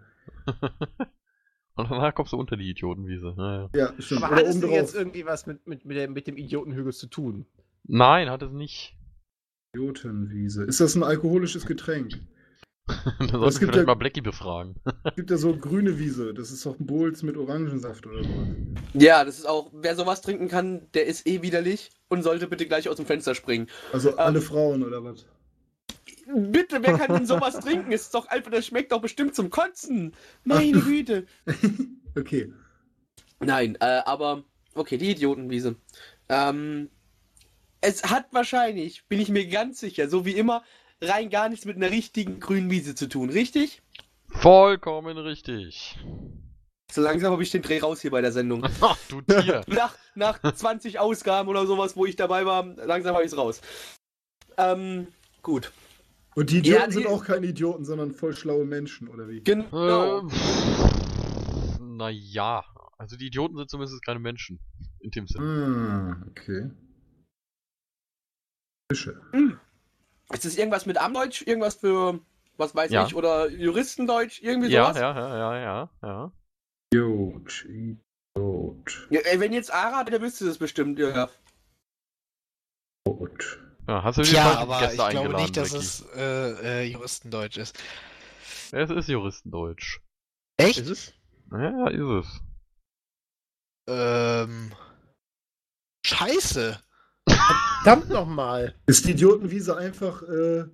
Und 1.76 1.92
danach 1.92 2.16
kommst 2.16 2.34
du 2.34 2.38
unter 2.38 2.56
die 2.56 2.70
Idiotenwiese. 2.70 3.34
Naja. 3.36 3.70
Ja, 3.76 3.94
stimmt. 4.00 4.24
Aber 4.24 4.38
hat 4.38 4.46
es 4.46 4.60
denn 4.60 4.72
jetzt 4.72 4.96
irgendwie 4.96 5.26
was 5.26 5.46
mit, 5.46 5.68
mit, 5.68 5.86
mit, 5.86 5.98
dem, 5.98 6.14
mit 6.14 6.28
dem 6.28 6.38
Idiotenhügel 6.38 6.94
zu 6.94 7.08
tun? 7.08 7.46
Nein, 7.84 8.30
hat 8.30 8.42
es 8.42 8.52
nicht. 8.52 8.98
Idiotenwiese. 9.74 10.64
Ist 10.64 10.80
das 10.80 10.96
ein 10.96 11.04
alkoholisches 11.04 11.66
Getränk? 11.66 12.14
da 12.88 13.28
solltest 13.28 13.58
du 13.58 13.60
gibt 13.60 13.60
vielleicht 13.60 13.76
ja- 13.76 13.84
mal 13.86 13.96
Blackie 13.96 14.22
befragen. 14.22 14.76
Es 15.04 15.16
gibt 15.16 15.32
ja 15.32 15.38
so 15.38 15.56
grüne 15.58 15.98
Wiese. 15.98 16.34
Das 16.34 16.52
ist 16.52 16.66
doch 16.66 16.80
ein 16.80 16.86
Bowls 16.86 17.24
mit 17.24 17.36
Orangensaft 17.36 18.06
oder 18.06 18.24
sowas. 18.24 18.48
Ja, 18.94 19.26
das 19.26 19.40
ist 19.40 19.48
auch, 19.48 19.72
wer 19.74 19.96
sowas 19.96 20.22
trinken 20.22 20.48
kann, 20.48 20.88
der 20.94 21.08
ist 21.08 21.28
eh 21.28 21.42
widerlich 21.42 21.92
und 22.10 22.24
sollte 22.24 22.48
bitte 22.48 22.68
gleich 22.68 22.88
aus 22.88 22.98
dem 22.98 23.06
Fenster 23.06 23.36
springen. 23.36 23.68
Also 23.92 24.16
alle 24.18 24.40
Frauen 24.40 24.84
oder 24.84 25.04
was? 25.04 25.26
Bitte, 26.28 26.82
wer 26.82 26.98
kann 26.98 27.16
denn 27.16 27.26
sowas 27.26 27.60
trinken? 27.60 27.92
Es 27.92 28.04
ist 28.04 28.16
doch 28.16 28.28
einfach, 28.28 28.52
das 28.52 28.66
schmeckt 28.66 28.92
doch 28.92 29.02
bestimmt 29.02 29.36
zum 29.36 29.50
Kotzen. 29.50 30.14
Meine 30.44 30.80
Güte. 30.80 31.26
Okay. 32.18 32.50
Nein, 33.42 33.76
äh, 33.82 34.02
aber, 34.06 34.46
okay, 34.74 34.98
die 34.98 35.12
Idiotenwiese. 35.12 35.76
Ähm, 36.30 36.90
es 37.82 38.06
hat 38.06 38.28
wahrscheinlich, 38.32 39.06
bin 39.10 39.20
ich 39.20 39.28
mir 39.28 39.46
ganz 39.48 39.82
sicher, 39.82 40.08
so 40.08 40.24
wie 40.24 40.32
immer, 40.32 40.64
rein 41.02 41.30
gar 41.30 41.50
nichts 41.50 41.66
mit 41.66 41.76
einer 41.76 41.92
richtigen 41.92 42.40
grünen 42.40 42.72
Wiese 42.72 42.96
zu 42.96 43.10
tun, 43.10 43.30
richtig? 43.30 43.82
Vollkommen 44.30 45.18
richtig. 45.18 45.98
So 46.92 47.02
langsam 47.02 47.34
habe 47.34 47.44
ich 47.44 47.52
den 47.52 47.62
Dreh 47.62 47.80
raus 47.80 48.02
hier 48.02 48.12
bei 48.12 48.22
der 48.22 48.32
Sendung. 48.32 48.66
Ach, 48.82 48.98
du 49.10 49.22
Tier. 49.22 49.62
Nach, 49.68 49.96
nach 50.16 50.40
20 50.40 51.00
Ausgaben 51.00 51.50
oder 51.50 51.68
sowas, 51.68 51.98
wo 51.98 52.06
ich 52.06 52.16
dabei 52.16 52.46
war, 52.46 52.64
langsam 52.64 53.14
habe 53.16 53.26
ich 53.26 53.32
es 53.32 53.38
raus. 53.38 53.60
Ähm, 54.58 55.08
gut. 55.42 55.74
Und 56.36 56.50
die 56.50 56.58
Idioten 56.60 56.82
Ja, 56.82 56.88
die- 56.88 56.94
sind 56.94 57.08
auch 57.08 57.24
keine 57.26 57.48
Idioten, 57.48 57.86
sondern 57.86 58.12
voll 58.12 58.36
schlaue 58.36 58.66
Menschen, 58.66 59.08
oder 59.08 59.28
wie? 59.30 59.42
Genau. 59.42 60.20
Ähm, 60.20 60.30
naja. 61.98 62.64
Also 62.98 63.16
die 63.18 63.28
Idioten 63.28 63.56
sind 63.58 63.70
zumindest 63.70 64.04
keine 64.06 64.20
Menschen. 64.20 64.60
In 65.00 65.12
dem 65.12 65.28
Sinne. 65.28 65.46
Ah, 65.46 66.28
okay. 66.30 66.72
Fische. 68.92 69.22
Ist 70.34 70.46
das 70.46 70.58
irgendwas 70.58 70.86
mit 70.86 70.98
Amdeutsch? 70.98 71.42
Irgendwas 71.46 71.76
für, 71.76 72.20
was 72.58 72.74
weiß 72.76 72.92
Ja. 72.92 73.06
ich, 73.06 73.16
oder 73.16 73.50
Juristendeutsch? 73.50 74.42
Irgendwie 74.42 74.70
Ja, 74.70 74.86
sowas? 74.94 74.98
ja, 74.98 75.16
ja, 75.16 75.38
ja, 75.38 75.60
ja, 75.62 75.90
ja. 76.04 76.32
Idiot. 76.94 77.66
Idiot. 77.66 79.08
Ja, 79.10 79.22
ey, 79.22 79.40
wenn 79.40 79.54
jetzt 79.54 79.74
Ara, 79.74 80.04
der 80.04 80.22
wüsste 80.22 80.46
das 80.46 80.58
bestimmt, 80.58 81.00
ja. 81.00 81.30
Idiot. 83.08 83.62
Ja 83.88 84.04
hast 84.04 84.18
du 84.18 84.22
die 84.24 84.30
Tja, 84.30 84.58
aber 84.58 84.80
Gäste 84.80 85.02
ich 85.04 85.10
glaube 85.10 85.36
nicht, 85.36 85.58
dass 85.58 85.70
Blackie. 85.72 85.86
es 85.86 86.06
äh, 86.16 86.82
äh, 86.84 86.92
Juristendeutsch 86.92 87.58
ist. 87.58 87.78
Es 88.72 88.90
ist 88.90 89.08
Juristendeutsch. 89.10 90.00
Echt? 90.58 90.80
Ist 90.80 90.90
es? 90.90 91.14
Ja, 91.52 91.88
ist 91.90 92.26
es. 92.26 92.42
Ähm. 93.88 94.72
Scheiße. 96.06 96.80
Verdammt 97.84 98.10
nochmal. 98.10 98.76
Ist 98.88 99.06
die 99.06 99.12
Idiotenwiese 99.12 99.76
einfach 99.78 100.22
äh, 100.24 100.66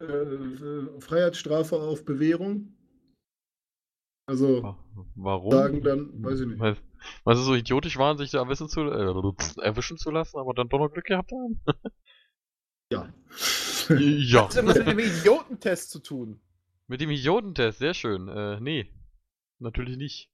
äh, 0.00 1.00
Freiheitsstrafe 1.00 1.76
auf 1.76 2.04
Bewährung? 2.04 2.72
Also 4.28 4.62
Wa- 4.62 4.76
Warum? 5.14 5.52
sagen 5.52 5.82
dann, 5.82 6.24
weiß 6.24 6.40
ich 6.40 6.46
nicht. 6.48 6.58
Weil, 6.58 6.76
weil 7.24 7.36
sie 7.36 7.44
so 7.44 7.54
idiotisch 7.54 7.96
waren, 7.96 8.18
sich 8.18 8.30
da 8.32 8.38
erwischen 8.38 8.68
zu, 8.68 8.80
äh, 8.80 9.62
erwischen 9.62 9.98
zu 9.98 10.10
lassen, 10.10 10.38
aber 10.38 10.52
dann 10.54 10.68
doch 10.68 10.78
noch 10.78 10.90
Glück 10.90 11.04
gehabt 11.06 11.30
haben? 11.32 11.60
Ja. 12.92 13.12
ja. 13.88 14.46
Das 14.46 14.56
hat 14.56 14.56
irgendwas 14.56 14.78
mit 14.78 14.86
dem 14.86 14.98
Idiotentest 14.98 15.90
zu 15.90 15.98
tun. 15.98 16.40
Mit 16.86 17.00
dem 17.00 17.10
Idiotentest, 17.10 17.78
sehr 17.78 17.94
schön. 17.94 18.28
Äh, 18.28 18.60
nee. 18.60 18.92
Natürlich 19.58 19.96
nicht. 19.96 20.30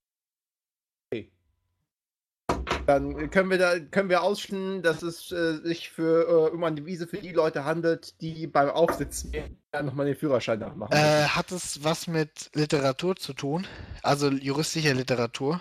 Dann 2.86 3.30
können 3.30 3.50
wir 3.50 3.58
da 3.58 3.78
können 3.78 4.08
wir 4.08 4.22
ausschließen, 4.22 4.82
dass 4.82 5.02
es 5.02 5.30
äh, 5.30 5.58
sich 5.62 5.90
für 5.90 6.50
äh, 6.50 6.54
um 6.54 6.64
eine 6.64 6.84
Wiese 6.84 7.06
für 7.06 7.18
die 7.18 7.32
Leute 7.32 7.64
handelt, 7.64 8.20
die 8.20 8.46
beim 8.48 8.70
Aufsitzen 8.70 9.32
nochmal 9.72 10.06
den 10.06 10.16
Führerschein 10.16 10.58
nachmachen. 10.58 10.92
Äh, 10.92 11.26
hat 11.26 11.52
es 11.52 11.84
was 11.84 12.08
mit 12.08 12.50
Literatur 12.54 13.14
zu 13.16 13.34
tun? 13.34 13.66
Also 14.02 14.30
juristischer 14.30 14.94
Literatur? 14.94 15.60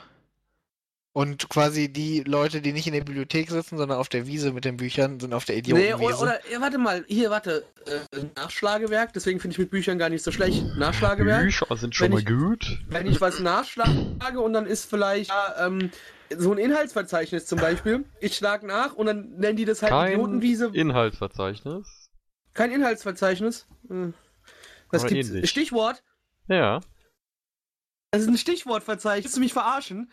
Und 1.14 1.49
quasi 1.49 1.91
die 1.91 2.22
Leute, 2.22 2.62
die 2.62 2.72
nicht 2.72 2.88
in 2.88 2.93
der 2.93 3.01
Bibliothek 3.03 3.49
sitzen, 3.49 3.78
sondern 3.78 3.97
auf 3.97 4.07
der 4.07 4.28
Wiese 4.28 4.53
mit 4.53 4.64
den 4.64 4.78
Büchern, 4.78 5.20
sind 5.20 5.34
auf 5.34 5.43
der 5.43 5.55
Nee, 5.55 5.59
Idiotenwiese. 5.59 5.99
oder, 5.99 6.22
oder 6.22 6.39
ja, 6.49 6.62
warte 6.62 6.78
mal, 6.78 7.03
hier, 7.07 7.30
warte. 7.30 7.66
Äh, 7.86 8.24
Nachschlagewerk, 8.38 9.12
deswegen 9.12 9.41
finde 9.41 9.55
ich 9.55 9.59
mit 9.59 9.72
Büchern 9.72 9.97
gar 9.97 10.07
nicht 10.07 10.24
so 10.24 10.32
schlecht. 10.32 10.64
Nachschlagewerk. 10.78 11.41
Bücher 11.43 11.76
sind 11.76 11.95
schon 11.95 12.12
mal 12.12 12.20
ich- 12.20 12.26
gut. 12.26 12.80
Wenn 12.88 13.07
ich 13.07 13.20
was 13.20 13.39
nachschlage 13.41 14.39
und 14.39 14.53
dann 14.53 14.66
ist 14.66 14.86
vielleicht 14.89 15.30
ja, 15.32 15.68
ähm, 15.68 15.91
so 16.38 16.53
ein 16.53 16.57
Inhaltsverzeichnis 16.57 17.45
zum 17.45 17.59
Beispiel. 17.59 18.05
Ich 18.22 18.38
schlage 18.38 18.66
nach 18.66 18.93
und 18.93 19.05
dann 19.07 19.32
nennen 19.32 19.57
die 19.57 19.66
das 19.66 19.82
halt 19.82 19.91
Kein 19.91 20.14
Idiotenwiese. 20.14 20.72
Inhaltsverzeichnis. 20.74 22.09
Kein 22.53 22.72
Inhaltsverzeichnis. 22.72 23.68
Hm. 23.89 24.14
Was 24.91 25.01
Aber 25.03 25.09
gibt's? 25.14 25.30
ähnlich. 25.30 25.49
Stichwort? 25.49 26.03
Ja. 26.47 26.80
Das 28.12 28.22
ist 28.22 28.28
ein 28.30 28.38
Stichwortverzeichnis. 28.38 29.26
Willst 29.26 29.36
du 29.36 29.41
mich 29.41 29.51
verarschen? 29.53 30.09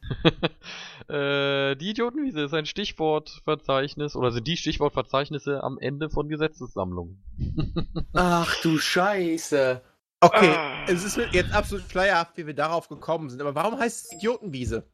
äh, 1.08 1.76
die 1.76 1.90
Idiotenwiese 1.90 2.42
ist 2.42 2.54
ein 2.54 2.66
Stichwortverzeichnis 2.66 4.16
oder 4.16 4.30
sind 4.32 4.46
die 4.46 4.56
Stichwortverzeichnisse 4.56 5.62
am 5.62 5.78
Ende 5.78 6.10
von 6.10 6.28
Gesetzessammlungen. 6.28 7.22
Ach 8.14 8.54
du 8.62 8.78
Scheiße. 8.78 9.82
Okay, 10.20 10.50
Ah. 10.56 10.84
es 10.88 11.04
ist 11.04 11.16
jetzt 11.32 11.52
absolut 11.52 11.88
schleierhaft, 11.90 12.36
wie 12.36 12.46
wir 12.46 12.54
darauf 12.54 12.88
gekommen 12.88 13.30
sind. 13.30 13.40
Aber 13.40 13.54
warum 13.54 13.78
heißt 13.78 14.06
es 14.06 14.12
Idiotenwiese? 14.14 14.84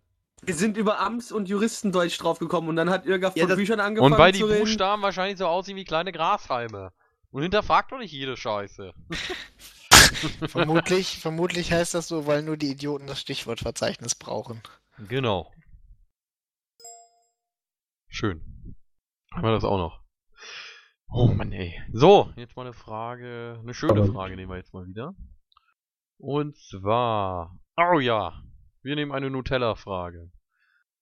Wir 0.43 0.55
sind 0.55 0.77
über 0.77 1.01
Amts- 1.01 1.33
und 1.33 1.49
Juristendeutsch 1.49 2.21
draufgekommen 2.21 2.69
und 2.69 2.77
dann 2.77 2.91
hat 2.91 3.07
Irga 3.07 3.33
Ja, 3.35 3.43
von 3.45 3.49
das- 3.49 3.57
Büchern 3.59 3.81
angefangen 3.81 4.13
Und 4.13 4.19
weil 4.19 4.33
die 4.33 4.41
zu 4.41 4.47
reden. 4.47 4.61
Buchstaben 4.61 5.01
wahrscheinlich 5.03 5.39
so 5.39 5.47
aussehen 5.47 5.77
wie 5.77 5.85
kleine 5.85 6.13
Grashalme. 6.13 6.93
Und 7.31 7.43
hinterfragt 7.43 7.91
doch 7.93 7.99
nicht 7.99 8.13
jede 8.13 8.37
Scheiße. 8.37 8.93
Vermutlich, 10.49 11.19
vermutlich 11.19 11.73
heißt 11.73 11.95
das 11.95 12.09
so, 12.09 12.27
weil 12.27 12.43
nur 12.43 12.57
die 12.57 12.71
Idioten 12.71 13.07
das 13.07 13.21
Stichwortverzeichnis 13.21 14.15
brauchen. 14.15 14.61
Genau. 14.99 15.51
Schön. 18.09 18.41
Haben 19.33 19.43
wir 19.43 19.53
das 19.53 19.65
auch 19.65 19.79
noch. 19.79 20.05
Oh 21.11 21.27
Mann, 21.27 21.53
ey. 21.53 21.75
So, 21.93 22.33
jetzt 22.37 22.57
mal 22.57 22.63
eine 22.63 22.73
Frage. 22.73 23.59
Eine 23.61 23.75
schöne 23.75 24.05
Frage 24.07 24.37
nehmen 24.37 24.51
wir 24.51 24.57
jetzt 24.57 24.73
mal 24.73 24.87
wieder. 24.87 25.15
Und 26.19 26.57
zwar. 26.57 27.59
Oh 27.77 27.99
ja. 27.99 28.41
Wir 28.83 28.95
nehmen 28.95 29.13
eine 29.13 29.31
Nutella-Frage. 29.31 30.31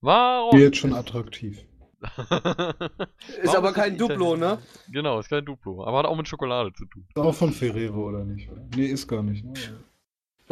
Warum? 0.01 0.59
Jetzt 0.59 0.77
schon 0.77 0.93
attraktiv. 0.93 1.63
Ist 3.41 3.55
aber 3.55 3.71
kein 3.73 3.97
Duplo, 3.97 4.35
ne? 4.35 4.57
Genau, 4.91 5.19
ist 5.19 5.29
kein 5.29 5.45
Duplo. 5.45 5.85
Aber 5.85 5.99
hat 5.99 6.05
auch 6.05 6.17
mit 6.17 6.27
Schokolade 6.27 6.73
zu 6.73 6.85
tun. 6.85 7.05
Ist 7.07 7.17
auch 7.17 7.33
von 7.33 7.53
Ferrero 7.53 8.09
oder 8.09 8.25
nicht? 8.25 8.49
Nee, 8.75 8.87
ist 8.87 9.07
gar 9.07 9.23
nicht. 9.23 9.45
Ne? 9.45 9.53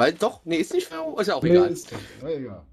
Weil 0.01 0.13
doch, 0.13 0.43
nee, 0.45 0.55
ist 0.55 0.73
nicht 0.73 0.87
Ferro, 0.87 1.19
ist 1.19 1.27
ja 1.27 1.35
auch 1.35 1.43
Nee, 1.43 1.51
egal. 1.51 1.69
ist 1.69 1.93
egal. 2.23 2.65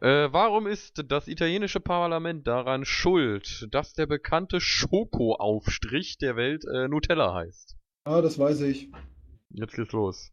Äh, 0.00 0.32
warum 0.32 0.66
ist 0.66 1.04
das 1.08 1.28
italienische 1.28 1.78
Parlament 1.78 2.46
daran 2.46 2.86
schuld, 2.86 3.68
dass 3.70 3.92
der 3.92 4.06
bekannte 4.06 4.60
Schokoaufstrich 4.62 6.16
der 6.16 6.36
Welt 6.36 6.64
äh, 6.64 6.88
Nutella 6.88 7.34
heißt? 7.34 7.76
Ah, 8.04 8.22
das 8.22 8.38
weiß 8.38 8.62
ich. 8.62 8.90
Jetzt 9.50 9.74
geht's 9.74 9.92
los. 9.92 10.32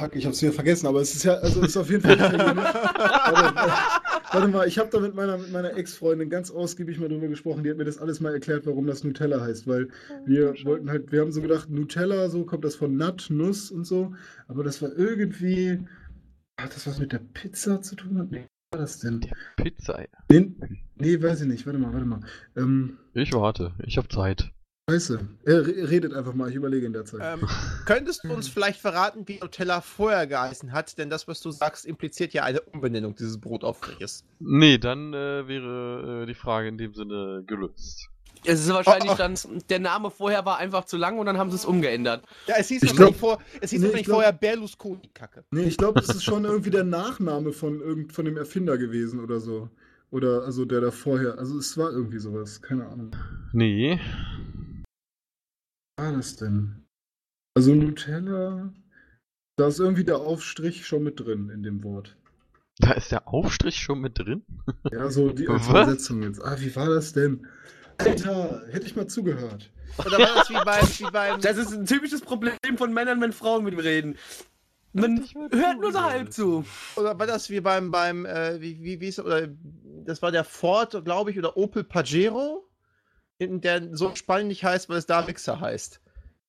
Fuck, 0.00 0.14
ich 0.14 0.26
hab's 0.26 0.40
wieder 0.42 0.52
vergessen, 0.52 0.86
aber 0.86 1.00
es 1.00 1.12
ist 1.12 1.24
ja, 1.24 1.34
also 1.34 1.60
es 1.60 1.68
ist 1.70 1.76
auf 1.76 1.90
jeden 1.90 2.02
Fall 2.02 2.16
warte, 2.20 2.36
äh, 2.36 4.32
warte 4.32 4.48
mal, 4.48 4.68
ich 4.68 4.78
habe 4.78 4.88
da 4.90 5.00
mit 5.00 5.16
meiner, 5.16 5.38
mit 5.38 5.50
meiner 5.50 5.76
Ex-Freundin 5.76 6.30
ganz 6.30 6.52
ausgiebig 6.52 7.00
mal 7.00 7.08
drüber 7.08 7.26
gesprochen. 7.26 7.64
Die 7.64 7.70
hat 7.70 7.78
mir 7.78 7.84
das 7.84 7.98
alles 7.98 8.20
mal 8.20 8.32
erklärt, 8.32 8.64
warum 8.66 8.86
das 8.86 9.02
Nutella 9.02 9.40
heißt, 9.40 9.66
weil 9.66 9.88
wir 10.24 10.54
wollten 10.64 10.88
halt, 10.88 11.10
wir 11.10 11.20
haben 11.20 11.32
so 11.32 11.42
gedacht, 11.42 11.68
Nutella, 11.68 12.28
so 12.28 12.44
kommt 12.44 12.64
das 12.64 12.76
von 12.76 12.96
Nut, 12.96 13.26
Nuss 13.30 13.72
und 13.72 13.84
so, 13.86 14.14
aber 14.46 14.62
das 14.62 14.80
war 14.82 14.92
irgendwie, 14.96 15.80
hat 16.60 16.76
das 16.76 16.86
was 16.86 17.00
mit 17.00 17.12
der 17.12 17.18
Pizza 17.34 17.82
zu 17.82 17.96
tun? 17.96 18.28
Nee, 18.30 18.46
was 18.70 18.78
war 18.78 18.80
das 18.80 18.98
denn? 19.00 19.20
Pizza. 19.56 20.00
Nee, 20.30 20.52
nee, 20.94 21.20
weiß 21.20 21.40
ich 21.40 21.48
nicht, 21.48 21.66
warte 21.66 21.80
mal, 21.80 21.92
warte 21.92 22.06
mal. 22.06 22.20
Ähm, 22.56 22.98
Ich 23.14 23.32
warte, 23.32 23.72
ich 23.84 23.98
hab 23.98 24.12
Zeit. 24.12 24.52
Scheiße, 24.88 25.18
äh, 25.44 25.50
re- 25.52 25.90
redet 25.90 26.14
einfach 26.14 26.34
mal, 26.34 26.48
ich 26.48 26.54
überlege 26.54 26.86
in 26.86 26.92
der 26.92 27.04
Zeit. 27.04 27.20
Ähm, 27.22 27.46
könntest 27.84 28.24
du 28.24 28.32
uns 28.32 28.48
vielleicht 28.48 28.80
verraten, 28.80 29.26
wie 29.26 29.38
Nutella 29.40 29.80
vorher 29.80 30.26
geheißen 30.26 30.72
hat? 30.72 30.96
Denn 30.98 31.10
das, 31.10 31.28
was 31.28 31.40
du 31.40 31.50
sagst, 31.50 31.84
impliziert 31.86 32.32
ja 32.32 32.44
eine 32.44 32.60
Umbenennung 32.60 33.14
dieses 33.14 33.38
Brotaufstriches. 33.38 34.24
Nee, 34.40 34.78
dann 34.78 35.12
äh, 35.14 35.46
wäre 35.46 36.22
äh, 36.22 36.26
die 36.26 36.34
Frage 36.34 36.68
in 36.68 36.78
dem 36.78 36.94
Sinne 36.94 37.42
gelöst. 37.46 38.08
Es 38.44 38.60
ist 38.60 38.72
wahrscheinlich 38.72 39.10
Oh, 39.10 39.14
oh. 39.14 39.18
dann, 39.18 39.34
der 39.68 39.80
Name 39.80 40.10
vorher 40.12 40.46
war 40.46 40.58
einfach 40.58 40.84
zu 40.84 40.96
lang 40.96 41.18
und 41.18 41.26
dann 41.26 41.38
haben 41.38 41.50
sie 41.50 41.56
es 41.56 41.64
umgeändert. 41.64 42.24
Ja, 42.46 42.54
es 42.56 42.68
hieß 42.68 42.82
glaub- 42.94 43.16
vor, 43.16 43.38
es 43.60 43.70
hieß 43.70 43.80
Nee, 43.82 43.90
glaub- 44.02 44.14
vorher 44.16 44.32
Berlusconi-Kacke. 44.32 45.44
Nee, 45.50 45.64
ich 45.64 45.76
glaube, 45.76 46.00
das 46.00 46.08
ist 46.14 46.22
schon 46.24 46.44
irgendwie 46.44 46.70
der 46.70 46.84
Nachname 46.84 47.52
von, 47.52 47.80
irgend, 47.80 48.12
von 48.12 48.24
dem 48.24 48.36
Erfinder 48.36 48.78
gewesen 48.78 49.20
oder 49.20 49.40
so. 49.40 49.68
Oder 50.10 50.44
also 50.44 50.64
der 50.64 50.80
da 50.80 50.90
vorher. 50.92 51.36
Also 51.36 51.58
es 51.58 51.76
war 51.76 51.90
irgendwie 51.90 52.18
sowas, 52.18 52.62
keine 52.62 52.86
Ahnung. 52.86 53.10
Nee. 53.52 53.98
Was 55.98 56.04
war 56.06 56.12
das 56.12 56.36
denn? 56.36 56.86
Also 57.54 57.74
Nutella. 57.74 58.72
Da 59.56 59.66
ist 59.66 59.80
irgendwie 59.80 60.04
der 60.04 60.18
Aufstrich 60.18 60.86
schon 60.86 61.02
mit 61.02 61.18
drin 61.18 61.50
in 61.50 61.64
dem 61.64 61.82
Wort. 61.82 62.16
Da 62.78 62.92
ist 62.92 63.10
der 63.10 63.26
Aufstrich 63.26 63.80
schon 63.80 64.00
mit 64.00 64.16
drin? 64.16 64.44
Ja, 64.92 65.10
so 65.10 65.30
die? 65.30 65.44
Übersetzung 65.44 66.22
jetzt. 66.22 66.40
Ah, 66.40 66.56
wie 66.60 66.74
war 66.76 66.88
das 66.88 67.12
denn? 67.14 67.44
Alter, 67.96 68.62
hätte 68.70 68.86
ich 68.86 68.94
mal 68.94 69.08
zugehört. 69.08 69.72
Oder 69.98 70.20
war 70.20 70.34
das 70.36 70.50
wie 70.50 70.64
beim, 70.64 70.86
wie 70.86 71.10
beim 71.10 71.40
Das 71.40 71.56
ist 71.56 71.72
ein 71.72 71.84
typisches 71.84 72.20
Problem 72.20 72.54
von 72.76 72.94
Männern, 72.94 73.20
wenn 73.20 73.32
Frauen 73.32 73.64
mit 73.64 73.74
ihm 73.74 73.80
reden. 73.80 74.16
Man 74.92 75.24
hört 75.50 75.80
nur 75.80 75.90
so 75.90 76.00
halb 76.00 76.32
zu. 76.32 76.64
oder 76.94 77.18
war 77.18 77.26
das 77.26 77.50
wie 77.50 77.60
beim, 77.60 77.90
beim, 77.90 78.24
äh, 78.24 78.60
wie, 78.60 78.80
wie, 78.84 79.00
wie 79.00 79.08
ist, 79.08 79.18
oder 79.18 79.48
das 80.04 80.22
war 80.22 80.30
der 80.30 80.44
Ford, 80.44 81.04
glaube 81.04 81.32
ich, 81.32 81.38
oder 81.38 81.56
Opel 81.56 81.82
Pajero, 81.82 82.67
in 83.38 83.60
der 83.60 83.96
so 83.96 84.14
spannend 84.14 84.48
nicht 84.48 84.64
heißt, 84.64 84.88
weil 84.88 84.98
es 84.98 85.06
da 85.06 85.22
Mixer 85.22 85.60
heißt. 85.60 86.00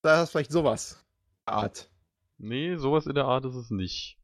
Da 0.02 0.24
ist 0.24 0.32
vielleicht 0.32 0.52
sowas. 0.52 1.06
Art. 1.46 1.90
Nee, 2.38 2.76
sowas 2.78 3.06
in 3.06 3.16
der 3.16 3.26
Art 3.26 3.46
ist 3.46 3.56
es 3.56 3.70
nicht. 3.70 4.18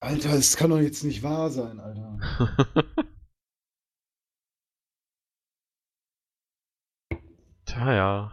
Alter, 0.00 0.30
das 0.30 0.56
kann 0.56 0.70
doch 0.70 0.78
jetzt 0.78 1.02
nicht 1.02 1.22
wahr 1.24 1.50
sein, 1.50 1.80
Alter. 1.80 2.18
Tja, 7.64 7.92
ja. 7.92 8.32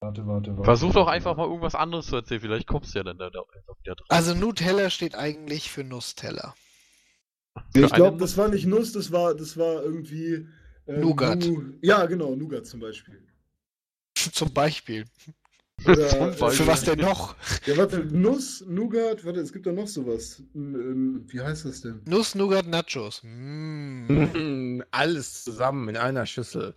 Warte, 0.00 0.26
warte, 0.26 0.50
warte. 0.50 0.64
Versuch 0.64 0.92
doch 0.92 1.06
einfach 1.06 1.36
mal 1.36 1.46
irgendwas 1.46 1.74
anderes 1.74 2.06
zu 2.06 2.16
erzählen, 2.16 2.40
vielleicht 2.40 2.66
kommst 2.66 2.94
du 2.94 2.98
ja 2.98 3.04
dann 3.04 3.18
da, 3.18 3.30
da 3.30 3.40
einfach 3.40 3.78
wieder 3.78 3.94
drauf. 3.94 4.06
Also 4.10 4.34
Nutella 4.34 4.90
steht 4.90 5.14
eigentlich 5.14 5.70
für 5.70 5.82
Nussteller. 5.84 6.54
Ich 7.74 7.92
glaube, 7.92 8.18
das 8.18 8.36
war 8.36 8.48
nicht 8.48 8.66
Nuss, 8.66 8.92
das 8.92 9.12
war, 9.12 9.34
das 9.34 9.56
war 9.56 9.82
irgendwie. 9.82 10.46
ähm, 10.86 11.00
Nougat. 11.00 11.44
Nu- 11.44 11.74
ja, 11.82 12.06
genau, 12.06 12.34
Nougat 12.34 12.66
zum 12.66 12.80
Beispiel. 12.80 13.22
Zum 14.32 14.52
Beispiel. 14.52 15.04
Oder, 15.86 16.08
Zum 16.08 16.20
äh, 16.20 16.26
Beispiel. 16.30 16.50
Für 16.50 16.66
was 16.66 16.84
denn 16.84 16.98
noch? 16.98 17.34
Ja, 17.66 17.76
warte, 17.76 18.04
Nuss, 18.04 18.64
Nougat, 18.66 19.24
warte, 19.24 19.40
es 19.40 19.52
gibt 19.52 19.66
da 19.66 19.72
noch 19.72 19.86
sowas. 19.88 20.42
Wie 20.54 21.40
heißt 21.40 21.64
das 21.64 21.80
denn? 21.82 22.02
Nuss, 22.06 22.34
Nougat, 22.34 22.66
Nachos. 22.66 23.20
Mm. 23.22 24.82
Alles 24.90 25.44
zusammen 25.44 25.88
in 25.88 25.96
einer 25.96 26.26
Schüssel. 26.26 26.74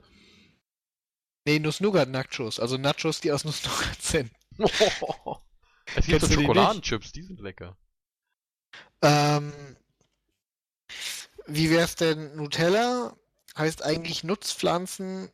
Nee, 1.47 1.59
Nuss, 1.59 1.81
Nougat, 1.81 2.09
Nachos. 2.09 2.59
Also 2.59 2.77
Nachos, 2.77 3.21
die 3.21 3.31
aus 3.31 3.45
Nuss, 3.45 3.63
Nougat 3.65 4.01
sind. 4.01 4.31
es 5.95 6.05
gibt 6.07 6.21
so? 6.21 6.27
Schokoladenchips, 6.27 7.11
die 7.11 7.23
sind 7.23 7.39
lecker. 7.41 7.77
Ähm, 9.01 9.53
wie 11.47 11.69
wär's 11.69 11.95
denn? 11.95 12.35
Nutella 12.35 13.15
heißt 13.57 13.83
eigentlich 13.83 14.23
Nutzpflanzen. 14.23 15.29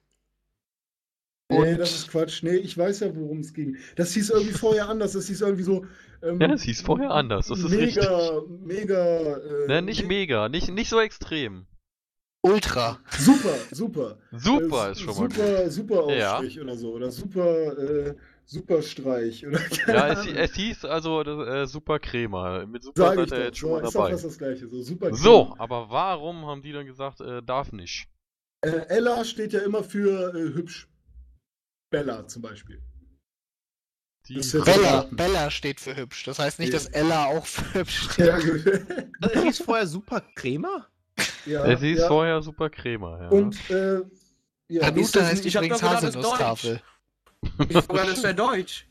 Nee, 1.50 1.76
das 1.76 1.92
ist 1.94 2.08
Quatsch. 2.10 2.44
Nee, 2.44 2.56
ich 2.56 2.78
weiß 2.78 3.02
ja, 3.02 3.14
worum 3.16 3.40
es 3.40 3.54
ging. 3.54 3.76
Das 3.98 4.14
hieß 4.14 4.30
irgendwie 4.30 4.54
vorher 4.54 4.88
anders. 4.88 5.12
Das 5.14 5.28
hieß 5.28 5.42
irgendwie 5.42 5.64
so. 5.64 5.86
Ähm, 6.24 6.40
Ja, 6.40 6.54
es 6.54 6.62
hieß 6.64 6.82
vorher 6.82 7.12
anders, 7.12 7.48
das 7.48 7.60
ist 7.60 7.70
mega, 7.70 8.42
Mega, 8.64 9.38
äh, 9.38 9.68
Ne, 9.68 9.82
nicht 9.82 10.04
me- 10.04 10.08
mega, 10.08 10.48
nicht, 10.50 10.70
nicht 10.70 10.90
so 10.90 11.00
extrem. 11.02 11.66
Ultra. 12.44 13.00
Super, 13.20 13.56
super. 13.72 14.18
Super 14.32 14.88
Äh, 14.88 14.92
ist 14.94 15.02
schon 15.02 15.16
mal 15.16 15.28
gut. 15.28 15.34
Super, 15.36 15.70
super 15.72 16.14
Ja. 16.16 16.34
Aufstrich 16.38 16.60
oder 16.62 16.78
so. 16.78 16.92
Oder 16.94 17.12
super, 17.12 17.78
äh, 17.78 18.16
super 18.52 18.82
Streich. 18.82 19.46
Oder 19.48 19.60
keine 19.86 19.98
Ja, 19.98 20.08
es, 20.14 20.26
es 20.28 20.56
hieß 20.56 20.86
also 20.86 21.22
äh, 21.24 21.66
Super 21.68 22.00
Crema. 22.00 22.66
Mit 22.66 22.84
Super 22.84 23.02
Sag 23.16 23.20
ich 23.20 23.30
seid 23.30 23.40
ihr 23.40 23.46
jetzt 23.46 23.58
schon 23.58 23.70
So, 23.70 23.76
mal 23.76 23.88
ist 23.88 23.96
dabei. 23.96 24.12
fast 24.12 24.26
das 24.26 24.38
gleiche. 24.38 24.68
So, 24.68 24.82
super 24.82 25.14
So, 25.16 25.56
aber 25.58 25.90
warum 25.90 26.46
haben 26.46 26.62
die 26.62 26.72
dann 26.74 26.86
gesagt, 26.86 27.22
äh, 27.22 27.42
darf 27.42 27.72
nicht? 27.72 28.08
Äh, 28.64 28.86
Ella 28.90 29.24
steht 29.26 29.54
ja 29.54 29.62
immer 29.62 29.84
für 29.84 30.34
äh, 30.36 30.54
hübsch. 30.54 30.88
Bella 31.92 32.28
zum 32.28 32.42
Beispiel. 32.42 32.82
Die 34.28 34.36
Das 34.36 34.46
ist 34.48 34.54
jetzt- 34.54 34.66
Bella. 34.66 35.08
Bella 35.12 35.50
steht 35.50 35.80
für 35.80 35.96
hübsch. 35.96 36.24
Das 36.26 36.38
heißt 36.40 36.60
nicht, 36.60 36.72
Ja. 36.74 36.78
dass 36.80 36.88
Ella 36.88 37.26
auch 37.26 37.46
für 37.46 37.80
hübsch 37.80 38.04
steht. 38.12 38.28
Ja, 38.28 38.38
gut. 38.40 38.68
Also, 39.22 39.34
er 39.36 39.44
hieß 39.44 39.58
vorher 39.64 39.88
Super 39.88 40.22
Crema? 40.36 40.88
ja, 41.46 41.66
es 41.66 41.80
hieß 41.80 42.00
ja. 42.00 42.08
vorher 42.08 42.42
Super 42.42 42.70
Crema, 42.70 43.20
ja. 43.24 43.30
Und, 43.30 43.58
äh, 43.72 44.02
ja. 44.70 44.86
Hanuta 44.86 45.20
das 45.20 45.30
heißt 45.32 45.46
ich 45.46 45.56
übrigens 45.56 45.82
Haselnusstafel. 45.84 46.82
Ich 47.70 47.74
sogar 47.74 48.06
das 48.08 48.24
wäre 48.24 48.36
Deutsch. 48.36 48.86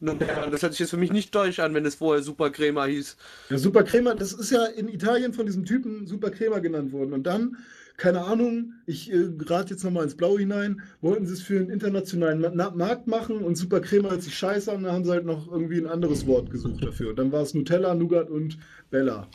Das 0.00 0.62
hört 0.62 0.72
sich 0.72 0.80
jetzt 0.80 0.90
für 0.90 0.96
mich 0.96 1.12
nicht 1.12 1.34
deutsch 1.34 1.58
an, 1.58 1.74
wenn 1.74 1.84
es 1.84 1.94
vorher 1.94 2.22
Super 2.22 2.50
Crema 2.50 2.86
hieß. 2.86 3.16
Ja, 3.50 3.58
Super 3.58 3.82
Crema, 3.82 4.14
das 4.14 4.32
ist 4.32 4.50
ja 4.50 4.64
in 4.64 4.88
Italien 4.88 5.34
von 5.34 5.44
diesem 5.44 5.66
Typen 5.66 6.06
Super 6.06 6.30
Crema 6.30 6.58
genannt 6.58 6.92
worden. 6.92 7.12
Und 7.12 7.24
dann, 7.24 7.58
keine 7.98 8.22
Ahnung, 8.22 8.72
ich 8.86 9.12
äh, 9.12 9.28
rate 9.40 9.74
jetzt 9.74 9.84
nochmal 9.84 10.04
ins 10.04 10.16
Blaue 10.16 10.38
hinein, 10.38 10.80
wollten 11.02 11.26
sie 11.26 11.34
es 11.34 11.42
für 11.42 11.58
einen 11.58 11.68
internationalen 11.68 12.40
Ma 12.56 12.70
Markt 12.70 13.08
machen 13.08 13.42
und 13.42 13.56
Super 13.56 13.80
Crema 13.80 14.10
hört 14.10 14.22
sich 14.22 14.34
scheiße 14.34 14.72
an, 14.72 14.84
da 14.84 14.92
haben 14.92 15.04
sie 15.04 15.10
halt 15.10 15.26
noch 15.26 15.52
irgendwie 15.52 15.78
ein 15.78 15.86
anderes 15.86 16.26
Wort 16.26 16.50
gesucht 16.50 16.82
dafür. 16.82 17.10
Und 17.10 17.18
dann 17.18 17.30
war 17.30 17.42
es 17.42 17.52
Nutella, 17.52 17.94
Nougat 17.94 18.30
und 18.30 18.56
Bella. 18.88 19.28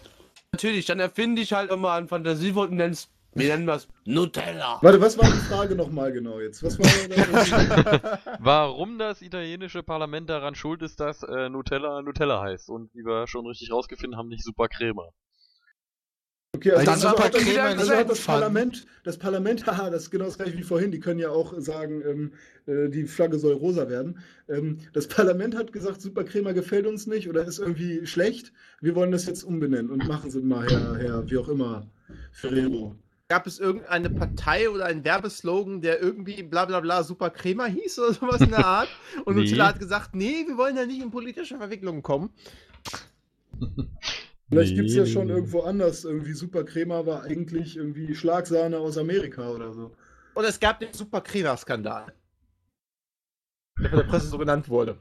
Natürlich, 0.51 0.85
dann 0.87 0.99
erfinde 0.99 1.43
ich 1.43 1.53
halt 1.53 1.69
immer 1.69 1.91
ein 1.91 2.07
Fantasiewort 2.07 2.71
und 2.71 2.77
nenn's, 2.77 3.09
wir 3.35 3.49
nennen 3.49 3.67
das 3.67 3.87
Nutella. 4.05 4.79
Warte, 4.81 5.01
was 5.01 5.17
war 5.17 5.25
die 5.25 5.39
Frage 5.39 5.75
nochmal 5.75 6.13
genau 6.13 6.39
jetzt? 6.39 6.63
Was 6.63 6.79
war 6.79 6.87
da? 7.09 8.19
Warum 8.39 8.97
das 8.97 9.21
italienische 9.21 9.83
Parlament 9.83 10.29
daran 10.29 10.55
schuld 10.55 10.81
ist, 10.81 11.01
dass 11.01 11.21
äh, 11.23 11.49
Nutella 11.49 12.01
Nutella 12.01 12.41
heißt 12.41 12.69
und 12.69 12.93
wie 12.95 13.03
wir 13.03 13.27
schon 13.27 13.45
richtig 13.45 13.71
rausgefunden 13.71 14.17
haben, 14.17 14.29
nicht 14.29 14.43
Super 14.43 14.69
Crema. 14.69 15.09
Okay, 16.55 16.71
also, 16.71 16.83
die 16.83 16.89
also, 16.89 17.09
Super 17.09 17.23
hat 17.25 17.35
das, 17.35 17.57
also 17.57 17.93
hat 17.93 18.09
das. 18.09 18.21
Parlament, 18.21 18.85
das 19.03 19.17
Parlament, 19.17 19.65
haha, 19.67 19.89
das 19.89 20.03
ist 20.03 20.11
genau 20.11 20.25
das 20.25 20.37
gleiche 20.37 20.57
wie 20.57 20.63
vorhin, 20.63 20.91
die 20.91 21.01
können 21.01 21.19
ja 21.19 21.29
auch 21.29 21.53
sagen, 21.57 22.01
ähm, 22.07 22.31
äh, 22.67 22.89
die 22.89 23.03
Flagge 23.03 23.37
soll 23.37 23.53
rosa 23.53 23.89
werden. 23.89 24.19
Ähm, 24.47 24.77
das 24.93 25.07
Parlament 25.07 25.57
hat 25.57 25.73
gesagt, 25.73 26.01
Super 26.01 26.23
Crema 26.23 26.53
gefällt 26.53 26.87
uns 26.87 27.05
nicht 27.05 27.27
oder 27.27 27.45
ist 27.45 27.59
irgendwie 27.59 28.05
schlecht. 28.07 28.53
Wir 28.79 28.95
wollen 28.95 29.11
das 29.11 29.25
jetzt 29.25 29.43
umbenennen 29.43 29.91
und 29.91 30.07
machen 30.07 30.31
Sie 30.31 30.41
mal, 30.41 30.65
Herr, 30.69 30.95
Herr, 30.95 31.29
wie 31.29 31.37
auch 31.37 31.49
immer, 31.49 31.89
Ferrero. 32.31 32.95
Gab 33.27 33.47
es 33.47 33.59
irgendeine 33.59 34.11
Partei 34.11 34.69
oder 34.69 34.85
einen 34.85 35.03
Werbeslogan, 35.03 35.81
der 35.81 35.99
irgendwie 35.99 36.43
bla 36.43 36.65
bla 36.65 36.79
bla 36.79 37.01
Super 37.03 37.31
Crema 37.31 37.65
hieß 37.65 37.97
oder 37.99 38.13
sowas 38.13 38.41
in 38.41 38.51
der 38.51 38.65
Art? 38.65 38.89
Und 39.25 39.35
Nee. 39.35 39.43
Nutella 39.43 39.67
hat 39.69 39.79
gesagt, 39.79 40.13
nee, 40.13 40.45
wir 40.47 40.57
wollen 40.57 40.75
da 40.75 40.85
nicht 40.85 41.01
in 41.01 41.09
politische 41.09 41.57
Verwicklungen 41.57 42.03
kommen. 42.03 42.29
Vielleicht 44.49 44.75
gibt 44.75 44.89
es 44.89 44.95
ja 44.95 45.03
Nee. 45.05 45.09
schon 45.09 45.29
irgendwo 45.29 45.61
anders. 45.61 46.03
Irgendwie 46.05 46.33
Super 46.33 46.63
Crema 46.65 47.07
war 47.07 47.23
eigentlich 47.23 47.77
irgendwie 47.77 48.13
Schlagsahne 48.13 48.77
aus 48.77 48.95
Amerika 48.97 49.49
oder 49.49 49.73
so. 49.73 49.95
Und 50.35 50.43
es 50.45 50.59
gab 50.59 50.79
den 50.79 50.93
Super 50.93 51.21
Crema-Skandal. 51.21 52.13
Der 53.81 53.89
von 53.89 53.99
der 53.99 54.05
Presse 54.05 54.27
so 54.27 54.37
genannt 54.37 54.69
wurde. 54.69 54.99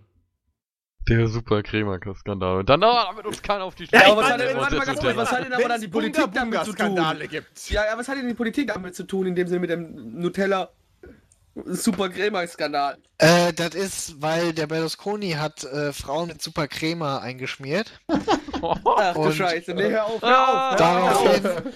Der 1.09 1.29
Super 1.29 1.63
Crema-Skandal. 1.63 2.59
Und 2.61 2.69
dann 2.69 2.83
ah, 2.83 3.07
damit 3.11 3.27
uns 3.27 3.43
keiner 3.43 3.65
auf 3.65 3.75
die 3.75 3.85
Ja, 3.85 4.01
Straße 4.01 4.07
aber 4.13 4.23
was 4.23 4.31
hat 4.31 4.41
denn- 4.41 4.57
warte 4.57 4.77
mal 4.77 4.87
ganz 4.87 5.01
kurz, 5.01 5.17
was 5.17 5.33
hat 5.33 5.45
denn 5.45 5.53
aber 5.53 5.69
dann 5.69 5.81
die 5.81 5.89
Politik 5.89 6.33
damit 6.33 6.59
zu 6.61 6.73
tun? 6.73 6.75
Skandale 6.77 7.29
gibt. 7.29 7.71
Ja, 7.71 7.85
ja, 7.85 7.99
was 7.99 8.09
hat 8.09 8.17
denn 8.17 8.29
die 8.29 8.35
Politik 8.35 8.69
damit 8.73 8.95
zu 8.95 9.05
tun, 9.05 9.27
in 9.27 9.35
dem 9.35 9.47
Sinne 9.47 9.61
mit 9.61 9.71
dem 9.71 10.19
Nutella 10.19 10.71
Super 11.67 12.09
Crema-Skandal? 12.09 12.97
Äh, 13.19 13.53
das 13.53 13.75
ist, 13.75 14.21
weil 14.23 14.53
der 14.55 14.67
Berlusconi 14.67 15.33
hat 15.33 15.63
äh, 15.65 15.93
Frauen 15.93 16.29
mit 16.29 16.43
super 16.43 16.67
Crema 16.69 17.19
eingeschmiert. 17.19 18.01
Ach 18.63 19.15
du 19.15 19.31
Scheiße, 19.31 19.75
nee, 19.75 19.91
hör 19.91 20.07
auf, 20.07 20.23
hör 20.23 20.29
Ah, 20.39 20.73
auf. 20.73 20.81
hör 20.81 21.13
auf. 21.13 21.33
Daraufhin 21.43 21.73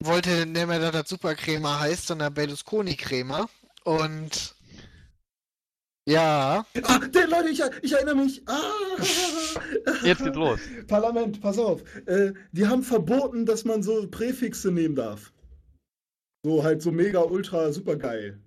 wollte 0.00 0.46
nicht 0.46 0.66
mehr, 0.66 0.78
dass 0.78 0.92
das 0.92 1.08
super 1.08 1.34
Crema 1.34 1.80
heißt, 1.80 2.06
sondern 2.06 2.32
Berlusconi 2.32 2.94
Crema. 2.96 3.46
Und 3.84 4.54
ja, 6.08 6.64
Ah, 6.84 6.98
der, 6.98 7.28
Leute, 7.28 7.48
ich, 7.50 7.60
ich 7.82 7.92
erinnere 7.92 8.16
mich. 8.16 8.42
Ah, 8.46 8.62
Jetzt 10.04 10.22
geht's 10.22 10.36
los. 10.36 10.60
Parlament, 10.86 11.40
pass 11.40 11.58
auf. 11.58 11.82
Äh, 12.06 12.32
die 12.52 12.66
haben 12.66 12.82
verboten, 12.82 13.44
dass 13.46 13.64
man 13.64 13.82
so 13.82 14.06
Präfixe 14.08 14.70
nehmen 14.70 14.94
darf. 14.94 15.32
So 16.44 16.62
halt 16.62 16.80
so 16.82 16.92
mega, 16.92 17.20
ultra, 17.22 17.72
super 17.72 17.96
geil. 17.96 18.40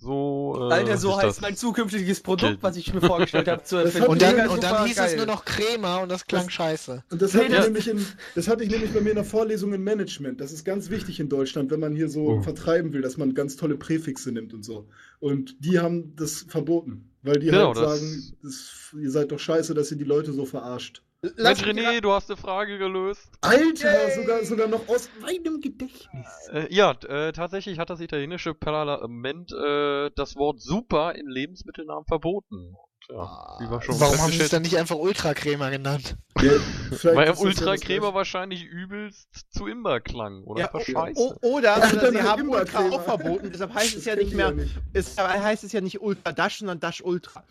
So, 0.00 0.56
äh, 0.70 0.72
Alter, 0.74 0.96
so 0.96 1.16
heißt 1.16 1.24
das. 1.26 1.40
mein 1.40 1.56
zukünftiges 1.56 2.20
Produkt, 2.20 2.58
was 2.62 2.76
ich 2.76 2.94
mir 2.94 3.00
vorgestellt 3.00 3.48
habe, 3.48 3.64
zu 3.64 3.76
Das 3.82 3.86
erfinden. 3.86 4.08
und 4.08 4.22
dann, 4.22 4.48
und 4.48 4.62
dann 4.62 4.86
hieß 4.86 4.96
geil. 4.96 5.10
es 5.10 5.16
nur 5.16 5.26
noch 5.26 5.44
Crema 5.44 5.96
und 5.98 6.08
das 6.08 6.24
klang 6.24 6.48
scheiße. 6.48 7.02
Und 7.10 7.20
das, 7.20 7.34
Nee, 7.34 7.40
hatte 7.40 7.50
das- 7.50 7.58
ich 7.58 7.64
nämlich 7.66 7.88
in, 7.88 8.06
das 8.36 8.46
hatte 8.46 8.62
ich 8.62 8.70
nämlich 8.70 8.92
bei 8.92 9.00
mir 9.00 9.10
in 9.10 9.16
der 9.16 9.24
Vorlesung 9.24 9.72
in 9.74 9.82
Management. 9.82 10.40
Das 10.40 10.52
ist 10.52 10.64
ganz 10.64 10.88
wichtig 10.90 11.18
in 11.18 11.28
Deutschland, 11.28 11.72
wenn 11.72 11.80
man 11.80 11.96
hier 11.96 12.08
so 12.08 12.28
Oh. 12.28 12.42
vertreiben 12.42 12.92
will, 12.92 13.02
dass 13.02 13.16
man 13.16 13.34
ganz 13.34 13.56
tolle 13.56 13.76
Präfixe 13.76 14.30
nimmt 14.30 14.54
und 14.54 14.64
so. 14.64 14.86
Und 15.18 15.56
die 15.58 15.80
haben 15.80 16.14
das 16.14 16.44
verboten, 16.48 17.10
weil 17.22 17.40
die 17.40 17.46
Genau, 17.46 17.74
halt 17.74 17.78
das- 17.78 17.98
sagen, 18.00 18.22
das, 18.42 18.70
ihr 19.02 19.10
seid 19.10 19.32
doch 19.32 19.40
scheiße, 19.40 19.74
dass 19.74 19.90
ihr 19.90 19.96
die 19.98 20.04
Leute 20.04 20.32
so 20.32 20.44
verarscht. 20.46 21.02
Mensch, 21.22 21.62
René, 21.64 22.00
du 22.00 22.12
hast 22.12 22.30
eine 22.30 22.36
Frage 22.36 22.78
gelöst. 22.78 23.28
Alter, 23.40 24.10
sogar, 24.14 24.44
sogar 24.44 24.68
noch 24.68 24.86
aus 24.88 25.10
meinem 25.20 25.60
Gedächtnis. 25.60 26.26
Äh, 26.52 26.72
ja, 26.72 26.92
äh, 27.08 27.32
tatsächlich 27.32 27.80
hat 27.80 27.90
das 27.90 28.00
italienische 28.00 28.54
Parlament 28.54 29.50
äh, 29.52 30.10
das 30.14 30.36
Wort 30.36 30.60
Super 30.60 31.16
in 31.16 31.26
Lebensmittelnamen 31.28 32.04
verboten. 32.04 32.76
Und, 33.08 33.16
ja, 33.16 33.56
wie 33.58 33.68
wir 33.68 33.82
schon 33.82 33.98
Warum 34.00 34.16
haben 34.20 34.30
sie 34.30 34.42
es 34.42 34.50
dann 34.50 34.62
nicht 34.62 34.76
einfach 34.78 34.94
Ultra 34.94 35.34
Crema 35.34 35.70
genannt? 35.70 36.16
Ja, 36.40 36.52
Weil 36.52 36.60
ist 36.92 37.04
im 37.04 37.14
das 37.14 37.40
ja 37.40 37.44
Ultra 37.46 37.72
das 37.72 37.80
Crema 37.80 38.00
Gleiche. 38.00 38.14
wahrscheinlich 38.14 38.64
übelst 38.64 39.28
zu 39.52 39.66
Imber 39.66 39.98
klang. 40.00 40.44
Oder 40.44 40.60
Ja, 40.60 40.66
einfach 40.66 40.80
o- 40.80 40.92
scheiße. 40.92 41.20
o- 41.20 41.34
oder, 41.40 41.78
oder 41.78 41.96
dann 41.96 42.14
sie 42.14 42.22
haben 42.22 42.48
Ultra 42.48 42.88
auch 42.90 43.02
verboten, 43.02 43.50
deshalb 43.52 43.74
heißt 43.74 43.96
es 43.96 44.04
ja 44.04 44.14
nicht 44.14 44.34
mehr, 44.34 44.54
ja 44.56 44.64
es 44.92 45.16
heißt 45.18 45.64
es 45.64 45.72
ja 45.72 45.80
nicht 45.80 46.00
Ultra 46.00 46.30
Dash, 46.30 46.58
sondern 46.58 46.78
Dash 46.78 47.00
Ultra. 47.02 47.42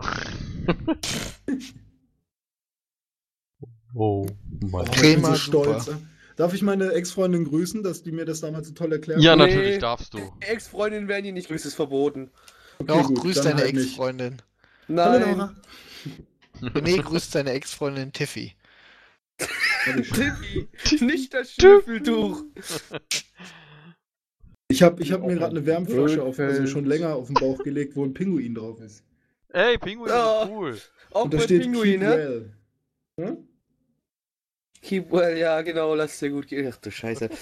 oh 3.96 4.26
mein 4.70 4.84
ich 4.86 4.90
bin 4.92 5.00
Crema, 5.00 5.28
so 5.30 5.34
stolz. 5.36 5.90
Darf 6.36 6.52
ich 6.52 6.62
meine 6.62 6.92
Ex-Freundin 6.92 7.44
grüßen, 7.44 7.82
dass 7.82 8.02
die 8.02 8.12
mir 8.12 8.26
das 8.26 8.40
damals 8.40 8.68
so 8.68 8.74
toll 8.74 8.92
erklärt 8.92 9.20
Ja, 9.22 9.32
hat? 9.32 9.38
Nee. 9.38 9.46
natürlich 9.54 9.78
darfst 9.78 10.12
du. 10.14 10.18
Ex-Freundinnen 10.40 11.08
werden 11.08 11.24
hier 11.24 11.32
nicht 11.32 11.48
grüßt, 11.48 11.64
ist 11.64 11.74
verboten. 11.74 12.30
Okay, 12.78 12.86
Doch, 12.88 13.06
gut, 13.08 13.20
grüß 13.20 13.40
deine 13.40 13.62
halt. 13.62 13.74
Ex-Freundin. 13.74 14.42
Hallo 14.88 15.34
Nein. 15.36 15.56
René 16.74 17.02
grüßt 17.02 17.32
seine 17.32 17.50
Ex-Freundin 17.52 18.12
Tiffy. 18.12 18.54
Tippi, 19.84 20.68
nicht 21.04 21.32
das 21.34 21.52
Schnüffeltuch. 21.52 22.42
Ich 24.68 24.82
habe 24.82 25.02
ich 25.02 25.12
hab 25.12 25.22
mir 25.22 25.34
gerade 25.34 25.56
eine 25.56 25.64
Wärmflasche 25.66 26.22
auf, 26.22 26.38
also 26.38 26.66
schon 26.66 26.84
länger 26.86 27.14
auf 27.14 27.26
den 27.28 27.34
Bauch 27.34 27.62
gelegt, 27.62 27.94
wo 27.96 28.04
ein 28.04 28.14
Pinguin 28.14 28.54
drauf 28.54 28.80
ist. 28.80 29.04
Ey, 29.50 29.78
Pinguin 29.78 30.10
Oh. 30.12 30.42
ist 30.44 30.50
cool. 30.50 30.78
Auch 31.12 31.24
Und 31.24 31.34
da 31.34 31.38
bei 31.38 31.44
steht 31.44 31.62
Pinguin, 31.62 31.92
Keep 31.92 32.00
ne? 32.00 32.08
well. 32.16 32.52
Hm? 33.28 33.48
Keep 34.86 35.10
well, 35.10 35.36
ja, 35.36 35.60
genau, 35.62 35.96
lass 35.96 36.20
dir 36.20 36.30
gut 36.30 36.46
gehen. 36.46 36.70
Ach 36.72 36.76
du 36.76 36.90
Scheiße. 36.90 37.28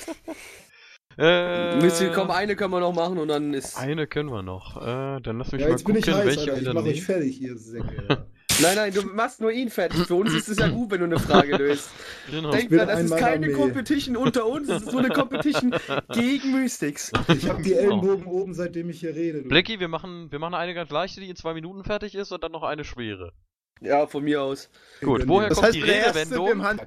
Äh, 1.16 1.76
Mist, 1.76 2.02
komm, 2.12 2.32
eine 2.32 2.56
können 2.56 2.72
wir 2.72 2.80
noch 2.80 2.92
machen 2.92 3.18
und 3.18 3.28
dann 3.28 3.54
ist. 3.54 3.76
Eine 3.78 4.08
können 4.08 4.30
wir 4.30 4.42
noch. 4.42 4.76
Äh, 4.82 5.20
dann 5.20 5.38
lass 5.38 5.52
mich 5.52 5.60
Ja, 5.60 5.68
mal 5.68 5.72
jetzt 5.74 5.84
bin 5.84 5.94
gucken, 5.94 6.10
ich 6.10 6.12
heiß, 6.12 6.26
welche 6.26 6.52
Alter. 6.52 6.70
Ich 6.72 6.76
euch 6.76 6.82
nehmen. 6.82 6.96
fertig, 7.02 7.40
ihr 7.40 7.56
Säcke. 7.56 8.26
Nein, 8.60 8.74
nein, 8.74 8.92
du 8.92 9.02
machst 9.02 9.40
nur 9.40 9.52
ihn 9.52 9.68
fertig. 9.70 10.06
Für 10.06 10.16
uns 10.16 10.32
ist 10.32 10.48
es 10.48 10.58
ja 10.58 10.66
gut, 10.68 10.90
wenn 10.90 10.98
du 10.98 11.06
eine 11.06 11.20
Frage 11.20 11.56
löst. 11.56 11.90
Genau. 12.30 12.50
Denk 12.50 12.68
dran, 12.70 12.88
das 12.88 13.02
ist 13.02 13.16
keine 13.16 13.46
Armee. 13.46 13.52
Competition 13.52 14.16
unter 14.16 14.46
uns, 14.46 14.68
es 14.68 14.82
ist 14.82 14.92
nur 14.92 15.00
eine 15.04 15.12
Competition 15.12 15.72
gegen 16.12 16.52
Mystics. 16.52 17.12
Ich 17.28 17.48
habe 17.48 17.62
die 17.62 17.74
Ellenbogen 17.74 18.26
oben, 18.26 18.54
seitdem 18.54 18.90
ich 18.90 18.98
hier 19.00 19.14
rede. 19.14 19.42
du. 19.42 19.48
Blackie, 19.48 19.78
wir 19.78 19.88
machen, 19.88 20.32
wir 20.32 20.38
machen 20.40 20.54
eine 20.54 20.74
ganz 20.74 20.90
leichte, 20.90 21.20
die 21.20 21.30
in 21.30 21.36
zwei 21.36 21.54
Minuten 21.54 21.84
fertig 21.84 22.14
ist 22.16 22.32
und 22.32 22.42
dann 22.42 22.52
noch 22.52 22.64
eine 22.64 22.84
schwere. 22.84 23.32
Ja, 23.80 24.06
von 24.06 24.24
mir 24.24 24.42
aus. 24.42 24.70
Gut, 25.00 25.26
woher. 25.26 25.48
Das 25.48 25.56
kommt 25.56 25.68
heißt, 25.68 25.76
die 25.76 25.82
der 25.82 25.96
erste 26.06 26.20
Redewendung? 26.20 26.78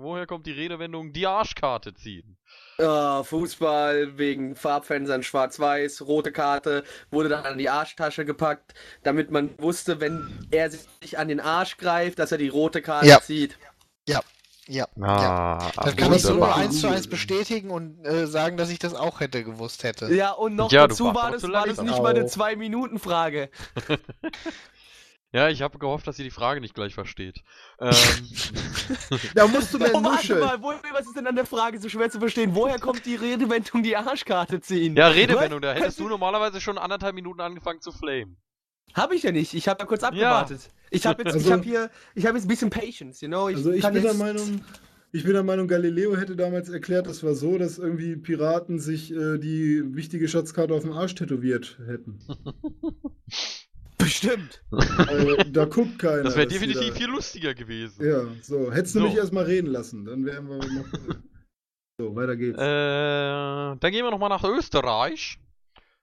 Woher 0.00 0.26
kommt 0.26 0.46
die 0.46 0.52
Redewendung 0.52 1.12
die 1.12 1.26
Arschkarte 1.26 1.92
ziehen? 1.94 2.38
Ah, 2.78 3.22
Fußball 3.22 4.16
wegen 4.16 4.56
Farbfenstern 4.56 5.22
schwarz-weiß, 5.22 6.02
rote 6.06 6.32
Karte, 6.32 6.84
wurde 7.10 7.28
dann 7.28 7.44
an 7.44 7.58
die 7.58 7.68
Arschtasche 7.68 8.24
gepackt, 8.24 8.72
damit 9.02 9.30
man 9.30 9.50
wusste, 9.58 10.00
wenn 10.00 10.26
er 10.50 10.70
sich 10.70 11.18
an 11.18 11.28
den 11.28 11.40
Arsch 11.40 11.76
greift, 11.76 12.18
dass 12.18 12.32
er 12.32 12.38
die 12.38 12.48
rote 12.48 12.80
Karte 12.80 13.08
Ja. 13.08 13.20
zieht. 13.20 13.58
Ja, 14.08 14.22
ja. 14.68 14.86
Ah, 15.02 15.72
Das 15.82 15.96
kann 15.96 16.12
ich 16.12 16.22
so 16.22 16.34
nur 16.34 16.54
eins 16.54 16.80
zu 16.80 16.86
eins 16.88 17.08
bestätigen 17.08 17.70
und 17.70 18.04
äh, 18.06 18.28
sagen, 18.28 18.56
dass 18.56 18.70
ich 18.70 18.78
das 18.78 18.94
auch 18.94 19.18
hätte 19.18 19.42
gewusst 19.42 19.82
hätte. 19.82 20.14
Ja, 20.14 20.30
und 20.30 20.54
noch 20.54 20.70
Ja, 20.70 20.86
dazu 20.86 21.06
war 21.06 21.32
das, 21.32 21.42
war 21.42 21.66
das 21.66 21.82
nicht 21.82 22.00
mal 22.00 22.14
eine. 22.14 22.26
Zwei-Minuten-Frage. 22.26 23.50
Ja, 25.32 25.48
ich 25.48 25.62
habe 25.62 25.78
gehofft, 25.78 26.06
dass 26.08 26.18
ihr 26.18 26.24
die 26.24 26.30
Frage 26.32 26.60
nicht 26.60 26.74
gleich 26.74 26.94
versteht. 26.94 27.42
Ähm, 27.78 27.92
Da 29.34 29.46
musst 29.46 29.72
du 29.72 29.78
mir 29.78 29.90
Oh, 29.94 29.94
warte 30.02 30.16
nuscheln. 30.16 30.40
mal, 30.40 30.60
wo, 30.60 30.72
was 30.92 31.06
ist 31.06 31.16
denn 31.16 31.26
an 31.26 31.36
der 31.36 31.46
Frage 31.46 31.78
so 31.80 31.88
schwer 31.88 32.10
zu 32.10 32.18
verstehen? 32.18 32.54
Woher 32.54 32.78
kommt 32.80 33.06
die 33.06 33.14
Redewendung 33.14 33.82
die 33.84 33.96
Arschkarte 33.96 34.60
ziehen? 34.60 34.96
ja, 34.96 35.06
Redewendung, 35.08 35.60
da 35.60 35.72
hättest 35.72 36.00
du 36.00 36.08
normalerweise 36.08 36.60
schon 36.60 36.78
anderthalb 36.78 37.14
Minuten 37.14 37.40
angefangen 37.40 37.80
zu 37.80 37.92
flamen. 37.92 38.36
Habe 38.94 39.14
ich 39.14 39.22
ja 39.22 39.30
nicht. 39.30 39.54
Ich 39.54 39.68
habe 39.68 39.78
ja 39.80 39.86
kurz 39.86 40.02
abgewartet. 40.02 40.68
Ich 40.90 41.06
habe 41.06 41.22
jetzt, 41.22 41.36
ich 41.36 41.42
Also- 41.42 41.52
habe 41.52 41.62
hier, 41.62 41.90
ich 42.16 42.26
habe 42.26 42.36
jetzt 42.36 42.46
ein 42.46 42.48
bisschen 42.48 42.70
Patience, 42.70 43.20
you 43.20 43.28
know. 43.28 43.48
Ich 43.48 43.56
Also 43.58 43.70
ich 43.70 43.82
kann 43.82 43.94
bin 43.94 44.02
der 44.02 44.14
Meinung, 44.14 44.62
ich 45.12 45.22
bin 45.22 45.32
der 45.34 45.44
Meinung, 45.44 45.68
Galileo 45.68 46.16
hätte 46.16 46.34
damals 46.34 46.68
erklärt, 46.68 47.06
das 47.06 47.22
war 47.22 47.34
so, 47.34 47.56
dass 47.56 47.78
irgendwie 47.78 48.16
Piraten 48.16 48.80
sich 48.80 49.12
äh, 49.12 49.38
die 49.38 49.94
wichtige 49.94 50.26
Schatzkarte 50.26 50.74
auf 50.74 50.82
dem 50.82 50.92
Arsch 50.92 51.14
tätowiert 51.14 51.78
hätten. 51.86 52.18
Bestimmt. 54.10 54.62
äh, 54.72 55.44
da 55.50 55.64
guckt 55.66 55.98
keiner. 55.98 56.22
Das 56.24 56.36
wäre 56.36 56.46
definitiv 56.46 56.88
da- 56.88 56.94
viel 56.94 57.06
lustiger 57.08 57.54
gewesen. 57.54 58.04
Ja, 58.06 58.22
so. 58.42 58.72
Hättest 58.72 58.94
du 58.96 59.00
So. 59.00 59.06
mich 59.06 59.16
erstmal 59.16 59.44
reden 59.44 59.68
lassen, 59.68 60.04
dann 60.04 60.24
wären 60.24 60.48
wir 60.48 60.56
noch. 60.58 60.86
So, 62.00 62.16
weiter 62.16 62.34
geht's. 62.34 62.56
Äh, 62.58 62.62
dann 62.62 63.78
gehen 63.92 64.04
wir 64.06 64.10
nochmal 64.10 64.30
nach 64.30 64.42
Österreich. 64.42 65.38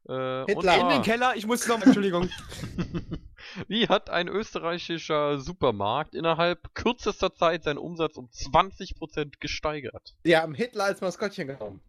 Äh, 0.08 0.42
und 0.42 0.46
Hitler. 0.48 0.80
In 0.82 0.90
den 0.90 1.02
Keller. 1.02 1.34
Ich 1.36 1.48
muss 1.48 1.68
noch, 1.68 1.82
Entschuldigung. 1.82 2.30
Wie 3.68 3.88
hat 3.88 4.12
ein 4.12 4.28
österreichischer 4.28 5.40
Supermarkt 5.40 6.14
innerhalb 6.14 6.76
kürzester 6.76 7.34
Zeit 7.34 7.64
seinen 7.64 7.80
Umsatz 7.80 8.16
um 8.16 8.28
20% 8.28 9.40
gesteigert? 9.40 10.16
Die 10.24 10.38
haben 10.38 10.54
Hitler 10.54 10.84
als 10.84 11.02
Maskottchen 11.02 11.48
genommen. 11.48 11.82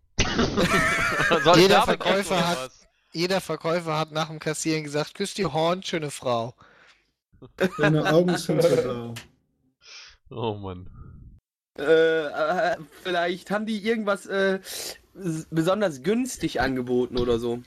Soll 1.44 1.56
ich 1.56 1.62
Jeder 1.62 1.82
Verkäufer 1.82 2.48
hat- 2.48 2.58
was? 2.68 2.77
Jeder 3.12 3.40
Verkäufer 3.40 3.98
hat 3.98 4.12
nach 4.12 4.28
dem 4.28 4.38
Kassieren 4.38 4.84
gesagt, 4.84 5.14
küss 5.14 5.34
die 5.34 5.46
Horn, 5.46 5.82
schöne 5.82 6.10
Frau. 6.10 6.54
Deine 7.78 8.12
Augen 8.12 8.36
sind 8.36 8.62
so 8.62 8.76
blau. 8.76 9.14
Oh 10.30 10.54
Mann. 10.54 10.90
Äh, 11.78 12.26
äh, 12.26 12.76
vielleicht 13.02 13.50
haben 13.50 13.64
die 13.64 13.78
irgendwas 13.78 14.26
äh, 14.26 14.60
besonders 15.50 16.02
günstig 16.02 16.60
angeboten 16.60 17.18
oder 17.18 17.38
so. 17.38 17.62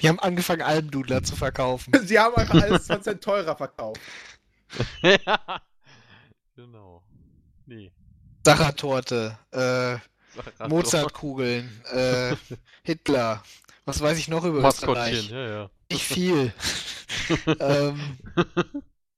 Die 0.00 0.08
haben 0.08 0.18
angefangen, 0.20 0.62
Almdudler 0.62 1.22
zu 1.22 1.36
verkaufen. 1.36 1.92
Sie 2.04 2.18
haben 2.18 2.34
einfach 2.36 2.62
alles 2.62 2.86
20 2.86 3.20
teurer 3.20 3.56
verkauft. 3.56 4.00
ja. 5.02 5.60
Genau. 6.56 7.02
Nee. 7.66 7.92
Sachertorte, 8.44 9.38
äh, 9.52 9.96
Mozartkugeln, 10.66 11.82
äh, 11.92 12.34
Hitler. 12.82 13.42
Was 13.90 14.00
weiß 14.00 14.18
ich 14.18 14.28
noch 14.28 14.44
über. 14.44 14.60
Maskottchen, 14.60 15.14
Österreich? 15.14 15.30
ja, 15.30 15.48
ja. 15.48 15.70
Nicht 15.90 16.04
viel. 16.04 16.52
ähm, 17.60 18.00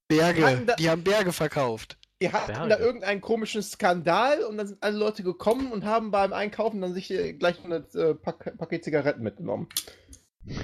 Berge, 0.09 0.67
die 0.79 0.91
haben 0.91 1.05
Berge 1.05 1.33
verkauft. 1.33 1.99
Die 2.21 2.33
hatten 2.33 2.53
Berge. 2.53 2.69
da 2.69 2.79
irgendeinen 2.79 3.21
komischen 3.21 3.63
Skandal 3.63 4.45
und 4.45 4.57
dann 4.57 4.67
sind 4.69 4.83
alle 4.83 4.97
Leute 4.97 5.23
gekommen 5.23 5.73
und 5.73 5.85
haben 5.85 6.11
beim 6.11 6.33
Einkaufen 6.33 6.81
dann 6.81 6.95
sich 6.95 7.11
äh, 7.11 7.33
gleich 7.33 7.63
ein 7.65 7.73
äh, 7.73 8.15
Pack 8.15 8.57
Paket 8.59 8.85
Zigaretten 8.85 9.23
mitgenommen. 9.23 9.69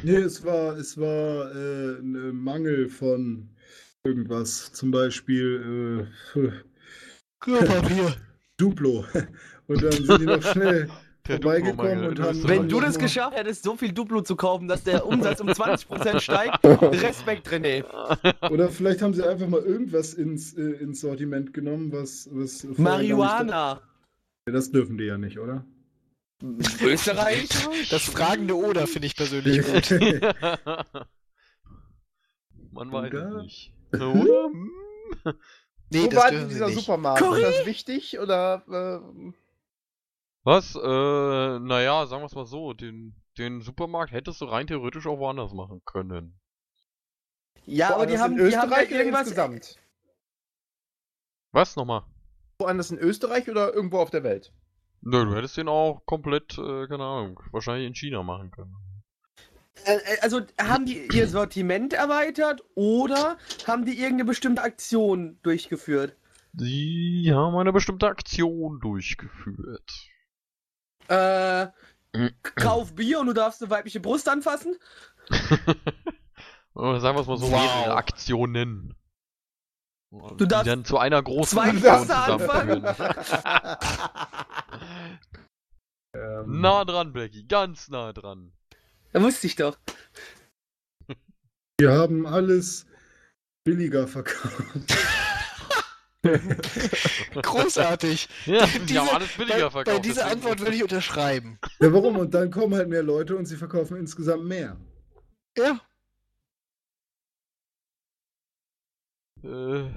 Nee, 0.02 0.16
es 0.16 0.44
war, 0.44 0.76
es 0.76 0.98
war 0.98 1.55
äh, 1.55 1.98
ein 1.98 2.35
Mangel 2.35 2.89
von 2.89 3.51
irgendwas. 4.05 4.72
Zum 4.72 4.90
Beispiel 4.90 6.09
äh, 6.35 6.51
Klopapier. 7.40 8.16
Duplo. 8.56 9.05
Und 9.68 9.82
dann 9.82 9.93
sind 9.93 10.20
die 10.20 10.26
noch 10.26 10.43
schnell 10.43 10.89
vorbeigekommen 11.28 12.06
und 12.06 12.20
haben. 12.20 12.48
Wenn 12.48 12.68
du 12.68 12.80
das 12.80 12.98
geschafft 12.98 13.36
hättest, 13.36 13.62
so 13.62 13.76
viel 13.76 13.92
Duplo 13.92 14.22
zu 14.22 14.36
kaufen, 14.36 14.68
dass 14.68 14.82
der 14.84 15.06
Umsatz 15.06 15.40
um 15.40 15.48
20% 15.48 16.20
steigt, 16.20 16.64
Respekt, 16.64 17.48
René. 17.48 17.84
Oder 18.50 18.68
vielleicht 18.68 19.02
haben 19.02 19.14
sie 19.14 19.26
einfach 19.26 19.48
mal 19.48 19.60
irgendwas 19.60 20.14
ins, 20.14 20.55
äh, 20.55 20.62
ins 20.62 21.00
Sortiment 21.00 21.52
genommen, 21.55 21.92
was. 21.92 22.28
was 22.32 22.64
Marihuana. 22.76 23.80
Ja, 24.46 24.52
das 24.52 24.70
dürfen 24.70 24.98
die 24.98 25.05
ja 25.05 25.18
nicht, 25.18 25.38
oder? 25.38 25.64
Österreich? 26.82 27.48
Das 27.90 28.02
fragende 28.02 28.56
Oder 28.56 28.86
finde 28.86 29.06
ich 29.06 29.16
persönlich 29.16 29.60
gut. 29.66 29.90
Man 32.70 32.92
weiß 32.92 33.10
Oder? 33.12 33.36
es 33.36 33.42
nicht. 33.42 33.74
Oder? 33.92 34.44
Hm? 34.44 34.70
Nee, 35.90 36.05
Wo 36.05 36.09
das 36.09 36.22
war 36.22 36.30
denn 36.30 36.48
dieser 36.48 36.66
nicht. 36.66 36.78
Supermarkt? 36.78 37.22
Curry? 37.22 37.42
Ist 37.42 37.59
das 37.59 37.66
wichtig 37.66 38.18
oder 38.18 38.62
äh, 38.68 39.00
Was? 40.44 40.74
Äh, 40.74 41.59
naja, 41.59 42.06
sagen 42.06 42.23
wir 42.23 42.27
es 42.27 42.35
mal 42.35 42.47
so. 42.47 42.73
Den, 42.73 43.15
den 43.36 43.60
Supermarkt 43.60 44.12
hättest 44.12 44.40
du 44.40 44.47
rein 44.47 44.66
theoretisch 44.66 45.06
auch 45.06 45.19
woanders 45.19 45.52
machen 45.52 45.82
können. 45.85 46.39
Ja, 47.66 47.94
aber 47.94 48.06
die 48.06 48.19
haben, 48.19 48.36
die 48.36 48.43
haben 48.43 48.51
ja 48.51 48.59
Österreich 48.60 48.89
oder 48.89 48.98
irgendwas. 48.98 49.20
insgesamt? 49.23 49.77
Was 51.52 51.77
nochmal? 51.77 52.05
Woanders 52.59 52.90
in 52.90 52.98
Österreich 52.98 53.48
oder 53.51 53.74
irgendwo 53.74 53.98
auf 53.98 54.10
der 54.10 54.24
Welt? 54.24 54.52
Nö, 55.01 55.24
du 55.24 55.35
hättest 55.35 55.56
den 55.56 55.69
auch 55.69 56.02
komplett, 56.06 56.59
äh, 56.59 56.86
keine 56.89 57.05
Ahnung, 57.05 57.40
wahrscheinlich 57.52 57.86
in 57.86 57.94
China 57.94 58.23
machen 58.23 58.51
können. 58.51 58.74
Äh, 59.85 59.97
äh, 59.97 60.20
also 60.23 60.40
haben 60.60 60.86
die 60.86 61.09
ihr 61.12 61.28
Sortiment 61.28 61.93
erweitert 61.93 62.62
oder 62.74 63.39
haben 63.66 63.85
die 63.85 63.93
irgendeine 63.93 64.24
bestimmte 64.24 64.62
Aktion 64.62 65.39
durchgeführt? 65.43 66.16
Sie 66.55 67.31
haben 67.32 67.56
eine 67.56 67.73
bestimmte 67.73 68.09
Aktion 68.09 68.81
durchgeführt. 68.81 70.10
Äh, 71.09 71.68
kauf 72.56 72.94
Bier 72.94 73.20
und 73.20 73.26
du 73.26 73.32
darfst 73.32 73.62
eine 73.62 73.70
weibliche 73.70 74.01
Brust 74.01 74.28
anfassen? 74.28 74.76
Sagen 76.74 77.16
wir 77.16 77.20
es 77.20 77.26
mal 77.26 77.36
so, 77.36 77.51
Wow. 77.51 77.60
mehrere 77.62 77.97
Aktionen. 77.97 78.94
Du 80.10 80.36
die 80.36 80.48
darfst 80.48 80.68
dann 80.68 80.85
zu 80.85 80.97
einer 80.98 81.22
großen 81.22 81.59
zwei 81.59 81.68
Aktion 81.70 81.82
Fässer 81.82 82.24
anfangen? 82.24 82.85
zusammenführen. 82.97 83.68
Ähm, 86.14 86.60
nah 86.60 86.85
dran, 86.85 87.12
Blackie, 87.12 87.47
ganz 87.47 87.89
nah 87.89 88.12
dran. 88.12 88.52
Da 89.12 89.22
wusste 89.22 89.47
ich 89.47 89.56
doch. 89.56 89.76
Wir 91.80 91.93
haben 91.93 92.26
alles 92.26 92.86
billiger 93.64 94.09
verkauft. 94.09 94.97
Großartig. 97.42 98.28
Ja, 98.46 98.66
die 98.66 98.78
Diese- 98.86 99.00
haben 99.00 99.09
alles 99.16 99.36
billiger 99.36 99.56
bei, 99.66 99.70
verkauft. 99.70 99.96
bei 99.96 99.98
dieser 100.00 100.22
deswegen- 100.24 100.32
Antwort 100.36 100.60
würde 100.60 100.74
ich 100.76 100.82
unterschreiben. 100.82 101.59
Ja, 101.80 101.92
warum? 101.92 102.16
Und 102.16 102.34
dann 102.34 102.50
kommen 102.50 102.74
halt 102.74 102.88
mehr 102.88 103.02
Leute 103.02 103.36
und 103.36 103.46
sie 103.46 103.56
verkaufen 103.56 103.96
insgesamt 103.96 104.44
mehr. 104.44 104.76
Ja. 105.56 105.80
Äh, 109.42 109.48
nein. 109.48 109.92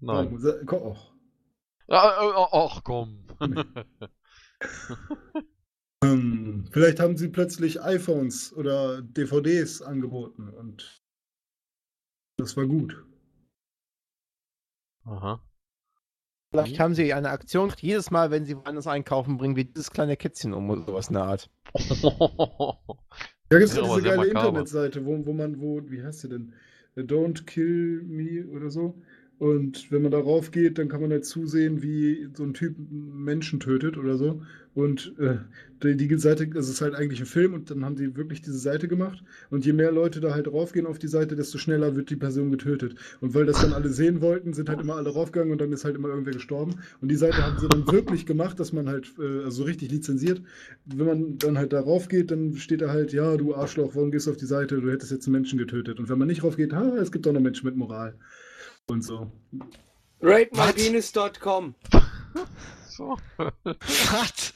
Warum? 0.00 0.38
Sa- 0.38 0.64
ko- 0.64 0.90
Och. 0.90 1.12
Ah, 1.88 2.20
äh, 2.20 2.32
oh, 2.34 2.48
ach 2.70 2.82
komm. 2.84 3.26
Hm, 6.04 6.66
vielleicht 6.70 7.00
haben 7.00 7.16
sie 7.16 7.28
plötzlich 7.28 7.80
iPhones 7.82 8.52
oder 8.52 9.00
DVDs 9.02 9.80
angeboten 9.80 10.50
und 10.50 11.02
das 12.38 12.54
war 12.56 12.66
gut. 12.66 13.02
Aha. 15.06 15.40
Vielleicht 16.50 16.80
haben 16.80 16.94
sie 16.94 17.12
eine 17.14 17.30
Aktion. 17.30 17.72
Jedes 17.80 18.10
Mal, 18.10 18.30
wenn 18.30 18.44
sie 18.44 18.56
woanders 18.56 18.86
einkaufen, 18.86 19.36
bringen 19.36 19.56
wir 19.56 19.64
dieses 19.64 19.90
kleine 19.90 20.16
Kätzchen 20.16 20.54
um 20.54 20.70
oder 20.70 20.84
sowas 20.84 21.08
in 21.08 21.14
der 21.14 21.24
Art. 21.24 21.50
Ja, 23.52 23.58
gibt 23.60 23.70
es 23.70 23.76
Ja, 23.76 23.82
diese 23.82 24.02
geile. 24.02 24.26
Internetseite, 24.26 25.04
wo, 25.06 25.24
wo 25.24 25.32
man, 25.32 25.60
wo, 25.60 25.80
wie 25.88 26.02
heißt 26.02 26.20
sie 26.20 26.28
denn? 26.28 26.52
Don't 26.96 27.44
Kill 27.46 28.02
Me 28.04 28.46
oder 28.48 28.70
so. 28.70 29.00
Und 29.38 29.90
wenn 29.92 30.02
man 30.02 30.12
darauf 30.12 30.50
geht, 30.50 30.78
dann 30.78 30.88
kann 30.88 31.00
man 31.02 31.10
halt 31.10 31.26
zusehen, 31.26 31.82
wie 31.82 32.28
so 32.34 32.42
ein 32.44 32.54
Typ 32.54 32.76
Menschen 32.78 33.60
tötet 33.60 33.98
oder 33.98 34.16
so. 34.16 34.42
Und 34.76 35.14
äh, 35.18 35.38
die, 35.82 35.96
die 35.96 36.18
Seite, 36.18 36.46
das 36.48 36.68
ist 36.68 36.82
halt 36.82 36.94
eigentlich 36.94 37.20
ein 37.20 37.26
Film 37.26 37.54
und 37.54 37.70
dann 37.70 37.82
haben 37.82 37.96
die 37.96 38.14
wirklich 38.14 38.42
diese 38.42 38.58
Seite 38.58 38.88
gemacht. 38.88 39.24
Und 39.48 39.64
je 39.64 39.72
mehr 39.72 39.90
Leute 39.90 40.20
da 40.20 40.34
halt 40.34 40.48
draufgehen 40.48 40.84
auf 40.84 40.98
die 40.98 41.08
Seite, 41.08 41.34
desto 41.34 41.56
schneller 41.56 41.96
wird 41.96 42.10
die 42.10 42.16
Person 42.16 42.50
getötet. 42.50 42.94
Und 43.22 43.32
weil 43.32 43.46
das 43.46 43.62
dann 43.62 43.72
alle 43.72 43.88
sehen 43.88 44.20
wollten, 44.20 44.52
sind 44.52 44.68
halt 44.68 44.82
immer 44.82 44.96
alle 44.96 45.08
raufgegangen 45.08 45.50
und 45.50 45.62
dann 45.62 45.72
ist 45.72 45.86
halt 45.86 45.96
immer 45.96 46.10
irgendwer 46.10 46.34
gestorben. 46.34 46.74
Und 47.00 47.08
die 47.08 47.16
Seite 47.16 47.38
haben 47.38 47.58
sie 47.58 47.68
dann 47.68 47.90
wirklich 47.90 48.26
gemacht, 48.26 48.60
dass 48.60 48.74
man 48.74 48.86
halt, 48.86 49.14
äh, 49.18 49.44
also 49.44 49.62
so 49.62 49.62
richtig 49.62 49.90
lizenziert, 49.90 50.42
wenn 50.84 51.06
man 51.06 51.38
dann 51.38 51.56
halt 51.56 51.72
darauf 51.72 52.08
geht, 52.08 52.30
dann 52.30 52.54
steht 52.58 52.82
da 52.82 52.90
halt, 52.90 53.14
ja, 53.14 53.38
du 53.38 53.54
Arschloch, 53.54 53.94
warum 53.94 54.10
gehst 54.10 54.26
du 54.26 54.32
auf 54.32 54.36
die 54.36 54.44
Seite? 54.44 54.78
Du 54.82 54.90
hättest 54.90 55.10
jetzt 55.10 55.26
einen 55.26 55.36
Menschen 55.36 55.58
getötet. 55.58 55.98
Und 55.98 56.10
wenn 56.10 56.18
man 56.18 56.28
nicht 56.28 56.42
drauf 56.42 56.56
geht, 56.56 56.74
ha, 56.74 56.96
es 56.98 57.10
gibt 57.10 57.24
doch 57.24 57.32
noch 57.32 57.40
Menschen 57.40 57.64
mit 57.64 57.76
Moral. 57.76 58.14
Und 58.88 59.02
so. 59.02 59.32
RateMyPenis.com 60.20 61.74
so. 62.96 63.16
Was? 63.36 64.54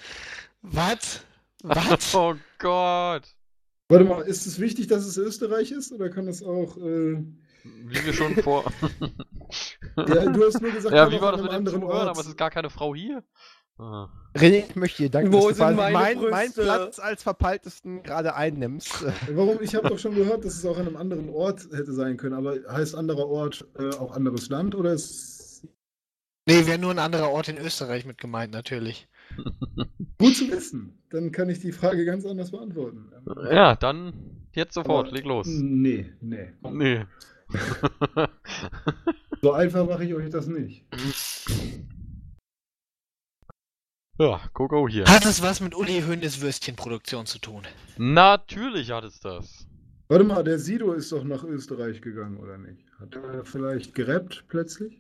Was? 0.62 1.24
Was? 1.62 2.14
Oh 2.14 2.34
Gott. 2.58 3.22
Warte 3.88 4.04
mal, 4.04 4.22
ist 4.22 4.46
es 4.46 4.60
wichtig, 4.60 4.86
dass 4.86 5.04
es 5.04 5.16
Österreich 5.16 5.72
ist? 5.72 5.92
Oder 5.92 6.10
kann 6.10 6.28
es 6.28 6.42
auch. 6.42 6.76
Äh, 6.76 7.24
Wie 7.64 8.04
wir 8.06 8.12
schon 8.12 8.36
vor. 8.36 8.64
ja, 9.96 10.26
du 10.26 10.46
hast 10.46 10.60
nur 10.62 10.70
gesagt, 10.70 10.94
ja, 10.94 11.10
wie 11.10 11.20
war 11.20 11.32
das 11.32 11.42
mit 11.42 11.50
einem 11.50 11.64
dem 11.64 11.74
Zuhören? 11.74 11.90
Ort. 11.90 12.08
Aber 12.08 12.20
es 12.20 12.26
ist 12.26 12.38
gar 12.38 12.50
keine 12.50 12.70
Frau 12.70 12.94
hier. 12.94 13.22
Ah. 13.78 14.08
René, 14.36 14.64
ich 14.68 14.76
möchte 14.76 15.02
dir 15.02 15.10
danken, 15.10 15.32
Wo 15.32 15.48
dass 15.48 15.56
du 15.58 15.64
mein, 15.74 16.20
mein? 16.20 16.52
Platz 16.52 16.98
als 16.98 17.22
Verpeiltesten 17.22 18.02
gerade 18.02 18.34
einnimmst. 18.34 19.04
Warum? 19.34 19.58
Ich 19.62 19.74
habe 19.74 19.88
doch 19.88 19.98
schon 19.98 20.14
gehört, 20.14 20.44
dass 20.44 20.54
es 20.54 20.64
auch 20.66 20.78
an 20.78 20.86
einem 20.86 20.96
anderen 20.96 21.30
Ort 21.30 21.66
hätte 21.72 21.92
sein 21.92 22.16
können. 22.16 22.34
Aber 22.34 22.56
heißt 22.70 22.94
anderer 22.94 23.26
Ort 23.26 23.66
äh, 23.78 23.88
auch 23.96 24.12
anderes 24.14 24.48
Land? 24.50 24.74
Oder 24.74 24.92
ist. 24.92 25.39
Nee, 26.46 26.66
wäre 26.66 26.78
nur 26.78 26.90
ein 26.90 26.98
anderer 26.98 27.30
Ort 27.30 27.48
in 27.48 27.58
Österreich 27.58 28.04
mit 28.06 28.18
gemeint, 28.18 28.52
natürlich. 28.52 29.08
Gut 30.18 30.36
zu 30.36 30.50
wissen. 30.50 30.98
Dann 31.10 31.30
kann 31.32 31.48
ich 31.50 31.60
die 31.60 31.72
Frage 31.72 32.04
ganz 32.04 32.24
anders 32.26 32.50
beantworten. 32.50 33.10
Ja, 33.50 33.76
dann 33.76 34.46
jetzt 34.52 34.74
sofort, 34.74 35.08
Aber- 35.08 35.16
leg 35.16 35.24
los. 35.24 35.46
Nee, 35.46 36.12
nee. 36.20 36.52
Nee. 36.62 37.04
So 39.42 39.52
einfach 39.52 39.86
mache 39.88 40.04
ich 40.04 40.12
euch 40.14 40.28
das 40.28 40.46
nicht. 40.48 40.84
ja, 44.18 44.40
go 44.52 44.68
go 44.68 44.86
hier. 44.86 45.06
Hat 45.06 45.24
es 45.24 45.40
was 45.40 45.60
mit 45.62 45.74
Uli 45.74 46.02
Hoeneß 46.06 46.42
Würstchenproduktion 46.42 47.24
zu 47.24 47.38
tun? 47.38 47.62
Natürlich 47.96 48.90
hat 48.90 49.04
es 49.04 49.18
das. 49.20 49.66
Warte 50.08 50.24
mal, 50.24 50.44
der 50.44 50.58
Sido 50.58 50.92
ist 50.92 51.10
doch 51.12 51.24
nach 51.24 51.42
Österreich 51.44 52.02
gegangen, 52.02 52.36
oder 52.36 52.58
nicht? 52.58 52.84
Hat 52.98 53.14
er 53.14 53.44
vielleicht 53.46 53.94
gerappt 53.94 54.44
plötzlich? 54.48 54.99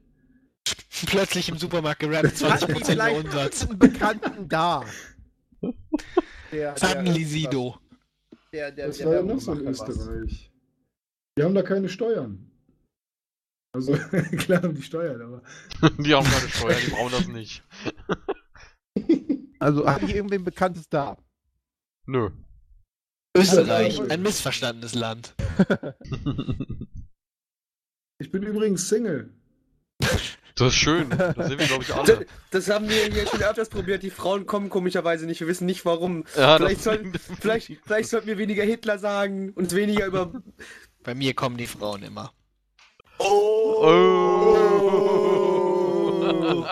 Plötzlich 1.06 1.48
im 1.48 1.56
Supermarkt 1.58 2.00
gerappt, 2.00 2.26
20% 2.36 2.96
mehr 2.96 3.16
Umsatz. 3.24 3.62
einen 3.68 3.78
Bekannten 3.78 4.48
da. 4.48 4.84
Der, 6.52 6.76
Suddenly 6.76 7.24
Sido. 7.24 7.78
Der, 8.52 8.72
der, 8.72 8.88
Das 8.88 8.98
der 8.98 9.06
war 9.06 9.14
ja 9.14 9.22
noch 9.22 9.40
so 9.40 9.52
in 9.52 9.58
hat 9.68 9.78
was. 9.78 9.88
Österreich. 9.88 10.52
Die 11.38 11.42
haben 11.44 11.54
da 11.54 11.62
keine 11.62 11.88
Steuern. 11.88 12.50
Also 13.72 13.92
klar 14.38 14.62
haben 14.62 14.74
die 14.74 14.82
Steuern, 14.82 15.22
aber. 15.22 15.42
die 16.02 16.12
haben 16.14 16.26
keine 16.26 16.48
Steuer, 16.48 16.76
die 16.84 16.90
brauchen 16.90 17.12
das 17.12 17.28
nicht. 17.28 17.62
Also 19.60 19.86
habe 19.86 20.04
ich 20.06 20.14
irgendwen 20.14 20.42
Bekanntes 20.42 20.88
da? 20.88 21.16
Nö. 22.06 22.30
Österreich, 23.36 24.00
Also- 24.00 24.10
ein 24.10 24.22
missverstandenes 24.22 24.94
Land. 24.94 25.36
Ich 28.18 28.32
bin 28.32 28.42
übrigens 28.42 28.88
Single. 28.88 29.32
Das 30.60 30.68
ist 30.74 30.78
schön. 30.80 31.08
Das 31.10 31.48
sind 31.48 31.58
wir, 31.58 31.66
glaube 31.66 31.82
ich, 31.82 31.88
Das, 31.88 31.98
alle. 31.98 32.26
das 32.50 32.68
haben 32.70 32.88
wir 32.88 33.04
hier 33.06 33.26
schon 33.26 33.42
öfters 33.42 33.68
probiert. 33.70 34.02
Die 34.02 34.10
Frauen 34.10 34.46
kommen 34.46 34.68
komischerweise 34.68 35.24
nicht. 35.26 35.40
Wir 35.40 35.46
wissen 35.48 35.64
nicht 35.66 35.84
warum. 35.84 36.24
Ja, 36.36 36.56
vielleicht, 36.58 36.76
das- 36.76 36.84
sollten, 36.84 37.12
vielleicht, 37.40 37.72
vielleicht 37.84 38.10
sollten 38.10 38.26
wir 38.26 38.36
weniger 38.38 38.62
Hitler 38.62 38.98
sagen 38.98 39.52
und 39.54 39.74
weniger 39.74 40.06
über. 40.06 40.32
Bei 41.02 41.14
mir 41.14 41.32
kommen 41.34 41.56
die 41.56 41.66
Frauen 41.66 42.02
immer. 42.02 42.32
Oh. 43.18 43.86
Oh. 46.42 46.66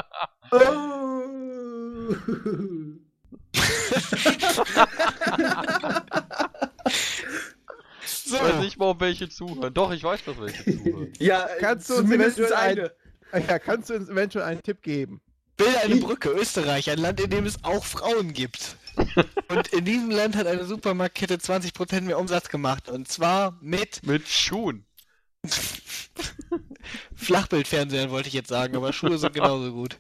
So, 8.04 8.36
Ich 8.36 8.42
weiß 8.42 8.60
nicht 8.60 8.78
mal, 8.78 8.86
ob 8.86 9.00
welche 9.00 9.28
zuhören. 9.28 9.72
Doch, 9.74 9.92
ich 9.92 10.02
weiß, 10.02 10.24
dass 10.24 10.40
welche 10.40 10.64
zuhören. 10.64 11.12
Ja, 11.18 11.48
Kannst 11.60 11.88
du 11.90 11.94
uns 11.94 12.02
zumindest 12.02 12.38
eventuell 12.38 12.58
eine. 12.60 12.92
Ja, 13.32 13.58
kannst 13.58 13.90
du 13.90 13.94
uns 13.94 14.08
eventuell 14.08 14.44
einen 14.44 14.62
Tipp 14.62 14.82
geben? 14.82 15.20
bilde 15.58 15.80
eine 15.80 15.96
Brücke, 15.96 16.30
Österreich, 16.30 16.88
ein 16.88 16.98
Land, 16.98 17.20
in 17.20 17.28
dem 17.28 17.44
es 17.44 17.62
auch 17.64 17.84
Frauen 17.84 18.32
gibt. 18.32 18.76
Und 19.48 19.68
in 19.68 19.84
diesem 19.84 20.10
Land 20.10 20.34
hat 20.36 20.46
eine 20.46 20.64
Supermarktkette 20.64 21.34
20% 21.34 22.00
mehr 22.02 22.18
Umsatz 22.18 22.48
gemacht. 22.48 22.88
Und 22.88 23.08
zwar 23.08 23.58
mit 23.60 24.06
Mit 24.06 24.26
Schuhen. 24.26 24.86
Flachbildfernsehern, 27.14 28.10
wollte 28.10 28.28
ich 28.28 28.34
jetzt 28.34 28.48
sagen, 28.48 28.74
aber 28.76 28.92
Schuhe 28.92 29.18
sind 29.18 29.34
genauso 29.34 29.72
gut. 29.72 29.98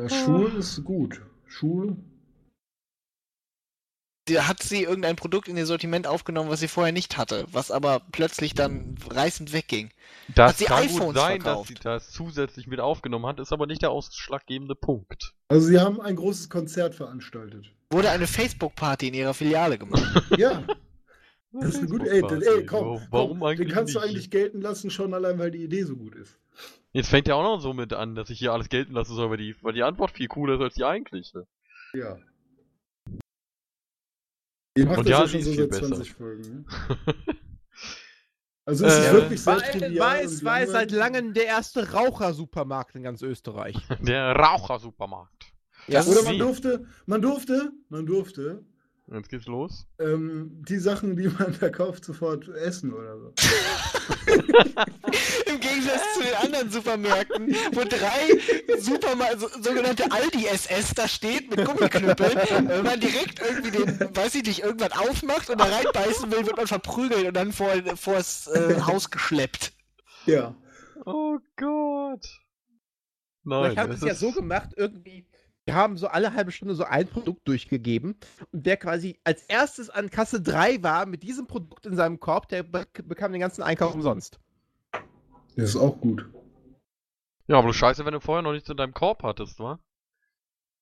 Ja, 0.00 0.08
Schuhe 0.08 0.48
ist 0.52 0.82
gut. 0.82 1.20
Schuhe. 1.46 1.96
Da 4.26 4.48
hat 4.48 4.62
sie 4.62 4.84
irgendein 4.84 5.16
Produkt 5.16 5.48
in 5.48 5.56
ihr 5.56 5.66
Sortiment 5.66 6.06
aufgenommen, 6.06 6.48
was 6.48 6.60
sie 6.60 6.68
vorher 6.68 6.92
nicht 6.92 7.18
hatte, 7.18 7.44
was 7.52 7.70
aber 7.70 8.00
plötzlich 8.10 8.54
dann 8.54 8.96
reißend 9.10 9.52
wegging. 9.52 9.90
Das 10.34 10.52
Hat 10.52 10.58
sie 10.58 10.64
kann 10.64 10.84
iPhones 10.84 11.00
gut 11.06 11.16
sein, 11.16 11.38
dass 11.40 11.44
verkauft? 11.46 11.68
sie 11.68 11.74
das 11.74 12.10
zusätzlich 12.10 12.66
mit 12.66 12.80
aufgenommen 12.80 13.26
hat, 13.26 13.38
ist 13.38 13.52
aber 13.52 13.66
nicht 13.66 13.82
der 13.82 13.90
ausschlaggebende 13.90 14.74
Punkt. 14.74 15.34
Also 15.48 15.66
sie 15.66 15.78
haben 15.78 16.00
ein 16.00 16.16
großes 16.16 16.48
Konzert 16.48 16.94
veranstaltet. 16.94 17.66
Wurde 17.90 18.08
eine 18.10 18.26
Facebook-Party 18.26 19.08
in 19.08 19.14
ihrer 19.14 19.34
Filiale 19.34 19.76
gemacht. 19.78 20.22
Ja. 20.38 20.64
Das 21.52 21.66
ist 21.68 21.78
eine 21.78 21.88
gute. 21.88 22.10
Ey, 22.10 22.20
ey 22.20 22.66
komm, 22.66 23.00
Warum 23.10 23.38
komm 23.38 23.42
eigentlich 23.44 23.68
den 23.68 23.74
kannst 23.74 23.94
du 23.94 24.00
nicht? 24.00 24.08
eigentlich 24.08 24.30
gelten 24.30 24.60
lassen, 24.60 24.90
schon 24.90 25.14
allein, 25.14 25.38
weil 25.38 25.52
die 25.52 25.62
Idee 25.62 25.84
so 25.84 25.94
gut 25.94 26.16
ist. 26.16 26.36
Jetzt 26.92 27.10
fängt 27.10 27.28
ja 27.28 27.34
auch 27.36 27.44
noch 27.44 27.60
so 27.60 27.72
mit 27.72 27.92
an, 27.92 28.16
dass 28.16 28.28
ich 28.30 28.40
hier 28.40 28.52
alles 28.52 28.68
gelten 28.68 28.92
lassen 28.94 29.14
soll, 29.14 29.30
weil 29.30 29.36
die, 29.36 29.54
weil 29.62 29.72
die 29.72 29.84
Antwort 29.84 30.10
viel 30.12 30.26
cooler 30.26 30.54
ist 30.54 30.60
als 30.62 30.74
die 30.74 30.84
eigentliche. 30.84 31.46
Ja. 31.92 32.16
Ihr 34.76 34.86
macht 34.86 34.98
Und 34.98 35.08
das 35.08 35.10
ja, 35.10 35.20
ja, 35.20 35.28
schon 35.28 35.40
ist 35.40 35.46
so 35.46 35.52
viel 35.52 35.60
seit 35.60 35.70
besser. 35.70 35.86
20 35.88 36.12
Folgen. 36.14 36.42
Ne? 36.42 36.64
Also 38.66 38.86
es 38.86 38.94
ist 38.98 39.06
Äh, 39.08 39.12
wirklich 39.12 39.46
War, 39.46 39.58
sehr 39.60 40.24
es 40.24 40.42
war 40.42 40.52
langweilig. 40.60 40.70
seit 40.70 40.90
langem 40.90 41.34
der 41.34 41.44
erste 41.44 41.92
Rauchersupermarkt 41.92 42.94
in 42.96 43.02
ganz 43.02 43.20
Österreich. 43.20 43.76
Der 44.00 44.32
Rauchersupermarkt. 44.34 45.52
Das 45.86 46.08
Oder 46.08 46.20
ist 46.20 46.24
man 46.24 46.38
durfte, 46.38 46.86
man 47.04 47.20
durfte, 47.20 47.72
man 47.90 48.06
durfte 48.06 48.64
Jetzt 49.12 49.28
geht's 49.28 49.44
los. 49.44 49.86
ähm, 49.98 50.62
die 50.66 50.78
Sachen, 50.78 51.14
die 51.14 51.28
man 51.28 51.54
da 51.60 51.68
kauft, 51.68 52.06
sofort 52.06 52.48
essen 52.48 52.94
oder 52.94 53.18
so. 53.18 53.32
Gegensatz 55.74 56.14
zu 56.14 56.22
den 56.22 56.34
anderen 56.34 56.70
Supermärkten, 56.70 57.54
wo 57.72 57.84
drei 57.84 58.78
Supermar 58.78 59.36
so, 59.38 59.48
sogenannte 59.48 60.10
Aldi-SS 60.10 60.94
da 60.94 61.08
steht 61.08 61.50
mit 61.50 61.64
Gummiknüppeln, 61.64 62.68
wenn 62.68 62.84
man 62.84 63.00
direkt 63.00 63.40
irgendwie 63.40 63.70
den, 63.70 64.16
weiß 64.16 64.34
ich 64.36 64.44
nicht, 64.44 64.62
irgendwann 64.62 64.92
aufmacht 64.92 65.50
und 65.50 65.60
da 65.60 65.64
reinbeißen 65.64 66.30
will, 66.30 66.46
wird 66.46 66.56
man 66.56 66.66
verprügelt 66.66 67.26
und 67.26 67.34
dann 67.34 67.52
vor, 67.52 67.70
vors 67.96 68.46
äh, 68.48 68.80
Haus 68.82 69.10
geschleppt. 69.10 69.72
Ja. 70.26 70.54
Oh 71.04 71.38
Gott. 71.56 72.26
Nein, 73.44 73.76
haben 73.76 73.92
sie 73.92 73.98
es 73.98 74.08
ja 74.08 74.14
so 74.14 74.32
gemacht, 74.32 74.70
irgendwie. 74.76 75.26
Wir 75.66 75.74
haben 75.74 75.96
so 75.96 76.08
alle 76.08 76.34
halbe 76.34 76.52
Stunde 76.52 76.74
so 76.74 76.84
ein 76.84 77.08
Produkt 77.08 77.48
durchgegeben. 77.48 78.16
Und 78.52 78.66
wer 78.66 78.76
quasi 78.76 79.18
als 79.24 79.42
erstes 79.44 79.88
an 79.88 80.10
Kasse 80.10 80.42
3 80.42 80.82
war 80.82 81.06
mit 81.06 81.22
diesem 81.22 81.46
Produkt 81.46 81.86
in 81.86 81.96
seinem 81.96 82.20
Korb, 82.20 82.48
der 82.48 82.62
be 82.62 82.86
bekam 83.04 83.32
den 83.32 83.40
ganzen 83.40 83.62
Einkauf 83.62 83.94
umsonst. 83.94 84.38
Das 85.56 85.70
ist 85.70 85.76
auch 85.76 86.00
gut. 86.00 86.26
Ja, 87.46 87.58
aber 87.58 87.68
du 87.68 87.72
scheiße, 87.74 88.04
wenn 88.04 88.14
du 88.14 88.20
vorher 88.20 88.42
noch 88.42 88.52
nichts 88.52 88.68
in 88.68 88.76
deinem 88.76 88.94
Korb 88.94 89.22
hattest, 89.22 89.58
wa? 89.60 89.78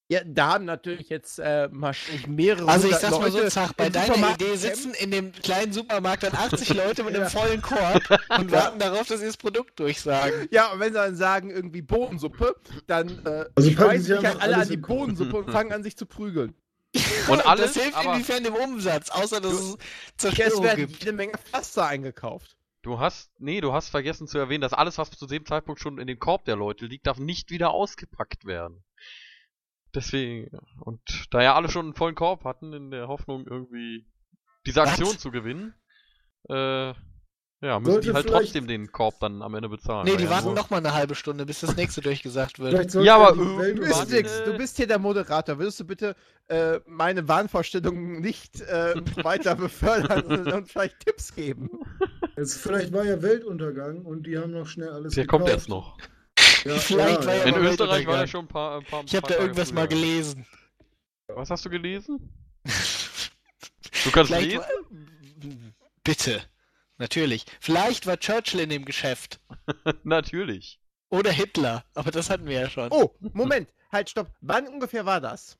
Ja, 0.08 0.20
da 0.26 0.54
haben 0.54 0.66
natürlich 0.66 1.08
jetzt 1.08 1.38
äh, 1.38 1.68
wahrscheinlich 1.72 2.26
mehrere. 2.26 2.68
Also 2.68 2.86
ich 2.88 2.96
sag's 2.96 3.18
mal 3.18 3.30
so, 3.30 3.48
Zach, 3.48 3.72
bei 3.72 3.88
deiner 3.88 4.06
Supermarkt 4.08 4.42
Idee 4.42 4.56
sitzen 4.56 4.92
in 4.94 5.10
dem 5.10 5.32
kleinen 5.32 5.72
Supermarkt 5.72 6.22
dann 6.24 6.34
80 6.34 6.68
Leute 6.74 7.02
mit 7.02 7.16
einem 7.16 7.30
vollen 7.30 7.62
Korb 7.62 8.02
und 8.38 8.52
warten 8.52 8.78
darauf, 8.78 9.06
dass 9.08 9.20
sie 9.20 9.26
das 9.26 9.38
Produkt 9.38 9.80
durchsagen. 9.80 10.48
Ja, 10.50 10.70
und 10.72 10.80
wenn 10.80 10.92
sie 10.92 10.98
dann 10.98 11.16
sagen, 11.16 11.48
irgendwie 11.50 11.80
Bohnensuppe, 11.80 12.54
dann 12.86 13.24
äh, 13.24 13.46
Also 13.54 13.70
schmeißen 13.70 14.04
sie 14.04 14.14
sich 14.16 14.24
halt 14.26 14.42
alle 14.42 14.56
an 14.56 14.68
die. 14.68 14.76
Bohnensuppe 14.76 15.36
und 15.38 15.50
fangen 15.50 15.72
an 15.72 15.82
sich 15.82 15.96
zu 15.96 16.04
prügeln. 16.06 16.54
Und 17.28 17.46
alles, 17.46 17.72
das 17.72 17.82
hilft 17.82 17.96
aber 17.96 18.12
inwiefern 18.12 18.44
dem 18.44 18.54
Umsatz, 18.54 19.08
außer 19.08 19.40
dass 19.40 19.54
es 19.54 19.70
Ja, 19.70 19.76
es 19.76 20.16
Zerstörung 20.18 20.64
werden 20.64 20.86
gibt. 20.88 20.98
jede 20.98 21.12
Menge 21.12 21.32
Pflaster 21.38 21.86
eingekauft. 21.86 22.58
Du 22.82 22.98
hast, 22.98 23.30
nee, 23.40 23.60
du 23.60 23.72
hast 23.72 23.88
vergessen 23.90 24.26
zu 24.26 24.38
erwähnen, 24.38 24.60
dass 24.62 24.72
alles, 24.72 24.98
was 24.98 25.10
zu 25.10 25.26
dem 25.26 25.46
Zeitpunkt 25.46 25.80
schon 25.80 25.98
in 25.98 26.06
dem 26.06 26.18
Korb 26.18 26.44
der 26.44 26.56
Leute 26.56 26.86
liegt, 26.86 27.06
darf 27.06 27.18
nicht 27.18 27.50
wieder 27.50 27.70
ausgepackt 27.70 28.44
werden. 28.44 28.82
Deswegen, 29.94 30.50
und 30.80 31.00
da 31.30 31.42
ja 31.42 31.54
alle 31.54 31.68
schon 31.70 31.86
einen 31.86 31.94
vollen 31.94 32.14
Korb 32.14 32.44
hatten, 32.44 32.72
in 32.72 32.90
der 32.90 33.08
Hoffnung 33.08 33.46
irgendwie 33.46 34.06
diese 34.66 34.80
Was? 34.80 34.90
Aktion 34.90 35.18
zu 35.18 35.30
gewinnen, 35.30 35.74
äh, 36.48 36.94
ja, 37.64 37.78
müssen 37.78 37.92
Sollte 37.92 38.08
die 38.08 38.14
halt 38.14 38.26
trotzdem 38.28 38.66
den 38.66 38.90
Korb 38.90 39.20
dann 39.20 39.40
am 39.40 39.54
Ende 39.54 39.68
bezahlen. 39.68 40.04
Nee, 40.04 40.16
die 40.16 40.24
ja 40.24 40.30
warten 40.30 40.46
nur- 40.46 40.54
noch 40.56 40.70
mal 40.70 40.78
eine 40.78 40.94
halbe 40.94 41.14
Stunde, 41.14 41.46
bis 41.46 41.60
das 41.60 41.76
nächste 41.76 42.00
durchgesagt 42.00 42.58
wird. 42.58 42.92
Ja, 42.94 43.16
aber 43.16 43.36
Du 43.36 43.74
bist 43.80 44.10
nix, 44.10 44.42
du 44.44 44.56
bist 44.56 44.76
hier 44.78 44.88
der 44.88 44.98
Moderator. 44.98 45.58
Würdest 45.58 45.78
du 45.78 45.84
bitte 45.84 46.16
äh, 46.48 46.80
meine 46.86 47.28
Wahnvorstellungen 47.28 48.20
nicht 48.20 48.60
äh, 48.62 48.94
weiter 49.24 49.54
befördern 49.54 50.52
und 50.52 50.72
vielleicht 50.72 50.98
Tipps 51.00 51.32
geben? 51.36 51.70
Es, 52.36 52.56
vielleicht 52.56 52.92
war 52.92 53.04
ja 53.04 53.20
Weltuntergang 53.22 54.02
und 54.02 54.24
die 54.26 54.38
haben 54.38 54.52
noch 54.52 54.66
schnell 54.66 54.88
alles 54.90 55.14
Der 55.14 55.26
kommt 55.26 55.44
gekauft. 55.46 55.58
erst 55.60 55.68
noch. 55.68 55.98
Ja, 56.64 56.76
Vielleicht 56.78 57.20
ja, 57.22 57.26
war 57.26 57.34
ja. 57.36 57.42
In 57.44 57.56
Österreich 57.56 58.06
war 58.06 58.16
ja 58.18 58.26
schon 58.26 58.44
ein 58.46 58.48
paar, 58.48 58.78
ein 58.78 58.84
paar 58.84 59.04
Ich 59.04 59.14
habe 59.16 59.26
da 59.28 59.36
irgendwas 59.38 59.72
mal 59.72 59.86
früher. 59.86 59.98
gelesen. 59.98 60.46
Was 61.28 61.50
hast 61.50 61.64
du 61.64 61.70
gelesen? 61.70 62.32
Du 64.04 64.10
kannst 64.10 64.32
Vielleicht 64.32 64.46
lesen? 64.52 64.58
war... 64.60 64.68
Bitte. 66.04 66.40
Natürlich. 66.98 67.44
Vielleicht 67.60 68.06
war 68.06 68.18
Churchill 68.18 68.60
in 68.60 68.70
dem 68.70 68.84
Geschäft. 68.84 69.40
Natürlich. 70.04 70.80
Oder 71.10 71.30
Hitler. 71.30 71.84
Aber 71.94 72.10
das 72.10 72.30
hatten 72.30 72.46
wir 72.46 72.60
ja 72.60 72.70
schon. 72.70 72.88
Oh, 72.92 73.14
Moment, 73.20 73.68
halt, 73.90 74.08
stopp. 74.10 74.30
Wann 74.40 74.68
ungefähr 74.68 75.04
war 75.04 75.20
das? 75.20 75.58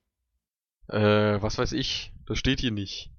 Äh, 0.89 1.40
was 1.43 1.59
weiß 1.59 1.73
ich. 1.73 2.12
Das 2.27 2.39
steht 2.39 2.61
hier 2.61 2.70
nicht. 2.70 3.12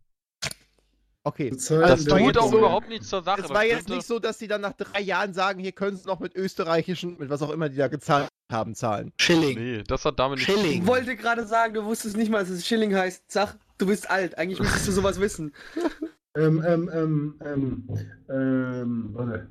Okay. 1.25 1.51
Also 1.51 1.79
Das 1.79 2.03
tut 2.05 2.19
jetzt 2.19 2.37
auch 2.37 2.51
so- 2.51 2.57
überhaupt 2.57 2.89
nichts 2.89 3.07
zur 3.09 3.23
Sache. 3.23 3.41
Es 3.41 3.47
Das 3.47 3.55
war 3.55 3.63
jetzt 3.65 3.87
nicht 3.89 4.05
so, 4.05 4.19
dass 4.19 4.39
sie 4.39 4.47
dann 4.47 4.61
nach 4.61 4.73
drei 4.73 4.99
Jahren 5.01 5.33
sagen, 5.33 5.59
hier 5.59 5.71
können 5.71 5.95
sie 5.95 6.05
noch 6.07 6.19
mit 6.19 6.35
österreichischen, 6.35 7.17
mit 7.17 7.29
was 7.29 7.41
auch 7.41 7.49
immer 7.51 7.69
die 7.69 7.77
da 7.77 7.87
gezahlt 7.87 8.27
haben, 8.51 8.75
zahlen. 8.75 9.13
Schilling. 9.19 9.57
Nee, 9.57 9.83
das 9.87 10.03
hat 10.05 10.19
damit 10.19 10.39
nichts 10.39 10.53
zu 10.53 10.59
Schilling. 10.59 10.81
Ich 10.81 10.87
wollte 10.87 11.15
gerade 11.15 11.45
sagen, 11.47 11.73
du 11.73 11.85
wusstest 11.85 12.17
nicht 12.17 12.29
mal, 12.29 12.39
dass 12.39 12.49
es 12.49 12.67
Schilling 12.67 12.93
heißt. 12.93 13.23
Sag, 13.31 13.55
du 13.77 13.85
bist 13.87 14.09
alt. 14.09 14.37
Eigentlich 14.37 14.59
müsstest 14.59 14.87
du 14.87 14.91
sowas 14.91 15.19
wissen. 15.19 15.53
Ähm, 16.35 16.63
ähm, 16.67 16.89
ähm, 16.91 17.39
ähm, 17.45 17.89
ähm, 18.27 19.09
warte. 19.13 19.47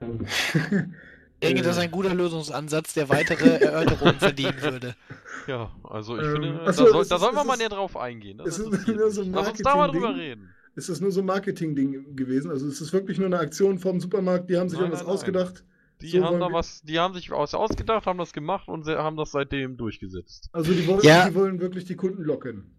Ähm, 0.00 0.26
Ich 1.40 1.48
denke, 1.48 1.62
das 1.62 1.76
ist 1.76 1.82
ein 1.82 1.90
guter 1.90 2.14
Lösungsansatz, 2.14 2.94
der 2.94 3.10
weitere 3.10 3.56
Erörterungen 3.58 4.14
verdienen 4.18 4.56
würde. 4.62 4.94
Ja, 5.46 5.70
also 5.82 6.16
ich 6.16 6.24
Ähm, 6.24 6.32
finde, 6.32 6.58
ach 6.62 6.66
da, 6.66 6.72
so, 6.72 6.84
soll, 6.86 6.92
da 7.04 7.16
ist- 7.16 7.20
sollen 7.20 7.34
wir 7.34 7.44
mal 7.44 7.52
ist- 7.52 7.58
näher 7.58 7.68
drauf 7.68 7.96
eingehen. 7.98 8.38
Das 8.38 8.48
ist 8.56 8.56
so 8.64 8.70
mich. 8.70 8.88
ein 8.88 9.32
Lass 9.34 9.48
uns 9.50 9.58
da 9.58 9.76
mal 9.76 9.88
drüber 9.90 10.14
reden. 10.14 10.54
Ist 10.74 10.88
das 10.88 11.00
nur 11.00 11.10
so 11.12 11.20
ein 11.20 11.26
Marketing-Ding 11.26 12.16
gewesen? 12.16 12.50
Also 12.50 12.66
es 12.66 12.80
ist 12.80 12.92
wirklich 12.92 13.18
nur 13.18 13.26
eine 13.26 13.38
Aktion 13.38 13.78
vom 13.78 14.00
Supermarkt, 14.00 14.48
die 14.50 14.56
haben 14.58 14.68
sich 14.68 14.78
Nein, 14.78 14.86
irgendwas 14.90 15.00
nein, 15.00 15.06
nein. 15.06 15.14
ausgedacht. 15.14 15.64
Die 16.00 16.08
So 16.08 16.24
haben 16.24 16.40
da 16.40 16.48
wir- 16.48 16.52
was, 16.54 16.82
die 16.82 16.98
haben 16.98 17.14
sich 17.14 17.30
was 17.30 17.54
ausgedacht, 17.54 18.06
haben 18.06 18.18
das 18.18 18.32
gemacht 18.32 18.66
und 18.68 18.84
sie 18.84 18.96
haben 18.98 19.16
das 19.16 19.30
seitdem 19.30 19.76
durchgesetzt. 19.76 20.48
Also 20.52 20.72
die 20.72 20.86
wollen, 20.86 21.00
Ja. 21.02 21.28
die 21.28 21.34
wollen 21.34 21.60
wirklich 21.60 21.84
die 21.84 21.94
Kunden 21.96 22.22
locken. 22.24 22.74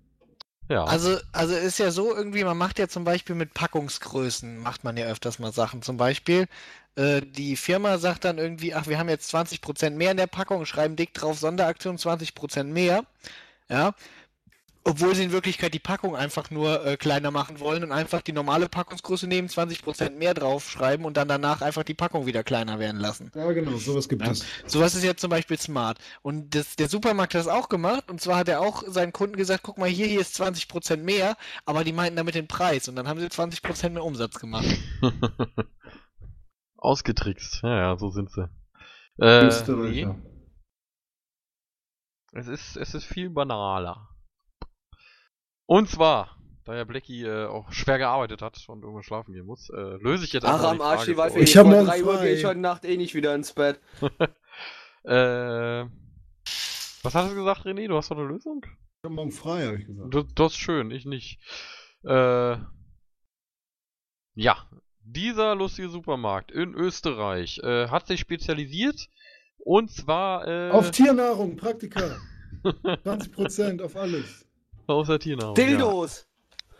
Ja. 0.69 0.85
Also, 0.85 1.17
also 1.33 1.53
ist 1.55 1.77
ja 1.79 1.91
so 1.91 2.15
irgendwie, 2.15 2.43
man 2.43 2.57
macht 2.57 2.79
ja 2.79 2.87
zum 2.87 3.03
Beispiel 3.03 3.35
mit 3.35 3.53
Packungsgrößen, 3.53 4.57
macht 4.59 4.83
man 4.83 4.97
ja 4.97 5.05
öfters 5.07 5.39
mal 5.39 5.51
Sachen. 5.51 5.81
Zum 5.81 5.97
Beispiel, 5.97 6.47
äh, 6.95 7.21
die 7.21 7.55
Firma 7.57 7.97
sagt 7.97 8.23
dann 8.25 8.37
irgendwie, 8.37 8.73
ach, 8.73 8.87
wir 8.87 8.97
haben 8.97 9.09
jetzt 9.09 9.29
20% 9.29 9.97
mehr 9.97 10.11
in 10.11 10.17
der 10.17 10.27
Packung, 10.27 10.65
schreiben 10.65 10.95
dick 10.95 11.13
drauf, 11.13 11.37
Sonderaktion 11.37 11.97
20% 11.97 12.71
mehr. 12.71 13.05
Ja. 13.69 13.93
Obwohl 14.85 15.15
sie 15.15 15.23
in 15.23 15.31
Wirklichkeit 15.31 15.73
die 15.73 15.79
Packung 15.79 16.13
einfach 16.13 16.51
nur 16.51 16.85
äh, 16.85 16.97
kleiner 16.97 17.31
machen 17.31 17.61
wollen 17.61 17.85
und 17.85 17.93
einfach 17.93 18.21
die 18.21 18.33
normale 18.33 18.67
Packungsgröße 18.67 19.27
nehmen, 19.27 19.47
20% 19.47 20.09
mehr 20.11 20.33
draufschreiben 20.33 21.05
und 21.05 21.15
dann 21.15 21.29
danach 21.29 21.61
einfach 21.61 21.83
die 21.83 21.93
Packung 21.93 22.25
wieder 22.25 22.43
kleiner 22.43 22.79
werden 22.79 22.99
lassen. 22.99 23.31
Ja, 23.33 23.49
genau, 23.53 23.77
sowas 23.77 24.09
gibt 24.09 24.23
Ja. 24.25 24.31
es. 24.31 24.43
Sowas 24.65 24.93
ist 24.93 25.03
jetzt 25.05 25.21
zum 25.21 25.29
Beispiel 25.29 25.57
smart. 25.57 25.99
Und 26.21 26.53
das, 26.53 26.75
der 26.75 26.89
Supermarkt 26.89 27.33
hat 27.33 27.39
das 27.39 27.47
auch 27.47 27.69
gemacht. 27.69 28.09
Und 28.11 28.19
zwar 28.19 28.35
hat 28.37 28.49
er 28.49 28.59
auch 28.59 28.83
seinen 28.87 29.13
Kunden 29.13 29.37
gesagt, 29.37 29.63
guck 29.63 29.77
mal, 29.77 29.87
hier, 29.87 30.05
hier 30.07 30.19
ist 30.19 30.35
20% 30.41 30.97
mehr, 30.97 31.37
aber 31.65 31.85
die 31.85 31.93
meinten 31.93 32.17
damit 32.17 32.35
den 32.35 32.47
Preis. 32.49 32.89
Und 32.89 32.97
dann 32.97 33.07
haben 33.07 33.21
sie 33.21 33.27
20% 33.27 33.89
mehr 33.91 34.03
Umsatz 34.03 34.37
gemacht. 34.37 34.65
Ausgetrickst. 36.77 37.61
Ja, 37.63 37.77
ja, 37.77 37.97
so 37.97 38.09
sind 38.09 38.31
sie. 38.31 38.49
Äh, 39.21 39.41
nee, 39.43 39.47
Österreicher. 39.47 40.15
es 42.33 42.47
ist, 42.47 42.75
es 42.75 42.93
ist 42.95 43.05
viel 43.05 43.29
banaler. 43.29 44.09
Und 45.73 45.89
zwar, 45.89 46.37
da 46.65 46.75
ja 46.75 46.83
Blackie 46.83 47.23
äh, 47.23 47.47
auch 47.47 47.71
schwer 47.71 47.97
gearbeitet 47.97 48.43
hat 48.43 48.63
und 48.67 48.83
irgendwann 48.83 49.01
schlafen 49.01 49.33
gehen 49.33 49.47
muss, 49.47 49.71
äh, 49.71 49.97
löse 50.03 50.23
ich 50.23 50.31
jetzt 50.31 50.45
Ach, 50.45 50.53
einfach 50.53 50.69
am 50.69 50.77
die 50.77 50.83
Arsch, 50.83 50.97
Frage 50.97 51.11
die 51.11 51.17
Waffe. 51.17 51.39
Ich 51.39 51.57
hab 51.57 51.65
um 51.65 51.71
morgen 51.71 51.87
3 51.87 52.03
Uhr 52.03 52.13
frei. 52.13 52.25
gehe 52.25 52.35
ich 52.35 52.45
heute 52.45 52.59
Nacht 52.59 52.85
eh 52.85 52.95
nicht 52.95 53.15
wieder 53.15 53.33
ins 53.33 53.53
Bett. 53.53 53.79
äh, 55.03 55.85
was 57.01 57.15
hast 57.15 57.31
du 57.31 57.33
gesagt, 57.33 57.65
René? 57.65 57.87
Du 57.87 57.97
hast 57.97 58.11
doch 58.11 58.17
eine 58.19 58.27
Lösung? 58.27 58.63
Ich 58.63 59.03
hab 59.03 59.13
morgen 59.13 59.31
frei, 59.31 59.65
habe 59.65 59.77
ich 59.77 59.87
gesagt. 59.87 60.13
Das, 60.13 60.25
das 60.35 60.51
ist 60.51 60.59
schön, 60.59 60.91
ich 60.91 61.05
nicht. 61.05 61.39
Äh, 62.03 62.57
ja, 64.35 64.69
dieser 65.01 65.55
lustige 65.55 65.89
Supermarkt 65.89 66.51
in 66.51 66.75
Österreich 66.75 67.57
äh, 67.63 67.87
hat 67.87 68.05
sich 68.05 68.19
spezialisiert 68.19 69.09
und 69.57 69.89
zwar 69.89 70.47
äh, 70.47 70.69
Auf 70.69 70.91
Tiernahrung, 70.91 71.55
Praktika. 71.55 72.15
20% 72.63 73.81
auf 73.81 73.95
alles. 73.95 74.42
Außer 74.87 75.19
Tiernahrung. 75.19 75.55
Ja. 75.55 75.65
Dildos! 75.65 76.27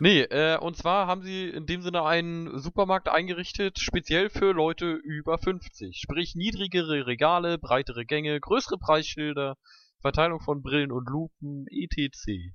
Nee, 0.00 0.22
äh, 0.22 0.58
und 0.58 0.76
zwar 0.76 1.06
haben 1.06 1.22
sie 1.22 1.48
in 1.48 1.66
dem 1.66 1.82
Sinne 1.82 2.04
einen 2.04 2.58
Supermarkt 2.58 3.08
eingerichtet, 3.08 3.78
speziell 3.78 4.28
für 4.28 4.52
Leute 4.52 4.90
über 4.90 5.38
50. 5.38 5.96
Sprich 5.98 6.34
niedrigere 6.34 7.06
Regale, 7.06 7.58
breitere 7.58 8.04
Gänge, 8.04 8.40
größere 8.40 8.76
Preisschilder, 8.78 9.56
Verteilung 10.00 10.40
von 10.40 10.62
Brillen 10.62 10.90
und 10.90 11.08
Lupen, 11.08 11.66
etc. 11.70 12.52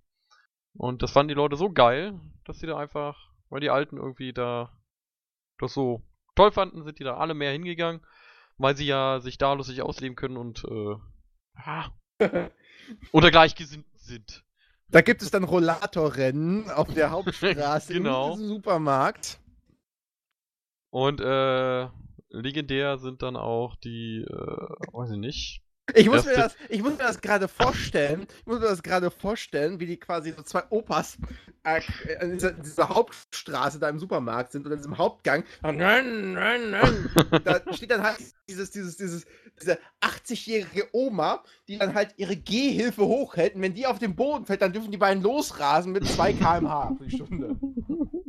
Und 0.73 1.01
das 1.01 1.11
fanden 1.11 1.29
die 1.29 1.35
Leute 1.35 1.55
so 1.55 1.71
geil, 1.71 2.19
dass 2.45 2.59
sie 2.59 2.67
da 2.67 2.77
einfach, 2.77 3.17
weil 3.49 3.61
die 3.61 3.69
Alten 3.69 3.97
irgendwie 3.97 4.33
da 4.33 4.71
das 5.57 5.73
so 5.73 6.03
toll 6.35 6.51
fanden, 6.51 6.83
sind 6.83 6.99
die 6.99 7.03
da 7.03 7.17
alle 7.17 7.33
mehr 7.33 7.51
hingegangen, 7.51 8.05
weil 8.57 8.75
sie 8.75 8.85
ja 8.85 9.19
sich 9.19 9.37
da 9.37 9.53
lustig 9.53 9.81
ausleben 9.81 10.15
können 10.15 10.37
und 10.37 10.63
äh, 10.65 10.95
ja, 11.65 11.91
oder 13.11 13.31
gleichgesinnt 13.31 13.85
sind. 13.95 14.43
Da 14.91 15.01
gibt 15.01 15.21
es 15.21 15.29
dann 15.29 15.43
Rollatorrennen 15.43 16.69
auf 16.71 16.91
der 16.93 17.11
Hauptstraße 17.11 17.93
Genau. 17.93 18.27
in 18.27 18.31
diesem 18.33 18.47
Supermarkt. 18.47 19.39
Und 20.91 21.21
äh, 21.21 21.87
legendär 22.29 22.97
sind 22.97 23.21
dann 23.21 23.35
auch 23.35 23.75
die, 23.75 24.21
äh, 24.27 24.93
weiß 24.93 25.11
ich 25.11 25.17
nicht. 25.17 25.63
Ich 25.95 26.09
muss, 26.09 26.25
mir 26.25 26.33
das, 26.33 26.55
ich 26.69 26.81
muss 26.81 26.91
mir 26.91 27.03
das 27.03 27.21
gerade 27.21 27.47
vorstellen. 27.47 28.27
Ich 28.39 28.45
muss 28.45 28.59
mir 28.59 28.67
das 28.67 28.83
gerade 28.83 29.11
vorstellen, 29.11 29.79
wie 29.79 29.85
die 29.85 29.97
quasi 29.97 30.31
so 30.31 30.41
zwei 30.43 30.63
Opas 30.69 31.17
äh, 31.63 31.81
in 32.21 32.33
dieser, 32.33 32.51
dieser 32.51 32.89
Hauptstraße 32.89 33.79
da 33.79 33.89
im 33.89 33.99
Supermarkt 33.99 34.51
sind 34.51 34.65
oder 34.65 34.75
in 34.75 34.79
diesem 34.79 34.97
Hauptgang. 34.97 35.43
Da 37.43 37.61
steht 37.73 37.91
dann 37.91 38.03
halt 38.03 38.17
dieses, 38.49 38.71
dieses, 38.71 38.97
dieses, 38.97 39.25
diese 39.59 39.77
80-jährige 40.01 40.87
Oma, 40.93 41.43
die 41.67 41.77
dann 41.77 41.93
halt 41.93 42.13
ihre 42.17 42.35
Gehhilfe 42.35 43.05
hochhält. 43.05 43.55
Und 43.55 43.61
wenn 43.61 43.73
die 43.73 43.87
auf 43.87 43.99
den 43.99 44.15
Boden 44.15 44.45
fällt, 44.45 44.61
dann 44.61 44.73
dürfen 44.73 44.91
die 44.91 44.97
beiden 44.97 45.23
losrasen 45.23 45.91
mit 45.91 46.05
2 46.05 46.33
km/h 46.33 46.95
für 46.97 47.05
die 47.05 47.15
Stunde. 47.15 47.59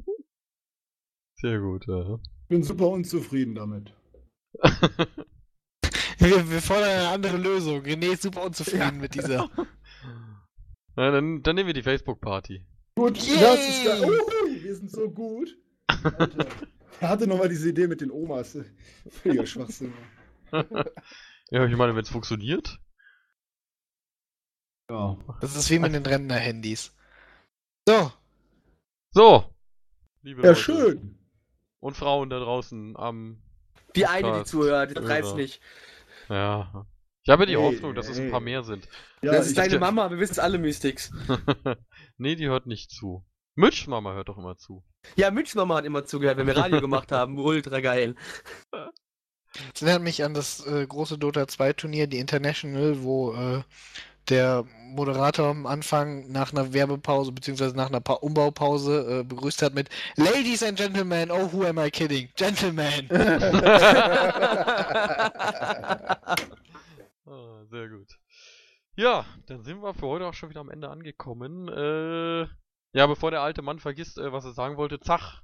Sehr 1.37 1.59
gut, 1.59 1.87
ja. 1.87 2.19
Bin 2.49 2.63
super 2.63 2.89
unzufrieden 2.89 3.55
damit. 3.55 3.95
Wir, 6.21 6.51
wir 6.51 6.61
fordern 6.63 6.91
eine 6.91 7.09
andere 7.09 7.37
Lösung. 7.39 7.81
René 7.83 8.13
ist 8.13 8.23
super 8.23 8.43
unzufrieden 8.45 8.99
mit 9.01 9.15
dieser. 9.15 9.49
Na, 10.97 11.11
dann, 11.11 11.43
dann 11.43 11.55
nehmen 11.57 11.67
wir 11.69 11.75
die 11.75 11.83
Facebook-Party. 11.83 12.65
Gut, 12.97 13.17
Yay! 13.19 13.41
das 13.41 13.69
ist 13.69 13.85
geil. 13.85 14.03
Uhu, 14.05 14.63
wir 14.63 14.77
sind 14.77 14.91
so 14.91 15.11
gut. 15.11 15.57
Alter. 15.87 16.47
Er 17.01 17.09
hatte 17.09 17.27
nochmal 17.27 17.49
diese 17.49 17.71
Idee 17.71 17.87
mit 17.87 18.01
den 18.03 18.11
Omas. 18.11 18.59
Völliger 19.09 19.47
Schwachsinn. 19.47 19.93
Ja, 21.53 21.67
ich 21.67 21.75
meine, 21.77 21.97
wenn 21.97 22.03
es 22.05 22.09
funktioniert. 22.11 22.79
Ja. 24.89 25.17
Das 25.41 25.57
ist 25.57 25.69
wie 25.71 25.81
mit 25.81 25.93
den 25.95 26.07
Rentner-Handys. 26.07 26.95
So, 27.89 28.13
So. 29.13 29.53
Liebe 30.23 30.43
Ja, 30.43 30.49
Leute. 30.51 30.61
schön. 30.61 31.19
Und 31.81 31.97
Frauen 31.97 32.31
da 32.31 32.39
draußen 32.39 32.97
am. 32.97 33.43
Die 33.97 34.07
eine, 34.07 34.19
die 34.19 34.23
Podcast. 34.29 34.51
zuhört, 34.51 34.97
das 34.97 35.03
Ja. 35.03 35.11
reizt 35.11 35.35
nicht. 35.35 35.61
Ja. 36.31 36.87
Ich 37.23 37.29
habe 37.31 37.45
die 37.45 37.57
Hey, 37.59 37.63
Hoffnung, 37.63 37.95
dass 37.95 38.09
es 38.09 38.17
ein 38.17 38.25
hey. 38.25 38.31
paar 38.31 38.41
mehr 38.41 38.63
sind. 38.63 38.89
Ja, 39.21 39.33
das 39.33 39.45
ist 39.47 39.51
ich, 39.53 39.57
deine 39.59 39.75
ja- 39.75 39.79
Mama, 39.81 40.11
wir 40.11 40.19
wissen 40.19 40.33
es 40.33 40.39
alle, 40.39 40.59
Mystics. 40.59 41.13
nee, 42.17 42.35
die 42.37 42.49
hört 42.49 42.67
nicht 42.67 42.91
zu. 42.91 43.27
Mitch 43.57 43.91
Mama 43.91 44.15
hört 44.15 44.29
doch 44.31 44.39
immer 44.39 44.57
zu. 44.57 44.85
Ja, 45.17 45.31
Mitch 45.31 45.55
Mama 45.57 45.77
hat 45.77 45.85
immer 45.85 46.05
zugehört, 46.07 46.39
wenn 46.39 46.47
wir 46.47 46.57
Radio 46.57 46.81
gemacht 46.81 47.13
haben. 47.13 47.39
Ultra 47.39 47.81
geil. 47.81 48.15
das 48.71 49.83
erinnert 49.83 50.03
mich 50.03 50.25
an 50.25 50.33
das 50.33 50.65
äh, 50.67 50.87
große 50.87 51.19
Dota 51.19 51.47
2 51.47 51.73
Turnier, 51.75 52.07
die 52.07 52.19
International, 52.21 53.03
wo 53.03 53.35
äh, 53.35 53.63
der 54.31 54.65
Moderator 54.95 55.49
am 55.49 55.67
Anfang 55.67 56.31
nach 56.31 56.53
einer 56.53 56.73
Werbepause 56.73 57.33
bzw. 57.33 57.77
nach 57.77 57.89
einer 57.89 58.01
pa 58.01 58.15
Umbaupause 58.15 59.21
äh, 59.21 59.25
begrüßt 59.25 59.63
hat 59.63 59.75
mit 59.75 59.89
Ladies 60.17 60.63
and 60.63 60.79
Gentlemen, 60.79 61.31
oh 61.31 61.53
who 61.53 61.65
am 61.65 61.79
I 61.79 61.91
kidding? 61.91 62.29
Gentlemen! 62.37 63.09
Ah, 67.27 67.65
sehr 67.71 67.89
gut. 67.89 68.09
Ja, 68.97 69.25
dann 69.47 69.63
sind 69.63 69.83
wir 69.83 69.95
für 69.95 70.09
heute 70.09 70.27
auch 70.27 70.35
schon 70.35 70.51
wieder 70.51 70.61
am 70.61 70.71
Ende 70.71 70.89
angekommen. 70.89 71.69
Äh, 71.69 72.49
ja, 72.93 73.07
bevor 73.07 73.31
der 73.31 73.43
alte 73.43 73.63
Mann 73.63 73.79
vergisst, 73.79 74.19
äh, 74.19 74.33
was 74.33 74.45
er 74.45 74.53
sagen 74.53 74.77
wollte, 74.77 74.99
Zach, 74.99 75.43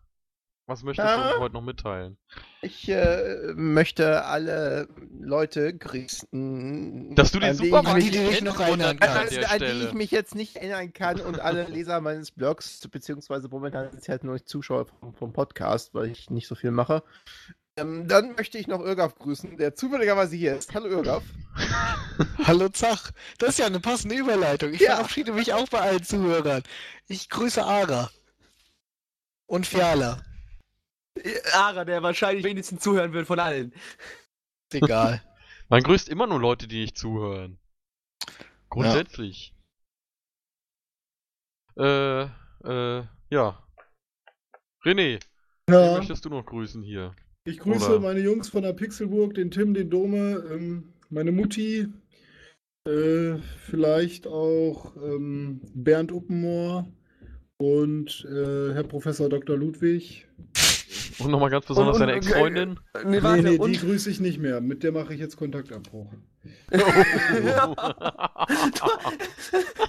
was 0.66 0.82
möchtest 0.82 1.06
du 1.09 1.12
Ja? 1.12 1.30
uns 1.30 1.38
heute 1.40 1.55
noch 1.55 1.62
mitteilen? 1.62 2.16
Ich 2.60 2.88
äh, 2.88 3.52
möchte 3.55 4.24
alle 4.24 4.88
Leute 5.20 5.76
grüßen. 5.76 7.14
Dass 7.14 7.30
du 7.32 7.38
den 7.38 7.51
an 7.51 7.56
die 7.56 7.62
ich 7.64 7.68
Supermarkt 7.70 8.02
die, 8.02 8.10
die 8.10 8.18
mich- 8.18 8.30
dich 8.30 8.43
noch 8.43 8.59
erinnern 8.60 8.90
an 8.90 8.98
kannst. 8.98 9.32
an, 9.38 9.40
der 9.40 9.51
an 9.52 9.59
die 9.80 9.84
ich 9.86 9.93
mich 9.94 10.10
jetzt 10.10 10.34
nicht 10.34 10.56
erinnern 10.56 10.93
kann 10.93 11.20
und 11.20 11.40
alle 11.40 11.64
Leser 11.64 12.01
meines 12.01 12.30
Blogs, 12.32 12.86
beziehungsweise 12.88 13.48
momentan 13.48 13.90
sind 13.90 14.02
es 14.02 14.09
halt 14.09 14.24
nur 14.24 14.44
Zuschauer 14.44 14.86
vom, 14.86 15.14
vom 15.14 15.32
Podcast, 15.32 15.94
weil 15.94 16.06
ich 16.10 16.30
nicht 16.30 16.48
so 16.48 16.55
viel 16.56 16.72
mache. 16.72 17.02
Ähm, 17.78 18.09
dann 18.09 18.34
möchte 18.34 18.56
ich 18.59 18.66
noch 18.68 18.80
Irgaf 18.80 19.16
grüßen, 19.16 19.59
der 19.59 19.74
zufälligerweise 19.74 20.34
hier 20.34 20.56
ist. 20.56 20.74
Hallo 20.74 20.86
Irgaf. 20.86 21.22
Hallo 22.44 22.68
Zach, 22.70 23.10
das 23.38 23.51
ist 23.51 23.59
ja 23.59 23.66
eine 23.66 23.80
passende 23.80 24.14
Überleitung. 24.16 24.72
Ich 24.72 24.80
Ja. 24.80 24.94
verabschiede 24.97 25.32
mich 25.32 25.52
auch 25.52 25.68
bei 25.68 25.80
allen 25.80 26.02
Zuhörern. 26.02 26.62
Ich 27.06 27.28
grüße 27.28 27.62
Ara. 27.64 28.10
Und 29.47 29.66
Fiala. 29.66 30.22
Ara, 31.55 31.84
der 31.84 32.02
wahrscheinlich 32.02 32.44
wenigstens 32.44 32.82
zuhören 32.82 33.12
wird 33.12 33.26
von 33.26 33.38
allen. 33.38 33.72
Ist 34.72 34.82
egal. 34.82 35.22
Man 35.68 35.82
grüßt 35.82 36.09
immer 36.09 36.26
nur 36.26 36.40
Leute, 36.40 36.68
die 36.68 36.80
nicht 36.80 36.97
zuhören. 36.97 37.59
Grundsätzlich. 38.68 39.52
Äh, 41.76 42.22
äh, 42.22 43.02
ja. 43.30 43.62
René, 44.84 45.20
wen 45.66 45.74
Ja, 45.74 45.98
möchtest 45.98 46.24
du 46.24 46.28
noch 46.30 46.44
grüßen 46.47 46.82
hier? 46.82 47.14
ich 47.44 47.59
grüße 47.59 47.90
Oder- 47.90 48.01
meine 48.01 48.20
Jungs 48.20 48.48
von 48.48 48.62
der 48.62 48.72
Pixelburg, 48.72 49.34
den 49.34 49.51
Tim, 49.51 49.74
den 49.74 49.90
Dome, 49.90 50.44
ähm, 50.51 50.93
meine 51.10 51.32
Mutti, 51.32 51.86
äh, 52.88 53.38
vielleicht 53.66 54.26
auch 54.26 54.97
ähm, 54.97 55.60
Bernd 55.74 56.12
Uppenmoor 56.12 56.86
und 57.59 58.24
äh, 58.24 58.74
Herr 58.74 58.84
Professor 58.84 59.28
Dr. 59.28 59.56
Ludwig. 59.56 60.26
Und 61.18 61.31
nochmal 61.31 61.51
ganz 61.51 61.66
besonders 61.66 61.94
Und- 61.97 62.01
deine 62.01 62.12
und- 62.14 62.18
Ex-Freundin. 62.18 62.78
Nee, 63.05 63.10
Nee, 63.10 63.23
warte, 63.23 63.43
nee, 63.43 63.51
die 63.52 63.59
und 63.59 63.81
grüße 63.81 64.10
ich 64.10 64.20
nicht 64.20 64.39
mehr. 64.39 64.60
Mit 64.60 64.82
der 64.82 64.93
mache 64.93 65.14
ich 65.14 65.20
jetzt 65.20 65.36
Kontaktabbruch. 65.36 66.12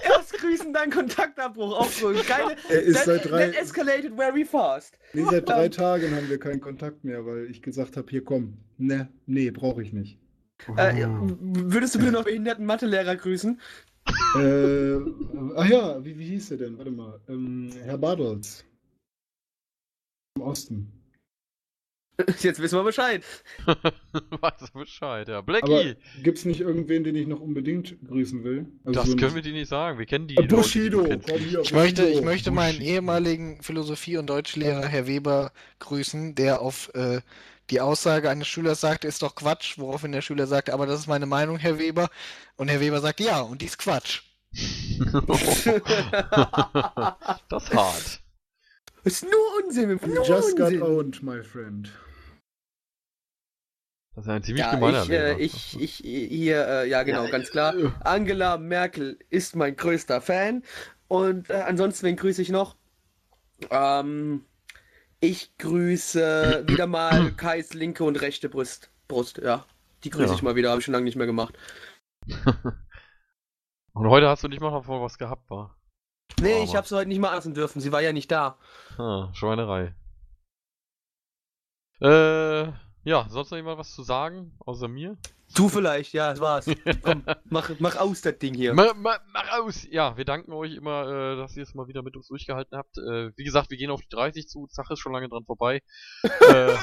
erst 0.02 0.32
grüßen, 0.34 0.72
dann 0.72 0.90
Kontaktabbruch. 0.90 1.78
Auch 1.80 1.90
so. 1.90 2.08
Geile. 2.12 2.56
Er 2.68 2.82
ist 2.82 2.96
that, 2.96 3.04
seit 3.06 3.30
drei, 3.30 3.46
that 3.50 3.60
escalated 3.62 4.14
very 4.16 4.44
fast. 4.44 4.98
nee, 5.12 5.24
seit 5.30 5.48
drei 5.48 5.68
Tagen 5.68 6.14
haben 6.14 6.28
wir 6.28 6.38
keinen 6.38 6.60
Kontakt 6.60 7.04
mehr, 7.04 7.24
weil 7.26 7.46
ich 7.50 7.62
gesagt 7.62 7.96
habe, 7.96 8.06
hier 8.10 8.24
komm. 8.24 8.58
Ne, 8.76 9.08
nee, 9.26 9.50
brauche 9.50 9.82
ich 9.82 9.92
nicht. 9.92 10.18
Äh, 10.76 11.06
würdest 11.06 11.94
du 11.94 12.00
bitte 12.00 12.12
noch 12.12 12.24
behinderten 12.24 12.66
Mathelehrer 12.66 13.14
grüßen? 13.16 13.60
Äh, 14.36 14.96
ach 15.56 15.66
ja, 15.68 16.04
wie, 16.04 16.18
wie 16.18 16.26
hieß 16.26 16.50
er 16.52 16.56
denn? 16.56 16.78
Warte 16.78 16.90
mal. 16.90 17.20
Ähm, 17.28 17.70
Herr 17.84 17.98
Bartels. 17.98 18.64
Im 20.36 20.42
Osten. 20.42 20.92
Jetzt 22.40 22.60
wissen 22.60 22.76
wir 22.78 22.84
Bescheid. 22.84 23.22
Weiß 24.40 24.70
Bescheid, 24.74 25.28
ja. 25.28 25.38
Aber 25.38 25.46
Blackie, 25.46 25.94
gibt's 26.22 26.44
nicht 26.44 26.60
irgendwen, 26.60 27.04
den 27.04 27.14
ich 27.14 27.26
noch 27.26 27.40
unbedingt 27.40 27.96
grüßen 28.08 28.42
will? 28.44 28.66
Also 28.84 29.00
das 29.00 29.10
so 29.10 29.16
können 29.16 29.34
wir 29.36 29.42
dir 29.42 29.52
nicht 29.52 29.68
sagen. 29.68 29.98
Wir 29.98 30.06
kennen 30.06 30.26
die. 30.26 30.36
Ah, 30.36 30.40
Leute, 30.42 30.48
die 30.48 30.54
du 30.90 31.02
Bushido, 31.02 31.04
Ich 31.62 31.72
möchte, 31.72 32.02
ich 32.04 32.08
Bushido. 32.14 32.24
möchte 32.24 32.50
meinen 32.50 32.78
Bushido. 32.78 32.92
ehemaligen 32.94 33.62
Philosophie- 33.62 34.16
und 34.16 34.26
Deutschlehrer, 34.28 34.86
Herr 34.86 35.06
Weber, 35.06 35.52
grüßen, 35.78 36.34
der 36.34 36.60
auf 36.60 36.92
äh, 36.94 37.20
die 37.70 37.80
Aussage 37.80 38.30
eines 38.30 38.48
Schülers 38.48 38.80
sagte, 38.80 39.06
ist 39.06 39.22
doch 39.22 39.34
Quatsch, 39.34 39.78
woraufhin 39.78 40.10
der 40.12 40.22
Schüler 40.22 40.46
sagte, 40.46 40.72
aber 40.72 40.86
das 40.86 41.00
ist 41.00 41.06
meine 41.06 41.26
Meinung, 41.26 41.58
Herr 41.58 41.78
Weber. 41.78 42.08
Und 42.56 42.68
Herr 42.68 42.80
Weber 42.80 43.00
sagt, 43.00 43.20
ja, 43.20 43.40
und 43.42 43.60
die 43.62 43.66
ist 43.66 43.78
Quatsch. 43.78 44.22
das 47.48 47.64
ist 47.64 47.74
hart. 47.74 48.20
ist 49.04 49.22
nur 49.24 49.64
Unsinn, 49.64 50.00
nur 50.04 50.24
just 50.26 50.56
got 50.56 50.66
Unsinn. 50.68 50.82
owned, 50.82 51.22
my 51.22 51.42
friend. 51.42 51.90
Das 54.18 54.26
ist 54.26 54.32
ein 54.32 54.42
ziemlich 54.42 54.64
Ja, 54.64 54.74
gemeiner 54.74 55.04
ich, 55.04 55.10
äh, 55.10 55.26
Lehrer. 55.28 55.38
ich, 55.38 55.80
ich, 55.80 55.94
hier, 55.94 56.66
äh, 56.66 56.88
ja 56.88 57.04
genau, 57.04 57.28
ganz 57.28 57.52
klar. 57.52 57.72
Angela 58.04 58.58
Merkel 58.58 59.16
ist 59.30 59.54
mein 59.54 59.76
größter 59.76 60.20
Fan. 60.20 60.64
Und 61.06 61.50
äh, 61.50 61.62
ansonsten, 61.64 62.04
wen 62.04 62.16
grüße 62.16 62.42
ich 62.42 62.48
noch? 62.48 62.74
Ähm, 63.70 64.44
ich 65.20 65.56
grüße 65.58 66.64
wieder 66.68 66.88
mal 66.88 67.30
Kais 67.30 67.74
linke 67.74 68.02
und 68.02 68.20
rechte 68.20 68.48
Brust. 68.48 68.90
Brust, 69.06 69.38
ja. 69.38 69.64
Die 70.02 70.10
grüße 70.10 70.30
Ja. 70.30 70.34
ich 70.34 70.42
mal 70.42 70.56
wieder, 70.56 70.70
habe 70.70 70.80
ich 70.80 70.84
schon 70.84 70.94
lange 70.94 71.04
nicht 71.04 71.14
mehr 71.16 71.26
gemacht. 71.26 71.54
Und 73.92 74.08
heute 74.08 74.28
hast 74.28 74.42
du 74.42 74.48
nicht 74.48 74.60
mal 74.60 74.70
davor 74.72 75.00
was 75.02 75.16
gehabt, 75.18 75.48
war. 75.48 75.76
Nee, 76.40 76.54
Aber- 76.56 76.64
ich 76.64 76.74
habe 76.76 76.86
sie 76.88 76.96
heute 76.96 77.08
nicht 77.08 77.18
mal 77.20 77.28
anfassen 77.30 77.54
dürfen, 77.54 77.80
sie 77.80 77.90
war 77.92 78.00
ja 78.02 78.12
nicht 78.12 78.30
da. 78.32 78.58
Ah, 78.96 79.30
Schweinerei. 79.32 79.94
Äh, 82.00 82.06
ja, 83.04 83.26
sonst 83.28 83.50
noch 83.50 83.56
jemand 83.56 83.78
was 83.78 83.92
zu 83.92 84.02
sagen, 84.02 84.52
außer 84.64 84.88
mir? 84.88 85.16
Du 85.54 85.68
vielleicht, 85.68 86.12
ja, 86.12 86.30
das 86.30 86.40
war's. 86.40 86.66
Komm, 87.02 87.24
mach, 87.44 87.70
mach 87.78 87.96
aus 87.96 88.20
das 88.20 88.38
Ding 88.38 88.54
hier. 88.54 88.74
Ma, 88.74 88.92
ma, 88.94 89.18
mach 89.32 89.58
aus! 89.58 89.86
Ja, 89.90 90.16
wir 90.16 90.24
danken 90.24 90.52
euch 90.52 90.74
immer, 90.74 91.08
äh, 91.08 91.36
dass 91.36 91.56
ihr 91.56 91.62
es 91.62 91.74
mal 91.74 91.88
wieder 91.88 92.02
mit 92.02 92.16
uns 92.16 92.28
durchgehalten 92.28 92.76
habt. 92.76 92.98
Äh, 92.98 93.30
wie 93.36 93.44
gesagt, 93.44 93.70
wir 93.70 93.78
gehen 93.78 93.90
auf 93.90 94.02
die 94.02 94.08
30 94.10 94.46
zu, 94.46 94.66
Sache 94.70 94.92
ist 94.92 95.00
schon 95.00 95.12
lange 95.12 95.28
dran 95.28 95.44
vorbei. 95.46 95.80
äh, 96.22 96.74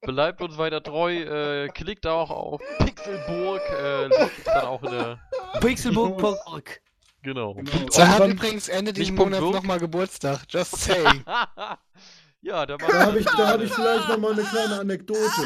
bleibt 0.00 0.40
uns 0.40 0.56
weiter 0.56 0.82
treu, 0.82 1.14
äh, 1.14 1.68
klickt 1.68 2.06
auch 2.06 2.30
auf 2.30 2.62
Pixelburg, 2.78 3.60
äh, 3.70 4.08
dann 4.46 4.64
auch 4.64 4.82
in 4.82 4.90
der, 4.92 5.20
Pixelburg.org. 5.60 6.80
genau. 7.22 7.54
Genau. 7.54 7.90
Sie 7.90 8.02
hat 8.02 8.26
übrigens 8.26 8.68
Ende 8.68 8.92
dieses 8.92 9.14
Punkt 9.14 9.38
Monats 9.38 9.56
nochmal 9.56 9.78
Geburtstag, 9.78 10.46
just 10.48 10.76
saying. 10.78 11.24
ja, 12.42 12.66
da 12.66 12.76
Da 12.76 13.06
habe 13.06 13.18
ich, 13.18 13.26
da 13.26 13.48
hab 13.48 13.62
ich 13.62 13.72
vielleicht 13.72 14.08
noch 14.08 14.18
mal 14.18 14.32
eine 14.32 14.42
kleine 14.42 14.80
Anekdote. 14.80 15.42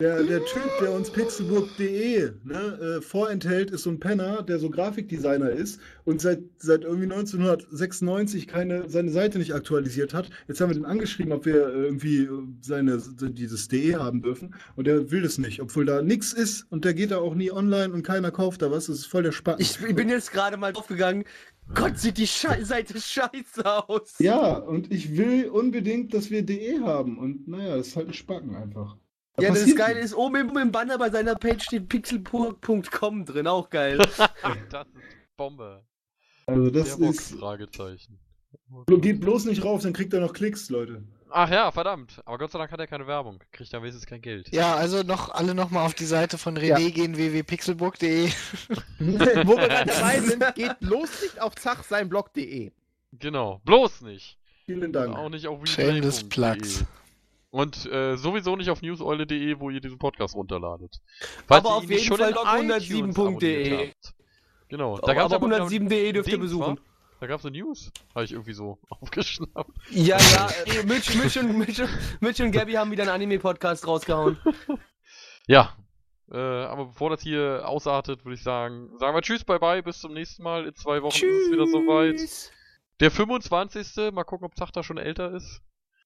Der, 0.00 0.24
der 0.24 0.44
Typ, 0.44 0.68
der 0.80 0.90
uns 0.90 1.08
pixelburg.de 1.08 2.32
ne, 2.42 2.98
äh, 2.98 3.00
vorenthält, 3.00 3.70
ist 3.70 3.84
so 3.84 3.90
ein 3.90 4.00
Penner, 4.00 4.42
der 4.42 4.58
so 4.58 4.68
Grafikdesigner 4.68 5.50
ist 5.50 5.80
und 6.04 6.20
seit, 6.20 6.40
seit 6.58 6.82
irgendwie 6.82 7.04
1996 7.04 8.48
keine, 8.48 8.90
seine 8.90 9.12
Seite 9.12 9.38
nicht 9.38 9.54
aktualisiert 9.54 10.12
hat. 10.12 10.30
Jetzt 10.48 10.60
haben 10.60 10.70
wir 10.70 10.74
den 10.74 10.84
angeschrieben, 10.84 11.32
ob 11.32 11.46
wir 11.46 11.68
äh, 11.68 11.84
irgendwie 11.84 12.24
äh, 12.24 12.28
seine, 12.60 13.00
dieses 13.20 13.68
DE 13.68 13.94
haben 13.94 14.20
dürfen 14.20 14.56
und 14.74 14.88
der 14.88 15.12
will 15.12 15.22
das 15.22 15.38
nicht, 15.38 15.62
obwohl 15.62 15.84
da 15.84 16.02
nichts 16.02 16.32
ist 16.32 16.66
und 16.70 16.84
der 16.84 16.94
geht 16.94 17.12
da 17.12 17.18
auch 17.18 17.36
nie 17.36 17.52
online 17.52 17.94
und 17.94 18.02
keiner 18.02 18.32
kauft 18.32 18.62
da 18.62 18.72
was. 18.72 18.86
Das 18.86 18.96
ist 18.96 19.06
voll 19.06 19.22
der. 19.22 19.32
Ich, 19.58 19.80
ich 19.80 19.94
bin 19.94 20.08
jetzt 20.08 20.32
gerade 20.32 20.56
mal 20.56 20.72
draufgegangen. 20.72 21.22
Gott, 21.72 21.98
sieht 21.98 22.18
die 22.18 22.26
Schei 22.26 22.62
Seite 22.62 23.00
scheiße 23.00 23.88
aus. 23.88 24.18
ja, 24.18 24.58
und 24.58 24.92
ich 24.92 25.16
will 25.16 25.48
unbedingt, 25.48 26.12
dass 26.12 26.30
wir 26.30 26.42
DE 26.44 26.80
haben 26.80 27.18
und 27.18 27.48
naja, 27.48 27.76
das 27.76 27.88
ist 27.88 27.96
halt 27.96 28.08
ein 28.08 28.14
Spacken 28.14 28.54
einfach. 28.54 28.96
Da 29.36 29.42
Ja, 29.42 29.50
das 29.50 29.74
Geile 29.74 30.00
ist, 30.00 30.14
oben 30.14 30.36
im, 30.36 30.56
im 30.56 30.70
Banner 30.70 30.98
bei 30.98 31.10
seiner 31.10 31.34
Page 31.34 31.62
steht 31.64 31.88
pixelburg.com 31.88 33.24
drin, 33.24 33.46
auch 33.46 33.70
geil. 33.70 33.98
das 34.70 34.86
ist 34.86 35.36
Bombe. 35.36 35.84
Also 36.46 36.70
das 36.70 36.98
Der 36.98 37.10
ist. 37.10 37.32
Fragezeichen. 37.32 38.18
Geht 39.00 39.20
bloß 39.20 39.46
nicht 39.46 39.64
rauf, 39.64 39.82
dann 39.82 39.92
kriegt 39.92 40.12
er 40.12 40.20
noch 40.20 40.32
Klicks, 40.32 40.68
Leute. 40.70 41.02
Ach 41.30 41.50
ja, 41.50 41.70
verdammt. 41.72 42.22
Aber 42.26 42.38
Gott 42.38 42.52
sei 42.52 42.58
Dank 42.58 42.70
hat 42.70 42.78
er 42.78 42.86
keine 42.86 43.06
Werbung. 43.06 43.42
Kriegt 43.50 43.72
er 43.72 43.80
wenigstens 43.82 44.06
kein 44.06 44.20
Geld. 44.22 44.48
Ja, 44.54 44.74
also 44.76 45.02
noch 45.02 45.30
alle 45.30 45.54
nochmal 45.54 45.84
auf 45.84 45.94
die 45.94 46.04
Seite 46.04 46.38
von 46.38 46.56
René 46.56 46.78
Ja. 46.80 46.90
gehen, 46.90 47.16
www.pixelburg.de. 47.16 48.28
Wo 49.00 49.56
wir 49.56 49.68
gerade 49.68 49.90
dabei 49.90 50.20
sind, 50.20 50.44
geht 50.54 50.78
bloß 50.80 51.22
nicht 51.22 51.40
auf 51.40 51.54
Zach 51.56 51.82
sein 51.82 52.08
Blog.de. 52.08 52.70
Genau. 53.18 53.60
Bloß 53.64 54.02
nicht. 54.02 54.38
Vielen 54.66 54.92
Dank. 54.92 55.16
Auch 55.16 55.28
nicht 55.28 55.46
auf 55.46 55.66
Shameless. 55.66 56.24
Plugs. 56.28 56.84
Und 57.50 57.86
äh, 57.86 58.16
sowieso 58.16 58.56
nicht 58.56 58.70
auf 58.70 58.82
newseule.de, 58.82 59.58
wo 59.60 59.70
ihr 59.70 59.80
diesen 59.80 59.98
Podcast 59.98 60.34
runterladet. 60.34 61.00
Falls 61.46 61.64
Aber 61.64 61.68
ihr 61.70 61.76
auf 61.76 61.90
jeden 61.90 62.04
schon 62.04 62.16
Fall 62.18 62.28
in 62.28 62.34
blog 62.34 62.46
iTunes 62.46 62.84
107.de. 62.88 63.64
abonniert 63.72 63.88
habt. 63.88 64.14
Genau. 64.68 64.96
Da 64.96 65.02
Aber, 65.04 65.14
gab's 65.14 65.32
aber 65.34 65.46
aber 65.46 65.64
107.de 65.66 66.12
dürft 66.12 66.28
ihr 66.30 66.38
besuchen. 66.40 66.76
wa? 66.76 66.80
Da 67.20 67.26
gab's 67.26 67.44
eine 67.44 67.56
News. 67.56 67.90
Habe 68.14 68.24
ich 68.24 68.32
irgendwie 68.32 68.52
so 68.52 68.78
aufgeschnappt. 68.88 69.70
Ja, 69.90 70.18
ja, 70.18 70.48
äh, 70.66 70.82
Mitch, 70.84 71.16
Mitch, 71.16 71.40
und, 71.40 71.56
Mitch, 71.56 71.86
Mitch 72.20 72.42
und 72.42 72.52
Gabby 72.52 72.72
haben 72.72 72.90
wieder 72.90 73.04
einen 73.04 73.12
Anime-Podcast 73.12 73.86
rausgehauen. 73.86 74.38
Ja. 75.46 75.76
Äh, 76.32 76.38
aber 76.38 76.86
bevor 76.86 77.10
das 77.10 77.20
hier 77.20 77.64
ausartet, 77.66 78.24
würde 78.24 78.34
ich 78.34 78.42
sagen, 78.42 78.88
sagen 78.98 79.14
wir 79.14 79.20
Tschüss, 79.20 79.44
bye 79.44 79.58
bye, 79.58 79.82
bis 79.82 79.98
zum 79.98 80.14
nächsten 80.14 80.42
Mal. 80.42 80.66
In 80.66 80.74
zwei 80.74 81.02
Wochen 81.02 81.16
ist 81.16 81.22
es 81.22 81.52
wieder 81.52 81.66
soweit. 81.66 82.18
Der 83.00 83.10
25. 83.10 84.10
Mal 84.10 84.24
gucken, 84.24 84.46
ob 84.46 84.54
da 84.72 84.82
schon 84.82 84.96
älter 84.96 85.32
ist. 85.34 85.60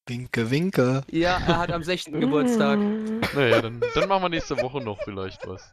Winke, 0.07 0.51
winke. 0.51 1.03
Ja, 1.11 1.37
er 1.47 1.59
hat 1.59 1.71
am 1.71 1.83
6. 1.83 2.05
Geburtstag. 2.05 2.79
Naja, 3.35 3.61
dann, 3.61 3.79
dann 3.93 4.09
machen 4.09 4.23
wir 4.23 4.29
nächste 4.29 4.57
Woche 4.61 4.81
noch 4.81 4.99
vielleicht 5.03 5.47
was. 5.47 5.71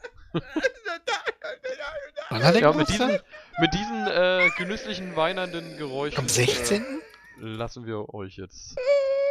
Wann 2.31 2.45
hat 2.45 2.55
er 2.55 2.61
Ja, 2.61 2.73
mit 2.73 2.87
Geburtstag? 2.87 3.25
mit 3.59 3.73
diesen 3.73 4.07
äh, 4.07 4.51
genüsslichen, 4.57 5.17
weinernden 5.17 5.77
Geräuschen. 5.77 6.19
Am 6.19 6.29
16. 6.29 6.83
Äh, 6.83 6.97
lassen 7.41 7.87
wir 7.87 8.13
euch 8.15 8.37
jetzt 8.37 8.77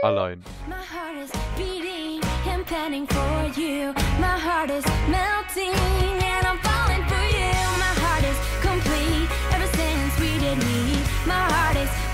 allein. 0.02 0.44
My 0.68 0.76
heart 0.76 1.18
is 1.24 1.32
beating 1.58 2.22
and 2.52 2.66
panning 2.66 3.08
for 3.08 3.46
you. 3.56 3.94
My 4.20 4.38
heart 4.38 4.70
is 4.70 4.86
melting 5.08 5.74
and 5.74 6.46
I'm 6.46 6.60
falling 6.60 7.04
for 7.08 7.24
you. 7.38 7.52
My 7.78 7.94
heart 8.02 8.24
is 8.24 8.38
complete 8.62 9.30
ever 9.54 9.68
since 9.78 10.20
we 10.20 10.38
did 10.40 10.58
meet. 10.58 11.06
My 11.26 11.34
heart 11.34 11.78
is 11.78 12.05